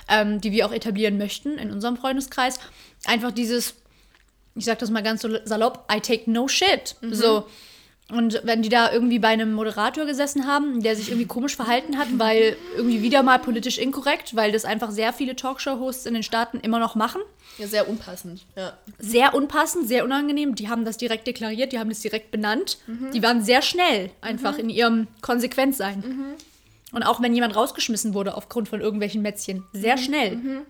ähm, 0.07 0.39
die 0.39 0.51
wir 0.51 0.67
auch 0.67 0.71
etablieren 0.71 1.17
möchten 1.17 1.57
in 1.57 1.71
unserem 1.71 1.97
Freundeskreis. 1.97 2.59
Einfach 3.05 3.31
dieses, 3.31 3.73
ich 4.55 4.65
sag 4.65 4.79
das 4.79 4.89
mal 4.89 5.03
ganz 5.03 5.21
so 5.21 5.29
salopp, 5.45 5.91
I 5.91 5.99
take 5.99 6.29
no 6.29 6.47
shit. 6.47 6.95
Mhm. 7.01 7.13
So. 7.13 7.45
Und 8.11 8.41
wenn 8.43 8.61
die 8.61 8.69
da 8.69 8.91
irgendwie 8.91 9.17
bei 9.17 9.29
einem 9.29 9.53
Moderator 9.53 10.05
gesessen 10.05 10.45
haben, 10.45 10.83
der 10.83 10.95
sich 10.95 11.07
irgendwie 11.09 11.25
komisch 11.25 11.55
verhalten 11.55 11.97
hat, 11.97 12.07
weil 12.17 12.57
irgendwie 12.75 13.01
wieder 13.01 13.23
mal 13.23 13.39
politisch 13.39 13.77
inkorrekt, 13.77 14.35
weil 14.35 14.51
das 14.51 14.65
einfach 14.65 14.91
sehr 14.91 15.13
viele 15.13 15.35
Talkshow-Hosts 15.35 16.05
in 16.05 16.13
den 16.13 16.21
Staaten 16.21 16.59
immer 16.59 16.79
noch 16.79 16.95
machen. 16.95 17.21
Ja, 17.57 17.65
sehr 17.65 17.87
unpassend. 17.87 18.45
Ja. 18.55 18.77
Sehr 18.99 19.33
unpassend, 19.33 19.87
sehr 19.87 20.03
unangenehm. 20.03 20.53
Die 20.53 20.69
haben 20.69 20.85
das 20.85 20.97
direkt 20.97 21.27
deklariert, 21.27 21.71
die 21.71 21.79
haben 21.79 21.89
das 21.89 22.01
direkt 22.01 22.29
benannt. 22.29 22.77
Die 22.87 23.23
waren 23.23 23.41
sehr 23.41 23.61
schnell 23.61 24.11
einfach 24.21 24.57
in 24.57 24.69
ihrem 24.69 25.07
Konsequentsein. 25.21 26.35
Und 26.91 27.03
auch 27.03 27.21
wenn 27.21 27.33
jemand 27.33 27.55
rausgeschmissen 27.55 28.13
wurde 28.13 28.35
aufgrund 28.35 28.69
von 28.69 28.81
irgendwelchen 28.81 29.21
Mätzchen, 29.23 29.63
sehr 29.71 29.97
schnell. 29.97 30.65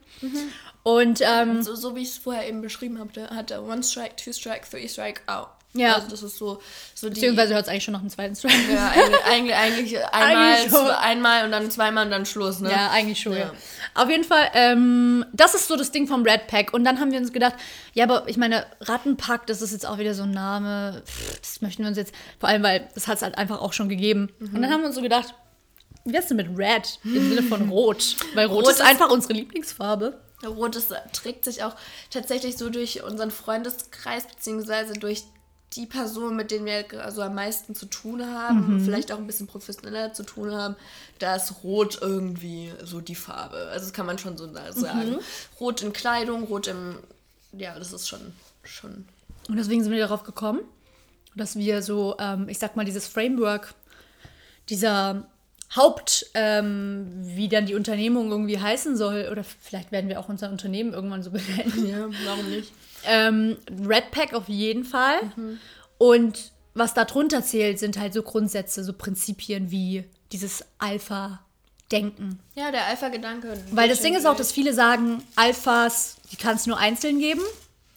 Und 0.83 1.21
ähm, 1.23 1.61
So, 1.63 1.75
so 1.75 1.95
wie 1.95 2.01
ich 2.01 2.09
es 2.09 2.17
vorher 2.17 2.47
eben 2.47 2.61
beschrieben 2.61 2.99
habe, 2.99 3.29
hatte 3.35 3.61
One 3.63 3.83
Strike, 3.83 4.15
Two 4.21 4.33
Strike, 4.33 4.67
Three 4.69 4.87
Strike, 4.87 5.21
out. 5.27 5.47
Ja. 5.75 5.95
Also 5.95 6.07
das 6.09 6.21
ist 6.21 6.37
so, 6.37 6.61
so 6.93 7.07
die. 7.09 7.15
Beziehungsweise 7.15 7.55
hört 7.55 7.63
es 7.63 7.69
eigentlich 7.69 7.83
schon 7.85 7.93
nach 7.93 8.01
dem 8.01 8.09
zweiten 8.09 8.35
Strike. 8.35 8.53
Ja, 8.71 8.89
eigentlich, 8.91 9.25
eigentlich, 9.25 9.55
eigentlich 9.55 9.97
einmal, 10.13 10.53
Eigentlich 10.55 10.73
einmal 10.99 11.45
und 11.45 11.51
dann 11.51 11.71
zweimal 11.71 12.05
und 12.05 12.11
dann 12.11 12.27
Schluss, 12.27 12.59
ne? 12.59 12.69
Ja, 12.69 12.91
eigentlich 12.91 13.19
schon. 13.19 13.33
Ja. 13.33 13.39
Ja. 13.39 13.51
Auf 13.95 14.07
jeden 14.07 14.23
Fall, 14.23 14.51
ähm, 14.53 15.25
das 15.33 15.55
ist 15.55 15.67
so 15.67 15.75
das 15.75 15.89
Ding 15.91 16.05
vom 16.05 16.21
Red 16.23 16.45
Pack. 16.45 16.73
Und 16.73 16.83
dann 16.83 16.99
haben 16.99 17.11
wir 17.11 17.17
uns 17.19 17.33
gedacht, 17.33 17.55
ja, 17.93 18.03
aber 18.03 18.27
ich 18.27 18.37
meine, 18.37 18.67
Rattenpack, 18.81 19.47
das 19.47 19.63
ist 19.63 19.71
jetzt 19.71 19.87
auch 19.87 19.97
wieder 19.97 20.13
so 20.13 20.23
ein 20.23 20.31
Name. 20.31 21.01
Pff, 21.07 21.39
Das 21.39 21.61
möchten 21.61 21.81
wir 21.81 21.89
uns 21.89 21.97
jetzt, 21.97 22.13
vor 22.39 22.49
allem, 22.49 22.61
weil 22.61 22.87
das 22.93 23.07
hat 23.07 23.15
es 23.17 23.23
halt 23.23 23.37
einfach 23.39 23.59
auch 23.59 23.73
schon 23.73 23.89
gegeben. 23.89 24.29
Und 24.39 24.61
dann 24.61 24.69
haben 24.69 24.81
wir 24.81 24.87
uns 24.87 24.95
so 24.95 25.01
gedacht, 25.01 25.33
wie 26.05 26.13
wär's 26.13 26.27
denn 26.27 26.37
mit 26.37 26.49
Red 26.55 26.99
im 27.03 27.29
Sinne 27.29 27.41
von 27.43 27.69
Rot? 27.69 28.15
Weil 28.35 28.45
Rot, 28.45 28.65
Rot 28.65 28.73
ist 28.73 28.79
ist- 28.79 28.85
einfach 28.85 29.09
unsere 29.09 29.33
Lieblingsfarbe. 29.33 30.19
Rot 30.49 30.75
das 30.75 30.87
trägt 31.11 31.45
sich 31.45 31.63
auch 31.63 31.75
tatsächlich 32.09 32.57
so 32.57 32.69
durch 32.69 33.03
unseren 33.03 33.31
Freundeskreis, 33.31 34.25
beziehungsweise 34.27 34.93
durch 34.93 35.23
die 35.75 35.85
Personen, 35.87 36.35
mit 36.35 36.51
denen 36.51 36.65
wir 36.67 36.85
also 37.03 37.23
am 37.23 37.33
meisten 37.33 37.73
zu 37.73 37.87
tun 37.87 38.23
haben, 38.31 38.75
Mhm. 38.75 38.79
vielleicht 38.81 39.11
auch 39.11 39.17
ein 39.17 39.25
bisschen 39.25 39.47
professioneller 39.47 40.13
zu 40.13 40.21
tun 40.23 40.53
haben, 40.53 40.75
da 41.17 41.35
ist 41.35 41.63
Rot 41.63 41.97
irgendwie 41.99 42.71
so 42.83 43.01
die 43.01 43.15
Farbe. 43.15 43.57
Also 43.71 43.85
das 43.87 43.93
kann 43.93 44.05
man 44.05 44.19
schon 44.19 44.37
so 44.37 44.45
Mhm. 44.47 44.53
sagen. 44.73 45.17
Rot 45.59 45.81
in 45.81 45.91
Kleidung, 45.91 46.43
Rot 46.43 46.67
im, 46.67 46.97
ja, 47.53 47.77
das 47.77 47.91
ist 47.91 48.07
schon, 48.07 48.33
schon 48.63 49.07
Und 49.49 49.57
deswegen 49.57 49.83
sind 49.83 49.91
wir 49.91 49.99
darauf 49.99 50.23
gekommen, 50.23 50.59
dass 51.35 51.55
wir 51.55 51.81
so, 51.81 52.15
ähm, 52.19 52.47
ich 52.49 52.59
sag 52.59 52.75
mal, 52.75 52.85
dieses 52.85 53.07
Framework, 53.07 53.73
dieser 54.69 55.25
Haupt, 55.75 56.27
ähm, 56.33 57.07
wie 57.21 57.49
dann 57.49 57.65
die 57.65 57.75
Unternehmung 57.75 58.29
irgendwie 58.29 58.59
heißen 58.59 58.95
soll, 58.95 59.29
oder 59.31 59.43
vielleicht 59.43 59.91
werden 59.91 60.09
wir 60.09 60.19
auch 60.19 60.29
unser 60.29 60.49
Unternehmen 60.49 60.93
irgendwann 60.93 61.23
so 61.23 61.31
benennen. 61.31 61.87
Ja, 61.87 62.07
warum 62.25 62.49
nicht? 62.49 62.71
Ähm, 63.05 63.57
Red 63.85 64.11
Pack 64.11 64.33
auf 64.33 64.47
jeden 64.47 64.85
Fall. 64.85 65.19
Und 65.97 66.51
was 66.73 66.93
darunter 66.93 67.43
zählt, 67.43 67.79
sind 67.79 67.99
halt 67.99 68.13
so 68.13 68.23
Grundsätze, 68.23 68.83
so 68.83 68.93
Prinzipien 68.93 69.71
wie 69.71 70.05
dieses 70.31 70.65
Alpha-Denken. 70.79 72.39
Ja, 72.55 72.71
der 72.71 72.85
Alpha-Gedanke. 72.87 73.57
Weil 73.71 73.89
das 73.89 74.01
Ding 74.01 74.15
ist 74.15 74.25
auch, 74.25 74.35
dass 74.35 74.51
viele 74.51 74.73
sagen, 74.73 75.23
Alphas, 75.35 76.17
die 76.31 76.35
kann 76.37 76.55
es 76.55 76.65
nur 76.65 76.77
einzeln 76.77 77.19
geben 77.19 77.41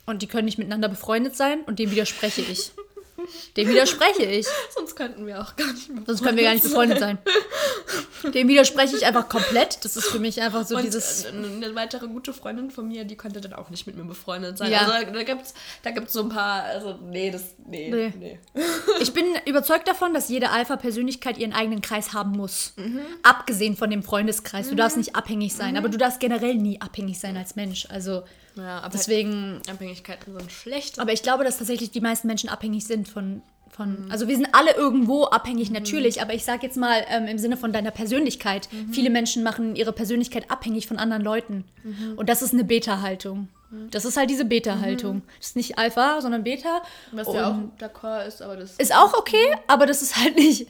und 0.04 0.22
die 0.22 0.26
können 0.26 0.44
nicht 0.44 0.58
miteinander 0.58 0.88
befreundet 0.88 1.36
sein 1.36 1.60
und 1.62 1.78
dem 1.78 1.90
widerspreche 1.90 2.42
ich. 2.42 2.72
Dem 3.56 3.68
widerspreche 3.68 4.24
ich. 4.24 4.46
Sonst 4.74 4.96
könnten 4.96 5.26
wir 5.26 5.40
auch 5.40 5.56
gar 5.56 5.72
nicht 5.72 5.88
mehr. 5.88 6.02
Sonst 6.06 6.22
können 6.22 6.36
wir 6.36 6.44
gar 6.44 6.52
nicht 6.54 6.62
befreundet 6.64 6.98
sein. 6.98 7.18
Dem 8.34 8.48
widerspreche 8.48 8.96
ich 8.96 9.06
einfach 9.06 9.28
komplett. 9.28 9.84
Das 9.84 9.96
ist 9.96 10.06
für 10.06 10.18
mich 10.18 10.40
einfach 10.40 10.66
so 10.66 10.76
Und 10.76 10.84
dieses. 10.84 11.24
äh, 11.24 11.28
eine 11.28 11.74
weitere 11.74 12.06
gute 12.08 12.32
Freundin 12.32 12.70
von 12.70 12.88
mir, 12.88 13.04
die 13.04 13.16
konnte 13.16 13.40
dann 13.40 13.52
auch 13.52 13.70
nicht 13.70 13.86
mit 13.86 13.96
mir 13.96 14.04
befreundet 14.04 14.58
sein. 14.58 14.70
Ja. 14.70 14.80
Also 14.80 15.12
da 15.12 15.22
gibt's, 15.22 15.54
da 15.82 15.90
gibt's 15.90 16.12
so 16.12 16.22
ein 16.22 16.28
paar, 16.28 16.62
also 16.64 16.98
nee, 17.02 17.30
das, 17.30 17.54
nee, 17.66 17.90
Nee. 17.90 18.12
nee. 18.18 18.38
Ich 19.00 19.12
bin 19.12 19.24
überzeugt 19.46 19.86
davon, 19.88 20.12
dass 20.14 20.28
jede 20.28 20.50
Alpha-Persönlichkeit 20.50 21.38
ihren 21.38 21.52
eigenen 21.52 21.82
Kreis 21.82 22.12
haben 22.12 22.32
muss. 22.32 22.74
Abgesehen 23.22 23.76
von 23.76 23.90
dem 23.90 24.02
Freundeskreis. 24.02 24.68
Du 24.68 24.74
darfst 24.74 24.96
nicht 24.96 25.14
abhängig 25.16 25.54
sein, 25.54 25.76
aber 25.76 25.88
du 25.88 25.98
darfst 25.98 26.20
generell 26.20 26.54
nie 26.54 26.80
abhängig 26.80 27.18
sein 27.20 27.36
als 27.36 27.56
Mensch. 27.56 27.86
Also 27.90 28.22
Ja, 28.56 28.80
aber 28.80 28.90
deswegen. 28.90 29.60
Abhängigkeiten 29.70 30.36
sind 30.38 30.50
schlecht. 30.52 30.98
Aber 30.98 31.12
ich 31.12 31.22
glaube, 31.22 31.44
dass 31.44 31.58
tatsächlich 31.58 31.90
die 31.90 32.00
meisten 32.00 32.26
Menschen 32.26 32.48
abhängig 32.48 32.86
sind 32.86 33.08
von. 33.08 33.42
Von, 33.68 34.06
also 34.10 34.26
wir 34.26 34.36
sind 34.36 34.48
alle 34.52 34.74
irgendwo 34.74 35.24
abhängig 35.24 35.70
natürlich, 35.70 36.22
aber 36.22 36.32
ich 36.32 36.44
sage 36.44 36.64
jetzt 36.64 36.78
mal 36.78 37.04
ähm, 37.10 37.26
im 37.26 37.36
Sinne 37.36 37.58
von 37.58 37.74
deiner 37.74 37.90
Persönlichkeit. 37.90 38.70
Viele 38.90 39.10
Menschen 39.10 39.42
machen 39.42 39.76
ihre 39.76 39.92
Persönlichkeit 39.92 40.50
abhängig 40.50 40.86
von 40.86 40.96
anderen 40.96 41.22
Leuten. 41.22 41.64
Und 42.16 42.30
das 42.30 42.40
ist 42.40 42.54
eine 42.54 42.64
Beta-Haltung. 42.64 43.48
Das 43.90 44.04
ist 44.04 44.16
halt 44.16 44.30
diese 44.30 44.44
Beta-Haltung. 44.44 45.22
Das 45.38 45.48
ist 45.48 45.56
nicht 45.56 45.76
Alpha, 45.76 46.20
sondern 46.20 46.44
Beta. 46.44 46.82
Was 47.12 47.26
ja 47.26 47.50
auch 47.50 47.82
d'accord 47.82 48.26
ist, 48.26 48.40
aber 48.40 48.56
das 48.56 48.76
Ist 48.76 48.94
auch 48.94 49.12
okay, 49.12 49.56
aber 49.66 49.86
das 49.86 50.00
ist 50.00 50.16
halt 50.16 50.36
nicht. 50.36 50.68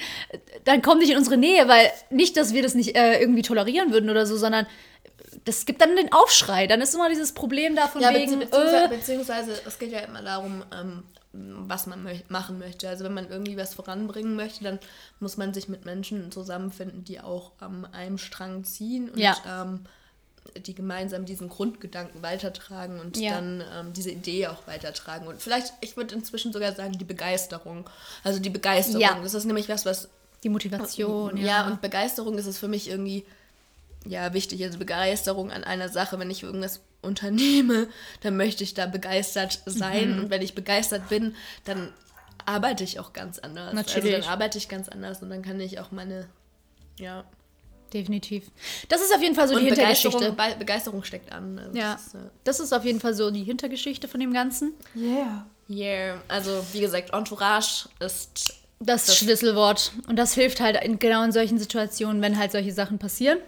Dann 0.64 0.82
komm 0.82 0.98
nicht 0.98 1.10
in 1.10 1.18
unsere 1.18 1.36
Nähe, 1.36 1.68
weil 1.68 1.90
nicht, 2.10 2.36
dass 2.36 2.54
wir 2.54 2.62
das 2.62 2.74
nicht 2.74 2.96
äh, 2.96 3.20
irgendwie 3.20 3.42
tolerieren 3.42 3.92
würden 3.92 4.08
oder 4.10 4.26
so, 4.26 4.36
sondern 4.36 4.66
das 5.46 5.64
gibt 5.64 5.80
dann 5.80 5.96
den 5.96 6.12
Aufschrei. 6.12 6.66
Dann 6.66 6.80
ist 6.82 6.94
immer 6.94 7.08
dieses 7.08 7.32
Problem 7.32 7.74
da 7.74 7.88
von 7.88 8.02
Ja, 8.02 8.12
wegen. 8.12 8.38
bezieh 8.38 8.44
beziehungsweise, 8.50 8.84
äh, 8.84 8.88
beziehungsweise 8.88 9.52
es 9.66 9.78
geht 9.78 9.92
ja 9.92 10.00
immer 10.00 10.20
darum, 10.22 10.62
ähm, 10.72 11.04
was 11.32 11.86
man 11.86 12.02
möch 12.02 12.24
machen 12.28 12.58
möchte. 12.58 12.88
Also 12.88 13.04
wenn 13.04 13.14
man 13.14 13.28
irgendwie 13.30 13.56
was 13.56 13.74
voranbringen 13.74 14.36
möchte, 14.36 14.64
dann 14.64 14.78
muss 15.20 15.36
man 15.36 15.54
sich 15.54 15.68
mit 15.68 15.84
Menschen 15.84 16.30
zusammenfinden, 16.32 17.04
die 17.04 17.20
auch 17.20 17.52
am 17.60 17.86
einem 17.92 18.18
Strang 18.18 18.64
ziehen 18.64 19.08
und 19.10 19.18
Ja. 19.18 19.36
ähm, 19.46 19.86
die 20.56 20.74
gemeinsam 20.74 21.24
diesen 21.26 21.48
Grundgedanken 21.48 22.22
weitertragen 22.22 23.00
und 23.00 23.16
Ja. 23.16 23.32
dann 23.32 23.62
ähm, 23.74 23.92
diese 23.92 24.10
Idee 24.10 24.46
auch 24.46 24.66
weitertragen. 24.66 25.26
Und 25.26 25.42
vielleicht, 25.42 25.72
ich 25.80 25.96
würde 25.96 26.14
inzwischen 26.14 26.52
sogar 26.52 26.72
sagen, 26.74 26.92
die 26.98 27.04
Begeisterung. 27.04 27.88
Also 28.24 28.38
die 28.40 28.50
Begeisterung. 28.50 29.00
Ja. 29.00 29.18
Das 29.22 29.34
ist 29.34 29.44
nämlich 29.44 29.68
was, 29.68 29.84
was 29.84 30.08
die 30.42 30.48
Motivation, 30.48 31.36
ja. 31.36 31.46
ja, 31.46 31.66
und 31.66 31.80
Begeisterung 31.82 32.38
ist 32.38 32.46
es 32.46 32.58
für 32.58 32.68
mich 32.68 32.88
irgendwie 32.88 33.24
ja 34.08 34.32
wichtig. 34.32 34.62
Also 34.64 34.78
Begeisterung 34.78 35.50
an 35.50 35.64
einer 35.64 35.88
Sache, 35.88 36.18
wenn 36.18 36.30
ich 36.30 36.42
irgendwas 36.42 36.80
unternehme, 37.02 37.88
dann 38.22 38.36
möchte 38.36 38.64
ich 38.64 38.74
da 38.74 38.86
begeistert 38.86 39.60
sein. 39.66 40.14
Mhm. 40.16 40.24
Und 40.24 40.30
wenn 40.30 40.42
ich 40.42 40.54
begeistert 40.54 41.08
bin, 41.08 41.34
dann 41.64 41.92
arbeite 42.44 42.84
ich 42.84 43.00
auch 43.00 43.12
ganz 43.12 43.38
anders. 43.38 43.66
Also 43.66 43.76
Natürlich. 43.76 44.12
dann 44.20 44.32
arbeite 44.32 44.58
ich 44.58 44.68
ganz 44.68 44.88
anders 44.88 45.22
und 45.22 45.30
dann 45.30 45.42
kann 45.42 45.60
ich 45.60 45.80
auch 45.80 45.90
meine 45.90 46.26
ja. 46.98 47.24
definitiv. 47.92 48.50
Das 48.88 49.00
ist 49.00 49.14
auf 49.14 49.22
jeden 49.22 49.34
Fall 49.34 49.48
so 49.48 49.54
Und 49.54 49.64
die 49.64 49.70
Begeisterung, 49.70 50.20
Hintergeschichte. 50.20 50.54
Be 50.54 50.58
Begeisterung 50.58 51.04
steckt 51.04 51.32
an. 51.32 51.58
Also 51.58 51.76
Ja. 51.76 51.94
Das 51.94 52.06
ist, 52.06 52.14
äh, 52.14 52.18
Das 52.44 52.60
ist 52.60 52.72
auf 52.72 52.84
jeden 52.84 53.00
Fall 53.00 53.14
so 53.14 53.30
die 53.30 53.44
Hintergeschichte 53.44 54.08
von 54.08 54.20
dem 54.20 54.32
Ganzen. 54.32 54.74
yeah. 54.94 55.46
Yeah. 55.68 56.22
Also 56.28 56.64
wie 56.72 56.80
gesagt, 56.80 57.12
Entourage 57.12 57.88
ist 57.98 58.54
Das, 58.78 59.16
Schlüsselwort. 59.16 59.90
Und 60.06 60.16
das 60.16 60.34
hilft 60.34 60.60
halt 60.60 60.82
in, 60.84 60.98
genau 60.98 61.24
in 61.24 61.32
solchen 61.32 61.58
Situationen, 61.58 62.22
wenn 62.22 62.38
halt 62.38 62.52
solche 62.52 62.72
Sachen 62.72 62.98
passieren. 62.98 63.38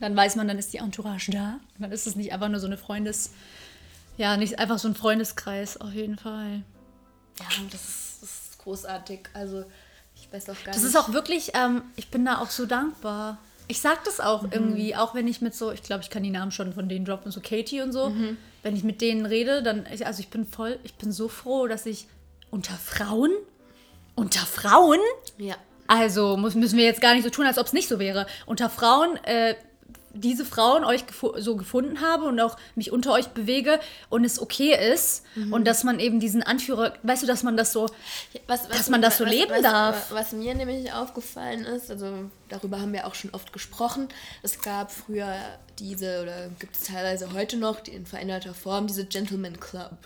Dann 0.00 0.16
weiß 0.16 0.36
man, 0.36 0.46
dann 0.48 0.58
ist 0.58 0.72
die 0.72 0.78
Entourage 0.78 1.30
da. 1.32 1.58
Dann 1.78 1.90
ist 1.92 2.06
es 2.06 2.14
nicht 2.16 2.32
einfach 2.32 2.48
nur 2.48 2.60
so 2.60 2.66
eine 2.66 2.76
Freundes... 2.78 3.30
Ja, 4.16 4.36
nicht 4.36 4.58
einfach 4.58 4.78
so 4.80 4.88
ein 4.88 4.96
Freundeskreis, 4.96 5.80
auf 5.80 5.92
jeden 5.92 6.18
Fall. 6.18 6.62
ja, 7.38 7.46
das 7.70 7.88
ist, 7.88 8.18
das 8.22 8.30
ist 8.30 8.58
großartig. 8.58 9.28
Also 9.32 9.64
ich 10.16 10.32
weiß 10.32 10.50
auch 10.50 10.56
gar 10.64 10.74
Das 10.74 10.78
nicht. 10.82 10.86
ist 10.86 10.96
auch 10.96 11.12
wirklich, 11.12 11.52
ähm, 11.54 11.82
ich 11.94 12.08
bin 12.08 12.24
da 12.24 12.38
auch 12.38 12.50
so 12.50 12.66
dankbar. 12.66 13.38
Ich 13.68 13.80
sag 13.80 14.02
das 14.04 14.18
auch 14.18 14.42
Mhm. 14.42 14.48
irgendwie, 14.52 14.96
auch 14.96 15.14
wenn 15.14 15.28
ich 15.28 15.40
mit 15.40 15.54
so, 15.54 15.70
ich 15.70 15.84
glaube, 15.84 16.02
ich 16.02 16.10
kann 16.10 16.24
die 16.24 16.30
Namen 16.30 16.50
schon 16.50 16.72
von 16.72 16.88
denen 16.88 17.04
droppen, 17.04 17.30
so 17.30 17.40
Katie 17.40 17.80
und 17.80 17.92
so. 17.92 18.10
Mhm. 18.10 18.36
Wenn 18.64 18.74
ich 18.74 18.82
mit 18.82 19.00
denen 19.00 19.24
rede, 19.24 19.62
dann, 19.62 19.86
ich- 19.92 20.04
also 20.04 20.18
ich 20.20 20.30
bin 20.30 20.44
voll, 20.46 20.80
ich 20.82 20.94
bin 20.96 21.12
so 21.12 21.28
froh, 21.28 21.68
dass 21.68 21.86
ich 21.86 22.08
unter 22.50 22.74
Frauen, 22.74 23.30
unter 24.16 24.40
Frauen, 24.46 24.98
ja. 25.36 25.54
also 25.86 26.36
muss, 26.36 26.56
müssen 26.56 26.76
wir 26.76 26.86
jetzt 26.86 27.00
gar 27.00 27.14
nicht 27.14 27.22
so 27.22 27.30
tun, 27.30 27.46
als 27.46 27.56
ob 27.58 27.66
es 27.66 27.72
nicht 27.72 27.86
so 27.88 28.00
wäre, 28.00 28.26
unter 28.46 28.68
Frauen, 28.68 29.16
äh, 29.24 29.54
diese 30.20 30.44
Frauen 30.44 30.84
euch 30.84 31.06
gefu 31.06 31.32
so 31.38 31.56
gefunden 31.56 32.00
habe 32.00 32.24
und 32.24 32.38
auch 32.40 32.56
mich 32.74 32.92
unter 32.92 33.12
euch 33.12 33.28
bewege 33.28 33.80
und 34.08 34.24
es 34.24 34.40
okay 34.40 34.76
ist 34.92 35.24
Mhm. 35.34 35.52
und 35.52 35.64
dass 35.66 35.84
man 35.84 36.00
eben 36.00 36.20
diesen 36.20 36.42
Anführer, 36.42 36.94
weißt 37.02 37.22
du, 37.22 37.26
dass 37.26 37.42
man 37.42 37.56
das 37.56 37.72
so, 37.72 37.86
Was, 38.46 38.68
was, 38.68 38.76
Dass 38.76 38.88
man 38.88 39.02
das 39.02 39.18
so 39.18 39.24
leben 39.24 39.50
was, 39.50 39.62
darf. 39.62 40.10
Was 40.10 40.32
mir 40.32 40.54
nämlich 40.54 40.92
aufgefallen 40.92 41.64
ist, 41.64 41.90
also 41.90 42.30
darüber 42.48 42.80
haben 42.80 42.92
wir 42.92 43.06
auch 43.06 43.14
schon 43.14 43.30
oft 43.34 43.52
gesprochen, 43.52 44.08
es 44.42 44.60
gab 44.60 44.90
früher 44.92 45.34
diese, 45.78 46.22
oder 46.22 46.48
gibt 46.58 46.76
es 46.76 46.84
teilweise 46.84 47.32
heute 47.32 47.56
noch, 47.56 47.80
die 47.80 47.92
in 47.92 48.06
veränderter 48.06 48.54
Form, 48.54 48.86
diese 48.86 49.04
Gentleman 49.04 49.60
Club. 49.60 49.96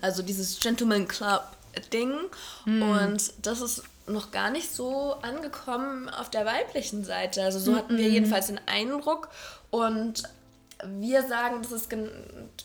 Also 0.00 0.22
dieses 0.22 0.58
Gentleman 0.58 1.06
Club 1.06 1.44
Ding. 1.92 2.12
Hm. 2.64 2.82
Und 2.82 3.32
das 3.42 3.60
ist 3.60 3.82
noch 4.06 4.30
gar 4.30 4.50
nicht 4.50 4.70
so 4.70 5.14
angekommen 5.22 6.08
auf 6.08 6.30
der 6.30 6.44
weiblichen 6.44 7.04
Seite. 7.04 7.42
Also 7.42 7.58
so 7.58 7.76
hatten 7.76 7.96
wir 7.96 8.08
jedenfalls 8.08 8.48
den 8.48 8.60
Eindruck. 8.66 9.28
Und 9.70 10.24
wir 10.84 11.22
sagen, 11.22 11.62
das 11.62 11.72
ist 11.72 11.90
gen 11.90 12.10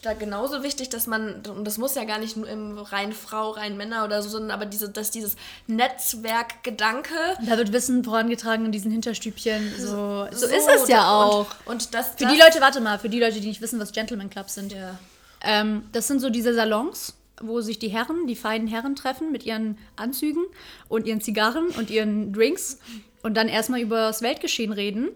da 0.02 0.12
genauso 0.12 0.62
wichtig, 0.62 0.88
dass 0.88 1.06
man, 1.06 1.42
und 1.48 1.64
das 1.64 1.78
muss 1.78 1.94
ja 1.94 2.04
gar 2.04 2.18
nicht 2.18 2.36
nur 2.36 2.48
im 2.48 2.78
rein 2.78 3.12
Frau, 3.12 3.50
rein 3.50 3.76
Männer 3.76 4.04
oder 4.04 4.22
so, 4.22 4.28
sondern 4.28 4.50
aber 4.50 4.66
diese, 4.66 4.88
dass 4.88 5.10
dieses 5.10 5.36
Netzwerkgedanke. 5.66 7.14
Da 7.46 7.56
wird 7.56 7.72
Wissen 7.72 8.04
vorangetragen 8.04 8.66
in 8.66 8.72
diesen 8.72 8.90
Hinterstübchen. 8.90 9.72
So, 9.78 10.26
so, 10.30 10.46
so, 10.46 10.46
ist 10.46 10.68
es 10.68 10.88
ja 10.88 11.12
auch. 11.12 11.46
Und, 11.64 11.74
und 11.74 11.94
das, 11.94 12.10
für 12.16 12.24
das, 12.24 12.32
die 12.32 12.38
Leute, 12.38 12.60
warte 12.60 12.80
mal, 12.80 12.98
für 12.98 13.08
die 13.08 13.20
Leute, 13.20 13.40
die 13.40 13.48
nicht 13.48 13.60
wissen, 13.60 13.78
was 13.78 13.92
Gentleman 13.92 14.30
Clubs 14.30 14.54
sind. 14.54 14.72
Ja. 14.72 14.98
Ähm, 15.40 15.88
das 15.92 16.08
sind 16.08 16.20
so 16.20 16.30
diese 16.30 16.54
Salons, 16.54 17.14
wo 17.42 17.60
sich 17.60 17.78
die 17.78 17.88
Herren, 17.88 18.26
die 18.26 18.36
feinen 18.36 18.66
Herren 18.68 18.96
treffen 18.96 19.32
mit 19.32 19.44
ihren 19.44 19.78
Anzügen 19.96 20.44
und 20.88 21.06
ihren 21.06 21.20
Zigarren 21.20 21.68
und 21.68 21.90
ihren 21.90 22.32
Drinks 22.32 22.78
und 23.22 23.36
dann 23.36 23.48
erstmal 23.48 23.80
über 23.80 23.96
das 24.08 24.22
Weltgeschehen 24.22 24.72
reden. 24.72 25.08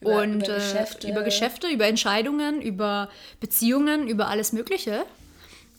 Über- 0.00 0.22
und 0.22 0.44
über 0.44 0.48
äh, 0.48 0.54
Geschäfte. 0.56 1.08
über 1.08 1.22
Geschäfte, 1.22 1.68
über 1.68 1.86
Entscheidungen, 1.86 2.60
über 2.60 3.08
Beziehungen, 3.40 4.08
über 4.08 4.28
alles 4.28 4.52
Mögliche. 4.52 5.04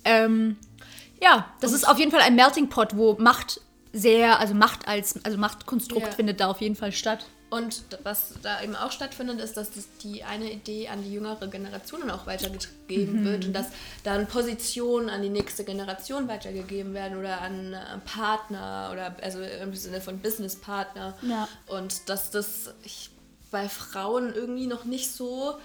Ähm, 0.03 0.57
ja, 1.21 1.53
das 1.61 1.73
ist 1.73 1.87
auf 1.87 1.97
jeden 1.99 2.11
Fall 2.11 2.21
ein 2.21 2.35
Melting 2.35 2.69
Pot, 2.69 2.95
wo 2.97 3.15
Macht 3.19 3.61
sehr, 3.93 4.39
also 4.39 4.53
Macht 4.53 4.87
als, 4.87 5.23
also 5.23 5.37
Machtkonstrukt 5.37 6.07
Ja. 6.07 6.11
findet 6.11 6.39
da 6.39 6.47
auf 6.47 6.61
jeden 6.61 6.75
Fall 6.75 6.91
statt. 6.91 7.25
Und 7.55 7.85
was 8.03 8.33
da 8.41 8.61
eben 8.61 8.75
auch 8.75 8.91
stattfindet, 8.91 9.39
ist, 9.39 9.55
dass 9.55 9.71
das 9.71 9.85
die 10.03 10.25
eine 10.25 10.51
Idee 10.51 10.89
an 10.89 11.01
die 11.01 11.13
jüngere 11.13 11.47
Generation 11.47 12.11
auch 12.11 12.27
weitergegeben 12.27 13.21
mhm. 13.21 13.25
wird 13.25 13.45
und 13.45 13.53
dass 13.53 13.67
dann 14.03 14.27
Positionen 14.27 15.09
an 15.09 15.21
die 15.21 15.29
nächste 15.29 15.63
Generation 15.63 16.27
weitergegeben 16.27 16.93
werden 16.93 17.17
oder 17.17 17.39
an 17.39 17.71
äh, 17.71 17.77
Partner 18.03 18.89
oder 18.91 19.15
also 19.21 19.39
im 19.39 19.73
Sinne 19.73 20.01
von 20.01 20.19
Businesspartner. 20.19 21.15
Ja. 21.21 21.47
Und 21.67 22.09
dass 22.09 22.29
das 22.29 22.73
bei 23.51 23.69
Frauen 23.69 24.33
irgendwie 24.33 24.67
noch 24.67 24.83
nicht 24.83 25.09
so 25.09 25.57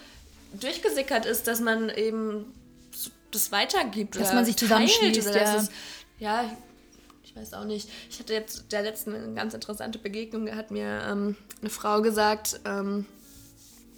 durchgesickert 0.61 1.27
ist, 1.27 1.49
dass 1.49 1.59
man 1.59 1.89
eben 1.89 2.55
das 3.33 3.51
weitergibt. 3.51 4.15
Dass 4.15 4.33
man 4.33 4.45
sich 4.45 4.57
zusammenschließt. 4.57 5.29
Oder 5.29 5.43
ja. 5.43 5.69
Ja, 6.21 6.57
weiß 7.41 7.55
auch 7.55 7.65
nicht. 7.65 7.89
Ich 8.11 8.19
hatte 8.19 8.33
jetzt 8.33 8.73
der 8.73 8.83
letzten 8.83 9.15
eine 9.15 9.35
ganz 9.35 9.55
interessante 9.55 9.99
Begegnung. 9.99 10.47
Da 10.47 10.55
hat 10.57 10.71
mir 10.71 11.03
ähm, 11.09 11.37
eine 11.61 11.71
Frau 11.71 12.03
gesagt, 12.03 12.61
ähm, 12.65 13.07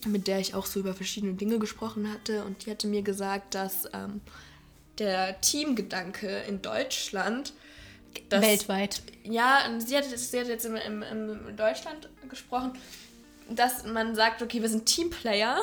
mit 0.06 0.26
der 0.26 0.38
ich 0.38 0.54
auch 0.54 0.66
so 0.66 0.80
über 0.80 0.94
verschiedene 0.94 1.34
Dinge 1.34 1.58
gesprochen 1.58 2.10
hatte. 2.12 2.44
Und 2.44 2.64
die 2.64 2.70
hatte 2.70 2.86
mir 2.86 3.02
gesagt, 3.02 3.54
dass 3.54 3.88
ähm, 3.92 4.20
der 4.98 5.40
Teamgedanke 5.40 6.42
in 6.48 6.62
Deutschland. 6.62 7.52
Weltweit. 8.28 9.02
Ja, 9.24 9.60
sie 9.78 9.96
hat, 9.96 10.04
sie 10.04 10.38
hat 10.38 10.48
jetzt 10.48 10.66
in, 10.66 10.76
in, 10.76 11.02
in 11.02 11.56
Deutschland 11.56 12.10
gesprochen 12.28 12.72
dass 13.56 13.84
man 13.84 14.14
sagt, 14.14 14.42
okay, 14.42 14.62
wir 14.62 14.68
sind 14.68 14.86
Teamplayer, 14.86 15.56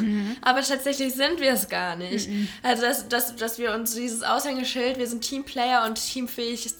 mhm. 0.00 0.36
aber 0.42 0.62
tatsächlich 0.62 1.14
sind 1.14 1.40
wir 1.40 1.52
es 1.52 1.68
gar 1.68 1.96
nicht. 1.96 2.28
Mhm. 2.28 2.48
Also, 2.62 2.82
dass, 2.82 3.08
dass, 3.08 3.36
dass 3.36 3.58
wir 3.58 3.72
uns 3.74 3.94
dieses 3.94 4.22
Aushängeschild, 4.22 4.98
wir 4.98 5.06
sind 5.06 5.22
Teamplayer 5.22 5.84
und 5.86 5.96
teamfähig 5.96 6.72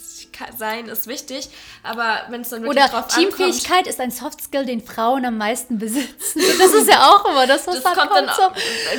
sein 0.56 0.86
ist 0.86 1.06
wichtig, 1.06 1.48
aber 1.82 2.22
wenn 2.28 2.40
es 2.40 2.50
dann 2.50 2.62
wirklich 2.62 2.82
Oder 2.82 2.92
drauf 2.92 3.08
Teamfähigkeit 3.08 3.70
ankommt, 3.70 3.86
ist 3.86 4.00
ein 4.00 4.10
Softskill, 4.10 4.64
den 4.64 4.80
Frauen 4.80 5.24
am 5.24 5.38
meisten 5.38 5.78
besitzen. 5.78 6.42
Das 6.62 6.72
ist 6.74 6.88
ja 6.88 7.10
auch 7.10 7.28
immer 7.28 7.46
das, 7.46 7.66
was 7.66 7.82
das 7.82 7.94
kommt 7.94 8.12
dann 8.12 8.28
auch, 8.28 8.52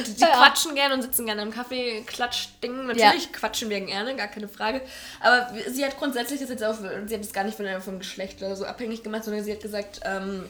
Die 0.06 0.22
ja. 0.22 0.28
quatschen 0.28 0.76
gerne 0.76 0.96
und 0.96 1.02
sitzen 1.02 1.26
gerne 1.26 1.42
im 1.44 1.52
Kaffee-Klatsch-Ding. 1.52 2.88
Natürlich 2.88 3.26
ja. 3.26 3.32
quatschen 3.32 3.70
wir 3.70 3.80
gerne, 3.82 4.16
gar 4.16 4.28
keine 4.28 4.48
Frage. 4.48 4.82
Aber 5.22 5.50
sie 5.70 5.86
hat 5.86 5.98
grundsätzlich 5.98 6.42
das 6.42 6.50
jetzt 6.50 6.64
auch, 6.64 6.76
sie 7.06 7.14
hat 7.14 7.22
es 7.22 7.32
gar 7.32 7.44
nicht 7.44 7.56
von, 7.56 7.66
vom 7.82 8.00
Geschlecht 8.00 8.42
oder 8.42 8.56
so 8.56 8.66
abhängig 8.66 9.04
gemacht, 9.04 9.24
sondern 9.24 9.44
sie 9.44 9.52
hat 9.52 9.62
gesagt, 9.62 10.02
ähm, 10.04 10.46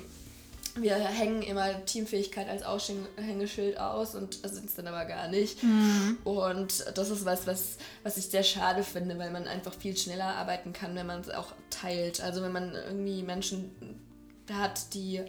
wir 0.75 0.95
hängen 0.95 1.41
immer 1.41 1.85
Teamfähigkeit 1.85 2.49
als 2.49 2.63
Aushängeschild 2.63 3.79
aus 3.79 4.15
und 4.15 4.33
sind 4.33 4.65
es 4.65 4.75
dann 4.75 4.87
aber 4.87 5.05
gar 5.05 5.27
nicht. 5.27 5.61
Mhm. 5.61 6.17
Und 6.23 6.85
das 6.95 7.09
ist 7.09 7.25
was, 7.25 7.45
was, 7.45 7.77
was 8.03 8.17
ich 8.17 8.25
sehr 8.25 8.43
schade 8.43 8.83
finde, 8.83 9.17
weil 9.19 9.31
man 9.31 9.47
einfach 9.47 9.73
viel 9.73 9.95
schneller 9.95 10.35
arbeiten 10.35 10.73
kann, 10.73 10.95
wenn 10.95 11.07
man 11.07 11.21
es 11.21 11.29
auch 11.29 11.53
teilt. 11.69 12.21
Also 12.21 12.41
wenn 12.41 12.51
man 12.51 12.73
irgendwie 12.73 13.21
Menschen 13.21 13.71
hat, 14.51 14.93
die... 14.93 15.23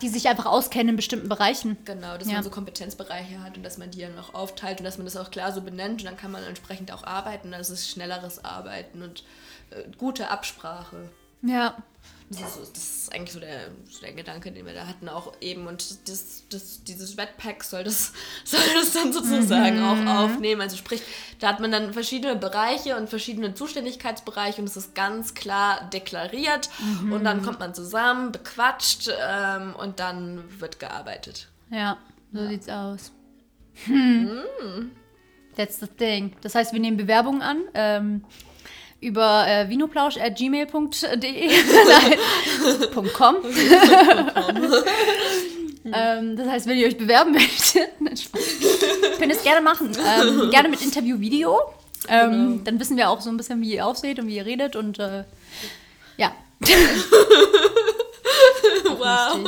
Die 0.00 0.08
sich 0.08 0.28
einfach 0.28 0.46
auskennen 0.46 0.90
in 0.90 0.96
bestimmten 0.96 1.28
Bereichen. 1.28 1.76
Genau, 1.84 2.16
dass 2.16 2.28
ja. 2.28 2.34
man 2.34 2.44
so 2.44 2.50
Kompetenzbereiche 2.50 3.42
hat 3.42 3.56
und 3.56 3.62
dass 3.62 3.78
man 3.78 3.90
die 3.90 4.00
dann 4.00 4.18
auch 4.18 4.32
aufteilt 4.32 4.78
und 4.78 4.84
dass 4.84 4.96
man 4.96 5.04
das 5.04 5.16
auch 5.16 5.30
klar 5.30 5.52
so 5.52 5.60
benennt 5.60 6.00
und 6.00 6.04
dann 6.06 6.16
kann 6.16 6.30
man 6.30 6.42
entsprechend 6.44 6.92
auch 6.92 7.04
arbeiten. 7.04 7.50
Das 7.50 7.68
ist 7.68 7.90
schnelleres 7.90 8.44
Arbeiten 8.44 9.02
und 9.02 9.24
äh, 9.70 9.84
gute 9.98 10.30
Absprache. 10.30 11.10
Ja. 11.42 11.76
Das 12.30 12.56
ist, 12.56 13.12
eigentlich 13.12 13.32
so 13.32 13.40
der, 13.40 13.68
so 13.88 14.00
der, 14.00 14.12
Gedanke, 14.12 14.50
den 14.50 14.64
wir 14.66 14.72
da 14.72 14.86
hatten, 14.86 15.08
auch 15.08 15.34
eben. 15.40 15.66
Und 15.66 16.08
das, 16.08 16.44
das, 16.48 16.82
dieses 16.82 17.16
Wetpack 17.16 17.62
soll 17.62 17.84
das, 17.84 18.12
soll 18.44 18.60
das 18.74 18.92
dann 18.92 19.12
sozusagen 19.12 19.78
mhm. 19.78 19.84
auch 20.08 20.24
aufnehmen. 20.24 20.60
Also 20.60 20.76
sprich, 20.76 21.02
da 21.38 21.48
hat 21.48 21.60
man 21.60 21.70
dann 21.70 21.92
verschiedene 21.92 22.34
Bereiche 22.34 22.96
und 22.96 23.08
verschiedene 23.08 23.54
Zuständigkeitsbereiche 23.54 24.60
und 24.60 24.68
es 24.68 24.76
ist 24.76 24.94
ganz 24.94 25.34
klar 25.34 25.88
deklariert. 25.92 26.70
Mhm. 27.02 27.12
Und 27.12 27.24
dann 27.24 27.42
kommt 27.42 27.60
man 27.60 27.74
zusammen, 27.74 28.32
bequatscht 28.32 29.10
ähm, 29.20 29.74
und 29.76 30.00
dann 30.00 30.42
wird 30.60 30.80
gearbeitet. 30.80 31.48
Ja, 31.70 31.98
so 32.32 32.40
ja. 32.40 32.48
sieht's 32.48 32.68
aus. 32.68 33.12
Hm. 33.86 34.42
Mm. 34.62 34.90
That's 35.56 35.80
the 35.80 35.86
thing. 35.86 36.32
Das 36.42 36.54
heißt, 36.54 36.72
wir 36.72 36.80
nehmen 36.80 36.96
Bewerbungen 36.96 37.42
an. 37.42 37.62
Ähm, 37.74 38.24
über 39.04 39.46
äh, 39.46 39.68
vinoplausch.gmail.de 39.68 41.50
.com. 43.12 43.36
ähm, 45.92 46.36
das 46.36 46.48
heißt, 46.48 46.66
wenn 46.66 46.78
ihr 46.78 46.86
euch 46.86 46.96
bewerben 46.96 47.32
möchtet, 47.32 47.90
könnt 49.18 49.30
ihr 49.30 49.36
es 49.36 49.42
gerne 49.42 49.60
machen. 49.60 49.92
Ähm, 49.94 50.50
gerne 50.50 50.70
mit 50.70 50.82
Interview-Video. 50.82 51.60
Ähm, 52.08 52.30
genau. 52.30 52.62
Dann 52.64 52.80
wissen 52.80 52.96
wir 52.96 53.10
auch 53.10 53.20
so 53.20 53.28
ein 53.30 53.36
bisschen, 53.36 53.60
wie 53.60 53.74
ihr 53.74 53.86
aussieht 53.86 54.18
und 54.18 54.26
wie 54.26 54.36
ihr 54.36 54.46
redet 54.46 54.74
und 54.74 54.98
äh, 54.98 55.24
ja. 56.16 56.32
wow. 58.98 59.38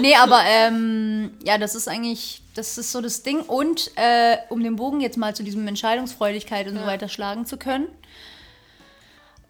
Nee, 0.00 0.14
aber 0.16 0.40
ähm, 0.44 1.30
ja, 1.44 1.58
das 1.58 1.74
ist 1.74 1.88
eigentlich, 1.88 2.42
das 2.54 2.78
ist 2.78 2.92
so 2.92 3.00
das 3.00 3.22
Ding. 3.22 3.40
Und 3.40 3.92
äh, 3.96 4.38
um 4.48 4.62
den 4.62 4.76
Bogen 4.76 5.00
jetzt 5.00 5.16
mal 5.16 5.34
zu 5.34 5.42
diesem 5.42 5.66
Entscheidungsfreudigkeit 5.68 6.66
und 6.66 6.74
ja. 6.74 6.82
so 6.82 6.86
weiter 6.86 7.08
schlagen 7.08 7.46
zu 7.46 7.56
können, 7.56 7.88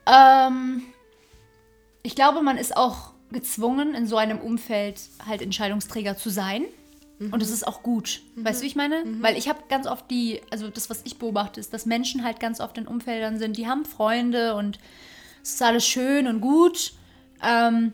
ähm, 0.06 0.82
ich 2.02 2.14
glaube, 2.14 2.42
man 2.42 2.56
ist 2.56 2.76
auch 2.76 3.12
gezwungen, 3.32 3.94
in 3.94 4.06
so 4.06 4.16
einem 4.16 4.38
Umfeld 4.38 5.00
halt 5.26 5.42
Entscheidungsträger 5.42 6.16
zu 6.16 6.30
sein. 6.30 6.64
Mhm. 7.18 7.32
Und 7.32 7.42
das 7.42 7.50
ist 7.50 7.66
auch 7.66 7.82
gut. 7.82 8.20
Mhm. 8.34 8.44
Weißt 8.44 8.60
du, 8.60 8.62
wie 8.64 8.68
ich 8.68 8.76
meine? 8.76 9.04
Mhm. 9.04 9.22
Weil 9.22 9.36
ich 9.36 9.48
habe 9.48 9.60
ganz 9.68 9.86
oft 9.86 10.10
die, 10.10 10.40
also 10.50 10.68
das, 10.68 10.90
was 10.90 11.00
ich 11.04 11.18
beobachte, 11.18 11.60
ist, 11.60 11.72
dass 11.72 11.86
Menschen 11.86 12.24
halt 12.24 12.40
ganz 12.40 12.60
oft 12.60 12.78
in 12.78 12.86
Umfeldern 12.86 13.38
sind, 13.38 13.56
die 13.56 13.66
haben 13.66 13.84
Freunde 13.84 14.54
und 14.54 14.78
es 15.42 15.54
ist 15.54 15.62
alles 15.62 15.86
schön 15.86 16.26
und 16.26 16.40
gut. 16.40 16.92
Ähm, 17.42 17.92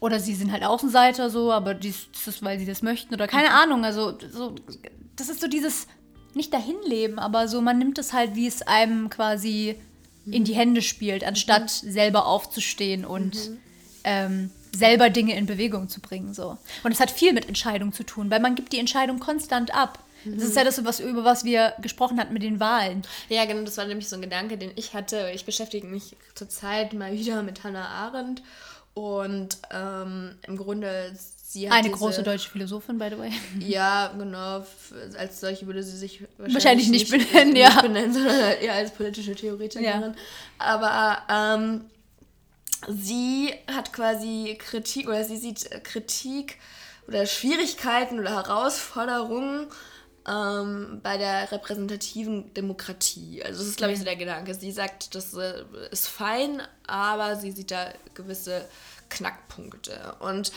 oder 0.00 0.18
sie 0.18 0.34
sind 0.34 0.50
halt 0.50 0.64
Außenseiter 0.64 1.30
so, 1.30 1.52
aber 1.52 1.74
dies, 1.74 2.08
das 2.12 2.26
ist, 2.26 2.42
weil 2.42 2.58
sie 2.58 2.66
das 2.66 2.82
möchten 2.82 3.14
oder 3.14 3.28
keine 3.28 3.48
mhm. 3.48 3.54
Ahnung. 3.54 3.84
Also 3.84 4.18
so, 4.30 4.54
das 5.16 5.28
ist 5.28 5.40
so 5.40 5.46
dieses, 5.46 5.86
nicht 6.34 6.52
dahinleben, 6.52 7.18
aber 7.18 7.46
so, 7.48 7.60
man 7.60 7.78
nimmt 7.78 7.98
es 7.98 8.12
halt, 8.12 8.34
wie 8.34 8.46
es 8.46 8.62
einem 8.62 9.10
quasi 9.10 9.76
in 10.26 10.44
die 10.44 10.54
Hände 10.54 10.82
spielt, 10.82 11.24
anstatt 11.24 11.82
mhm. 11.82 11.90
selber 11.90 12.26
aufzustehen 12.26 13.04
und 13.04 13.34
mhm. 13.34 13.58
ähm, 14.04 14.50
selber 14.74 15.10
Dinge 15.10 15.36
in 15.36 15.46
Bewegung 15.46 15.88
zu 15.88 16.00
bringen. 16.00 16.34
So. 16.34 16.56
Und 16.82 16.92
es 16.92 17.00
hat 17.00 17.10
viel 17.10 17.32
mit 17.32 17.48
Entscheidung 17.48 17.92
zu 17.92 18.04
tun, 18.04 18.30
weil 18.30 18.40
man 18.40 18.54
gibt 18.54 18.72
die 18.72 18.78
Entscheidung 18.78 19.18
konstant 19.18 19.74
ab. 19.74 19.98
Das 20.24 20.44
ist 20.44 20.56
ja 20.56 20.62
das, 20.62 20.84
was, 20.84 21.00
über 21.00 21.24
was 21.24 21.44
wir 21.44 21.74
gesprochen 21.82 22.20
hatten 22.20 22.32
mit 22.32 22.44
den 22.44 22.60
Wahlen. 22.60 23.02
Ja, 23.28 23.44
genau, 23.44 23.64
das 23.64 23.76
war 23.76 23.86
nämlich 23.86 24.08
so 24.08 24.16
ein 24.16 24.22
Gedanke, 24.22 24.56
den 24.56 24.70
ich 24.76 24.94
hatte. 24.94 25.30
Ich 25.34 25.44
beschäftige 25.44 25.86
mich 25.86 26.16
zurzeit 26.34 26.92
mal 26.92 27.12
wieder 27.12 27.42
mit 27.42 27.64
Hannah 27.64 27.88
Arendt 27.88 28.42
und 28.94 29.58
ähm, 29.72 30.36
im 30.46 30.56
Grunde 30.56 31.12
sie 31.52 31.68
hat 31.68 31.76
Eine 31.76 31.88
diese, 31.88 31.98
große 31.98 32.22
deutsche 32.22 32.48
Philosophin, 32.48 32.98
by 32.98 33.10
the 33.10 33.18
way. 33.18 33.32
Ja, 33.60 34.08
genau. 34.16 34.64
Als 35.18 35.40
solche 35.40 35.66
würde 35.66 35.82
sie 35.82 35.96
sich 35.96 36.22
wahrscheinlich, 36.22 36.54
wahrscheinlich 36.54 36.88
nicht, 36.88 37.12
nicht, 37.12 37.30
benennen, 37.30 37.56
ja. 37.56 37.68
Nicht 37.68 37.82
benennen, 37.82 38.12
sondern 38.14 38.52
eher 38.60 38.74
als 38.74 38.90
politische 38.92 39.34
Theoretikerin. 39.34 39.84
Ja. 39.84 40.14
Aber 40.58 41.22
ähm, 41.28 41.84
sie 42.88 43.52
hat 43.70 43.92
quasi 43.92 44.56
Kritik 44.58 45.08
oder 45.08 45.24
sie 45.24 45.36
sieht 45.36 45.84
Kritik 45.84 46.56
oder 47.06 47.26
Schwierigkeiten 47.26 48.18
oder 48.18 48.30
Herausforderungen 48.30 49.66
ähm, 50.26 51.00
bei 51.02 51.18
der 51.18 51.52
repräsentativen 51.52 52.54
Demokratie. 52.54 53.42
Also 53.42 53.58
das 53.58 53.68
ist, 53.68 53.76
glaube 53.76 53.92
ich, 53.92 53.98
so 53.98 54.04
der 54.04 54.16
Gedanke. 54.16 54.54
Sie 54.54 54.72
sagt, 54.72 55.14
das 55.14 55.34
äh, 55.34 55.64
ist 55.90 56.08
fein, 56.08 56.62
aber 56.86 57.36
sie 57.36 57.50
sieht 57.50 57.72
da 57.72 57.92
gewisse 58.14 58.64
Knackpunkte. 59.10 60.14
Und 60.20 60.52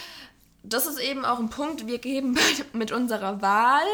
das 0.70 0.86
ist 0.88 1.00
eben 1.00 1.26
auch 1.26 1.40
ein 1.40 1.50
Punkt, 1.50 1.88
wir 1.88 2.00
geben 2.00 2.38
mit 2.74 2.92
unserer 2.92 3.42
Wahl, 3.42 3.86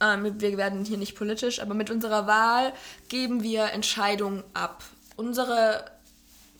äh, 0.00 0.16
wir 0.20 0.56
werden 0.56 0.84
hier 0.84 0.98
nicht 0.98 1.16
politisch, 1.16 1.60
aber 1.60 1.74
mit 1.74 1.90
unserer 1.90 2.26
Wahl 2.26 2.72
geben 3.08 3.42
wir 3.42 3.72
Entscheidungen 3.72 4.44
ab. 4.54 4.84
Unsere 5.16 5.84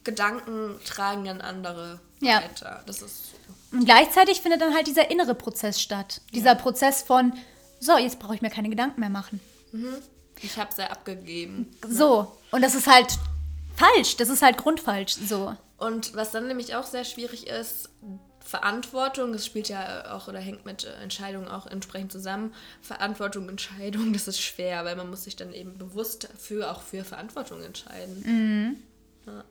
Gedanken 0.04 0.76
tragen 0.84 1.24
dann 1.24 1.40
andere 1.40 2.00
ja. 2.20 2.42
weiter. 2.42 2.82
Das 2.86 3.02
ist 3.02 3.34
Und 3.72 3.84
gleichzeitig 3.84 4.40
findet 4.40 4.60
dann 4.60 4.74
halt 4.74 4.86
dieser 4.86 5.10
innere 5.10 5.34
Prozess 5.34 5.80
statt. 5.80 6.20
Dieser 6.32 6.52
ja. 6.52 6.54
Prozess 6.54 7.02
von, 7.02 7.32
so, 7.80 7.98
jetzt 7.98 8.18
brauche 8.18 8.34
ich 8.34 8.42
mir 8.42 8.50
keine 8.50 8.70
Gedanken 8.70 9.00
mehr 9.00 9.10
machen. 9.10 9.40
Mhm. 9.72 9.96
Ich 10.42 10.58
habe 10.58 10.70
es 10.70 10.76
ja 10.76 10.86
abgegeben. 10.88 11.74
So, 11.88 12.36
und 12.50 12.62
das 12.62 12.74
ist 12.74 12.86
halt 12.86 13.18
falsch. 13.74 14.16
Das 14.16 14.28
ist 14.28 14.42
halt 14.42 14.58
grundfalsch. 14.58 15.14
So. 15.14 15.56
Und 15.78 16.14
was 16.14 16.30
dann 16.30 16.46
nämlich 16.46 16.74
auch 16.74 16.84
sehr 16.84 17.04
schwierig 17.04 17.46
ist, 17.46 17.90
Verantwortung, 18.46 19.32
das 19.32 19.44
spielt 19.44 19.68
ja 19.68 20.14
auch 20.14 20.28
oder 20.28 20.38
hängt 20.38 20.64
mit 20.64 20.84
Entscheidungen 21.02 21.48
auch 21.48 21.66
entsprechend 21.66 22.12
zusammen. 22.12 22.54
Verantwortung, 22.80 23.48
Entscheidung, 23.48 24.12
das 24.12 24.28
ist 24.28 24.40
schwer, 24.40 24.84
weil 24.84 24.94
man 24.94 25.10
muss 25.10 25.24
sich 25.24 25.34
dann 25.34 25.52
eben 25.52 25.78
bewusst 25.78 26.28
für 26.38 26.70
auch 26.70 26.82
für 26.82 27.02
Verantwortung 27.02 27.62
entscheiden. 27.64 28.22
Mhm. 28.24 28.76
Ja. 29.26 29.44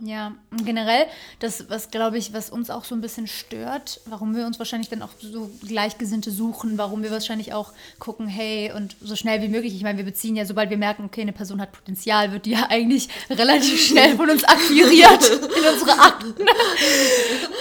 Ja, 0.00 0.36
und 0.52 0.64
generell, 0.64 1.06
das, 1.40 1.68
was 1.68 1.90
glaube 1.90 2.16
ich, 2.16 2.32
was 2.32 2.48
uns 2.48 2.70
auch 2.70 2.84
so 2.84 2.94
ein 2.94 3.00
bisschen 3.00 3.26
stört, 3.26 4.00
warum 4.06 4.34
wir 4.34 4.46
uns 4.46 4.58
wahrscheinlich 4.58 4.88
dann 4.88 5.02
auch 5.02 5.10
so 5.18 5.50
Gleichgesinnte 5.66 6.30
suchen, 6.30 6.78
warum 6.78 7.02
wir 7.02 7.10
wahrscheinlich 7.10 7.52
auch 7.52 7.72
gucken, 7.98 8.28
hey, 8.28 8.72
und 8.72 8.96
so 9.02 9.16
schnell 9.16 9.42
wie 9.42 9.48
möglich, 9.48 9.74
ich 9.74 9.82
meine, 9.82 9.98
wir 9.98 10.04
beziehen 10.04 10.36
ja, 10.36 10.46
sobald 10.46 10.70
wir 10.70 10.78
merken, 10.78 11.04
okay, 11.04 11.22
eine 11.22 11.32
Person 11.32 11.60
hat 11.60 11.72
Potenzial, 11.72 12.30
wird 12.32 12.46
die 12.46 12.52
ja 12.52 12.66
eigentlich 12.68 13.08
relativ 13.28 13.84
schnell 13.84 14.16
von 14.16 14.30
uns 14.30 14.44
akquiriert 14.44 15.28
in 15.30 15.72
unsere 15.72 15.98
Akten. 15.98 16.34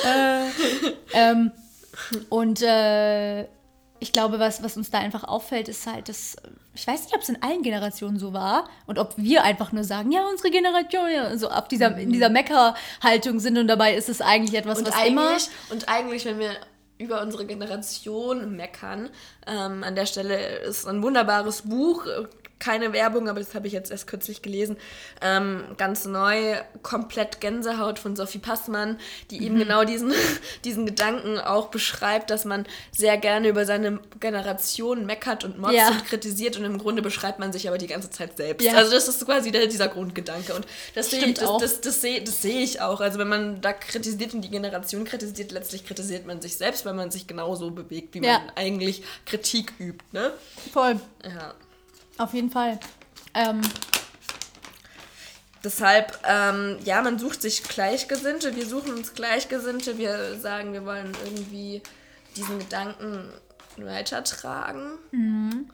äh, 0.05 0.49
ähm, 1.13 1.51
und 2.29 2.61
äh, 2.61 3.43
ich 3.99 4.11
glaube, 4.13 4.37
was, 4.37 4.61
was 4.61 4.77
uns 4.77 4.91
da 4.91 4.99
einfach 4.99 5.23
auffällt, 5.23 5.67
ist 5.67 5.87
halt, 5.87 6.09
dass 6.09 6.35
ich 6.75 6.87
weiß 6.87 7.03
nicht, 7.03 7.15
ob 7.15 7.21
es 7.21 7.29
in 7.29 7.41
allen 7.41 7.61
Generationen 7.61 8.17
so 8.17 8.33
war 8.33 8.67
und 8.87 8.97
ob 8.97 9.13
wir 9.17 9.43
einfach 9.43 9.71
nur 9.71 9.83
sagen, 9.83 10.11
ja, 10.11 10.25
unsere 10.27 10.49
Generation, 10.49 11.11
ja, 11.11 11.37
so 11.37 11.49
auf 11.49 11.67
dieser, 11.67 11.95
in 11.97 12.11
dieser 12.11 12.29
Mecker-Haltung 12.29 13.39
sind 13.39 13.57
und 13.57 13.67
dabei 13.67 13.95
ist 13.95 14.09
es 14.09 14.21
eigentlich 14.21 14.55
etwas, 14.55 14.79
und 14.79 14.87
was 14.87 14.95
eigentlich, 14.95 15.11
immer. 15.11 15.37
Und 15.69 15.87
eigentlich, 15.87 16.25
wenn 16.25 16.39
wir 16.39 16.55
über 16.97 17.21
unsere 17.21 17.45
Generation 17.45 18.55
meckern, 18.55 19.09
ähm, 19.45 19.83
an 19.83 19.95
der 19.95 20.05
Stelle 20.05 20.57
ist 20.59 20.87
ein 20.87 21.03
wunderbares 21.03 21.63
Buch, 21.63 22.07
keine 22.63 22.93
Werbung, 22.93 23.27
aber 23.27 23.39
das 23.39 23.55
habe 23.55 23.67
ich 23.67 23.73
jetzt 23.73 23.91
erst 23.91 24.07
kürzlich 24.07 24.41
gelesen. 24.41 24.77
Ähm, 25.21 25.63
ganz 25.77 26.05
neu, 26.05 26.55
komplett 26.81 27.41
Gänsehaut 27.41 27.99
von 27.99 28.15
Sophie 28.15 28.37
Passmann, 28.39 28.99
die 29.31 29.39
mhm. 29.39 29.45
eben 29.45 29.59
genau 29.59 29.83
diesen, 29.83 30.13
diesen 30.63 30.85
Gedanken 30.85 31.39
auch 31.39 31.67
beschreibt, 31.67 32.29
dass 32.29 32.45
man 32.45 32.65
sehr 32.95 33.17
gerne 33.17 33.49
über 33.49 33.65
seine 33.65 33.99
Generation 34.21 35.05
meckert 35.05 35.43
und 35.43 35.59
motzt 35.59 35.73
ja. 35.73 35.89
und 35.89 36.05
kritisiert 36.05 36.57
und 36.57 36.63
im 36.63 36.77
Grunde 36.77 37.01
beschreibt 37.01 37.39
man 37.39 37.51
sich 37.51 37.67
aber 37.67 37.77
die 37.77 37.87
ganze 37.87 38.09
Zeit 38.09 38.37
selbst. 38.37 38.63
Ja. 38.65 38.75
Also 38.75 38.91
das 38.91 39.09
ist 39.09 39.25
quasi 39.25 39.51
der, 39.51 39.67
dieser 39.67 39.89
Grundgedanke 39.89 40.53
und 40.53 40.65
das 40.95 41.11
sehe 41.11 41.25
ich, 41.25 41.33
das, 41.33 41.57
das, 41.59 41.81
das, 41.81 42.01
sehe, 42.01 42.23
das 42.23 42.41
sehe 42.41 42.61
ich 42.61 42.79
auch. 42.79 43.01
Also 43.01 43.19
wenn 43.19 43.27
man 43.27 43.59
da 43.59 43.73
kritisiert 43.73 44.33
und 44.33 44.41
die 44.41 44.49
Generation 44.49 45.03
kritisiert, 45.03 45.51
letztlich 45.51 45.85
kritisiert 45.85 46.25
man 46.25 46.41
sich 46.41 46.55
selbst, 46.55 46.85
weil 46.85 46.93
man 46.93 47.11
sich 47.11 47.27
genauso 47.27 47.71
bewegt, 47.71 48.13
wie 48.13 48.23
ja. 48.23 48.39
man 48.39 48.51
eigentlich 48.55 49.03
Kritik 49.25 49.73
übt. 49.79 50.03
Ne? 50.13 50.31
Voll. 50.71 50.99
Ja. 51.23 51.53
Auf 52.17 52.33
jeden 52.33 52.49
Fall. 52.49 52.79
Ähm. 53.33 53.61
Deshalb, 55.63 56.19
ähm, 56.27 56.77
ja, 56.83 57.01
man 57.01 57.17
sucht 57.17 57.41
sich 57.41 57.63
Gleichgesinnte, 57.63 58.55
wir 58.55 58.65
suchen 58.65 58.93
uns 58.93 59.13
Gleichgesinnte, 59.13 59.97
wir 59.97 60.37
sagen, 60.37 60.73
wir 60.73 60.85
wollen 60.85 61.13
irgendwie 61.23 61.81
diesen 62.35 62.59
Gedanken 62.59 63.29
weitertragen. 63.77 64.97
Mhm. 65.11 65.69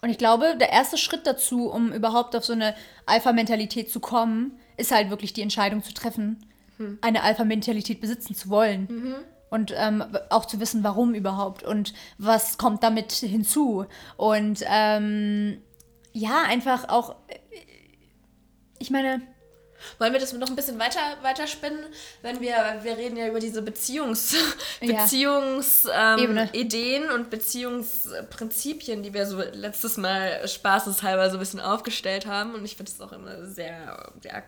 Und 0.00 0.10
ich 0.10 0.18
glaube, 0.18 0.56
der 0.58 0.70
erste 0.70 0.98
Schritt 0.98 1.26
dazu, 1.26 1.70
um 1.70 1.92
überhaupt 1.92 2.34
auf 2.36 2.44
so 2.44 2.52
eine 2.52 2.74
Alpha-Mentalität 3.06 3.90
zu 3.90 4.00
kommen, 4.00 4.58
ist 4.76 4.92
halt 4.92 5.10
wirklich 5.10 5.32
die 5.32 5.42
Entscheidung 5.42 5.82
zu 5.82 5.92
treffen, 5.92 6.44
mhm. 6.78 6.98
eine 7.00 7.22
Alpha-Mentalität 7.22 8.00
besitzen 8.00 8.34
zu 8.34 8.48
wollen. 8.48 8.86
Mhm. 8.90 9.14
Und 9.48 9.72
ähm, 9.76 10.04
auch 10.30 10.44
zu 10.44 10.60
wissen, 10.60 10.82
warum 10.82 11.14
überhaupt 11.14 11.62
und 11.62 11.94
was 12.18 12.58
kommt 12.58 12.82
damit 12.82 13.12
hinzu. 13.12 13.86
Und 14.16 14.64
ähm, 14.66 15.62
ja, 16.16 16.44
einfach 16.44 16.88
auch, 16.88 17.16
äh, 17.28 17.38
ich 18.78 18.90
meine. 18.90 19.20
Wollen 19.98 20.14
wir 20.14 20.20
das 20.20 20.32
noch 20.32 20.48
ein 20.48 20.56
bisschen 20.56 20.78
weiter, 20.78 21.00
weiter 21.20 21.46
spinnen? 21.46 21.84
Wenn 22.22 22.40
wir, 22.40 22.78
wir 22.82 22.96
reden 22.96 23.18
ja 23.18 23.28
über 23.28 23.40
diese 23.40 23.60
Beziehungs, 23.60 24.34
ja. 24.80 25.02
Beziehungsideen 25.02 27.04
ähm, 27.04 27.14
und 27.14 27.28
Beziehungsprinzipien, 27.28 29.02
die 29.02 29.12
wir 29.12 29.26
so 29.26 29.42
letztes 29.52 29.98
Mal 29.98 30.48
spaßeshalber 30.48 31.28
so 31.28 31.36
ein 31.36 31.40
bisschen 31.40 31.60
aufgestellt 31.60 32.24
haben. 32.24 32.54
Und 32.54 32.64
ich 32.64 32.76
finde 32.76 32.90
es 32.90 33.00
auch 33.02 33.12
immer 33.12 33.44
sehr, 33.44 34.10
sehr 34.22 34.42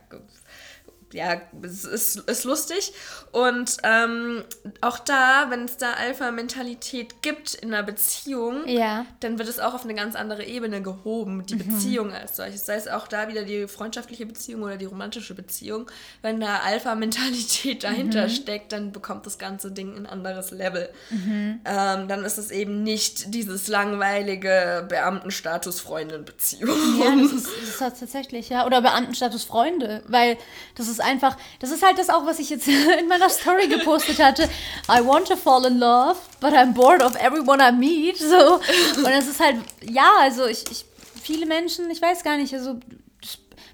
ja, 1.12 1.40
es 1.62 1.84
ist, 1.84 2.16
ist 2.28 2.44
lustig. 2.44 2.92
Und 3.32 3.76
ähm, 3.82 4.44
auch 4.80 4.98
da, 4.98 5.46
wenn 5.50 5.64
es 5.64 5.76
da 5.76 5.92
Alpha-Mentalität 5.92 7.22
gibt 7.22 7.54
in 7.54 7.72
einer 7.72 7.82
Beziehung, 7.82 8.66
ja. 8.66 9.06
dann 9.20 9.38
wird 9.38 9.48
es 9.48 9.58
auch 9.60 9.74
auf 9.74 9.84
eine 9.84 9.94
ganz 9.94 10.14
andere 10.14 10.44
Ebene 10.44 10.82
gehoben, 10.82 11.46
die 11.46 11.54
mhm. 11.54 11.58
Beziehung 11.58 12.12
als 12.12 12.36
solches. 12.36 12.66
Sei 12.66 12.74
es 12.74 12.88
auch 12.88 13.08
da 13.08 13.28
wieder 13.28 13.44
die 13.44 13.68
freundschaftliche 13.68 14.26
Beziehung 14.26 14.62
oder 14.62 14.76
die 14.76 14.84
romantische 14.84 15.34
Beziehung. 15.34 15.90
Wenn 16.22 16.40
da 16.40 16.58
Alpha-Mentalität 16.58 17.84
dahinter 17.84 18.24
mhm. 18.24 18.30
steckt, 18.30 18.72
dann 18.72 18.92
bekommt 18.92 19.26
das 19.26 19.38
ganze 19.38 19.70
Ding 19.70 19.96
ein 19.96 20.06
anderes 20.06 20.50
Level. 20.50 20.88
Mhm. 21.10 21.60
Ähm, 21.64 22.08
dann 22.08 22.24
ist 22.24 22.38
es 22.38 22.50
eben 22.50 22.82
nicht 22.82 23.34
dieses 23.34 23.68
langweilige 23.68 24.86
Beamtenstatus-Freundin-Beziehung. 24.88 26.76
Ja, 26.98 27.16
das 27.16 27.32
ist, 27.32 27.46
das 27.46 27.68
ist 27.68 27.78
tatsächlich, 27.78 28.48
ja. 28.48 28.66
Oder 28.66 28.82
Beamtenstatus-Freunde, 28.82 30.02
weil 30.06 30.36
das 30.74 30.88
ist 30.88 30.97
ist 30.98 31.04
einfach, 31.04 31.36
das 31.60 31.70
ist 31.70 31.82
halt 31.82 31.98
das 31.98 32.10
auch, 32.10 32.26
was 32.26 32.38
ich 32.38 32.50
jetzt 32.50 32.68
in 33.00 33.08
meiner 33.08 33.28
Story 33.28 33.68
gepostet 33.68 34.18
hatte. 34.22 34.44
I 34.88 35.04
want 35.04 35.28
to 35.28 35.36
fall 35.36 35.64
in 35.64 35.78
love, 35.78 36.16
but 36.40 36.52
I'm 36.52 36.72
bored 36.72 37.02
of 37.02 37.14
everyone 37.16 37.62
I 37.62 37.72
meet. 37.72 38.18
So. 38.18 38.54
Und 38.96 39.06
es 39.06 39.28
ist 39.28 39.40
halt, 39.40 39.56
ja, 39.88 40.10
also 40.20 40.46
ich, 40.46 40.64
ich, 40.70 40.84
viele 41.22 41.46
Menschen, 41.46 41.90
ich 41.90 42.02
weiß 42.02 42.24
gar 42.24 42.36
nicht, 42.36 42.52
also 42.54 42.78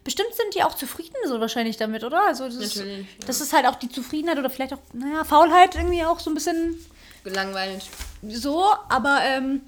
bestimmt 0.02 0.34
sind 0.34 0.54
die 0.54 0.62
auch 0.62 0.74
zufrieden 0.74 1.16
so 1.26 1.40
wahrscheinlich 1.40 1.76
damit, 1.76 2.04
oder? 2.04 2.22
Also 2.26 2.44
das, 2.44 2.54
Natürlich, 2.54 2.76
ist, 2.76 2.86
ja. 2.86 3.26
das 3.26 3.40
ist 3.40 3.52
halt 3.52 3.66
auch 3.66 3.76
die 3.76 3.88
Zufriedenheit 3.88 4.38
oder 4.38 4.50
vielleicht 4.50 4.74
auch, 4.74 4.80
naja, 4.92 5.24
Faulheit 5.24 5.74
irgendwie 5.74 6.04
auch 6.04 6.20
so 6.20 6.30
ein 6.30 6.34
bisschen 6.34 6.76
gelangweilt. 7.24 7.84
So, 8.28 8.64
aber 8.90 9.20
ähm, 9.22 9.62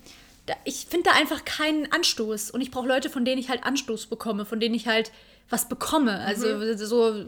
ich 0.65 0.87
finde 0.89 1.11
da 1.11 1.17
einfach 1.17 1.45
keinen 1.45 1.91
Anstoß 1.91 2.51
und 2.51 2.61
ich 2.61 2.71
brauche 2.71 2.87
Leute, 2.87 3.09
von 3.09 3.25
denen 3.25 3.41
ich 3.41 3.49
halt 3.49 3.65
Anstoß 3.65 4.07
bekomme, 4.07 4.45
von 4.45 4.61
denen 4.61 4.75
ich 4.75 4.87
halt 4.87 5.11
was 5.49 5.69
bekomme. 5.69 6.21
Also 6.21 6.49
mhm. 6.49 6.77
so 6.77 7.27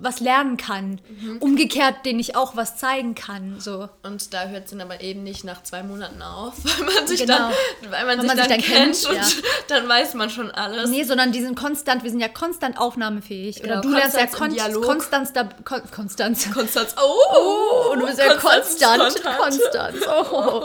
was 0.00 0.20
lernen 0.20 0.56
kann. 0.56 1.00
Mhm. 1.08 1.38
Umgekehrt, 1.38 2.04
den 2.04 2.18
ich 2.18 2.36
auch 2.36 2.56
was 2.56 2.76
zeigen 2.76 3.14
kann. 3.14 3.56
So. 3.58 3.88
Und 4.02 4.32
da 4.32 4.46
hört 4.46 4.64
es 4.64 4.70
dann 4.70 4.80
aber 4.80 5.00
eben 5.00 5.22
nicht 5.22 5.44
nach 5.44 5.62
zwei 5.62 5.82
Monaten 5.82 6.22
auf, 6.22 6.54
weil 6.64 6.94
man 6.94 7.06
sich 7.06 7.20
genau. 7.20 7.50
dann, 7.82 7.90
weil 7.90 8.06
man, 8.06 8.20
sich, 8.20 8.28
man 8.28 8.36
dann 8.36 8.48
sich, 8.48 8.56
dann 8.56 8.76
kennt, 8.76 9.02
kennt 9.02 9.10
und 9.10 9.16
ja. 9.16 9.48
dann 9.68 9.88
weiß 9.88 10.14
man 10.14 10.30
schon 10.30 10.50
alles. 10.50 10.90
Nee, 10.90 11.04
sondern 11.04 11.32
die 11.32 11.40
sind 11.40 11.56
konstant, 11.56 12.02
wir 12.02 12.10
sind 12.10 12.20
ja 12.20 12.28
konstant 12.28 12.78
aufnahmefähig. 12.78 13.62
Oder 13.62 13.80
genau, 13.80 13.82
du 13.82 13.88
lernst 13.90 14.16
ja 14.16 14.26
kon 14.26 14.54
Konstanz, 14.82 15.32
da, 15.32 15.48
kon 15.64 15.82
Konstanz. 15.90 16.50
Konstanz, 16.52 16.94
oh, 17.00 17.02
oh 17.88 17.92
und 17.92 18.00
du 18.00 18.06
bist 18.06 18.18
ja 18.18 18.34
konstant, 18.34 19.22
Konstanz, 19.38 19.98
oh. 20.06 20.64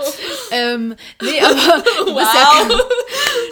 ähm, 0.52 0.96
nee, 1.22 1.42
aber 1.42 1.84
du, 2.06 2.16
bist 2.16 2.34
ja, 2.34 2.68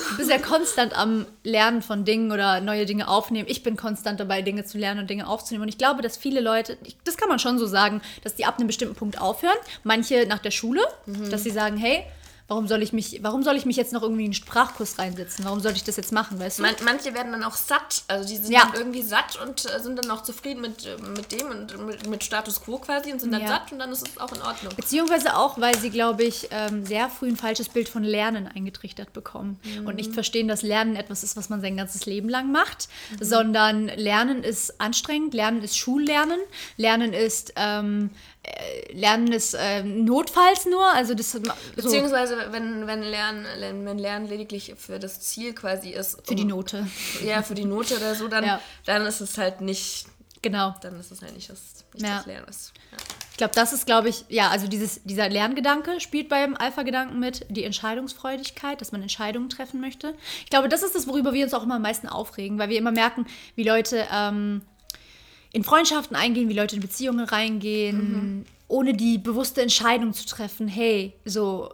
du 0.10 0.18
bist 0.18 0.30
ja 0.30 0.38
konstant 0.40 0.98
am 0.98 1.26
Lernen 1.48 1.82
von 1.82 2.04
Dingen 2.04 2.32
oder 2.32 2.60
neue 2.60 2.86
Dinge 2.86 3.08
aufnehmen. 3.08 3.48
Ich 3.50 3.64
bin 3.64 3.78
konstant 3.78 4.20
dabei, 4.20 4.42
Dinge 4.42 4.66
zu 4.66 4.78
lernen 4.78 5.00
und 5.00 5.10
Dinge 5.10 5.28
aufzunehmen. 5.28 5.64
Und 5.64 5.70
ich 5.70 5.78
glaube, 5.78 6.02
dass 6.02 6.18
viele 6.18 6.42
Leute, 6.42 6.78
das 7.06 7.16
kann 7.16 7.30
man 7.30 7.40
schon 7.40 7.58
so 7.58 7.66
sagen, 7.66 8.02
dass 8.24 8.36
die 8.36 8.46
ab 8.46 8.58
einem 8.58 8.68
bestimmten 8.68 8.96
Punkt 8.96 9.22
aufhören. 9.22 9.58
Manche 9.84 10.26
nach 10.28 10.40
der 10.40 10.52
Schule, 10.52 10.82
mhm. 11.06 11.30
dass 11.30 11.44
sie 11.44 11.50
sagen, 11.50 11.78
hey, 11.78 12.04
Warum 12.48 12.68
soll 12.68 12.82
ich 12.82 12.94
mich, 12.94 13.20
warum 13.24 13.44
soll 13.44 13.58
ich 13.58 13.66
mich 13.66 13.76
jetzt 13.76 13.92
noch 13.92 14.04
irgendwie 14.04 14.22
in 14.22 14.28
einen 14.28 14.34
Sprachkurs 14.34 14.98
reinsetzen? 14.98 15.44
Warum 15.44 15.60
soll 15.60 15.74
ich 15.74 15.84
das 15.84 15.98
jetzt 15.98 16.14
machen, 16.14 16.40
weißt 16.40 16.60
du? 16.60 16.62
Man, 16.62 16.76
manche 16.86 17.14
werden 17.14 17.34
dann 17.34 17.44
auch 17.44 17.56
satt, 17.56 18.04
also 18.08 18.28
die 18.28 18.38
sind 18.38 18.52
ja. 18.52 18.62
dann 18.62 18.74
irgendwie 18.76 19.02
satt 19.02 19.38
und 19.46 19.66
äh, 19.66 19.82
sind 19.82 19.98
dann 19.98 20.10
auch 20.12 20.24
zufrieden 20.24 20.62
mit, 20.62 20.86
äh, 20.86 20.96
mit 21.18 21.34
dem 21.34 21.48
und 21.48 21.86
mit, 21.86 22.08
mit 22.08 22.24
Status 22.24 22.62
Quo 22.62 22.78
quasi 22.78 23.12
und 23.12 23.20
sind 23.20 23.34
dann 23.34 23.42
ja. 23.42 23.50
satt 23.50 23.74
und 23.74 23.80
dann 23.80 23.92
ist 23.92 24.08
es 24.08 24.18
auch 24.18 24.32
in 24.32 24.42
Ordnung. 24.42 24.74
Beziehungsweise 24.78 25.36
auch, 25.36 25.60
weil 25.60 25.78
sie, 25.78 25.90
glaube 25.90 26.24
ich, 26.24 26.48
ähm, 26.52 26.86
sehr 26.86 27.10
früh 27.10 27.28
ein 27.28 27.36
falsches 27.36 27.68
Bild 27.68 27.90
von 27.90 28.04
Lernen 28.04 28.48
eingetrichtert 28.48 29.12
bekommen 29.12 29.60
mhm. 29.64 29.86
und 29.86 29.96
nicht 29.96 30.14
verstehen, 30.14 30.48
dass 30.48 30.62
Lernen 30.62 30.96
etwas 30.96 31.24
ist, 31.24 31.36
was 31.36 31.50
man 31.50 31.60
sein 31.60 31.76
ganzes 31.76 32.06
Leben 32.06 32.30
lang 32.30 32.54
macht, 32.54 32.88
mhm. 33.12 33.26
sondern 33.26 33.88
Lernen 33.88 34.44
ist 34.44 34.80
anstrengend, 34.80 35.34
Lernen 35.34 35.64
ist 35.64 35.78
Schullernen, 35.78 36.40
Lernen 36.78 37.12
ist 37.12 37.52
ähm, 37.58 38.12
äh, 38.37 38.37
Lernen 38.92 39.32
ist 39.32 39.54
äh, 39.54 39.84
notfalls 39.84 40.66
nur, 40.66 40.86
also 40.86 41.14
das 41.14 41.32
so. 41.32 41.40
beziehungsweise 41.76 42.38
wenn 42.52 42.88
wenn 42.88 43.04
Lernen 43.04 43.46
wenn 43.86 43.98
Lernen 43.98 44.28
lediglich 44.28 44.74
für 44.78 45.00
das 45.00 45.20
Ziel 45.20 45.54
quasi 45.54 45.90
ist 45.90 46.26
für 46.26 46.32
um, 46.32 46.38
die 46.38 46.46
Note 46.46 46.88
ja 47.24 47.44
für 47.44 47.56
die 47.56 47.66
Note 47.66 47.96
oder 47.98 48.16
so 48.16 48.28
dann 48.28 48.46
ja. 48.46 48.62
dann 48.86 49.06
ist 49.06 49.22
es 49.22 49.38
halt 49.38 49.62
nicht 49.62 50.08
genau 50.42 50.76
dann 50.82 51.00
ist 51.00 51.12
es 51.12 51.22
halt 51.22 51.36
nicht 51.36 51.50
das, 51.50 51.86
nicht 51.94 52.06
ja. 52.06 52.18
das 52.18 52.26
Lernen 52.26 52.48
ist 52.48 52.74
ja. 52.92 52.98
ich 53.32 53.38
glaube 53.38 53.54
das 53.54 53.74
ist 53.74 53.86
glaube 53.86 54.10
ich 54.10 54.26
ja 54.30 54.50
also 54.50 54.68
dieses 54.68 55.04
dieser 55.04 55.30
Lerngedanke 55.30 56.00
spielt 56.00 56.30
beim 56.30 56.56
Alpha-Gedanken 56.56 57.20
mit 57.20 57.46
die 57.50 57.64
Entscheidungsfreudigkeit 57.64 58.82
dass 58.82 58.92
man 58.92 59.02
Entscheidungen 59.02 59.50
treffen 59.50 59.82
möchte 59.82 60.16
ich 60.44 60.50
glaube 60.50 60.70
das 60.70 60.82
ist 60.82 60.96
das 60.96 61.08
worüber 61.08 61.34
wir 61.34 61.44
uns 61.44 61.54
auch 61.54 61.64
immer 61.64 61.76
am 61.76 61.82
meisten 61.84 62.08
aufregen 62.08 62.58
weil 62.58 62.70
wir 62.70 62.78
immer 62.78 62.92
merken 62.92 63.28
wie 63.56 63.64
Leute 63.64 64.08
ähm, 64.12 64.62
in 65.52 65.64
Freundschaften 65.64 66.16
eingehen, 66.16 66.50
wie 66.50 66.54
Leute 66.54 66.76
in 66.76 66.82
Beziehungen 66.82 67.26
reingehen, 67.26 67.98
mhm. 67.98 68.46
ohne 68.68 68.94
die 68.94 69.18
bewusste 69.18 69.62
Entscheidung 69.62 70.14
zu 70.14 70.26
treffen, 70.26 70.68
hey, 70.68 71.14
so 71.26 71.74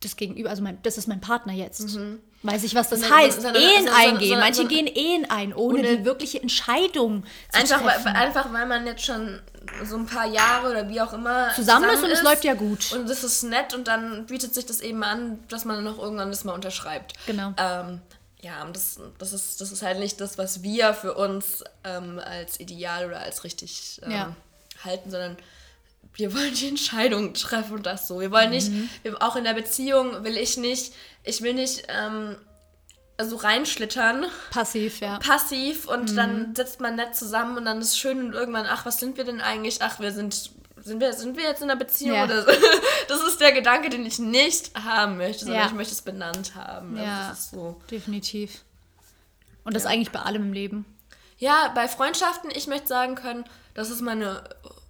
das 0.00 0.16
Gegenüber, 0.16 0.50
also 0.50 0.62
mein, 0.62 0.78
das 0.82 0.98
ist 0.98 1.08
mein 1.08 1.20
Partner 1.20 1.52
jetzt. 1.52 1.96
Mhm. 1.96 2.20
Weiß 2.42 2.62
ich, 2.62 2.74
was 2.74 2.90
das 2.90 3.00
so, 3.00 3.10
heißt. 3.10 3.40
So, 3.40 3.48
so, 3.48 3.54
Ehen 3.54 3.88
eingehen. 3.88 4.38
Manche 4.38 4.66
gehen 4.66 4.86
Ehen 4.86 5.26
ein, 5.30 5.54
ohne, 5.54 5.78
ohne 5.78 5.96
die 5.96 6.04
wirkliche 6.04 6.42
Entscheidung 6.42 7.24
zu 7.50 7.58
einfach, 7.58 7.82
treffen. 7.82 8.04
Weil, 8.04 8.16
einfach, 8.16 8.52
weil 8.52 8.66
man 8.66 8.86
jetzt 8.86 9.02
schon 9.02 9.40
so 9.82 9.96
ein 9.96 10.04
paar 10.04 10.26
Jahre 10.26 10.70
oder 10.70 10.88
wie 10.90 11.00
auch 11.00 11.14
immer 11.14 11.48
zusammen, 11.54 11.84
zusammen 11.84 11.90
ist 11.90 12.04
und 12.04 12.10
es 12.10 12.22
läuft 12.22 12.44
ja 12.44 12.52
gut. 12.52 12.92
Und 12.92 13.08
das 13.08 13.24
ist 13.24 13.44
nett 13.44 13.72
und 13.72 13.88
dann 13.88 14.26
bietet 14.26 14.52
sich 14.52 14.66
das 14.66 14.82
eben 14.82 15.02
an, 15.02 15.38
dass 15.48 15.64
man 15.64 15.82
noch 15.82 15.98
irgendwann 15.98 16.28
das 16.28 16.44
mal 16.44 16.52
unterschreibt. 16.52 17.14
Genau. 17.26 17.54
Ähm, 17.56 18.00
ja, 18.44 18.62
und 18.62 18.76
das, 18.76 19.00
das, 19.18 19.32
ist, 19.32 19.60
das 19.62 19.72
ist 19.72 19.82
halt 19.82 19.98
nicht 19.98 20.20
das, 20.20 20.36
was 20.36 20.62
wir 20.62 20.92
für 20.92 21.14
uns 21.14 21.64
ähm, 21.82 22.20
als 22.22 22.60
ideal 22.60 23.06
oder 23.06 23.20
als 23.20 23.42
richtig 23.42 24.02
ähm, 24.04 24.10
ja. 24.10 24.36
halten, 24.84 25.10
sondern 25.10 25.38
wir 26.12 26.34
wollen 26.34 26.52
die 26.52 26.68
Entscheidung 26.68 27.32
treffen 27.32 27.76
und 27.76 27.86
das 27.86 28.06
so. 28.06 28.20
Wir 28.20 28.30
wollen 28.30 28.50
nicht, 28.50 28.70
mhm. 28.70 28.90
wir, 29.02 29.22
auch 29.22 29.36
in 29.36 29.44
der 29.44 29.54
Beziehung 29.54 30.24
will 30.24 30.36
ich 30.36 30.58
nicht, 30.58 30.92
ich 31.22 31.40
will 31.40 31.54
nicht 31.54 31.84
ähm, 31.88 32.36
so 33.18 33.36
reinschlittern. 33.36 34.26
Passiv, 34.50 35.00
ja. 35.00 35.18
Passiv 35.20 35.88
und 35.88 36.12
mhm. 36.12 36.16
dann 36.16 36.54
sitzt 36.54 36.80
man 36.80 36.96
nett 36.96 37.16
zusammen 37.16 37.56
und 37.56 37.64
dann 37.64 37.80
ist 37.80 37.98
schön 37.98 38.26
und 38.26 38.34
irgendwann, 38.34 38.66
ach, 38.68 38.84
was 38.84 39.00
sind 39.00 39.16
wir 39.16 39.24
denn 39.24 39.40
eigentlich? 39.40 39.80
Ach, 39.80 40.00
wir 40.00 40.12
sind 40.12 40.50
sind 40.84 41.00
wir, 41.00 41.12
sind 41.14 41.36
wir 41.36 41.44
jetzt 41.44 41.62
in 41.62 41.70
einer 41.70 41.78
Beziehung? 41.78 42.16
Ja. 42.16 42.24
Oder 42.24 42.44
das 43.08 43.22
ist 43.22 43.40
der 43.40 43.52
Gedanke, 43.52 43.88
den 43.88 44.04
ich 44.04 44.18
nicht 44.18 44.72
haben 44.74 45.16
möchte, 45.16 45.46
sondern 45.46 45.62
ja. 45.62 45.66
ich 45.66 45.72
möchte 45.72 45.94
es 45.94 46.02
benannt 46.02 46.54
haben. 46.54 46.96
Also 46.96 47.04
ja, 47.04 47.34
so. 47.34 47.80
definitiv. 47.90 48.62
Und 49.64 49.74
das 49.74 49.84
ja. 49.84 49.90
eigentlich 49.90 50.10
bei 50.10 50.20
allem 50.20 50.42
im 50.42 50.52
Leben. 50.52 50.84
Ja, 51.38 51.72
bei 51.74 51.88
Freundschaften, 51.88 52.50
ich 52.54 52.66
möchte 52.66 52.86
sagen 52.86 53.14
können, 53.14 53.44
das 53.72 53.90
ist 53.90 54.02
meine 54.02 54.44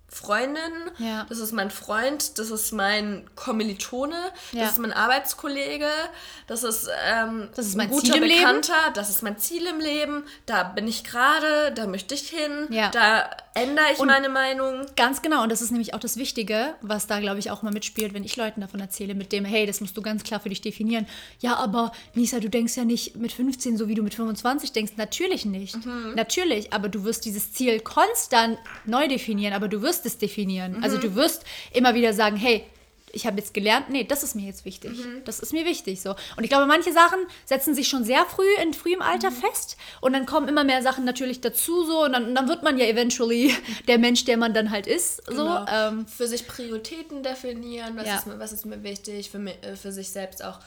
Freundin, 0.09 0.73
ja. 0.99 1.27
das 1.29 1.39
ist 1.39 1.53
mein 1.53 1.71
Freund, 1.71 2.39
das 2.39 2.51
ist 2.51 2.73
mein 2.73 3.29
Kommilitone, 3.35 4.17
ja. 4.53 4.63
das 4.63 4.73
ist 4.73 4.79
mein 4.79 4.93
Arbeitskollege, 4.93 5.89
das 6.47 6.63
ist, 6.63 6.89
ähm, 7.09 7.49
das 7.57 7.67
ist 7.67 7.77
mein 7.77 7.89
ein 7.89 7.93
guter 7.93 8.13
Ziel 8.13 8.23
im 8.23 8.29
Bekannter, 8.29 8.73
Leben. 8.83 8.95
das 8.95 9.11
ist 9.11 9.23
mein 9.23 9.39
Ziel 9.39 9.67
im 9.67 9.81
Leben, 9.81 10.25
da 10.47 10.63
bin 10.63 10.87
ich 10.87 11.03
gerade, 11.03 11.73
da 11.73 11.87
möchte 11.87 12.15
ich 12.15 12.29
hin, 12.29 12.69
ja. 12.71 12.91
da 12.91 13.29
ändere 13.55 13.87
ich 13.93 13.99
und 13.99 14.09
meine 14.09 14.29
Meinung. 14.29 14.87
Ganz 14.97 15.23
genau, 15.23 15.43
und 15.43 15.51
das 15.51 15.63
ist 15.63 15.71
nämlich 15.71 15.95
auch 15.95 16.01
das 16.01 16.17
Wichtige, 16.17 16.75
was 16.83 17.07
da, 17.07 17.21
glaube 17.21 17.39
ich, 17.39 17.51
auch 17.51 17.63
mal 17.63 17.73
mitspielt, 17.73 18.15
wenn 18.15 18.25
ich 18.25 18.37
Leuten 18.37 18.61
davon 18.61 18.81
erzähle, 18.81 19.15
mit 19.15 19.33
dem, 19.33 19.45
hey, 19.45 19.67
das 19.67 19.81
musst 19.81 19.97
du 19.97 20.03
ganz 20.03 20.25
klar 20.25 20.41
für 20.41 20.49
dich 20.49 20.61
definieren. 20.61 21.07
Ja, 21.41 21.57
aber 21.57 21.93
Nisa, 22.15 22.41
du 22.41 22.51
denkst 22.51 22.77
ja 22.77 22.85
nicht 22.85 23.17
mit 23.17 23.33
15 23.33 23.77
so, 23.77 23.89
wie 23.89 23.95
du 23.95 24.03
mit 24.03 24.15
25 24.15 24.73
denkst. 24.73 24.93
Natürlich 24.97 25.45
nicht. 25.45 25.77
Mhm. 25.85 26.15
Natürlich, 26.15 26.73
aber 26.73 26.89
du 26.89 27.05
wirst 27.05 27.25
dieses 27.25 27.53
Ziel 27.53 27.81
konstant 27.81 28.59
neu 28.85 29.09
definieren, 29.09 29.55
aber 29.55 29.69
du 29.69 29.83
wirst 29.83 30.05
es 30.07 30.19
definieren. 30.19 30.77
Mhm. 30.79 30.85
Also 30.85 30.99
du 30.99 31.15
wirst 31.15 31.45
immer 31.73 31.95
wieder 31.95 32.13
sagen, 32.13 32.37
hey, 32.37 32.65
ich 33.15 33.27
habe 33.27 33.39
jetzt 33.39 33.55
gelernt, 33.55 33.89
nee, 33.89 34.05
das 34.05 34.23
ist 34.23 34.35
mir 34.35 34.47
jetzt 34.47 34.65
wichtig. 34.65 34.93
Mhm. 34.93 35.23
Das 35.25 35.41
ist 35.41 35.53
mir 35.53 35.65
wichtig 35.65 36.03
so. 36.03 36.11
Und 36.37 36.45
ich 36.45 36.51
glaube, 36.51 36.67
manche 36.67 36.93
Sachen 36.93 37.19
setzen 37.45 37.75
sich 37.75 37.89
schon 37.89 38.05
sehr 38.05 38.25
früh 38.27 38.47
in 38.63 38.75
frühem 38.75 39.03
Alter 39.03 39.31
mhm. 39.31 39.37
fest 39.37 39.77
und 40.01 40.13
dann 40.13 40.27
kommen 40.27 40.49
immer 40.49 40.65
mehr 40.65 40.83
Sachen 40.83 41.05
natürlich 41.05 41.41
dazu 41.41 41.85
so 41.85 42.05
und 42.05 42.13
dann, 42.13 42.25
und 42.27 42.35
dann 42.35 42.49
wird 42.49 42.63
man 42.63 42.79
ja 42.79 42.87
eventually 42.87 43.55
der 43.89 43.99
Mensch, 43.99 44.25
der 44.25 44.37
man 44.37 44.53
dann 44.55 44.71
halt 44.71 44.87
ist. 44.87 45.25
So. 45.27 45.33
Genau. 45.33 45.65
Ähm, 45.69 46.07
für 46.07 46.27
sich 46.27 46.47
Prioritäten 46.47 47.23
definieren, 47.23 47.97
was, 47.97 48.07
ja. 48.07 48.17
ist, 48.17 48.27
mir, 48.27 48.39
was 48.39 48.53
ist 48.53 48.67
mir 48.67 48.83
wichtig, 48.83 49.31
für, 49.31 49.39
mich, 49.39 49.57
äh, 49.63 49.77
für 49.77 49.93
sich 49.93 50.11
selbst 50.11 50.45
auch 50.45 50.59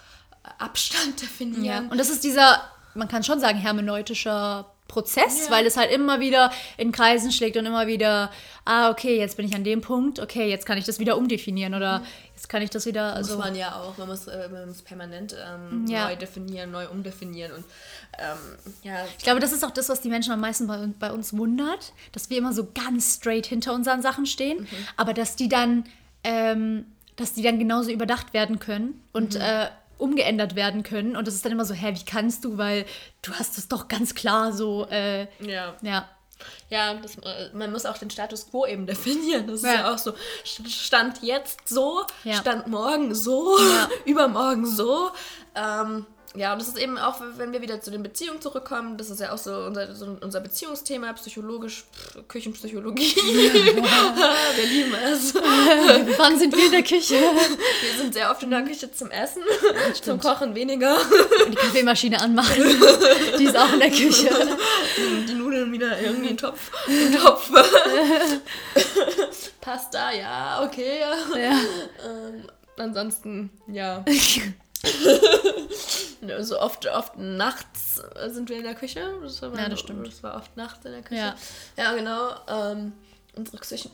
Abstand 0.57 1.21
definieren. 1.21 1.85
Ja. 1.85 1.91
Und 1.91 1.97
das 1.97 2.09
ist 2.09 2.23
dieser, 2.23 2.63
man 2.95 3.07
kann 3.07 3.23
schon 3.23 3.39
sagen, 3.39 3.59
hermeneutischer 3.59 4.73
Prozess, 4.87 5.45
ja. 5.45 5.51
weil 5.51 5.65
es 5.65 5.77
halt 5.77 5.91
immer 5.91 6.19
wieder 6.19 6.51
in 6.77 6.91
Kreisen 6.91 7.31
schlägt 7.31 7.57
und 7.57 7.65
immer 7.65 7.87
wieder, 7.87 8.31
ah, 8.65 8.89
okay, 8.89 9.17
jetzt 9.17 9.37
bin 9.37 9.45
ich 9.45 9.55
an 9.55 9.63
dem 9.63 9.81
Punkt, 9.81 10.19
okay, 10.19 10.49
jetzt 10.49 10.65
kann 10.65 10.77
ich 10.77 10.85
das 10.85 10.99
wieder 10.99 11.17
umdefinieren 11.17 11.73
oder 11.73 11.99
mhm. 11.99 12.05
jetzt 12.35 12.49
kann 12.49 12.61
ich 12.61 12.69
das 12.69 12.85
wieder. 12.85 13.13
Also 13.13 13.35
muss 13.35 13.45
man 13.45 13.55
ja 13.55 13.75
auch, 13.75 13.97
man 13.97 14.07
muss, 14.07 14.27
äh, 14.27 14.49
man 14.49 14.67
muss 14.67 14.81
permanent 14.81 15.35
ähm, 15.35 15.85
ja. 15.87 16.07
neu 16.07 16.15
definieren, 16.15 16.71
neu 16.71 16.87
umdefinieren 16.87 17.51
und 17.53 17.65
ähm, 18.19 18.37
ja. 18.83 19.05
Ich 19.17 19.23
glaube, 19.23 19.39
das 19.39 19.51
ist 19.51 19.63
auch 19.63 19.71
das, 19.71 19.89
was 19.89 20.01
die 20.01 20.09
Menschen 20.09 20.31
am 20.31 20.39
meisten 20.39 20.67
bei, 20.67 20.87
bei 20.99 21.11
uns 21.11 21.35
wundert, 21.35 21.93
dass 22.13 22.29
wir 22.29 22.37
immer 22.37 22.53
so 22.53 22.67
ganz 22.73 23.15
straight 23.15 23.45
hinter 23.45 23.73
unseren 23.73 24.01
Sachen 24.01 24.25
stehen, 24.25 24.61
mhm. 24.61 24.67
aber 24.95 25.13
dass 25.13 25.35
die 25.35 25.49
dann, 25.49 25.83
ähm, 26.23 26.85
dass 27.15 27.33
die 27.33 27.41
dann 27.41 27.59
genauso 27.59 27.91
überdacht 27.91 28.33
werden 28.33 28.59
können 28.59 29.01
und 29.11 29.35
mhm. 29.35 29.41
äh, 29.41 29.67
umgeändert 29.97 30.55
werden 30.55 30.83
können. 30.83 31.15
Und 31.15 31.27
das 31.27 31.35
ist 31.35 31.45
dann 31.45 31.51
immer 31.51 31.65
so, 31.65 31.73
hä, 31.73 31.93
wie 31.95 32.05
kannst 32.05 32.45
du? 32.45 32.57
Weil 32.57 32.85
du 33.21 33.33
hast 33.33 33.57
es 33.57 33.67
doch 33.67 33.87
ganz 33.87 34.15
klar 34.15 34.53
so. 34.53 34.87
Äh, 34.89 35.27
ja. 35.39 35.75
Ja. 35.81 36.09
Ja, 36.69 36.93
das, 36.95 37.17
äh, 37.17 37.49
man 37.53 37.71
muss 37.71 37.85
auch 37.85 37.97
den 37.97 38.09
Status 38.09 38.51
quo 38.51 38.65
eben 38.65 38.85
definieren. 38.85 39.47
Das 39.47 39.57
ist 39.57 39.65
ja, 39.65 39.73
ja 39.73 39.93
auch 39.93 39.97
so, 39.97 40.13
Stand 40.43 41.23
jetzt 41.23 41.67
so, 41.67 42.03
ja. 42.23 42.35
Stand 42.35 42.67
morgen 42.67 43.15
so, 43.15 43.57
ja. 43.57 43.89
übermorgen 44.05 44.65
so. 44.65 45.09
Ähm, 45.55 46.05
ja, 46.37 46.53
und 46.53 46.59
das 46.59 46.67
ist 46.67 46.77
eben 46.77 46.97
auch, 46.97 47.19
wenn 47.37 47.51
wir 47.51 47.61
wieder 47.61 47.81
zu 47.81 47.89
den 47.89 48.03
Beziehungen 48.03 48.39
zurückkommen, 48.41 48.97
das 48.97 49.09
ist 49.09 49.19
ja 49.19 49.33
auch 49.33 49.37
so 49.37 49.51
unser, 49.51 49.95
so 49.95 50.17
unser 50.21 50.39
Beziehungsthema, 50.39 51.11
psychologisch, 51.13 51.85
pff, 51.91 52.27
Küchenpsychologie. 52.27 53.15
wir 53.15 54.65
lieben 54.65 54.93
es. 54.93 55.33
Wann 56.17 56.37
sind 56.37 56.55
wir 56.55 56.65
in 56.65 56.71
der 56.71 56.83
Küche? 56.83 57.15
Wir 57.15 57.97
sind 57.97 58.13
sehr 58.13 58.29
oft 58.29 58.43
in 58.43 58.51
der 58.51 58.63
Küche 58.63 58.91
zum 58.91 59.09
Essen, 59.09 59.41
zum 60.01 60.19
Kochen 60.19 60.53
weniger. 60.53 60.97
Die 61.49 61.55
Kaffeemaschine 61.55 62.19
anmachen, 62.21 62.63
die 63.39 63.45
ist 63.45 63.57
auch 63.57 63.73
in 63.73 63.79
der 63.79 63.91
Küche. 63.91 64.29
Die 65.27 65.33
Nudeln 65.33 65.71
wieder 65.71 65.99
irgendwie 65.99 66.29
in 66.29 66.35
den 66.35 66.37
Topf. 66.37 66.71
In 66.87 67.13
Topf. 67.17 67.51
Pasta, 69.61 70.11
ja, 70.11 70.63
okay. 70.63 70.99
Ja. 71.35 71.51
Ähm, 71.51 72.47
ansonsten, 72.77 73.49
ja. 73.67 74.03
so 76.41 76.59
oft, 76.59 76.87
oft 76.87 77.17
nachts 77.17 78.01
sind 78.27 78.49
wir 78.49 78.57
in 78.57 78.63
der 78.63 78.75
Küche. 78.75 79.01
Das 79.21 79.41
war, 79.41 79.57
ja, 79.57 79.69
das 79.69 79.79
stimmt. 79.79 80.07
Das 80.07 80.23
war 80.23 80.35
oft 80.35 80.55
nachts 80.57 80.85
in 80.85 80.91
der 80.91 81.01
Küche. 81.01 81.21
Ja, 81.21 81.35
ja 81.77 81.93
genau. 81.93 82.35
Ähm, 82.47 82.93
unsere 83.35 83.57
Küchen, 83.57 83.91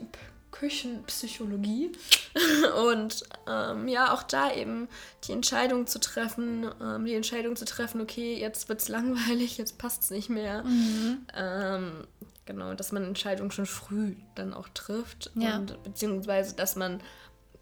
Küchenpsychologie. 0.52 1.92
Und 2.90 3.24
ähm, 3.48 3.88
ja, 3.88 4.14
auch 4.14 4.24
da 4.24 4.54
eben 4.54 4.88
die 5.26 5.34
Entscheidung 5.34 5.88
zu 5.88 6.00
treffen, 6.00 6.70
ähm, 6.82 7.06
die 7.06 7.16
Entscheidung 7.16 7.56
zu 7.56 7.66
treffen, 7.66 8.00
okay, 8.00 8.40
jetzt 8.40 8.70
wird 8.70 8.80
es 8.80 8.88
langweilig, 8.88 9.58
jetzt 9.58 9.78
passt 9.78 10.04
es 10.04 10.12
nicht 10.12 10.30
mehr. 10.30 10.64
Mhm. 10.64 11.26
Ähm, 11.36 12.08
genau, 12.46 12.74
dass 12.74 12.92
man 12.92 13.04
Entscheidungen 13.04 13.52
schon 13.52 13.66
früh 13.66 14.16
dann 14.36 14.54
auch 14.54 14.70
trifft. 14.70 15.32
Ja. 15.36 15.58
Und 15.58 15.82
beziehungsweise, 15.84 16.56
dass 16.56 16.76
man 16.76 17.02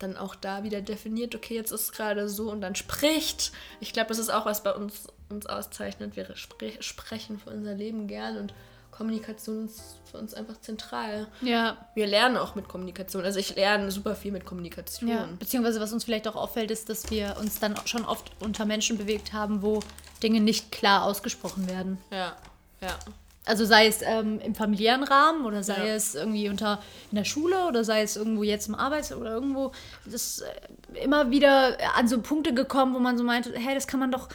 dann 0.03 0.17
auch 0.17 0.35
da 0.35 0.63
wieder 0.63 0.81
definiert, 0.81 1.35
okay, 1.35 1.55
jetzt 1.55 1.71
ist 1.71 1.81
es 1.81 1.91
gerade 1.91 2.29
so 2.29 2.51
und 2.51 2.61
dann 2.61 2.75
spricht. 2.75 3.51
Ich 3.79 3.93
glaube, 3.93 4.09
das 4.09 4.19
ist 4.19 4.29
auch, 4.29 4.45
was 4.45 4.63
bei 4.63 4.73
uns, 4.73 5.07
uns 5.29 5.45
auszeichnet. 5.45 6.15
Wir 6.15 6.35
spre 6.35 6.71
sprechen 6.81 7.39
für 7.39 7.49
unser 7.49 7.73
Leben 7.73 8.07
gern 8.07 8.37
und 8.37 8.53
Kommunikation 8.91 9.65
ist 9.65 9.99
für 10.11 10.17
uns 10.17 10.33
einfach 10.33 10.59
zentral. 10.59 11.27
Ja. 11.41 11.77
Wir 11.95 12.05
lernen 12.05 12.37
auch 12.37 12.55
mit 12.55 12.67
Kommunikation. 12.67 13.23
Also 13.23 13.39
ich 13.39 13.55
lerne 13.55 13.89
super 13.89 14.15
viel 14.15 14.31
mit 14.31 14.45
Kommunikation. 14.45 15.09
Ja. 15.09 15.29
Beziehungsweise 15.39 15.79
was 15.79 15.93
uns 15.93 16.03
vielleicht 16.03 16.27
auch 16.27 16.35
auffällt, 16.35 16.69
ist, 16.69 16.89
dass 16.89 17.09
wir 17.09 17.37
uns 17.39 17.59
dann 17.59 17.75
schon 17.85 18.05
oft 18.05 18.31
unter 18.41 18.65
Menschen 18.65 18.97
bewegt 18.97 19.33
haben, 19.33 19.61
wo 19.61 19.79
Dinge 20.21 20.41
nicht 20.41 20.71
klar 20.71 21.05
ausgesprochen 21.05 21.67
werden. 21.67 21.97
Ja, 22.11 22.35
ja. 22.81 22.99
Also 23.45 23.65
sei 23.65 23.87
es 23.87 24.01
ähm, 24.03 24.39
im 24.39 24.53
familiären 24.53 25.03
Rahmen 25.03 25.45
oder 25.45 25.63
sei 25.63 25.87
ja. 25.87 25.95
es 25.95 26.13
irgendwie 26.13 26.47
unter 26.47 26.79
in 27.09 27.17
der 27.17 27.23
Schule 27.23 27.65
oder 27.67 27.83
sei 27.83 28.03
es 28.03 28.15
irgendwo 28.15 28.43
jetzt 28.43 28.67
im 28.67 28.75
Arbeits- 28.75 29.11
oder 29.11 29.31
irgendwo, 29.31 29.71
das 30.05 30.13
ist 30.13 30.41
äh, 30.41 31.03
immer 31.03 31.31
wieder 31.31 31.75
an 31.95 32.07
so 32.07 32.21
Punkte 32.21 32.53
gekommen, 32.53 32.93
wo 32.93 32.99
man 32.99 33.17
so 33.17 33.23
meint, 33.23 33.51
hey, 33.53 33.73
das 33.73 33.87
kann 33.87 33.99
man 33.99 34.11
doch, 34.11 34.29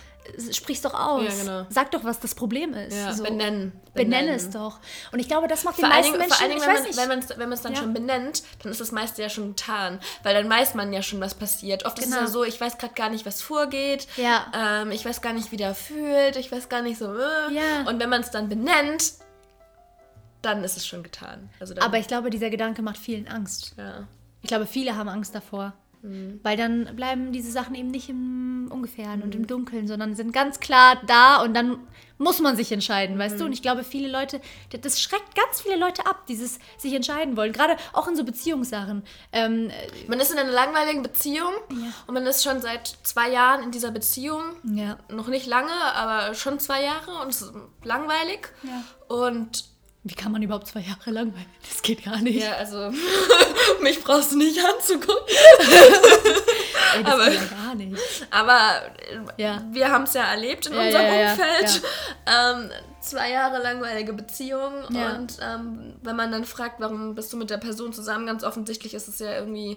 sprich's 0.52 0.82
doch 0.82 0.94
aus. 0.94 1.24
Ja, 1.24 1.44
genau. 1.44 1.66
Sag 1.70 1.90
doch, 1.90 2.04
was 2.04 2.20
das 2.20 2.34
Problem 2.34 2.74
ist. 2.74 2.94
Ja, 2.94 3.12
so. 3.12 3.24
benennen. 3.24 3.72
Benenne 3.94 4.34
es 4.34 4.50
doch. 4.50 4.78
Und 5.12 5.18
ich 5.18 5.28
glaube, 5.28 5.48
das 5.48 5.64
macht 5.64 5.78
die 5.78 5.80
vor 5.80 5.88
meisten 5.88 6.12
Dingen, 6.12 6.18
Menschen, 6.18 6.36
vor 6.36 6.42
allen 6.42 6.50
Dingen, 6.50 6.96
wenn 6.96 7.08
man 7.08 7.18
es 7.18 7.38
wenn 7.38 7.50
dann 7.62 7.72
ja. 7.72 7.78
schon 7.78 7.94
benennt, 7.94 8.42
dann 8.62 8.72
ist 8.72 8.80
das 8.80 8.92
meiste 8.92 9.22
ja 9.22 9.28
schon 9.28 9.56
getan. 9.56 10.00
Weil 10.22 10.34
dann 10.34 10.48
weiß 10.48 10.74
man 10.74 10.92
ja 10.92 11.02
schon, 11.02 11.20
was 11.20 11.34
passiert. 11.34 11.84
Oft 11.86 11.96
genau. 11.96 12.08
ist 12.08 12.14
es 12.14 12.20
ja 12.20 12.26
so, 12.26 12.44
ich 12.44 12.60
weiß 12.60 12.78
gerade 12.78 12.94
gar 12.94 13.08
nicht, 13.08 13.24
was 13.26 13.40
vorgeht. 13.40 14.06
Ja. 14.16 14.46
Ähm, 14.54 14.90
ich 14.90 15.04
weiß 15.04 15.20
gar 15.22 15.32
nicht, 15.32 15.52
wie 15.52 15.56
der 15.56 15.74
fühlt. 15.74 16.36
Ich 16.36 16.52
weiß 16.52 16.68
gar 16.68 16.82
nicht 16.82 16.98
so. 16.98 17.12
Äh. 17.14 17.52
Ja. 17.52 17.88
Und 17.88 18.00
wenn 18.00 18.10
man 18.10 18.20
es 18.20 18.30
dann 18.30 18.48
benennt, 18.48 19.14
dann 20.42 20.62
ist 20.64 20.76
es 20.76 20.86
schon 20.86 21.02
getan. 21.02 21.50
Also 21.60 21.74
Aber 21.80 21.98
ich 21.98 22.06
glaube, 22.06 22.30
dieser 22.30 22.50
Gedanke 22.50 22.82
macht 22.82 22.98
vielen 22.98 23.28
Angst. 23.28 23.74
Ja. 23.76 24.06
Ich 24.42 24.48
glaube, 24.48 24.66
viele 24.66 24.96
haben 24.96 25.08
Angst 25.08 25.34
davor. 25.34 25.74
Mhm. 26.06 26.40
Weil 26.42 26.56
dann 26.56 26.96
bleiben 26.96 27.32
diese 27.32 27.50
Sachen 27.50 27.74
eben 27.74 27.90
nicht 27.90 28.08
im 28.08 28.68
Ungefähren 28.70 29.18
mhm. 29.18 29.24
und 29.24 29.34
im 29.34 29.42
mhm. 29.42 29.46
Dunkeln, 29.46 29.86
sondern 29.86 30.14
sind 30.14 30.32
ganz 30.32 30.60
klar 30.60 31.00
da 31.06 31.42
und 31.42 31.54
dann 31.54 31.78
muss 32.18 32.40
man 32.40 32.56
sich 32.56 32.72
entscheiden, 32.72 33.18
weißt 33.18 33.34
mhm. 33.34 33.38
du? 33.40 33.44
Und 33.46 33.52
ich 33.52 33.62
glaube, 33.62 33.84
viele 33.84 34.08
Leute, 34.08 34.40
das 34.80 35.00
schreckt 35.00 35.34
ganz 35.34 35.60
viele 35.60 35.76
Leute 35.76 36.06
ab, 36.06 36.26
dieses 36.26 36.58
sich 36.78 36.94
entscheiden 36.94 37.36
wollen. 37.36 37.52
Gerade 37.52 37.76
auch 37.92 38.08
in 38.08 38.16
so 38.16 38.24
Beziehungssachen. 38.24 39.02
Ähm, 39.32 39.70
man 40.08 40.18
ist 40.18 40.32
in 40.32 40.38
einer 40.38 40.50
langweiligen 40.50 41.02
Beziehung 41.02 41.52
ja. 41.70 41.92
und 42.06 42.14
man 42.14 42.26
ist 42.26 42.42
schon 42.42 42.62
seit 42.62 42.86
zwei 43.02 43.30
Jahren 43.30 43.62
in 43.62 43.70
dieser 43.70 43.90
Beziehung. 43.90 44.42
Ja. 44.64 44.98
Noch 45.10 45.28
nicht 45.28 45.46
lange, 45.46 45.72
aber 45.94 46.34
schon 46.34 46.58
zwei 46.58 46.82
Jahre 46.82 47.22
und 47.22 47.28
es 47.28 47.42
ist 47.42 47.52
langweilig. 47.84 48.48
Ja. 48.62 49.14
Und 49.14 49.75
wie 50.08 50.14
kann 50.14 50.30
man 50.30 50.40
überhaupt 50.40 50.68
zwei 50.68 50.80
Jahre 50.80 51.10
langweilen? 51.10 51.46
Das 51.68 51.82
geht 51.82 52.04
gar 52.04 52.18
nicht. 52.18 52.40
Ja, 52.42 52.52
also 52.52 52.92
mich 53.82 54.02
brauchst 54.02 54.32
du 54.32 54.38
nicht 54.38 54.58
anzugucken. 54.64 55.26
Ey, 56.94 57.02
das 57.02 57.12
aber, 57.12 57.30
ja 57.32 57.40
gar 57.44 57.74
nicht. 57.74 57.96
Aber 58.30 58.82
ja. 59.36 59.62
wir 59.72 59.90
haben 59.90 60.04
es 60.04 60.14
ja 60.14 60.22
erlebt 60.30 60.66
in 60.66 60.74
ja, 60.74 60.82
unserem 60.82 61.06
ja, 61.06 61.30
Umfeld. 61.32 61.82
Ähm, 62.26 62.70
zwei 63.00 63.30
Jahre 63.32 63.60
langweilige 63.60 64.12
Beziehung. 64.12 64.84
Und 64.84 65.38
ähm, 65.42 65.94
wenn 66.02 66.16
man 66.16 66.30
dann 66.30 66.44
fragt, 66.44 66.78
warum 66.78 67.16
bist 67.16 67.32
du 67.32 67.36
mit 67.36 67.50
der 67.50 67.58
Person 67.58 67.92
zusammen, 67.92 68.26
ganz 68.26 68.44
offensichtlich 68.44 68.94
ist 68.94 69.08
es 69.08 69.18
ja 69.18 69.32
irgendwie 69.32 69.76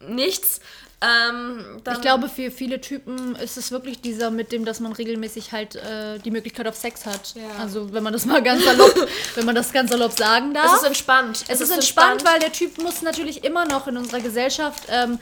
nichts. 0.00 0.60
Ähm, 1.00 1.80
ich 1.92 2.00
glaube, 2.00 2.28
für 2.28 2.50
viele 2.50 2.80
Typen 2.80 3.36
ist 3.36 3.56
es 3.56 3.70
wirklich 3.70 4.00
dieser 4.00 4.32
mit 4.32 4.50
dem, 4.50 4.64
dass 4.64 4.80
man 4.80 4.92
regelmäßig 4.92 5.52
halt 5.52 5.76
äh, 5.76 6.18
die 6.18 6.32
Möglichkeit 6.32 6.66
auf 6.66 6.74
Sex 6.74 7.06
hat. 7.06 7.34
Ja. 7.36 7.42
Also 7.60 7.92
wenn 7.92 8.02
man 8.02 8.12
das 8.12 8.26
mal 8.26 8.42
ganz 8.42 8.64
salopp, 8.64 9.08
wenn 9.36 9.46
man 9.46 9.54
das 9.54 9.72
ganz 9.72 9.90
salopp 9.90 10.12
sagen 10.12 10.54
darf. 10.54 10.66
Es 10.66 10.80
ist 10.80 10.86
entspannt. 10.86 11.36
Es, 11.36 11.42
es 11.42 11.60
ist, 11.60 11.70
ist 11.70 11.76
entspannt, 11.76 12.12
entspannt, 12.12 12.34
weil 12.34 12.40
der 12.40 12.52
Typ 12.52 12.78
muss 12.82 13.02
natürlich 13.02 13.44
immer 13.44 13.64
noch 13.64 13.86
in 13.86 13.96
unserer 13.96 14.20
Gesellschaft 14.20 14.84
ähm, 14.90 15.20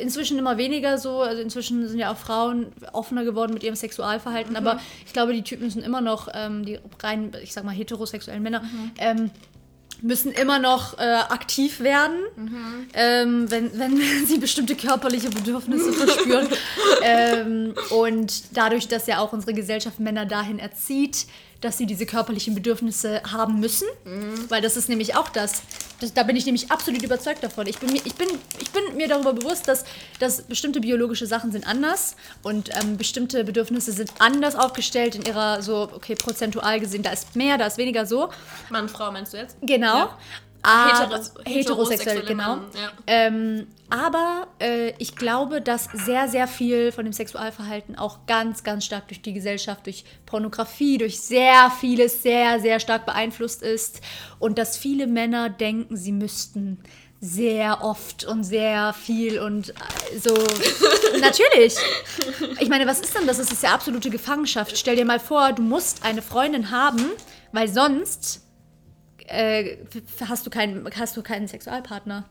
inzwischen 0.00 0.38
immer 0.38 0.56
weniger 0.56 0.98
so. 0.98 1.20
Also 1.20 1.40
inzwischen 1.40 1.88
sind 1.88 2.00
ja 2.00 2.12
auch 2.12 2.16
Frauen 2.16 2.72
offener 2.92 3.24
geworden 3.24 3.54
mit 3.54 3.62
ihrem 3.62 3.76
Sexualverhalten, 3.76 4.52
mhm. 4.52 4.56
aber 4.56 4.80
ich 5.06 5.12
glaube, 5.12 5.32
die 5.32 5.42
Typen 5.42 5.70
sind 5.70 5.84
immer 5.84 6.00
noch, 6.00 6.28
ähm, 6.34 6.64
die 6.64 6.80
rein, 7.00 7.32
ich 7.42 7.52
sag 7.52 7.62
mal, 7.62 7.74
heterosexuellen 7.74 8.42
Männer, 8.42 8.62
mhm. 8.62 9.30
Müssen 10.02 10.32
immer 10.32 10.58
noch 10.58 10.98
äh, 10.98 11.02
aktiv 11.02 11.80
werden, 11.80 12.16
mhm. 12.36 12.86
ähm, 12.94 13.50
wenn, 13.50 13.78
wenn 13.78 13.96
sie 14.26 14.38
bestimmte 14.38 14.76
körperliche 14.76 15.30
Bedürfnisse 15.30 15.92
verspüren. 15.92 16.48
ähm, 17.02 17.74
und 17.90 18.56
dadurch, 18.56 18.88
dass 18.88 19.06
ja 19.06 19.18
auch 19.18 19.32
unsere 19.32 19.54
Gesellschaft 19.54 20.00
Männer 20.00 20.26
dahin 20.26 20.58
erzieht, 20.58 21.26
dass 21.60 21.78
sie 21.78 21.86
diese 21.86 22.06
körperlichen 22.06 22.54
Bedürfnisse 22.54 23.22
haben 23.32 23.60
müssen, 23.60 23.88
mhm. 24.04 24.48
weil 24.48 24.62
das 24.62 24.76
ist 24.76 24.88
nämlich 24.88 25.16
auch 25.16 25.28
das, 25.28 25.62
das, 26.00 26.12
Da 26.12 26.22
bin 26.22 26.36
ich 26.36 26.44
nämlich 26.44 26.70
absolut 26.70 27.02
überzeugt 27.02 27.42
davon. 27.42 27.66
Ich 27.66 27.78
bin 27.78 27.92
mir, 27.92 28.00
ich 28.04 28.14
bin, 28.14 28.28
ich 28.60 28.70
bin 28.70 28.96
mir 28.96 29.08
darüber 29.08 29.32
bewusst, 29.32 29.66
dass, 29.68 29.84
dass 30.18 30.42
bestimmte 30.42 30.80
biologische 30.80 31.26
Sachen 31.26 31.52
sind 31.52 31.66
anders 31.66 32.16
und 32.42 32.70
ähm, 32.76 32.96
bestimmte 32.96 33.44
Bedürfnisse 33.44 33.92
sind 33.92 34.12
anders 34.18 34.56
aufgestellt 34.56 35.14
in 35.14 35.22
ihrer 35.22 35.62
so, 35.62 35.88
okay, 35.94 36.14
prozentual 36.14 36.80
gesehen, 36.80 37.02
da 37.02 37.10
ist 37.10 37.34
mehr, 37.36 37.58
da 37.58 37.66
ist 37.66 37.78
weniger 37.78 38.06
so. 38.06 38.30
Mann, 38.70 38.88
Frau 38.88 39.10
meinst 39.10 39.32
du 39.32 39.38
jetzt? 39.38 39.56
Genau. 39.62 39.96
Ja. 39.96 40.18
Ah, 40.66 41.00
Heteros 41.00 41.32
heterosexuell, 41.44 42.22
genau. 42.22 42.56
Ja. 42.56 42.90
Ähm, 43.06 43.68
aber 43.88 44.48
äh, 44.58 44.94
ich 44.98 45.14
glaube, 45.14 45.60
dass 45.60 45.88
sehr, 45.92 46.28
sehr 46.28 46.48
viel 46.48 46.90
von 46.90 47.04
dem 47.04 47.12
Sexualverhalten 47.12 47.96
auch 47.96 48.26
ganz, 48.26 48.64
ganz 48.64 48.84
stark 48.84 49.06
durch 49.06 49.22
die 49.22 49.32
Gesellschaft, 49.32 49.86
durch 49.86 50.04
Pornografie, 50.26 50.98
durch 50.98 51.20
sehr 51.20 51.70
vieles 51.70 52.24
sehr, 52.24 52.58
sehr 52.58 52.80
stark 52.80 53.06
beeinflusst 53.06 53.62
ist. 53.62 54.00
Und 54.40 54.58
dass 54.58 54.76
viele 54.76 55.06
Männer 55.06 55.50
denken, 55.50 55.96
sie 55.96 56.10
müssten 56.10 56.78
sehr 57.20 57.82
oft 57.84 58.24
und 58.24 58.42
sehr 58.42 58.92
viel 58.92 59.38
und 59.38 59.70
äh, 59.70 60.18
so. 60.18 60.34
Natürlich. 61.20 61.74
Ich 62.58 62.68
meine, 62.68 62.86
was 62.86 63.00
ist 63.00 63.14
denn 63.16 63.26
das? 63.26 63.38
Das 63.38 63.52
ist 63.52 63.62
ja 63.62 63.72
absolute 63.72 64.10
Gefangenschaft. 64.10 64.76
Stell 64.76 64.96
dir 64.96 65.04
mal 65.04 65.20
vor, 65.20 65.52
du 65.52 65.62
musst 65.62 66.04
eine 66.04 66.22
Freundin 66.22 66.72
haben, 66.72 67.04
weil 67.52 67.68
sonst 67.68 68.45
äh, 69.28 69.78
hast, 70.28 70.46
du 70.46 70.50
keinen, 70.50 70.88
hast 70.96 71.16
du 71.16 71.22
keinen 71.22 71.48
Sexualpartner. 71.48 72.28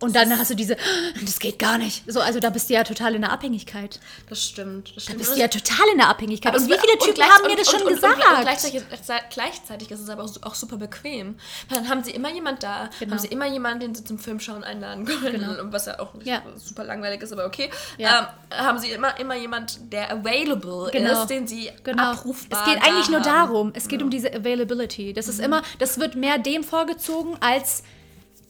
Und 0.00 0.14
dann 0.16 0.36
hast 0.38 0.50
du 0.50 0.54
diese, 0.54 0.76
das 1.24 1.38
geht 1.38 1.58
gar 1.58 1.78
nicht. 1.78 2.02
So, 2.10 2.20
also 2.20 2.40
da 2.40 2.50
bist 2.50 2.68
du 2.68 2.74
ja 2.74 2.84
total 2.84 3.14
in 3.14 3.22
der 3.22 3.32
Abhängigkeit. 3.32 4.00
Das 4.28 4.44
stimmt. 4.44 4.92
Das 4.94 5.04
stimmt. 5.04 5.20
Da 5.20 5.24
bist 5.24 5.36
du 5.36 5.40
ja 5.40 5.48
total 5.48 5.86
in 5.92 5.98
der 5.98 6.08
Abhängigkeit. 6.08 6.52
Aber 6.52 6.62
und 6.62 6.68
wie 6.68 6.78
viele 6.78 6.98
Typen 6.98 7.22
haben 7.22 7.46
mir 7.46 7.56
das 7.56 7.70
schon 7.70 7.82
und, 7.82 7.88
gesagt? 7.88 8.16
Und, 8.16 8.42
gleichzeitig, 8.42 8.82
gleichzeitig, 9.30 9.90
ist 9.90 10.00
es 10.00 10.08
aber 10.08 10.24
auch, 10.24 10.30
auch, 10.42 10.54
super 10.54 10.76
bequem. 10.76 11.36
Dann 11.70 11.88
haben 11.88 12.02
sie 12.02 12.10
immer 12.10 12.30
jemand 12.32 12.62
da, 12.62 12.90
genau. 12.98 13.12
haben 13.12 13.18
sie 13.18 13.28
immer 13.28 13.46
jemanden, 13.46 13.80
den 13.80 13.94
sie 13.94 14.04
zum 14.04 14.18
Film 14.18 14.40
schauen 14.40 14.64
einladen 14.64 15.04
können. 15.22 15.40
Genau. 15.40 15.72
Was 15.72 15.86
ja 15.86 16.00
auch 16.00 16.10
ja. 16.24 16.42
super 16.56 16.84
langweilig 16.84 17.22
ist, 17.22 17.32
aber 17.32 17.46
okay. 17.46 17.70
Ja. 17.96 18.34
Ähm, 18.50 18.58
haben 18.66 18.78
sie 18.78 18.90
immer, 18.90 19.18
immer 19.18 19.36
jemand, 19.36 19.92
der 19.92 20.12
available 20.12 20.90
genau. 20.90 21.22
ist, 21.22 21.28
den 21.28 21.46
sie 21.46 21.70
genau. 21.84 22.12
abrufbar 22.12 22.66
Es 22.66 22.72
geht 22.72 22.82
eigentlich 22.82 23.08
nur 23.08 23.20
darum. 23.20 23.72
Es 23.74 23.88
geht 23.88 24.02
um 24.02 24.10
diese 24.10 24.32
Availability. 24.34 25.12
Das 25.12 25.28
ist 25.28 25.38
mhm. 25.38 25.44
immer, 25.44 25.62
das 25.78 25.98
wird 25.98 26.16
mehr 26.16 26.38
dem 26.38 26.64
vorgezogen 26.64 27.36
als 27.40 27.84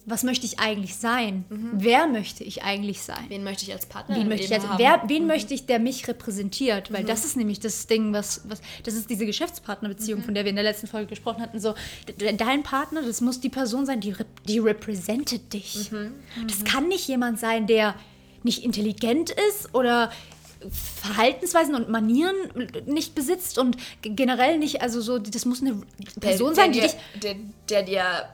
was 0.05 0.23
möchte 0.23 0.45
ich 0.45 0.59
eigentlich 0.59 0.95
sein? 0.95 1.45
Mhm. 1.49 1.71
Wer 1.73 2.07
möchte 2.07 2.43
ich 2.43 2.63
eigentlich 2.63 3.01
sein? 3.01 3.25
Wen 3.27 3.43
möchte 3.43 3.65
ich 3.65 3.73
als 3.73 3.87
Partner 3.87 4.15
wen 4.15 4.27
möchte 4.27 4.45
ich 4.45 4.53
als, 4.53 4.67
haben? 4.67 4.77
Wer, 4.77 5.01
wen 5.07 5.23
mhm. 5.23 5.27
möchte 5.27 5.53
ich, 5.53 5.65
der 5.65 5.79
mich 5.79 6.07
repräsentiert? 6.07 6.93
Weil 6.93 7.03
mhm. 7.03 7.07
das 7.07 7.25
ist 7.25 7.35
nämlich 7.35 7.59
das 7.59 7.87
Ding, 7.87 8.13
was, 8.13 8.41
was 8.47 8.61
das 8.83 8.93
ist 8.93 9.09
diese 9.09 9.25
Geschäftspartnerbeziehung, 9.25 10.19
mhm. 10.19 10.25
von 10.25 10.33
der 10.35 10.45
wir 10.45 10.51
in 10.51 10.55
der 10.55 10.63
letzten 10.63 10.85
Folge 10.85 11.07
gesprochen 11.07 11.41
hatten. 11.41 11.59
So, 11.59 11.73
dein 12.37 12.61
Partner, 12.61 13.01
das 13.01 13.19
muss 13.21 13.39
die 13.39 13.49
Person 13.49 13.87
sein, 13.87 13.99
die, 13.99 14.15
die 14.47 14.59
repräsentiert 14.59 15.51
dich. 15.51 15.91
Mhm. 15.91 16.13
Das 16.47 16.63
kann 16.63 16.87
nicht 16.87 17.07
jemand 17.07 17.39
sein, 17.39 17.65
der 17.65 17.95
nicht 18.43 18.63
intelligent 18.63 19.31
ist 19.49 19.73
oder 19.73 20.11
Verhaltensweisen 21.01 21.73
und 21.73 21.89
Manieren 21.89 22.35
nicht 22.85 23.15
besitzt 23.15 23.57
und 23.57 23.77
generell 24.01 24.59
nicht, 24.59 24.81
also 24.81 25.01
so, 25.01 25.17
das 25.17 25.45
muss 25.45 25.61
eine 25.61 25.81
Person 26.19 26.49
der, 26.49 26.55
sein, 26.55 26.71
die 26.71 26.79
der, 26.79 26.87
dich. 26.89 26.97
Der, 27.21 27.35
der 27.69 27.83
dir 27.83 28.29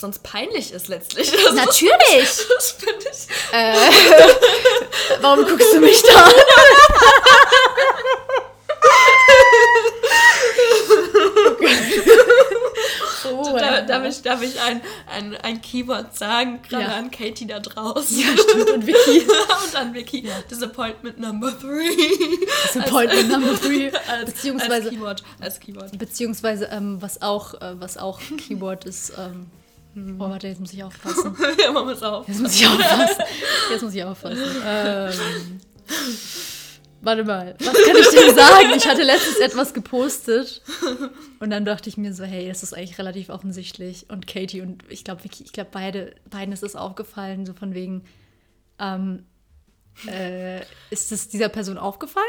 sonst 0.00 0.22
peinlich 0.22 0.72
ist 0.72 0.88
letztlich. 0.88 1.30
Das 1.44 1.54
Natürlich! 1.54 2.22
Ist, 2.22 2.46
das 2.56 2.70
finde 2.72 3.06
ich. 3.10 3.28
Äh, 3.52 3.74
warum 5.20 5.44
guckst 5.46 5.72
du 5.74 5.80
mich 5.80 6.02
da 6.02 6.24
an? 6.24 6.32
oh, 13.32 13.58
da, 13.58 13.80
darf, 13.82 14.04
ich, 14.04 14.22
darf 14.22 14.42
ich 14.42 14.60
ein, 14.60 14.80
ein, 15.06 15.36
ein 15.36 15.60
Keyword 15.60 16.16
sagen, 16.16 16.60
gerade 16.68 16.84
ja. 16.84 16.96
an 16.96 17.10
Katie 17.10 17.46
da 17.46 17.58
draußen. 17.60 18.18
Ja, 18.18 18.28
stimmt, 18.36 18.70
und 18.70 18.86
Vicky. 18.86 19.20
und 19.20 19.76
an 19.76 19.94
Vicky. 19.94 20.26
Ja. 20.26 20.40
Disappointment 20.50 21.18
number 21.18 21.58
three. 21.58 21.96
Disappointment 22.68 23.32
als, 23.32 23.40
number 23.40 23.60
three. 23.60 23.90
Als, 24.08 24.32
beziehungsweise, 24.32 24.74
als 24.74 24.90
Keyword. 24.90 25.22
Als 25.40 25.60
Keyword. 25.60 25.98
Beziehungsweise, 25.98 26.66
ähm, 26.66 27.00
was, 27.00 27.22
auch, 27.22 27.54
äh, 27.54 27.80
was 27.80 27.96
auch 27.96 28.20
Keyword 28.38 28.84
ist, 28.84 29.12
ähm, 29.18 29.46
Oh, 29.96 30.18
warte, 30.18 30.48
jetzt 30.48 30.60
muss 30.60 30.72
ich 30.72 30.84
aufpassen. 30.84 31.36
ja, 31.62 31.72
man 31.72 31.84
muss 31.84 32.02
auf. 32.02 32.28
Jetzt 32.28 32.40
muss 32.40 32.54
ich 32.54 32.66
aufpassen. 32.66 33.24
Jetzt 33.70 33.82
muss 33.82 33.94
ich 33.94 34.04
aufpassen. 34.04 34.42
Ähm, 34.64 35.12
warte 37.00 37.24
mal, 37.24 37.56
was 37.58 37.72
kann 37.72 37.96
ich 37.96 38.08
dir 38.08 38.34
sagen? 38.34 38.72
Ich 38.76 38.86
hatte 38.86 39.02
letztens 39.02 39.38
etwas 39.38 39.74
gepostet 39.74 40.62
und 41.40 41.50
dann 41.50 41.64
dachte 41.64 41.88
ich 41.88 41.96
mir 41.96 42.14
so, 42.14 42.24
hey, 42.24 42.48
das 42.48 42.62
ist 42.62 42.72
eigentlich 42.72 42.98
relativ 42.98 43.30
offensichtlich. 43.30 44.06
Und 44.08 44.26
Katie 44.26 44.60
und 44.60 44.84
ich 44.88 45.04
glaube, 45.04 45.22
ich 45.24 45.52
glaube, 45.52 45.70
beide, 45.72 46.14
beiden 46.28 46.52
ist 46.52 46.62
es 46.62 46.76
aufgefallen, 46.76 47.46
so 47.46 47.52
von 47.52 47.74
wegen, 47.74 48.04
ähm, 48.78 49.24
äh, 50.06 50.60
ist 50.90 51.10
es 51.10 51.28
dieser 51.28 51.48
Person 51.48 51.78
aufgefallen? 51.78 52.26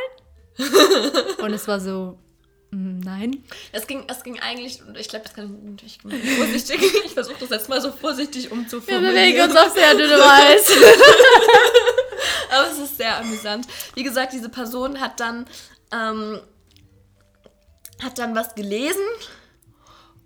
und 1.41 1.53
es 1.53 1.67
war 1.67 1.79
so, 1.79 2.17
nein. 2.71 3.43
Es 3.71 3.85
ging, 3.85 4.05
es 4.07 4.23
ging 4.23 4.39
eigentlich, 4.39 4.81
und 4.85 4.97
ich 4.97 5.09
glaube, 5.09 5.25
das 5.25 5.33
kann 5.33 5.45
ich 5.45 5.71
natürlich 5.71 6.37
vorsichtig, 6.37 6.81
ich 7.05 7.11
versuche 7.13 7.37
das 7.39 7.49
jetzt 7.49 7.69
mal 7.69 7.81
so 7.81 7.91
vorsichtig 7.91 8.51
umzuführen. 8.51 9.03
Wir 9.03 9.11
bewegen 9.11 9.41
uns 9.41 9.55
auf 9.55 9.73
sehr 9.73 9.93
dünne 9.93 10.17
Weiß. 10.17 10.71
Aber 12.51 12.71
es 12.71 12.79
ist 12.79 12.97
sehr 12.97 13.17
amüsant. 13.17 13.67
Wie 13.95 14.03
gesagt, 14.03 14.33
diese 14.33 14.49
Person 14.49 14.99
hat 14.99 15.19
dann, 15.19 15.45
ähm, 15.91 16.39
hat 18.01 18.17
dann 18.17 18.35
was 18.35 18.55
gelesen 18.55 19.05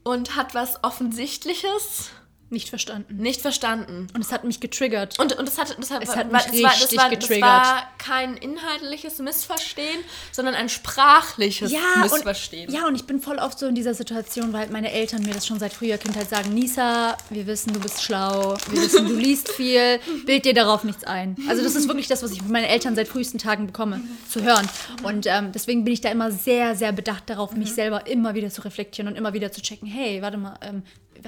und 0.04 0.36
hat 0.36 0.54
was 0.54 0.84
Offensichtliches 0.84 2.12
nicht 2.56 2.70
verstanden. 2.70 3.18
Nicht 3.18 3.42
verstanden. 3.42 4.08
Und 4.14 4.22
es 4.22 4.32
hat 4.32 4.46
mich 4.46 4.62
getriggert. 4.62 5.20
Und, 5.20 5.38
und 5.38 5.48
es 5.48 5.58
hat, 5.58 5.76
das 5.78 5.92
hat, 5.92 6.02
es 6.02 6.16
hat 6.16 6.32
mich 6.32 6.42
das 6.42 6.64
war, 6.64 6.72
richtig 6.72 6.90
das 6.90 6.98
war, 6.98 7.10
getriggert. 7.10 7.42
Das 7.44 7.68
war 7.68 7.92
kein 7.98 8.38
inhaltliches 8.38 9.20
Missverstehen, 9.20 10.00
sondern 10.32 10.56
ein 10.56 10.70
sprachliches 10.70 11.72
ja, 11.72 12.02
Missverstehen. 12.02 12.70
Und, 12.70 12.74
ja, 12.74 12.88
und 12.88 12.96
ich 12.96 13.06
bin 13.06 13.20
voll 13.20 13.38
oft 13.40 13.60
so 13.60 13.68
in 13.68 13.76
dieser 13.76 13.94
Situation, 13.94 14.54
weil 14.54 14.70
meine 14.70 14.92
Eltern 14.92 15.24
mir 15.24 15.34
das 15.34 15.46
schon 15.46 15.60
seit 15.60 15.74
früher 15.74 15.98
Kindheit 15.98 16.30
sagen, 16.30 16.54
Nisa, 16.54 17.18
wir 17.30 17.46
wissen, 17.46 17.74
du 17.74 17.80
bist 17.82 18.02
schlau, 18.02 18.56
wir 18.70 18.82
wissen, 18.82 19.06
du 19.06 19.16
liest 19.16 19.52
viel, 19.52 20.00
bild 20.26 20.46
dir 20.46 20.54
darauf 20.54 20.86
nichts 20.86 21.04
ein. 21.04 21.36
Also 21.50 21.62
das 21.62 21.76
ist 21.76 21.88
wirklich 21.88 22.08
das, 22.08 22.24
was 22.24 22.32
ich 22.32 22.42
von 22.42 22.52
meinen 22.52 22.66
Eltern 22.66 22.96
seit 22.96 23.10
frühesten 23.10 23.38
Tagen 23.38 23.68
bekomme, 23.68 24.00
zu 24.30 24.42
hören. 24.42 24.70
Und 25.04 25.26
ähm, 25.28 25.52
deswegen 25.52 25.84
bin 25.84 25.94
ich 25.94 26.00
da 26.00 26.10
immer 26.10 26.32
sehr, 26.32 26.76
sehr 26.76 26.94
bedacht 26.94 27.30
darauf, 27.30 27.52
mich 27.52 27.72
mhm. 27.72 27.76
selber 27.76 28.08
immer 28.08 28.34
wieder 28.34 28.50
zu 28.50 28.62
reflektieren 28.62 29.12
und 29.12 29.18
immer 29.18 29.34
wieder 29.34 29.52
zu 29.52 29.62
checken, 29.62 29.90
hey, 29.90 30.22
warte 30.22 30.38
mal, 30.38 30.58
ähm, 30.62 30.84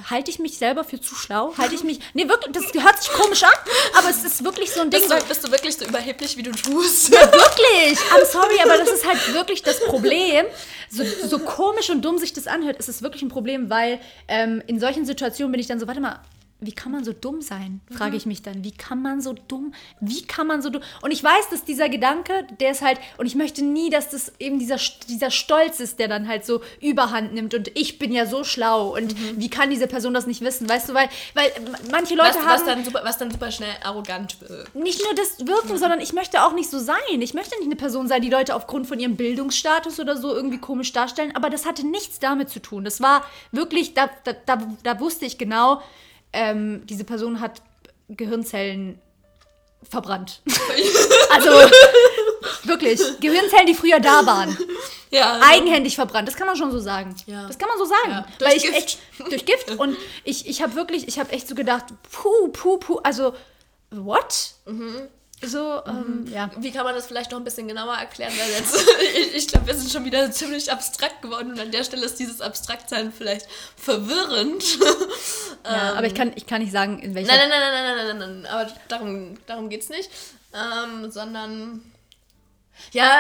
halte 0.10 0.32
ich 0.32 0.40
mich 0.40 0.58
selber 0.58 0.84
für 0.84 1.00
zu 1.00 1.16
schlau? 1.16 1.54
Halte 1.58 1.76
ich 1.76 1.84
mich. 1.84 2.00
Nee, 2.14 2.28
wirklich, 2.28 2.54
das 2.54 2.84
hört 2.84 3.02
sich 3.02 3.12
komisch 3.12 3.44
an, 3.44 3.54
aber 3.98 4.10
es 4.10 4.24
ist 4.24 4.44
wirklich 4.44 4.72
so 4.72 4.82
ein 4.82 4.90
Ding. 4.90 5.02
Bist 5.02 5.12
du, 5.12 5.28
bist 5.28 5.48
du 5.48 5.52
wirklich 5.52 5.78
so 5.78 5.86
überheblich, 5.86 6.38
wie 6.38 6.44
du 6.44 6.52
tust? 6.52 7.10
Ja, 7.14 7.22
wirklich. 7.32 7.98
I'm 8.14 8.26
sorry, 8.26 8.60
aber 8.64 8.78
das 8.78 8.90
ist 8.90 9.06
halt 9.06 9.34
wirklich 9.34 9.64
das 9.64 9.80
Problem. 9.86 10.46
So, 10.90 11.04
so 11.28 11.40
komisch 11.40 11.90
und 11.90 12.04
dumm 12.04 12.18
sich 12.18 12.34
das 12.34 12.48
anhört, 12.48 12.78
ist 12.78 12.90
es 12.90 13.02
wirklich 13.02 13.22
ein 13.22 13.30
Problem, 13.30 13.70
weil 13.70 14.00
ähm, 14.28 14.62
in 14.68 14.80
solchen 14.80 15.06
Situationen 15.06 15.52
bin 15.52 15.60
ich 15.60 15.68
dann 15.68 15.80
so, 15.80 15.88
warte 15.88 16.00
mal, 16.00 16.20
wie 16.60 16.72
kann 16.72 16.92
man 16.92 17.04
so 17.04 17.14
dumm 17.14 17.42
sein? 17.42 17.82
Frage 17.92 18.12
mhm. 18.12 18.18
ich 18.18 18.26
mich 18.26 18.42
dann. 18.42 18.64
Wie 18.64 18.72
kann 18.72 19.02
man 19.02 19.22
so 19.22 19.36
dumm? 19.48 19.76
Wie 20.00 20.24
kann 20.24 20.48
man 20.48 20.64
so 20.64 20.72
dumm? 20.72 20.82
Und 21.04 21.12
ich 21.12 21.24
weiß, 21.24 21.50
dass 21.52 21.64
dieser 21.64 21.88
Gedanke, 21.88 22.48
der 22.60 22.72
ist 22.72 22.82
halt, 22.82 23.00
und 23.18 23.28
ich 23.28 23.36
möchte 23.36 23.64
nie, 23.64 23.92
dass 23.92 24.10
das 24.10 24.34
eben 24.40 24.58
dieser, 24.58 24.78
dieser 25.08 25.30
Stolz 25.30 25.80
ist, 25.80 26.00
der 26.00 26.08
dann 26.08 26.28
halt 26.28 26.48
so 26.48 26.62
überhand 26.82 27.34
nimmt 27.34 27.54
und 27.54 27.70
ich 27.76 28.00
bin 28.00 28.12
ja 28.12 28.26
so 28.26 28.44
schlau 28.44 28.96
und 28.96 29.14
mhm. 29.14 29.40
wie 29.40 29.50
kann 29.52 29.70
diese 29.70 29.86
Person 29.86 30.16
das 30.16 30.26
nicht 30.26 30.42
wissen? 30.42 30.68
Weißt 30.68 30.90
du, 30.90 30.96
weil, 30.96 31.10
weil 31.36 31.52
manche 31.92 32.16
Leute 32.16 32.30
was, 32.30 32.46
haben. 32.46 32.48
Was 32.48 32.66
dann, 32.66 32.84
super, 32.84 33.02
was 33.04 33.18
dann 33.20 33.30
super 33.30 33.52
schnell 33.52 33.76
arrogant 33.84 34.42
wird. 34.42 34.74
Nicht 34.74 35.04
nur 35.04 35.14
das 35.14 35.46
Wirken, 35.46 35.74
mhm. 35.74 35.78
sondern 35.78 36.02
ich 36.02 36.14
möchte 36.14 36.44
auch 36.44 36.54
nicht 36.54 36.72
so 36.72 36.80
sein. 36.80 36.98
Ich 37.20 37.36
möchte 37.36 37.56
nicht 37.58 37.68
eine 37.68 37.76
Person 37.76 38.08
sein, 38.08 38.24
die 38.24 38.32
Leute 38.32 38.56
aufgrund 38.56 38.88
von 38.88 39.00
ihrem 39.00 39.16
Bildungsstatus 39.16 40.00
oder 40.00 40.18
so 40.18 40.34
irgendwie 40.34 40.58
komisch 40.58 40.92
darstellen, 40.92 41.36
aber 41.36 41.52
das 41.52 41.68
hatte 41.68 41.86
nichts 41.86 42.18
damit 42.18 42.50
zu 42.50 42.60
tun. 42.60 42.84
Das 42.84 43.00
war 43.00 43.24
wirklich, 43.52 43.94
da, 43.94 44.10
da, 44.24 44.34
da, 44.34 44.68
da 44.82 45.00
wusste 45.00 45.26
ich 45.26 45.38
genau, 45.38 45.84
ähm, 46.34 46.86
diese 46.86 47.04
Person 47.04 47.40
hat 47.40 47.62
Gehirnzellen 48.10 49.00
verbrannt. 49.84 50.42
also 51.34 51.50
wirklich, 52.64 53.02
Gehirnzellen, 53.20 53.68
die 53.68 53.74
früher 53.74 54.00
da 54.00 54.26
waren. 54.26 54.58
Ja. 55.10 55.40
Eigenhändig 55.42 55.96
verbrannt, 55.96 56.28
das 56.28 56.36
kann 56.36 56.48
man 56.48 56.56
schon 56.56 56.72
so 56.72 56.80
sagen. 56.80 57.16
Ja. 57.26 57.48
Das 57.48 57.58
kann 57.58 57.70
man 57.70 57.78
so 57.78 57.86
sagen. 57.86 58.12
Ja. 58.12 58.26
Durch 58.38 58.52
Weil 58.52 58.58
ich 58.58 58.64
Gift. 58.64 58.76
echt 58.76 59.00
durch 59.30 59.46
Gift 59.46 59.72
und 59.72 59.98
ich, 60.24 60.48
ich 60.48 60.62
habe 60.62 60.76
wirklich, 60.76 61.08
ich 61.08 61.20
habe 61.20 61.32
echt 61.32 61.48
so 61.48 61.56
gedacht, 61.56 61.86
puh, 62.12 62.50
puh, 62.50 62.78
puh, 62.78 63.00
also 63.04 63.34
what? 63.92 64.52
Mhm. 64.66 65.08
So, 65.42 65.84
ähm, 65.86 66.26
ja. 66.34 66.50
Wie 66.58 66.72
kann 66.72 66.84
man 66.84 66.96
das 66.96 67.06
vielleicht 67.06 67.32
noch 67.32 67.38
ein 67.38 67.44
bisschen 67.44 67.68
genauer 67.68 67.94
erklären? 67.94 68.34
Weil 68.36 68.50
jetzt, 68.50 68.76
ich, 69.16 69.36
ich 69.36 69.48
glaube, 69.48 69.68
wir 69.68 69.76
sind 69.76 69.92
schon 69.92 70.04
wieder 70.04 70.32
ziemlich 70.32 70.72
abstrakt 70.72 71.22
geworden 71.22 71.52
und 71.52 71.60
an 71.60 71.70
der 71.70 71.84
Stelle 71.84 72.06
ist 72.06 72.18
dieses 72.18 72.42
Abstraktsein 72.42 73.14
vielleicht 73.16 73.48
verwirrend. 73.76 74.64
ja 75.76 75.94
aber 75.94 76.08
ich 76.08 76.16
kann, 76.16 76.32
ich 76.36 76.46
kann 76.48 76.62
nicht 76.62 76.72
sagen, 76.72 77.00
in 77.00 77.14
welcher. 77.16 77.36
Nein, 77.36 77.50
nein, 77.50 77.60
nein, 77.60 77.72
nein, 77.72 77.96
nein, 77.96 78.08
nein, 78.08 78.18
nein, 78.20 78.42
nein. 78.44 78.52
Aber 78.52 78.72
darum, 78.88 79.38
darum 79.48 79.70
geht 79.70 79.82
es 79.84 79.90
nicht. 79.90 80.10
Ähm, 80.54 81.12
sondern, 81.12 81.92
ja, 82.92 83.20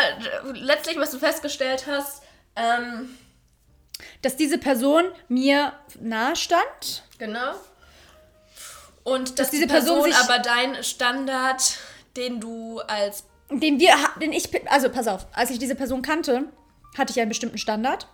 letztlich, 0.53 0.97
was 0.97 1.11
du 1.11 1.19
festgestellt 1.19 1.85
hast, 1.87 2.23
ähm, 2.55 3.17
Dass 4.21 4.35
diese 4.35 4.57
Person 4.57 5.05
mir 5.27 5.73
nahe 5.99 6.35
stand. 6.35 7.03
genau. 7.17 7.53
Und 9.03 9.39
dass, 9.39 9.49
diese 9.51 9.63
diese 9.63 9.73
Person, 9.73 10.01
Person 10.03 10.11
sich- 10.11 10.29
aber 10.29 10.39
dein 10.39 10.83
Standard, 10.83 11.77
den 12.17 12.39
du 12.41 12.79
als 12.81 13.23
Den 13.49 13.79
wir, 13.79 13.95
den 14.21 14.33
ich, 14.33 14.49
also 14.69 14.89
pass 14.89 15.07
auf, 15.07 15.25
als 15.33 15.49
ich 15.49 15.59
diese 15.59 15.75
Person 15.75 16.01
kannte, 16.01 16.43
hatte 16.97 17.11
ich 17.13 17.19
einen 17.21 17.29
bestimmten 17.29 17.57
Standard. 17.57 18.07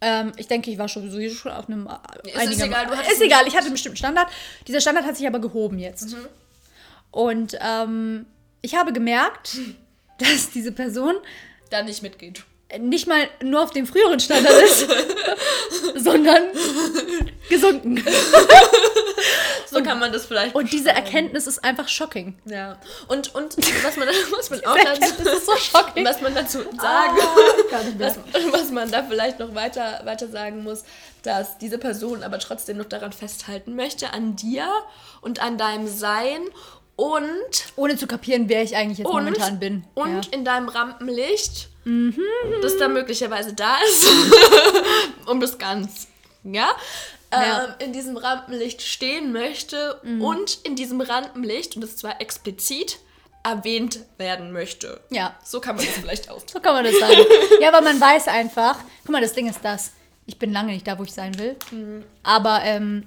Ähm, 0.00 0.32
ich 0.36 0.48
denke, 0.48 0.70
ich 0.70 0.78
war 0.78 0.88
sowieso 0.88 1.34
schon 1.34 1.52
auf 1.52 1.68
einem 1.68 1.86
äh, 1.86 2.44
Ist 2.44 2.56
es 2.56 2.62
egal, 2.62 2.86
du 2.86 2.92
ist 2.92 3.22
egal, 3.22 3.46
ich 3.46 3.54
hatte 3.54 3.66
einen 3.66 3.72
bestimmten 3.72 3.96
Standard. 3.96 4.28
Dieser 4.66 4.80
Standard 4.80 5.04
hat 5.06 5.16
sich 5.16 5.26
aber 5.26 5.40
gehoben 5.40 5.78
jetzt. 5.78 6.12
Mhm. 6.12 6.26
Und 7.10 7.58
ähm, 7.60 8.26
ich 8.60 8.74
habe 8.74 8.92
gemerkt, 8.92 9.58
dass 10.18 10.50
diese 10.50 10.72
Person 10.72 11.14
da 11.70 11.82
nicht 11.82 12.02
mitgeht. 12.02 12.44
Nicht 12.78 13.06
mal 13.06 13.28
nur 13.42 13.62
auf 13.62 13.70
dem 13.70 13.86
früheren 13.86 14.20
Standard 14.20 14.54
ist, 14.62 14.86
sondern 15.96 16.42
gesunken. 17.48 18.04
So 19.74 19.82
kann 19.82 19.98
man 19.98 20.12
das 20.12 20.26
vielleicht 20.26 20.54
Und 20.54 20.72
diese 20.72 20.90
Erkenntnis 20.90 21.46
ist 21.46 21.64
einfach 21.64 21.88
shocking. 21.88 22.36
Ja. 22.44 22.78
Und, 23.08 23.34
und 23.34 23.56
was 23.56 23.96
man, 23.96 24.08
was 24.38 24.50
man 24.50 24.64
auch 24.64 24.76
dazu, 24.76 25.22
ist 25.22 25.46
so 25.46 25.56
shocking. 25.56 26.04
was 26.04 26.20
man 26.20 26.34
dazu 26.34 26.58
sagen, 26.58 27.16
Gar 27.70 27.82
nicht 27.82 27.98
mehr. 27.98 28.14
was, 28.32 28.52
was 28.52 28.70
man 28.70 28.90
da 28.90 29.02
vielleicht 29.02 29.40
noch 29.40 29.54
weiter, 29.54 30.00
weiter 30.04 30.28
sagen 30.28 30.62
muss, 30.62 30.84
dass 31.22 31.58
diese 31.58 31.78
Person 31.78 32.22
aber 32.22 32.38
trotzdem 32.38 32.76
noch 32.76 32.84
daran 32.84 33.12
festhalten 33.12 33.74
möchte, 33.74 34.12
an 34.12 34.36
dir 34.36 34.68
und 35.20 35.42
an 35.42 35.58
deinem 35.58 35.88
Sein 35.88 36.42
und, 36.96 37.24
Ohne 37.76 37.96
zu 37.96 38.06
kapieren, 38.06 38.48
wer 38.48 38.62
ich 38.62 38.76
eigentlich 38.76 38.98
jetzt 38.98 39.08
und, 39.08 39.14
momentan 39.24 39.58
bin. 39.58 39.84
und 39.94 40.26
ja. 40.26 40.32
in 40.32 40.44
deinem 40.44 40.68
Rampenlicht, 40.68 41.68
das 42.62 42.76
da 42.78 42.88
möglicherweise 42.88 43.52
da 43.52 43.76
ist, 43.90 44.06
um 45.26 45.40
das 45.40 45.58
ganz, 45.58 46.06
ja, 46.44 46.68
Ja. 47.32 47.64
ähm, 47.64 47.74
in 47.80 47.92
diesem 47.92 48.16
Rampenlicht 48.16 48.80
stehen 48.82 49.32
möchte 49.32 49.94
und 50.20 50.58
in 50.62 50.76
diesem 50.76 51.00
Rampenlicht, 51.00 51.74
und 51.76 51.82
das 51.82 51.96
zwar 51.96 52.20
explizit, 52.20 52.98
erwähnt 53.42 53.98
werden 54.16 54.52
möchte. 54.52 55.00
ja. 55.10 55.34
So 55.44 55.60
kann 55.60 55.76
man 55.76 55.84
das 55.84 55.94
vielleicht 55.96 56.30
ausdrücken. 56.30 56.52
So 56.54 56.60
kann 56.60 56.74
man 56.74 56.84
das 56.84 56.98
sagen. 56.98 57.20
ja, 57.60 57.68
aber 57.68 57.82
man 57.82 58.00
weiß 58.00 58.28
einfach, 58.28 58.78
guck 59.02 59.10
mal, 59.10 59.20
das 59.20 59.34
Ding 59.34 59.48
ist 59.48 59.60
das. 59.62 59.92
Ich 60.26 60.38
bin 60.38 60.50
lange 60.52 60.72
nicht 60.72 60.86
da, 60.86 60.98
wo 60.98 61.02
ich 61.02 61.12
sein 61.12 61.38
will. 61.38 61.56
Aber 62.22 62.60
ähm, 62.62 63.06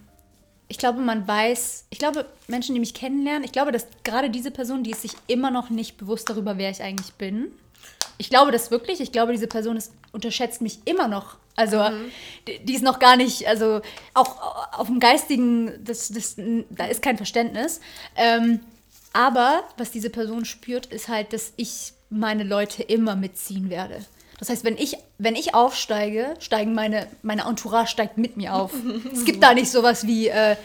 ich 0.67 0.77
glaube, 0.77 0.99
man 0.99 1.27
weiß, 1.27 1.85
ich 1.89 1.99
glaube, 1.99 2.25
Menschen, 2.47 2.73
die 2.73 2.79
mich 2.79 2.93
kennenlernen, 2.93 3.43
ich 3.43 3.51
glaube, 3.51 3.71
dass 3.71 3.87
gerade 4.03 4.29
diese 4.29 4.51
Person, 4.51 4.83
die 4.83 4.91
ist 4.91 5.01
sich 5.01 5.13
immer 5.27 5.51
noch 5.51 5.69
nicht 5.69 5.97
bewusst 5.97 6.29
darüber, 6.29 6.57
wer 6.57 6.69
ich 6.69 6.81
eigentlich 6.81 7.13
bin. 7.13 7.51
Ich 8.17 8.29
glaube 8.29 8.51
das 8.51 8.71
wirklich. 8.71 8.99
Ich 8.99 9.11
glaube, 9.11 9.31
diese 9.31 9.47
Person 9.47 9.77
ist, 9.77 9.93
unterschätzt 10.11 10.61
mich 10.61 10.79
immer 10.85 11.07
noch. 11.07 11.37
Also, 11.55 11.83
die, 12.47 12.59
die 12.59 12.75
ist 12.75 12.83
noch 12.83 12.99
gar 12.99 13.15
nicht, 13.15 13.47
also 13.47 13.81
auch 14.13 14.73
auf 14.73 14.87
dem 14.87 14.99
geistigen, 14.99 15.83
das, 15.83 16.09
das, 16.09 16.35
da 16.69 16.85
ist 16.85 17.01
kein 17.01 17.17
Verständnis. 17.17 17.79
Ähm, 18.15 18.59
aber 19.13 19.63
was 19.77 19.91
diese 19.91 20.09
Person 20.09 20.45
spürt, 20.45 20.87
ist 20.87 21.07
halt, 21.07 21.33
dass 21.33 21.53
ich 21.55 21.93
meine 22.09 22.43
Leute 22.43 22.83
immer 22.83 23.15
mitziehen 23.15 23.69
werde. 23.69 24.05
Das 24.39 24.49
heißt, 24.49 24.63
wenn 24.63 24.77
ich, 24.77 24.97
wenn 25.17 25.35
ich 25.35 25.55
aufsteige, 25.55 26.35
steigen 26.39 26.73
meine, 26.73 27.07
meine 27.23 27.43
Entourage 27.43 27.89
steigt 27.89 28.17
mit 28.17 28.37
mir 28.37 28.53
auf. 28.53 28.71
es 29.13 29.25
gibt 29.25 29.41
da 29.41 29.53
nicht 29.53 29.71
sowas 29.71 30.05
wie, 30.05 30.27
äh, 30.27 30.55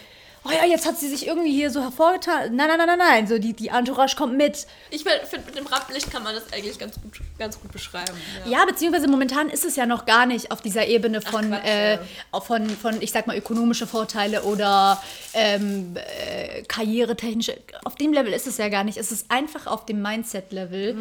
oh 0.44 0.50
ja, 0.50 0.64
jetzt 0.64 0.86
hat 0.86 0.98
sie 0.98 1.08
sich 1.08 1.26
irgendwie 1.26 1.52
hier 1.52 1.70
so 1.70 1.80
hervorgetan. 1.80 2.54
Nein, 2.54 2.68
nein, 2.68 2.78
nein, 2.78 2.86
nein, 2.86 2.98
nein. 2.98 3.26
So, 3.26 3.38
die, 3.38 3.52
die 3.52 3.68
Entourage 3.68 4.16
kommt 4.16 4.36
mit. 4.36 4.66
Ich 4.90 5.04
finde, 5.04 5.46
mit 5.46 5.56
dem 5.56 5.66
Rampenlicht 5.66 6.10
kann 6.10 6.22
man 6.22 6.34
das 6.34 6.52
eigentlich 6.52 6.78
ganz 6.78 7.00
gut, 7.00 7.20
ganz 7.38 7.60
gut 7.60 7.72
beschreiben. 7.72 8.12
Ja, 8.46 8.64
beziehungsweise 8.64 9.08
momentan 9.08 9.48
ist 9.50 9.64
es 9.64 9.76
ja 9.76 9.86
noch 9.86 10.04
gar 10.04 10.26
nicht 10.26 10.50
auf 10.50 10.60
dieser 10.60 10.86
Ebene 10.86 11.20
von, 11.20 11.48
Quatsch, 11.48 11.64
äh, 11.64 11.94
ja. 11.94 12.40
von, 12.40 12.68
von, 12.70 13.00
ich 13.00 13.12
sag 13.12 13.26
mal, 13.26 13.36
ökonomische 13.36 13.86
Vorteile 13.86 14.42
oder 14.42 15.02
ähm, 15.34 15.94
äh, 15.96 16.62
karrieretechnische. 16.62 17.58
Auf 17.84 17.94
dem 17.94 18.12
Level 18.12 18.32
ist 18.32 18.46
es 18.46 18.58
ja 18.58 18.68
gar 18.68 18.84
nicht. 18.84 18.98
Es 18.98 19.12
ist 19.12 19.30
einfach 19.30 19.66
auf 19.66 19.86
dem 19.86 20.02
Mindset-Level, 20.02 20.96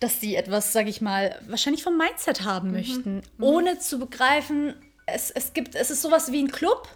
dass 0.00 0.20
sie 0.20 0.36
etwas, 0.36 0.72
sag 0.72 0.88
ich 0.88 1.00
mal, 1.00 1.38
wahrscheinlich 1.48 1.82
vom 1.82 1.96
Mindset 1.96 2.42
haben 2.44 2.72
möchten, 2.72 3.22
ohne 3.40 3.78
zu 3.78 3.98
begreifen, 3.98 4.74
es, 5.06 5.30
es 5.30 5.52
gibt, 5.52 5.74
es 5.74 5.90
ist 5.90 6.02
sowas 6.02 6.32
wie 6.32 6.42
ein 6.42 6.50
Club 6.50 6.88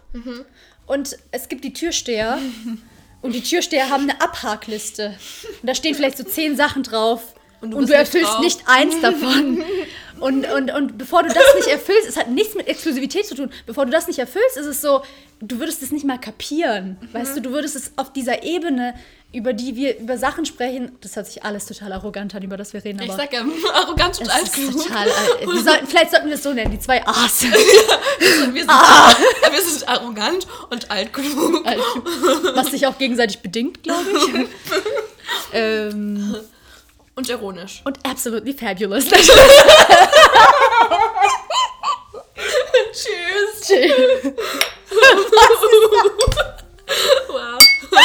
und 0.89 1.15
es 1.31 1.47
gibt 1.47 1.63
die 1.63 1.71
Türsteher. 1.73 2.37
Und 3.21 3.33
die 3.35 3.41
Türsteher 3.43 3.89
haben 3.89 4.03
eine 4.09 4.19
Abhakliste. 4.21 5.13
Und 5.61 5.67
da 5.67 5.75
stehen 5.75 5.93
vielleicht 5.95 6.17
so 6.17 6.23
zehn 6.23 6.55
Sachen 6.55 6.83
drauf. 6.83 7.35
Und 7.61 7.73
Und 7.73 7.81
du 7.89 7.93
du, 7.93 7.97
bist 7.97 8.13
nicht 8.13 8.15
erfüllst 8.15 8.31
drauf. 8.33 8.39
nicht 8.41 8.61
eins 8.67 9.01
davon. 9.01 9.63
Und, 10.21 10.45
und, 10.51 10.71
und 10.71 10.97
bevor 10.97 11.23
du 11.23 11.29
das 11.29 11.43
nicht 11.55 11.67
erfüllst, 11.67 12.07
es 12.07 12.17
hat 12.17 12.29
nichts 12.29 12.55
mit 12.55 12.67
Exklusivität 12.67 13.25
zu 13.25 13.35
tun. 13.35 13.51
Bevor 13.65 13.85
du 13.85 13.91
das 13.91 14.07
nicht 14.07 14.19
erfüllst, 14.19 14.57
ist 14.57 14.65
es 14.65 14.81
so, 14.81 15.01
du 15.41 15.59
würdest 15.59 15.81
es 15.83 15.91
nicht 15.91 16.05
mal 16.05 16.17
kapieren. 16.19 16.97
Weißt 17.13 17.35
du, 17.37 17.41
du 17.41 17.51
würdest 17.51 17.75
es 17.75 17.91
auf 17.97 18.11
dieser 18.13 18.43
Ebene, 18.43 18.95
über 19.31 19.53
die 19.53 19.75
wir 19.75 19.97
über 19.99 20.17
Sachen 20.17 20.45
sprechen, 20.45 20.97
das 21.01 21.15
hört 21.15 21.27
sich 21.27 21.43
alles 21.43 21.67
total 21.67 21.93
arrogant 21.93 22.33
an, 22.33 22.41
über 22.41 22.57
das 22.57 22.73
wir 22.73 22.83
reden, 22.83 22.99
Ich 23.01 23.09
aber 23.09 23.17
sag 23.21 23.31
ja, 23.31 23.41
Arroganz 23.73 24.19
und 24.19 24.29
Altklug. 24.29 24.71
total. 24.83 25.07
Wir 25.45 25.61
sollten, 25.63 25.85
vielleicht 25.87 26.11
sollten 26.11 26.27
wir 26.29 26.35
es 26.35 26.41
so 26.43 26.51
nennen, 26.51 26.71
die 26.71 26.79
zwei 26.79 27.05
A's. 27.05 27.41
Wir 28.19 28.61
sind, 28.61 28.69
Ah. 28.69 29.13
wir 29.51 29.61
sind 29.61 29.87
arrogant 29.87 30.47
und 30.71 30.89
altklug. 30.91 31.63
Was 32.55 32.67
sich 32.71 32.85
auch 32.87 32.97
gegenseitig 32.97 33.39
bedingt, 33.39 33.83
glaube 33.83 34.03
ich. 34.11 34.47
ähm, 35.53 36.35
Und 37.15 37.29
ironisch. 37.29 37.81
und 37.85 37.97
absolutely 38.05 38.53
fabulous. 38.53 39.05
Tschüss. 42.91 43.67
Chill. 43.67 44.33
Wow. 47.29 47.58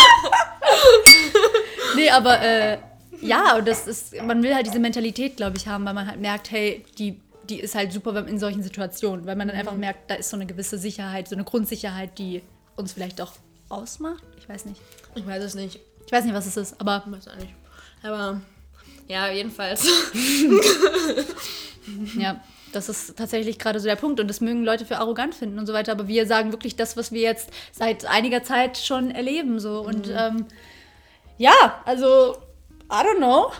Nee, 1.96 2.10
aber 2.10 2.40
äh, 2.40 2.78
ja, 3.20 3.56
und 3.56 3.68
das 3.68 3.86
ist, 3.86 4.20
man 4.22 4.42
will 4.42 4.54
halt 4.54 4.66
diese 4.66 4.78
Mentalität, 4.78 5.36
glaube 5.36 5.56
ich, 5.56 5.68
haben, 5.68 5.84
weil 5.84 5.94
man 5.94 6.06
halt 6.06 6.20
merkt, 6.20 6.50
hey, 6.50 6.84
die, 6.98 7.20
die 7.48 7.60
ist 7.60 7.74
halt 7.74 7.92
super 7.92 8.26
in 8.26 8.38
solchen 8.38 8.62
Situationen, 8.62 9.26
weil 9.26 9.36
man 9.36 9.48
dann 9.48 9.56
einfach 9.56 9.74
merkt, 9.74 10.10
da 10.10 10.14
ist 10.16 10.30
so 10.30 10.36
eine 10.36 10.46
gewisse 10.46 10.78
Sicherheit, 10.78 11.28
so 11.28 11.36
eine 11.36 11.44
Grundsicherheit, 11.44 12.18
die 12.18 12.42
uns 12.76 12.92
vielleicht 12.92 13.20
auch 13.20 13.32
ausmacht. 13.68 14.22
Ich 14.38 14.48
weiß 14.48 14.66
nicht. 14.66 14.80
Ich 15.14 15.26
weiß 15.26 15.42
es 15.42 15.54
nicht. 15.54 15.80
Ich 16.06 16.12
weiß 16.12 16.24
nicht, 16.24 16.34
was 16.34 16.46
es 16.46 16.56
ist, 16.56 16.80
aber 16.80 17.04
Ich 17.06 17.12
weiß 17.12 17.28
auch 17.28 17.36
nicht. 17.36 17.54
Aber 18.02 18.40
ja, 19.08 19.30
jedenfalls. 19.30 19.86
ja, 22.18 22.42
das 22.74 22.88
ist 22.88 23.16
tatsächlich 23.16 23.58
gerade 23.58 23.80
so 23.80 23.86
der 23.86 23.96
Punkt 23.96 24.20
und 24.20 24.28
das 24.28 24.40
mögen 24.40 24.64
Leute 24.64 24.84
für 24.84 24.98
arrogant 24.98 25.34
finden 25.34 25.58
und 25.58 25.66
so 25.66 25.72
weiter, 25.72 25.92
aber 25.92 26.08
wir 26.08 26.26
sagen 26.26 26.52
wirklich 26.52 26.76
das, 26.76 26.96
was 26.96 27.12
wir 27.12 27.20
jetzt 27.20 27.50
seit 27.72 28.06
einiger 28.06 28.42
Zeit 28.42 28.78
schon 28.78 29.10
erleben, 29.10 29.60
so 29.60 29.80
und 29.80 30.08
ähm, 30.08 30.46
ja, 31.38 31.82
also 31.84 32.36
I 32.90 32.96
don't 32.96 33.18
know. 33.18 33.50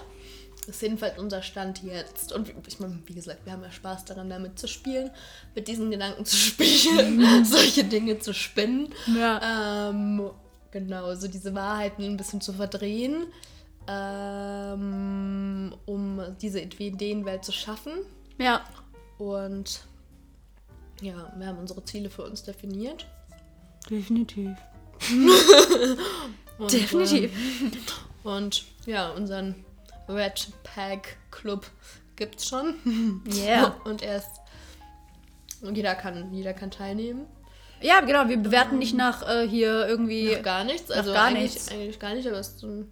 Das 0.66 0.76
ist 0.76 0.82
jedenfalls 0.82 1.18
unser 1.18 1.42
Stand 1.42 1.82
jetzt. 1.82 2.32
Und 2.32 2.52
ich 2.66 2.80
meine, 2.80 2.98
wie 3.06 3.14
gesagt, 3.14 3.44
wir 3.44 3.52
haben 3.52 3.62
ja 3.62 3.70
Spaß 3.70 4.06
daran, 4.06 4.30
damit 4.30 4.58
zu 4.58 4.66
spielen, 4.66 5.10
mit 5.54 5.68
diesen 5.68 5.90
Gedanken 5.90 6.24
zu 6.24 6.36
spielen, 6.36 7.44
solche 7.44 7.84
Dinge 7.84 8.18
zu 8.18 8.32
spinnen. 8.32 8.88
Ja. 9.06 9.90
Ähm, 9.90 10.30
genau, 10.70 11.14
so 11.16 11.28
diese 11.28 11.54
Wahrheiten 11.54 12.04
ein 12.04 12.16
bisschen 12.16 12.40
zu 12.40 12.54
verdrehen, 12.54 13.26
ähm, 13.86 15.74
um 15.84 16.22
diese 16.40 16.60
Ideenwelt 16.60 17.44
zu 17.44 17.52
schaffen. 17.52 17.92
Ja. 18.38 18.64
Und 19.18 19.84
ja, 21.00 21.32
wir 21.36 21.46
haben 21.46 21.58
unsere 21.58 21.84
Ziele 21.84 22.10
für 22.10 22.22
uns 22.22 22.42
definiert. 22.42 23.06
Definitiv. 23.90 24.50
Und, 26.58 26.72
Definitiv. 26.72 27.32
ähm, 27.62 27.72
und 28.22 28.64
ja, 28.86 29.10
unseren 29.10 29.64
Red 30.08 30.48
Pack 30.62 31.16
Club 31.32 31.66
gibt's 32.14 32.48
schon. 32.48 33.22
Yeah. 33.26 33.74
Und 33.84 34.02
er 34.02 34.18
ist. 34.18 34.30
Und 35.62 35.76
jeder 35.76 35.94
kann, 35.94 36.32
jeder 36.32 36.52
kann 36.52 36.70
teilnehmen. 36.70 37.26
Ja, 37.80 38.00
genau, 38.00 38.28
wir 38.28 38.36
bewerten 38.36 38.78
nicht 38.78 38.94
nach 38.94 39.28
äh, 39.28 39.48
hier 39.48 39.86
irgendwie. 39.88 40.36
Nach 40.36 40.42
gar 40.42 40.64
nichts. 40.64 40.90
Also 40.90 41.12
gar 41.12 41.26
eigentlich, 41.26 41.54
nichts. 41.54 41.72
eigentlich 41.72 41.98
gar 41.98 42.14
nicht, 42.14 42.28
aber 42.28 42.38
es 42.38 42.48
ist 42.48 42.60
so 42.60 42.84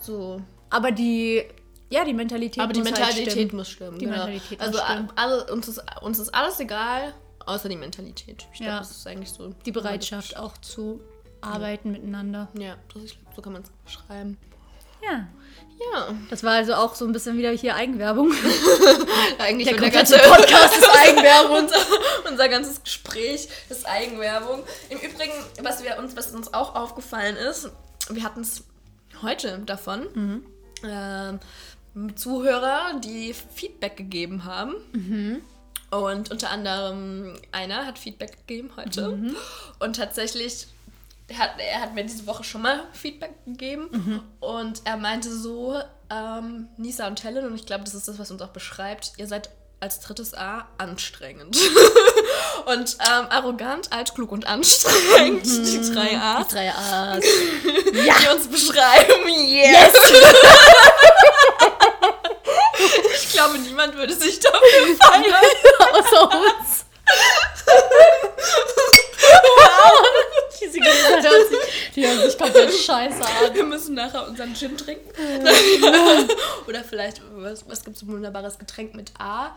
So. 0.00 0.42
Aber 0.68 0.90
die, 0.90 1.44
ja, 1.90 2.04
die 2.04 2.14
Mentalität 2.14 2.62
Aber 2.62 2.72
die 2.72 2.80
muss 2.80 2.88
halt 2.92 2.98
Mentalität 3.00 3.32
stimmen. 3.32 3.56
muss 3.56 3.68
stimmen. 3.70 3.98
Die 3.98 4.04
genau. 4.06 4.16
Mentalität 4.18 4.58
muss 4.58 4.68
also 4.68 4.78
stimmen. 4.78 5.12
alle, 5.16 5.52
uns, 5.52 5.68
ist, 5.68 5.82
uns 6.02 6.18
ist 6.18 6.34
alles 6.34 6.58
egal, 6.60 7.14
außer 7.46 7.68
die 7.68 7.76
Mentalität. 7.76 8.46
Ich 8.52 8.60
Ja. 8.60 8.66
glaube, 8.66 8.78
das 8.80 8.90
ist 8.92 9.06
eigentlich 9.06 9.30
so. 9.30 9.54
Die 9.64 9.72
Bereitschaft 9.72 10.36
auch 10.36 10.56
zu 10.58 11.00
arbeiten 11.40 11.92
miteinander. 11.92 12.48
Ja, 12.58 12.76
das, 12.92 13.04
ich 13.04 13.18
glaube, 13.20 13.36
so 13.36 13.42
kann 13.42 13.52
man 13.52 13.62
es 13.62 13.70
beschreiben. 13.84 14.36
Ja. 15.02 15.28
Ja. 15.92 16.14
Das 16.30 16.42
war 16.42 16.54
also 16.54 16.74
auch 16.74 16.94
so 16.94 17.04
ein 17.04 17.12
bisschen 17.12 17.36
wieder 17.36 17.50
hier 17.50 17.76
Eigenwerbung. 17.76 18.32
Eigentlich 19.38 19.68
Der 19.68 19.78
wird 19.78 19.92
komplette 19.92 20.18
Podcast 20.28 20.76
ist 20.78 20.88
Eigenwerbung. 20.90 21.56
unser, 21.64 21.76
unser 22.30 22.48
ganzes 22.48 22.82
Gespräch 22.82 23.48
ist 23.68 23.86
Eigenwerbung. 23.86 24.62
Im 24.88 24.98
Übrigen, 24.98 25.32
was, 25.62 25.84
wir 25.84 25.98
uns, 25.98 26.16
was 26.16 26.32
uns 26.32 26.52
auch 26.54 26.74
aufgefallen 26.74 27.36
ist, 27.36 27.70
wir 28.08 28.22
hatten 28.24 28.40
es 28.40 28.64
heute 29.22 29.58
davon, 29.66 30.06
Mhm. 30.14 30.46
ähm, 30.84 31.40
Zuhörer, 32.14 33.00
die 33.02 33.34
Feedback 33.54 33.96
gegeben 33.96 34.44
haben. 34.44 34.74
Mhm. 34.92 35.42
Und 35.90 36.30
unter 36.30 36.50
anderem 36.50 37.34
einer 37.52 37.86
hat 37.86 37.98
Feedback 37.98 38.46
gegeben 38.46 38.70
heute. 38.76 39.08
Mhm. 39.08 39.36
Und 39.78 39.96
tatsächlich, 39.96 40.66
hat, 41.38 41.52
er 41.58 41.80
hat 41.80 41.94
mir 41.94 42.04
diese 42.04 42.26
Woche 42.26 42.44
schon 42.44 42.62
mal 42.62 42.84
Feedback 42.92 43.32
gegeben. 43.46 43.88
Mhm. 43.90 44.20
Und 44.40 44.82
er 44.84 44.96
meinte 44.96 45.32
so, 45.32 45.80
ähm, 46.10 46.68
Nisa 46.76 47.06
und 47.06 47.22
Helen, 47.24 47.46
und 47.46 47.54
ich 47.54 47.66
glaube, 47.66 47.84
das 47.84 47.94
ist 47.94 48.08
das, 48.08 48.18
was 48.18 48.30
uns 48.30 48.42
auch 48.42 48.48
beschreibt, 48.48 49.12
ihr 49.16 49.26
seid 49.26 49.50
als 49.80 50.00
drittes 50.00 50.34
A 50.34 50.66
anstrengend. 50.78 51.56
und 52.66 52.96
ähm, 53.00 53.26
arrogant, 53.30 53.92
altklug 53.92 54.32
und 54.32 54.46
anstrengend, 54.46 55.44
die 55.44 55.92
drei 55.92 56.18
A, 56.18 56.42
Die 56.42 56.52
drei 56.52 56.72
A's. 56.72 57.24
die 57.64 58.28
uns 58.34 58.48
beschreiben. 58.48 59.28
Yes! 59.28 59.94
ich 59.94 60.22
glaube, 63.36 63.58
niemand 63.58 63.94
würde 63.94 64.14
sich 64.14 64.40
dafür 64.40 64.96
feiern. 65.00 65.34
Außer 65.92 66.22
uns. 66.24 66.86
wow. 69.56 69.92
Diese 70.60 70.78
Gläser 70.80 71.22
hören 71.22 71.48
sich, 71.50 71.92
die 71.94 72.06
hören 72.06 72.20
sich 72.20 72.38
komplett 72.38 72.72
scheiße 72.72 73.20
an. 73.20 73.54
Wir 73.54 73.64
müssen 73.64 73.94
nachher 73.94 74.26
unseren 74.26 74.54
Gin 74.54 74.76
trinken. 74.76 75.10
Oder 76.66 76.82
vielleicht, 76.82 77.20
was, 77.34 77.68
was 77.68 77.84
gibt 77.84 77.96
es 77.96 78.02
ein 78.02 78.08
wunderbares 78.08 78.58
Getränk 78.58 78.94
mit 78.94 79.12
A? 79.18 79.54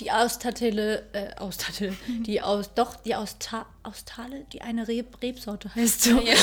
Die 0.00 0.10
Austatele, 0.10 1.04
äh, 1.12 1.36
Austatele, 1.36 1.94
die 2.26 2.42
aus, 2.42 2.74
doch, 2.74 2.96
die 2.96 3.14
Austa, 3.14 3.66
Austale, 3.82 4.44
die 4.52 4.62
eine 4.62 4.88
Reb, 4.88 5.22
Rebsorte 5.22 5.72
heißt 5.74 6.02
so. 6.02 6.20
Ja. 6.20 6.34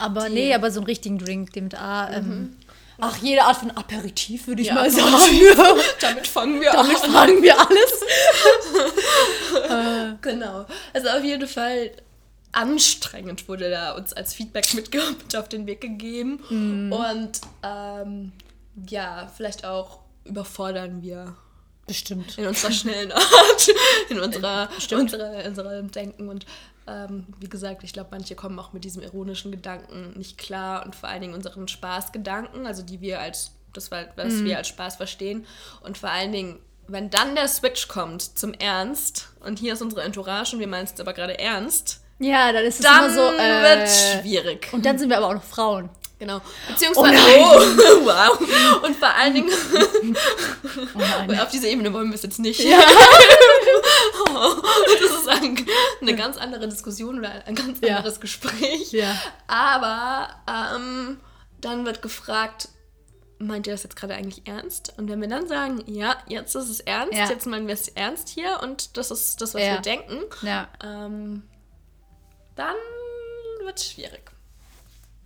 Aber 0.00 0.28
nee, 0.28 0.52
aber 0.54 0.70
so 0.70 0.80
einen 0.80 0.86
richtigen 0.86 1.18
Drink, 1.18 1.52
den 1.52 1.64
mit 1.64 1.80
A. 1.80 2.12
Ähm, 2.12 2.56
ach, 2.98 3.16
jede 3.18 3.42
Art 3.42 3.56
von 3.58 3.70
Aperitif, 3.72 4.46
würde 4.46 4.62
ich 4.62 4.68
Ja, 4.68 4.74
mal 4.74 4.90
sagen. 4.90 5.10
Damit 6.00 6.26
fangen 6.26 6.60
wir 6.60 6.70
Damit 6.72 7.02
an. 7.02 7.10
fragen 7.10 7.42
wir 7.42 7.58
alles. 7.58 8.00
Genau. 10.22 10.66
Also 10.92 11.08
auf 11.08 11.24
jeden 11.24 11.48
Fall 11.48 11.90
anstrengend 12.52 13.48
wurde 13.48 13.70
da 13.70 13.92
uns 13.92 14.12
als 14.12 14.34
Feedback 14.34 14.72
mit, 14.74 14.90
auf 15.36 15.48
den 15.48 15.66
Weg 15.66 15.80
gegeben. 15.80 16.90
Und 16.92 17.40
ähm, 17.62 18.32
ja, 18.88 19.30
vielleicht 19.34 19.64
auch 19.64 20.00
überfordern 20.24 21.02
wir 21.02 21.36
Bestimmt. 21.86 22.36
in 22.38 22.46
unserer 22.46 22.72
schnellen 22.72 23.12
Art, 23.12 23.68
in 24.08 24.20
unserer, 24.20 24.68
unserer, 24.92 25.44
unserem 25.44 25.90
Denken. 25.90 26.28
Und 26.28 26.46
ähm, 26.86 27.26
wie 27.40 27.48
gesagt, 27.48 27.82
ich 27.84 27.92
glaube, 27.92 28.08
manche 28.12 28.34
kommen 28.34 28.58
auch 28.58 28.72
mit 28.72 28.84
diesem 28.84 29.02
ironischen 29.02 29.50
Gedanken 29.50 30.12
nicht 30.16 30.38
klar 30.38 30.84
und 30.84 30.94
vor 30.94 31.08
allen 31.08 31.20
Dingen 31.20 31.34
unseren 31.34 31.68
Spaßgedanken, 31.68 32.66
also 32.66 32.82
die 32.82 33.00
wir 33.00 33.20
als, 33.20 33.52
das 33.72 33.90
was 33.90 34.32
Mhm. 34.34 34.44
wir 34.44 34.56
als 34.58 34.68
Spaß 34.68 34.96
verstehen. 34.96 35.46
Und 35.82 35.98
vor 35.98 36.10
allen 36.10 36.32
Dingen, 36.32 36.58
wenn 36.88 37.10
dann 37.10 37.34
der 37.34 37.48
Switch 37.48 37.88
kommt 37.88 38.22
zum 38.22 38.54
Ernst, 38.54 39.28
und 39.40 39.58
hier 39.58 39.72
ist 39.72 39.82
unsere 39.82 40.02
Entourage 40.02 40.54
und 40.54 40.60
wir 40.60 40.68
meinen 40.68 40.84
es 40.86 40.98
aber 41.00 41.12
gerade 41.12 41.38
ernst, 41.38 42.00
Ja, 42.18 42.52
dann 42.52 42.64
ist 42.64 42.80
es 42.80 42.86
dann 42.86 43.04
immer 43.06 43.14
so. 43.14 43.20
Äh, 43.32 43.62
wird 43.62 43.88
schwierig. 44.22 44.68
und 44.72 44.86
dann 44.86 44.98
sind 44.98 45.08
wir 45.10 45.18
aber 45.18 45.26
auch 45.28 45.34
noch 45.34 45.42
Frauen. 45.44 45.90
Genau. 46.18 46.40
Beziehungsweise, 46.68 47.12
nein. 47.14 47.44
oh, 47.44 48.04
wow. 48.06 48.82
Und 48.84 48.96
vor 48.96 49.08
allen 49.14 49.34
Dingen, 49.34 49.50
Oh 50.94 51.42
auf 51.42 51.50
diese 51.50 51.68
Ebene 51.68 51.92
wollen 51.92 52.08
wir 52.08 52.14
es 52.14 52.22
jetzt 52.22 52.38
nicht. 52.38 52.60
Ja. 52.60 52.80
Das 55.00 55.10
ist 55.20 55.28
ein, 55.28 55.66
eine 56.02 56.14
ganz 56.16 56.36
andere 56.36 56.68
Diskussion 56.68 57.18
oder 57.18 57.30
ein 57.46 57.54
ganz 57.54 57.80
Ja. 57.80 57.96
anderes 57.98 58.20
Gespräch. 58.20 58.92
Ja. 58.92 59.14
Aber 59.46 60.28
ähm, 60.48 61.20
dann 61.60 61.86
wird 61.86 62.02
gefragt, 62.02 62.68
meint 63.38 63.66
ihr 63.66 63.72
das 63.72 63.82
jetzt 63.82 63.96
gerade 63.96 64.14
eigentlich 64.14 64.46
ernst? 64.46 64.92
Und 64.98 65.08
wenn 65.08 65.20
wir 65.20 65.28
dann 65.28 65.46
sagen, 65.48 65.82
ja, 65.86 66.16
jetzt 66.28 66.54
ist 66.54 66.68
es 66.68 66.80
ernst, 66.80 67.14
Ja. 67.14 67.28
jetzt 67.28 67.46
meinen 67.46 67.66
wir 67.66 67.74
es 67.74 67.88
ernst 67.88 68.28
hier 68.28 68.60
und 68.62 68.96
das 68.96 69.10
ist 69.10 69.40
das, 69.40 69.54
was 69.54 69.62
Ja. 69.62 69.74
wir 69.74 69.80
denken, 69.80 70.18
ja. 70.42 70.68
ähm, 70.84 71.42
dann 72.56 72.76
wird 73.64 73.78
es 73.78 73.90
schwierig. 73.90 74.30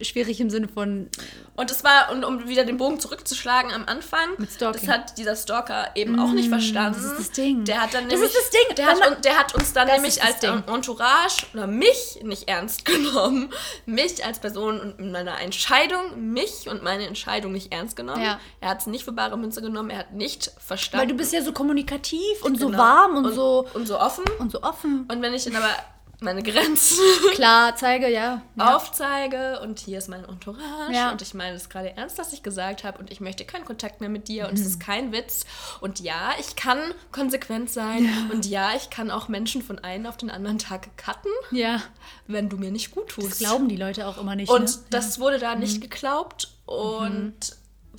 Schwierig 0.02 0.40
im 0.40 0.50
Sinne 0.50 0.68
von. 0.68 1.08
Und 1.56 1.70
es 1.70 1.84
war, 1.84 2.10
und 2.12 2.24
um 2.24 2.48
wieder 2.48 2.64
den 2.64 2.76
Bogen 2.78 2.98
zurückzuschlagen 3.00 3.72
am 3.72 3.84
Anfang, 3.86 4.28
Mit 4.38 4.50
Stalking. 4.50 4.86
das 4.86 4.94
hat 4.96 5.18
dieser 5.18 5.36
Stalker 5.36 5.88
eben 5.94 6.18
auch 6.18 6.32
nicht 6.32 6.48
verstanden. 6.48 6.98
das 7.02 7.12
ist 7.12 7.18
das 7.18 7.30
Ding. 7.32 7.64
Der 7.64 7.82
hat 7.82 7.92
dann 7.94 8.04
Das 8.08 8.14
nämlich, 8.18 8.30
ist 8.34 8.38
das 8.38 8.50
Ding. 8.50 8.76
Der 8.76 8.86
hat, 8.86 8.98
man- 8.98 9.22
der 9.22 9.38
hat 9.38 9.54
uns 9.54 9.72
dann 9.72 9.86
Das 9.88 9.96
nämlich 9.96 10.16
das 10.16 10.26
als 10.26 10.38
Ding. 10.40 10.62
Entourage 10.66 11.46
oder 11.52 11.66
mich 11.66 12.20
nicht 12.22 12.48
ernst 12.48 12.84
genommen. 12.86 13.50
Mich 13.86 14.24
als 14.24 14.38
Person 14.38 14.80
und 14.80 14.98
in 14.98 15.12
meiner 15.12 15.40
Entscheidung, 15.40 16.32
mich 16.32 16.68
und 16.68 16.82
meine 16.82 17.06
Entscheidung 17.06 17.52
nicht 17.52 17.72
ernst 17.72 17.96
genommen. 17.96 18.22
Ja. 18.22 18.40
Er 18.60 18.70
hat 18.70 18.80
es 18.80 18.86
nicht 18.86 19.04
für 19.04 19.12
bare 19.12 19.36
Münze 19.36 19.60
genommen, 19.60 19.90
er 19.90 19.98
hat 19.98 20.12
nicht 20.12 20.50
verstanden. 20.58 21.02
Weil 21.02 21.08
du 21.08 21.14
bist 21.18 21.32
ja 21.32 21.42
so 21.42 21.52
kommunikativ 21.52 22.42
und 22.42 22.58
so 22.58 22.66
Genau. 22.68 22.78
warm 22.78 23.16
und, 23.16 23.34
so 23.34 23.66
und 23.74 23.86
so 23.86 23.98
offen. 24.00 24.24
und 24.38 24.50
so 24.52 24.62
offen. 24.62 25.06
Und 25.10 25.20
wenn 25.22 25.34
ich 25.34 25.44
dann 25.44 25.56
aber 25.56 25.68
meine 26.22 26.42
Grenzen 26.42 26.98
Klar, 27.34 27.74
zeige, 27.76 28.08
ja. 28.10 28.42
ja. 28.56 28.76
aufzeige 28.76 29.60
und 29.60 29.78
hier 29.78 29.98
ist 29.98 30.08
mein 30.08 30.24
Entourage 30.24 30.92
Ja. 30.92 31.10
und 31.12 31.22
ich 31.22 31.34
meine 31.34 31.56
es 31.56 31.68
gerade 31.68 31.96
ernst, 31.96 32.18
was 32.18 32.32
ich 32.32 32.42
gesagt 32.42 32.84
habe 32.84 32.98
und 32.98 33.10
ich 33.10 33.20
möchte 33.20 33.44
keinen 33.44 33.64
Kontakt 33.64 34.00
mehr 34.00 34.10
mit 34.10 34.28
dir 34.28 34.44
und 34.48 34.54
Mhm. 34.54 34.60
es 34.60 34.66
ist 34.66 34.80
kein 34.80 35.12
Witz 35.12 35.44
und 35.80 36.00
ja, 36.00 36.32
ich 36.38 36.56
kann 36.56 36.78
konsequent 37.12 37.70
sein 37.70 38.08
und 38.32 38.46
ja, 38.46 38.70
ich 38.76 38.90
kann 38.90 39.10
auch 39.10 39.28
Menschen 39.28 39.62
von 39.62 39.78
einem 39.78 40.06
auf 40.06 40.16
den 40.16 40.30
anderen 40.30 40.58
Tag 40.58 40.96
cutten, 40.96 41.32
Ja. 41.50 41.80
wenn 42.26 42.48
du 42.48 42.56
mir 42.56 42.70
nicht 42.70 42.90
gut 42.94 43.08
tust. 43.08 43.30
Das 43.30 43.38
glauben 43.38 43.68
die 43.68 43.76
Leute 43.76 44.06
auch 44.06 44.18
immer 44.18 44.36
nicht. 44.36 44.50
und 44.50 44.64
ne? 44.68 44.74
das 44.90 45.18
wurde 45.20 45.38
da 45.38 45.54
Mhm. 45.54 45.60
nicht 45.60 45.80
geglaubt 45.80 46.48
und 46.66 47.34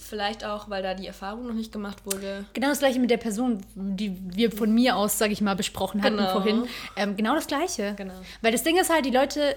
vielleicht 0.04 0.44
auch, 0.44 0.70
weil 0.70 0.84
da 0.84 0.94
die 0.94 1.08
Erfahrung 1.08 1.48
noch 1.48 1.54
nicht 1.54 1.72
gemacht 1.72 2.06
wurde. 2.06 2.46
Genau 2.54 2.70
das 2.70 2.80
gleiche 2.80 3.00
mit 3.00 3.10
der 3.10 3.18
Person, 3.18 3.62
die 3.76 4.18
wir 4.36 4.52
von 4.52 4.74
mir 4.74 4.96
aus, 4.96 5.18
sage 5.18 5.34
ich 5.34 5.42
mal, 5.42 5.56
besprochen 5.56 6.02
hatten 6.04 6.18
Genau. 6.18 6.32
vorhin. 6.32 6.64
Ähm, 6.96 7.16
genau 7.16 7.36
das 7.36 7.48
gleiche. 7.48 7.94
Genau. 7.96 8.14
Weil 8.42 8.52
das 8.52 8.64
Ding 8.64 8.78
ist 8.80 8.90
halt, 8.90 9.06
die 9.06 9.12
Leute, 9.12 9.56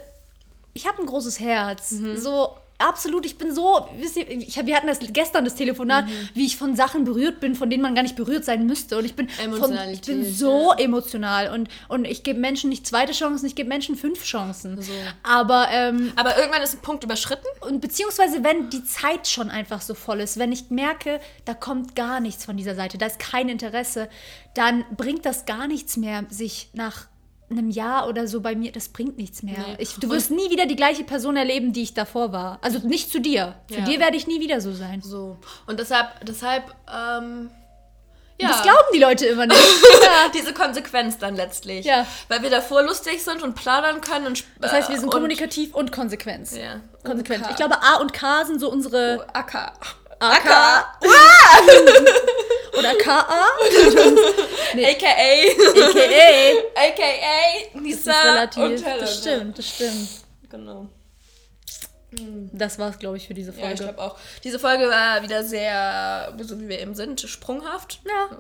ich 0.73 0.87
habe 0.87 1.01
ein 1.01 1.07
großes 1.07 1.41
Herz. 1.41 1.93
Mhm. 1.93 2.17
So, 2.17 2.57
absolut, 2.79 3.25
ich 3.25 3.39
bin 3.39 3.55
so, 3.55 3.89
wisst 3.99 4.17
ihr, 4.17 4.29
ich 4.31 4.55
wir 4.65 4.77
hatten 4.77 4.87
das 4.87 4.99
gestern 5.13 5.45
das 5.45 5.55
Telefonat, 5.55 6.07
Mhm. 6.07 6.29
wie 6.35 6.47
ich 6.47 6.57
von 6.57 6.77
Sachen 6.77 7.05
berührt 7.05 7.41
bin, 7.41 7.55
von 7.55 7.71
denen 7.71 7.83
man 7.83 7.95
gar 7.95 8.03
nicht 8.03 8.17
berührt 8.17 8.45
sein 8.45 8.67
müsste. 8.67 8.99
Und 8.99 9.05
ich 9.05 9.15
bin, 9.15 9.29
von, 9.29 9.77
ich 9.93 10.01
bin 10.03 10.25
so 10.25 10.73
emotional. 10.73 11.53
Und, 11.53 11.69
und 11.89 12.05
ich 12.05 12.23
gebe 12.23 12.39
Menschen 12.41 12.71
nicht 12.71 12.87
zweite 12.87 13.13
Chancen, 13.13 13.47
ich 13.47 13.55
gebe 13.55 13.69
Menschen 13.69 13.97
fünf 13.97 14.23
Chancen. 14.25 14.81
So. 14.83 14.93
Aber 15.23 15.69
ähm, 15.71 16.13
Aber 16.17 16.37
irgendwann 16.39 16.63
ist 16.63 16.75
ein 16.75 16.81
Punkt 16.83 17.05
überschritten. 17.05 17.47
und 17.61 17.81
beziehungsweise 17.81 18.43
wenn 18.45 18.71
die 18.71 18.85
Zeit 18.85 19.27
schon 19.29 19.51
einfach 19.51 19.81
so 19.81 19.95
voll 19.95 20.21
ist, 20.21 20.39
wenn 20.39 20.53
ich 20.53 20.71
merke, 20.71 21.21
da 21.45 21.55
kommt 21.55 21.95
gar 21.97 22.21
nichts 22.21 22.45
von 22.45 22.57
dieser 22.57 22.75
Seite, 22.75 22.99
da 22.99 23.07
ist 23.07 23.19
kein 23.19 23.49
Interesse, 23.49 24.09
dann 24.55 24.85
bringt 24.97 25.25
das 25.27 25.47
gar 25.47 25.67
nichts 25.67 25.97
mehr, 25.97 26.25
sich 26.31 26.69
nach 26.73 27.07
einem 27.51 27.71
Jahr 27.71 28.09
oder 28.09 28.27
so 28.27 28.41
bei 28.41 28.55
mir, 28.55 28.73
das 28.73 28.89
bringt 28.89 29.17
nichts 29.19 29.43
mehr. 29.43 29.59
Nee. 29.59 29.77
Ich, 29.79 29.95
du 29.97 30.09
wirst 30.11 30.31
nie 30.31 30.51
wieder 30.51 30.67
die 30.67 30.77
gleiche 30.77 31.05
Person 31.05 31.37
erleben, 31.37 31.73
die 31.73 31.83
ich 31.83 31.95
davor 31.95 32.33
war. 32.33 32.59
Also 32.63 32.79
nicht 32.87 33.11
zu 33.11 33.21
dir. 33.21 33.55
Für 33.69 33.81
Ja. 33.81 33.85
dir 33.85 34.01
werde 34.01 34.17
ich 34.17 34.27
nie 34.27 34.41
wieder 34.41 34.61
so 34.61 34.73
sein. 34.73 35.03
So. 35.03 35.39
Und 35.67 35.79
deshalb, 35.79 36.09
deshalb, 36.25 36.75
ähm, 36.93 37.51
ja. 38.41 38.49
Das 38.49 38.63
glauben 38.63 38.89
die 38.93 38.99
Leute 38.99 39.27
immer 39.27 39.47
nicht. 39.47 39.59
ja. 40.03 40.29
diese 40.35 40.53
Konsequenz 40.53 41.19
dann 41.19 41.37
letztlich. 41.37 41.87
Ja. 41.87 42.05
Weil 42.29 42.43
wir 42.43 42.51
davor 42.51 42.83
lustig 42.83 43.23
sind 43.23 43.43
und 43.43 43.55
plaudern 43.55 44.01
können 44.01 44.27
und 44.27 44.45
Das 44.61 44.73
heißt, 44.73 44.89
wir 44.89 44.97
sind 44.97 45.05
und, 45.07 45.13
kommunikativ 45.13 45.73
und 45.75 45.93
Konsequenz. 45.93 46.57
Ja. 46.57 46.81
Konsequent. 47.05 47.45
Und. 47.45 47.51
Ich 47.51 47.57
glaube, 47.57 47.81
A 47.81 48.01
und 48.01 48.13
K 48.13 48.45
sind 48.45 48.59
so 48.59 48.71
unsere. 48.71 49.25
Acker. 49.33 49.75
AK. 49.75 49.97
Oder 52.79 52.95
KA. 52.97 53.47
Nee. 54.75 54.87
AKA. 54.87 55.85
AKA. 55.85 56.53
AKA 56.75 57.41
Das 57.73 57.75
ist 57.75 57.83
Nisa 57.83 58.13
relativ. 58.23 58.63
und 58.65 58.85
Helen. 58.85 59.01
Das 59.01 59.19
stimmt, 59.19 59.59
das 59.59 59.69
stimmt. 59.69 60.09
Genau. 60.51 60.87
Das 62.53 62.79
war's, 62.79 62.99
glaube 62.99 63.17
ich, 63.17 63.27
für 63.27 63.35
diese 63.35 63.53
Folge. 63.53 63.69
Ja, 63.69 63.75
ich 63.75 63.81
glaube 63.81 64.01
auch. 64.01 64.17
Diese 64.43 64.59
Folge 64.59 64.89
war 64.89 65.23
wieder 65.23 65.45
sehr, 65.45 66.35
so 66.41 66.61
wie 66.61 66.69
wir 66.69 66.81
eben 66.81 66.95
sind, 66.95 67.21
sprunghaft. 67.21 68.01
Ja. 68.07 68.37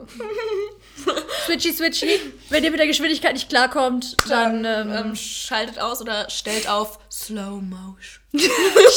switchy, 1.46 1.72
switchy. 1.72 2.20
Wenn 2.50 2.64
ihr 2.64 2.70
mit 2.70 2.80
der 2.80 2.86
Geschwindigkeit 2.86 3.34
nicht 3.34 3.48
klarkommt, 3.48 4.16
dann. 4.28 4.62
Dann 4.62 4.88
ähm, 4.88 5.06
ähm, 5.06 5.16
schaltet 5.16 5.80
aus 5.80 6.00
oder 6.00 6.28
stellt 6.30 6.68
auf 6.68 6.98
Slow 7.10 7.60
Motion. 7.60 8.24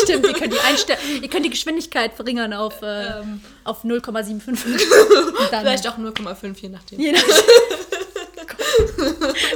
Stimmt, 0.04 0.26
ihr 0.26 0.34
könnt 0.34 0.54
die, 0.54 1.22
ihr 1.22 1.30
könnt 1.30 1.46
die 1.46 1.50
Geschwindigkeit 1.50 2.14
verringern 2.14 2.54
auf, 2.54 2.82
äh, 2.82 3.22
auf 3.64 3.84
0,75. 3.84 4.48
Und 4.48 5.52
dann 5.52 5.62
Vielleicht 5.62 5.88
auch 5.88 5.98
0,5, 5.98 6.62
je 6.62 6.70
nachdem. 6.70 7.00
Je 7.00 7.12
nachdem. 7.12 7.34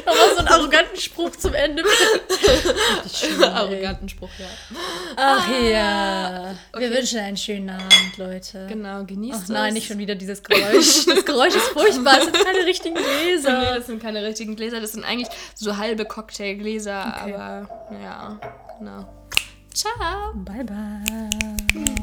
Nochmal 0.06 0.30
so 0.34 0.38
einen 0.40 0.48
arroganten 0.48 0.98
Spruch 1.00 1.32
zum 1.36 1.54
Ende. 1.54 1.84
Arroganten 3.44 4.10
Spruch, 4.10 4.30
ja. 4.40 4.46
Ach 5.16 5.48
ja. 5.50 6.56
Wir 6.74 6.88
Okay. 6.88 6.98
wünschen 6.98 7.20
einen 7.20 7.38
schönen 7.38 7.70
Abend, 7.70 8.18
Leute. 8.18 8.66
Genau, 8.68 9.04
genießt 9.04 9.38
Ach 9.40 9.44
es. 9.44 9.50
nein, 9.50 9.74
nicht 9.74 9.88
schon 9.88 9.98
wieder 9.98 10.16
dieses 10.16 10.42
Geräusch. 10.44 11.06
Das 11.06 11.26
Geräusch 11.26 11.56
ist 11.56 11.68
furchtbar. 11.70 12.18
Es 12.20 12.24
sind 12.26 12.38
keine 12.44 12.66
richtigen 12.66 12.96
Nee, 12.96 13.02
Gläser. 13.34 13.76
das 13.76 13.88
sind 13.88 14.02
keine 14.02 14.24
richtigen 14.24 14.56
Gläser, 14.56 14.80
das 14.82 14.94
sind 14.94 15.04
eigentlich 15.06 15.30
so 15.56 15.78
halbe 15.78 16.06
Cocktailgläser, 16.06 17.16
Okay. 17.22 17.34
aber 17.34 17.70
ja, 18.02 18.40
genau. 18.80 19.06
Ciao! 19.74 20.34
Bye, 20.36 20.64
bye. 20.66 22.01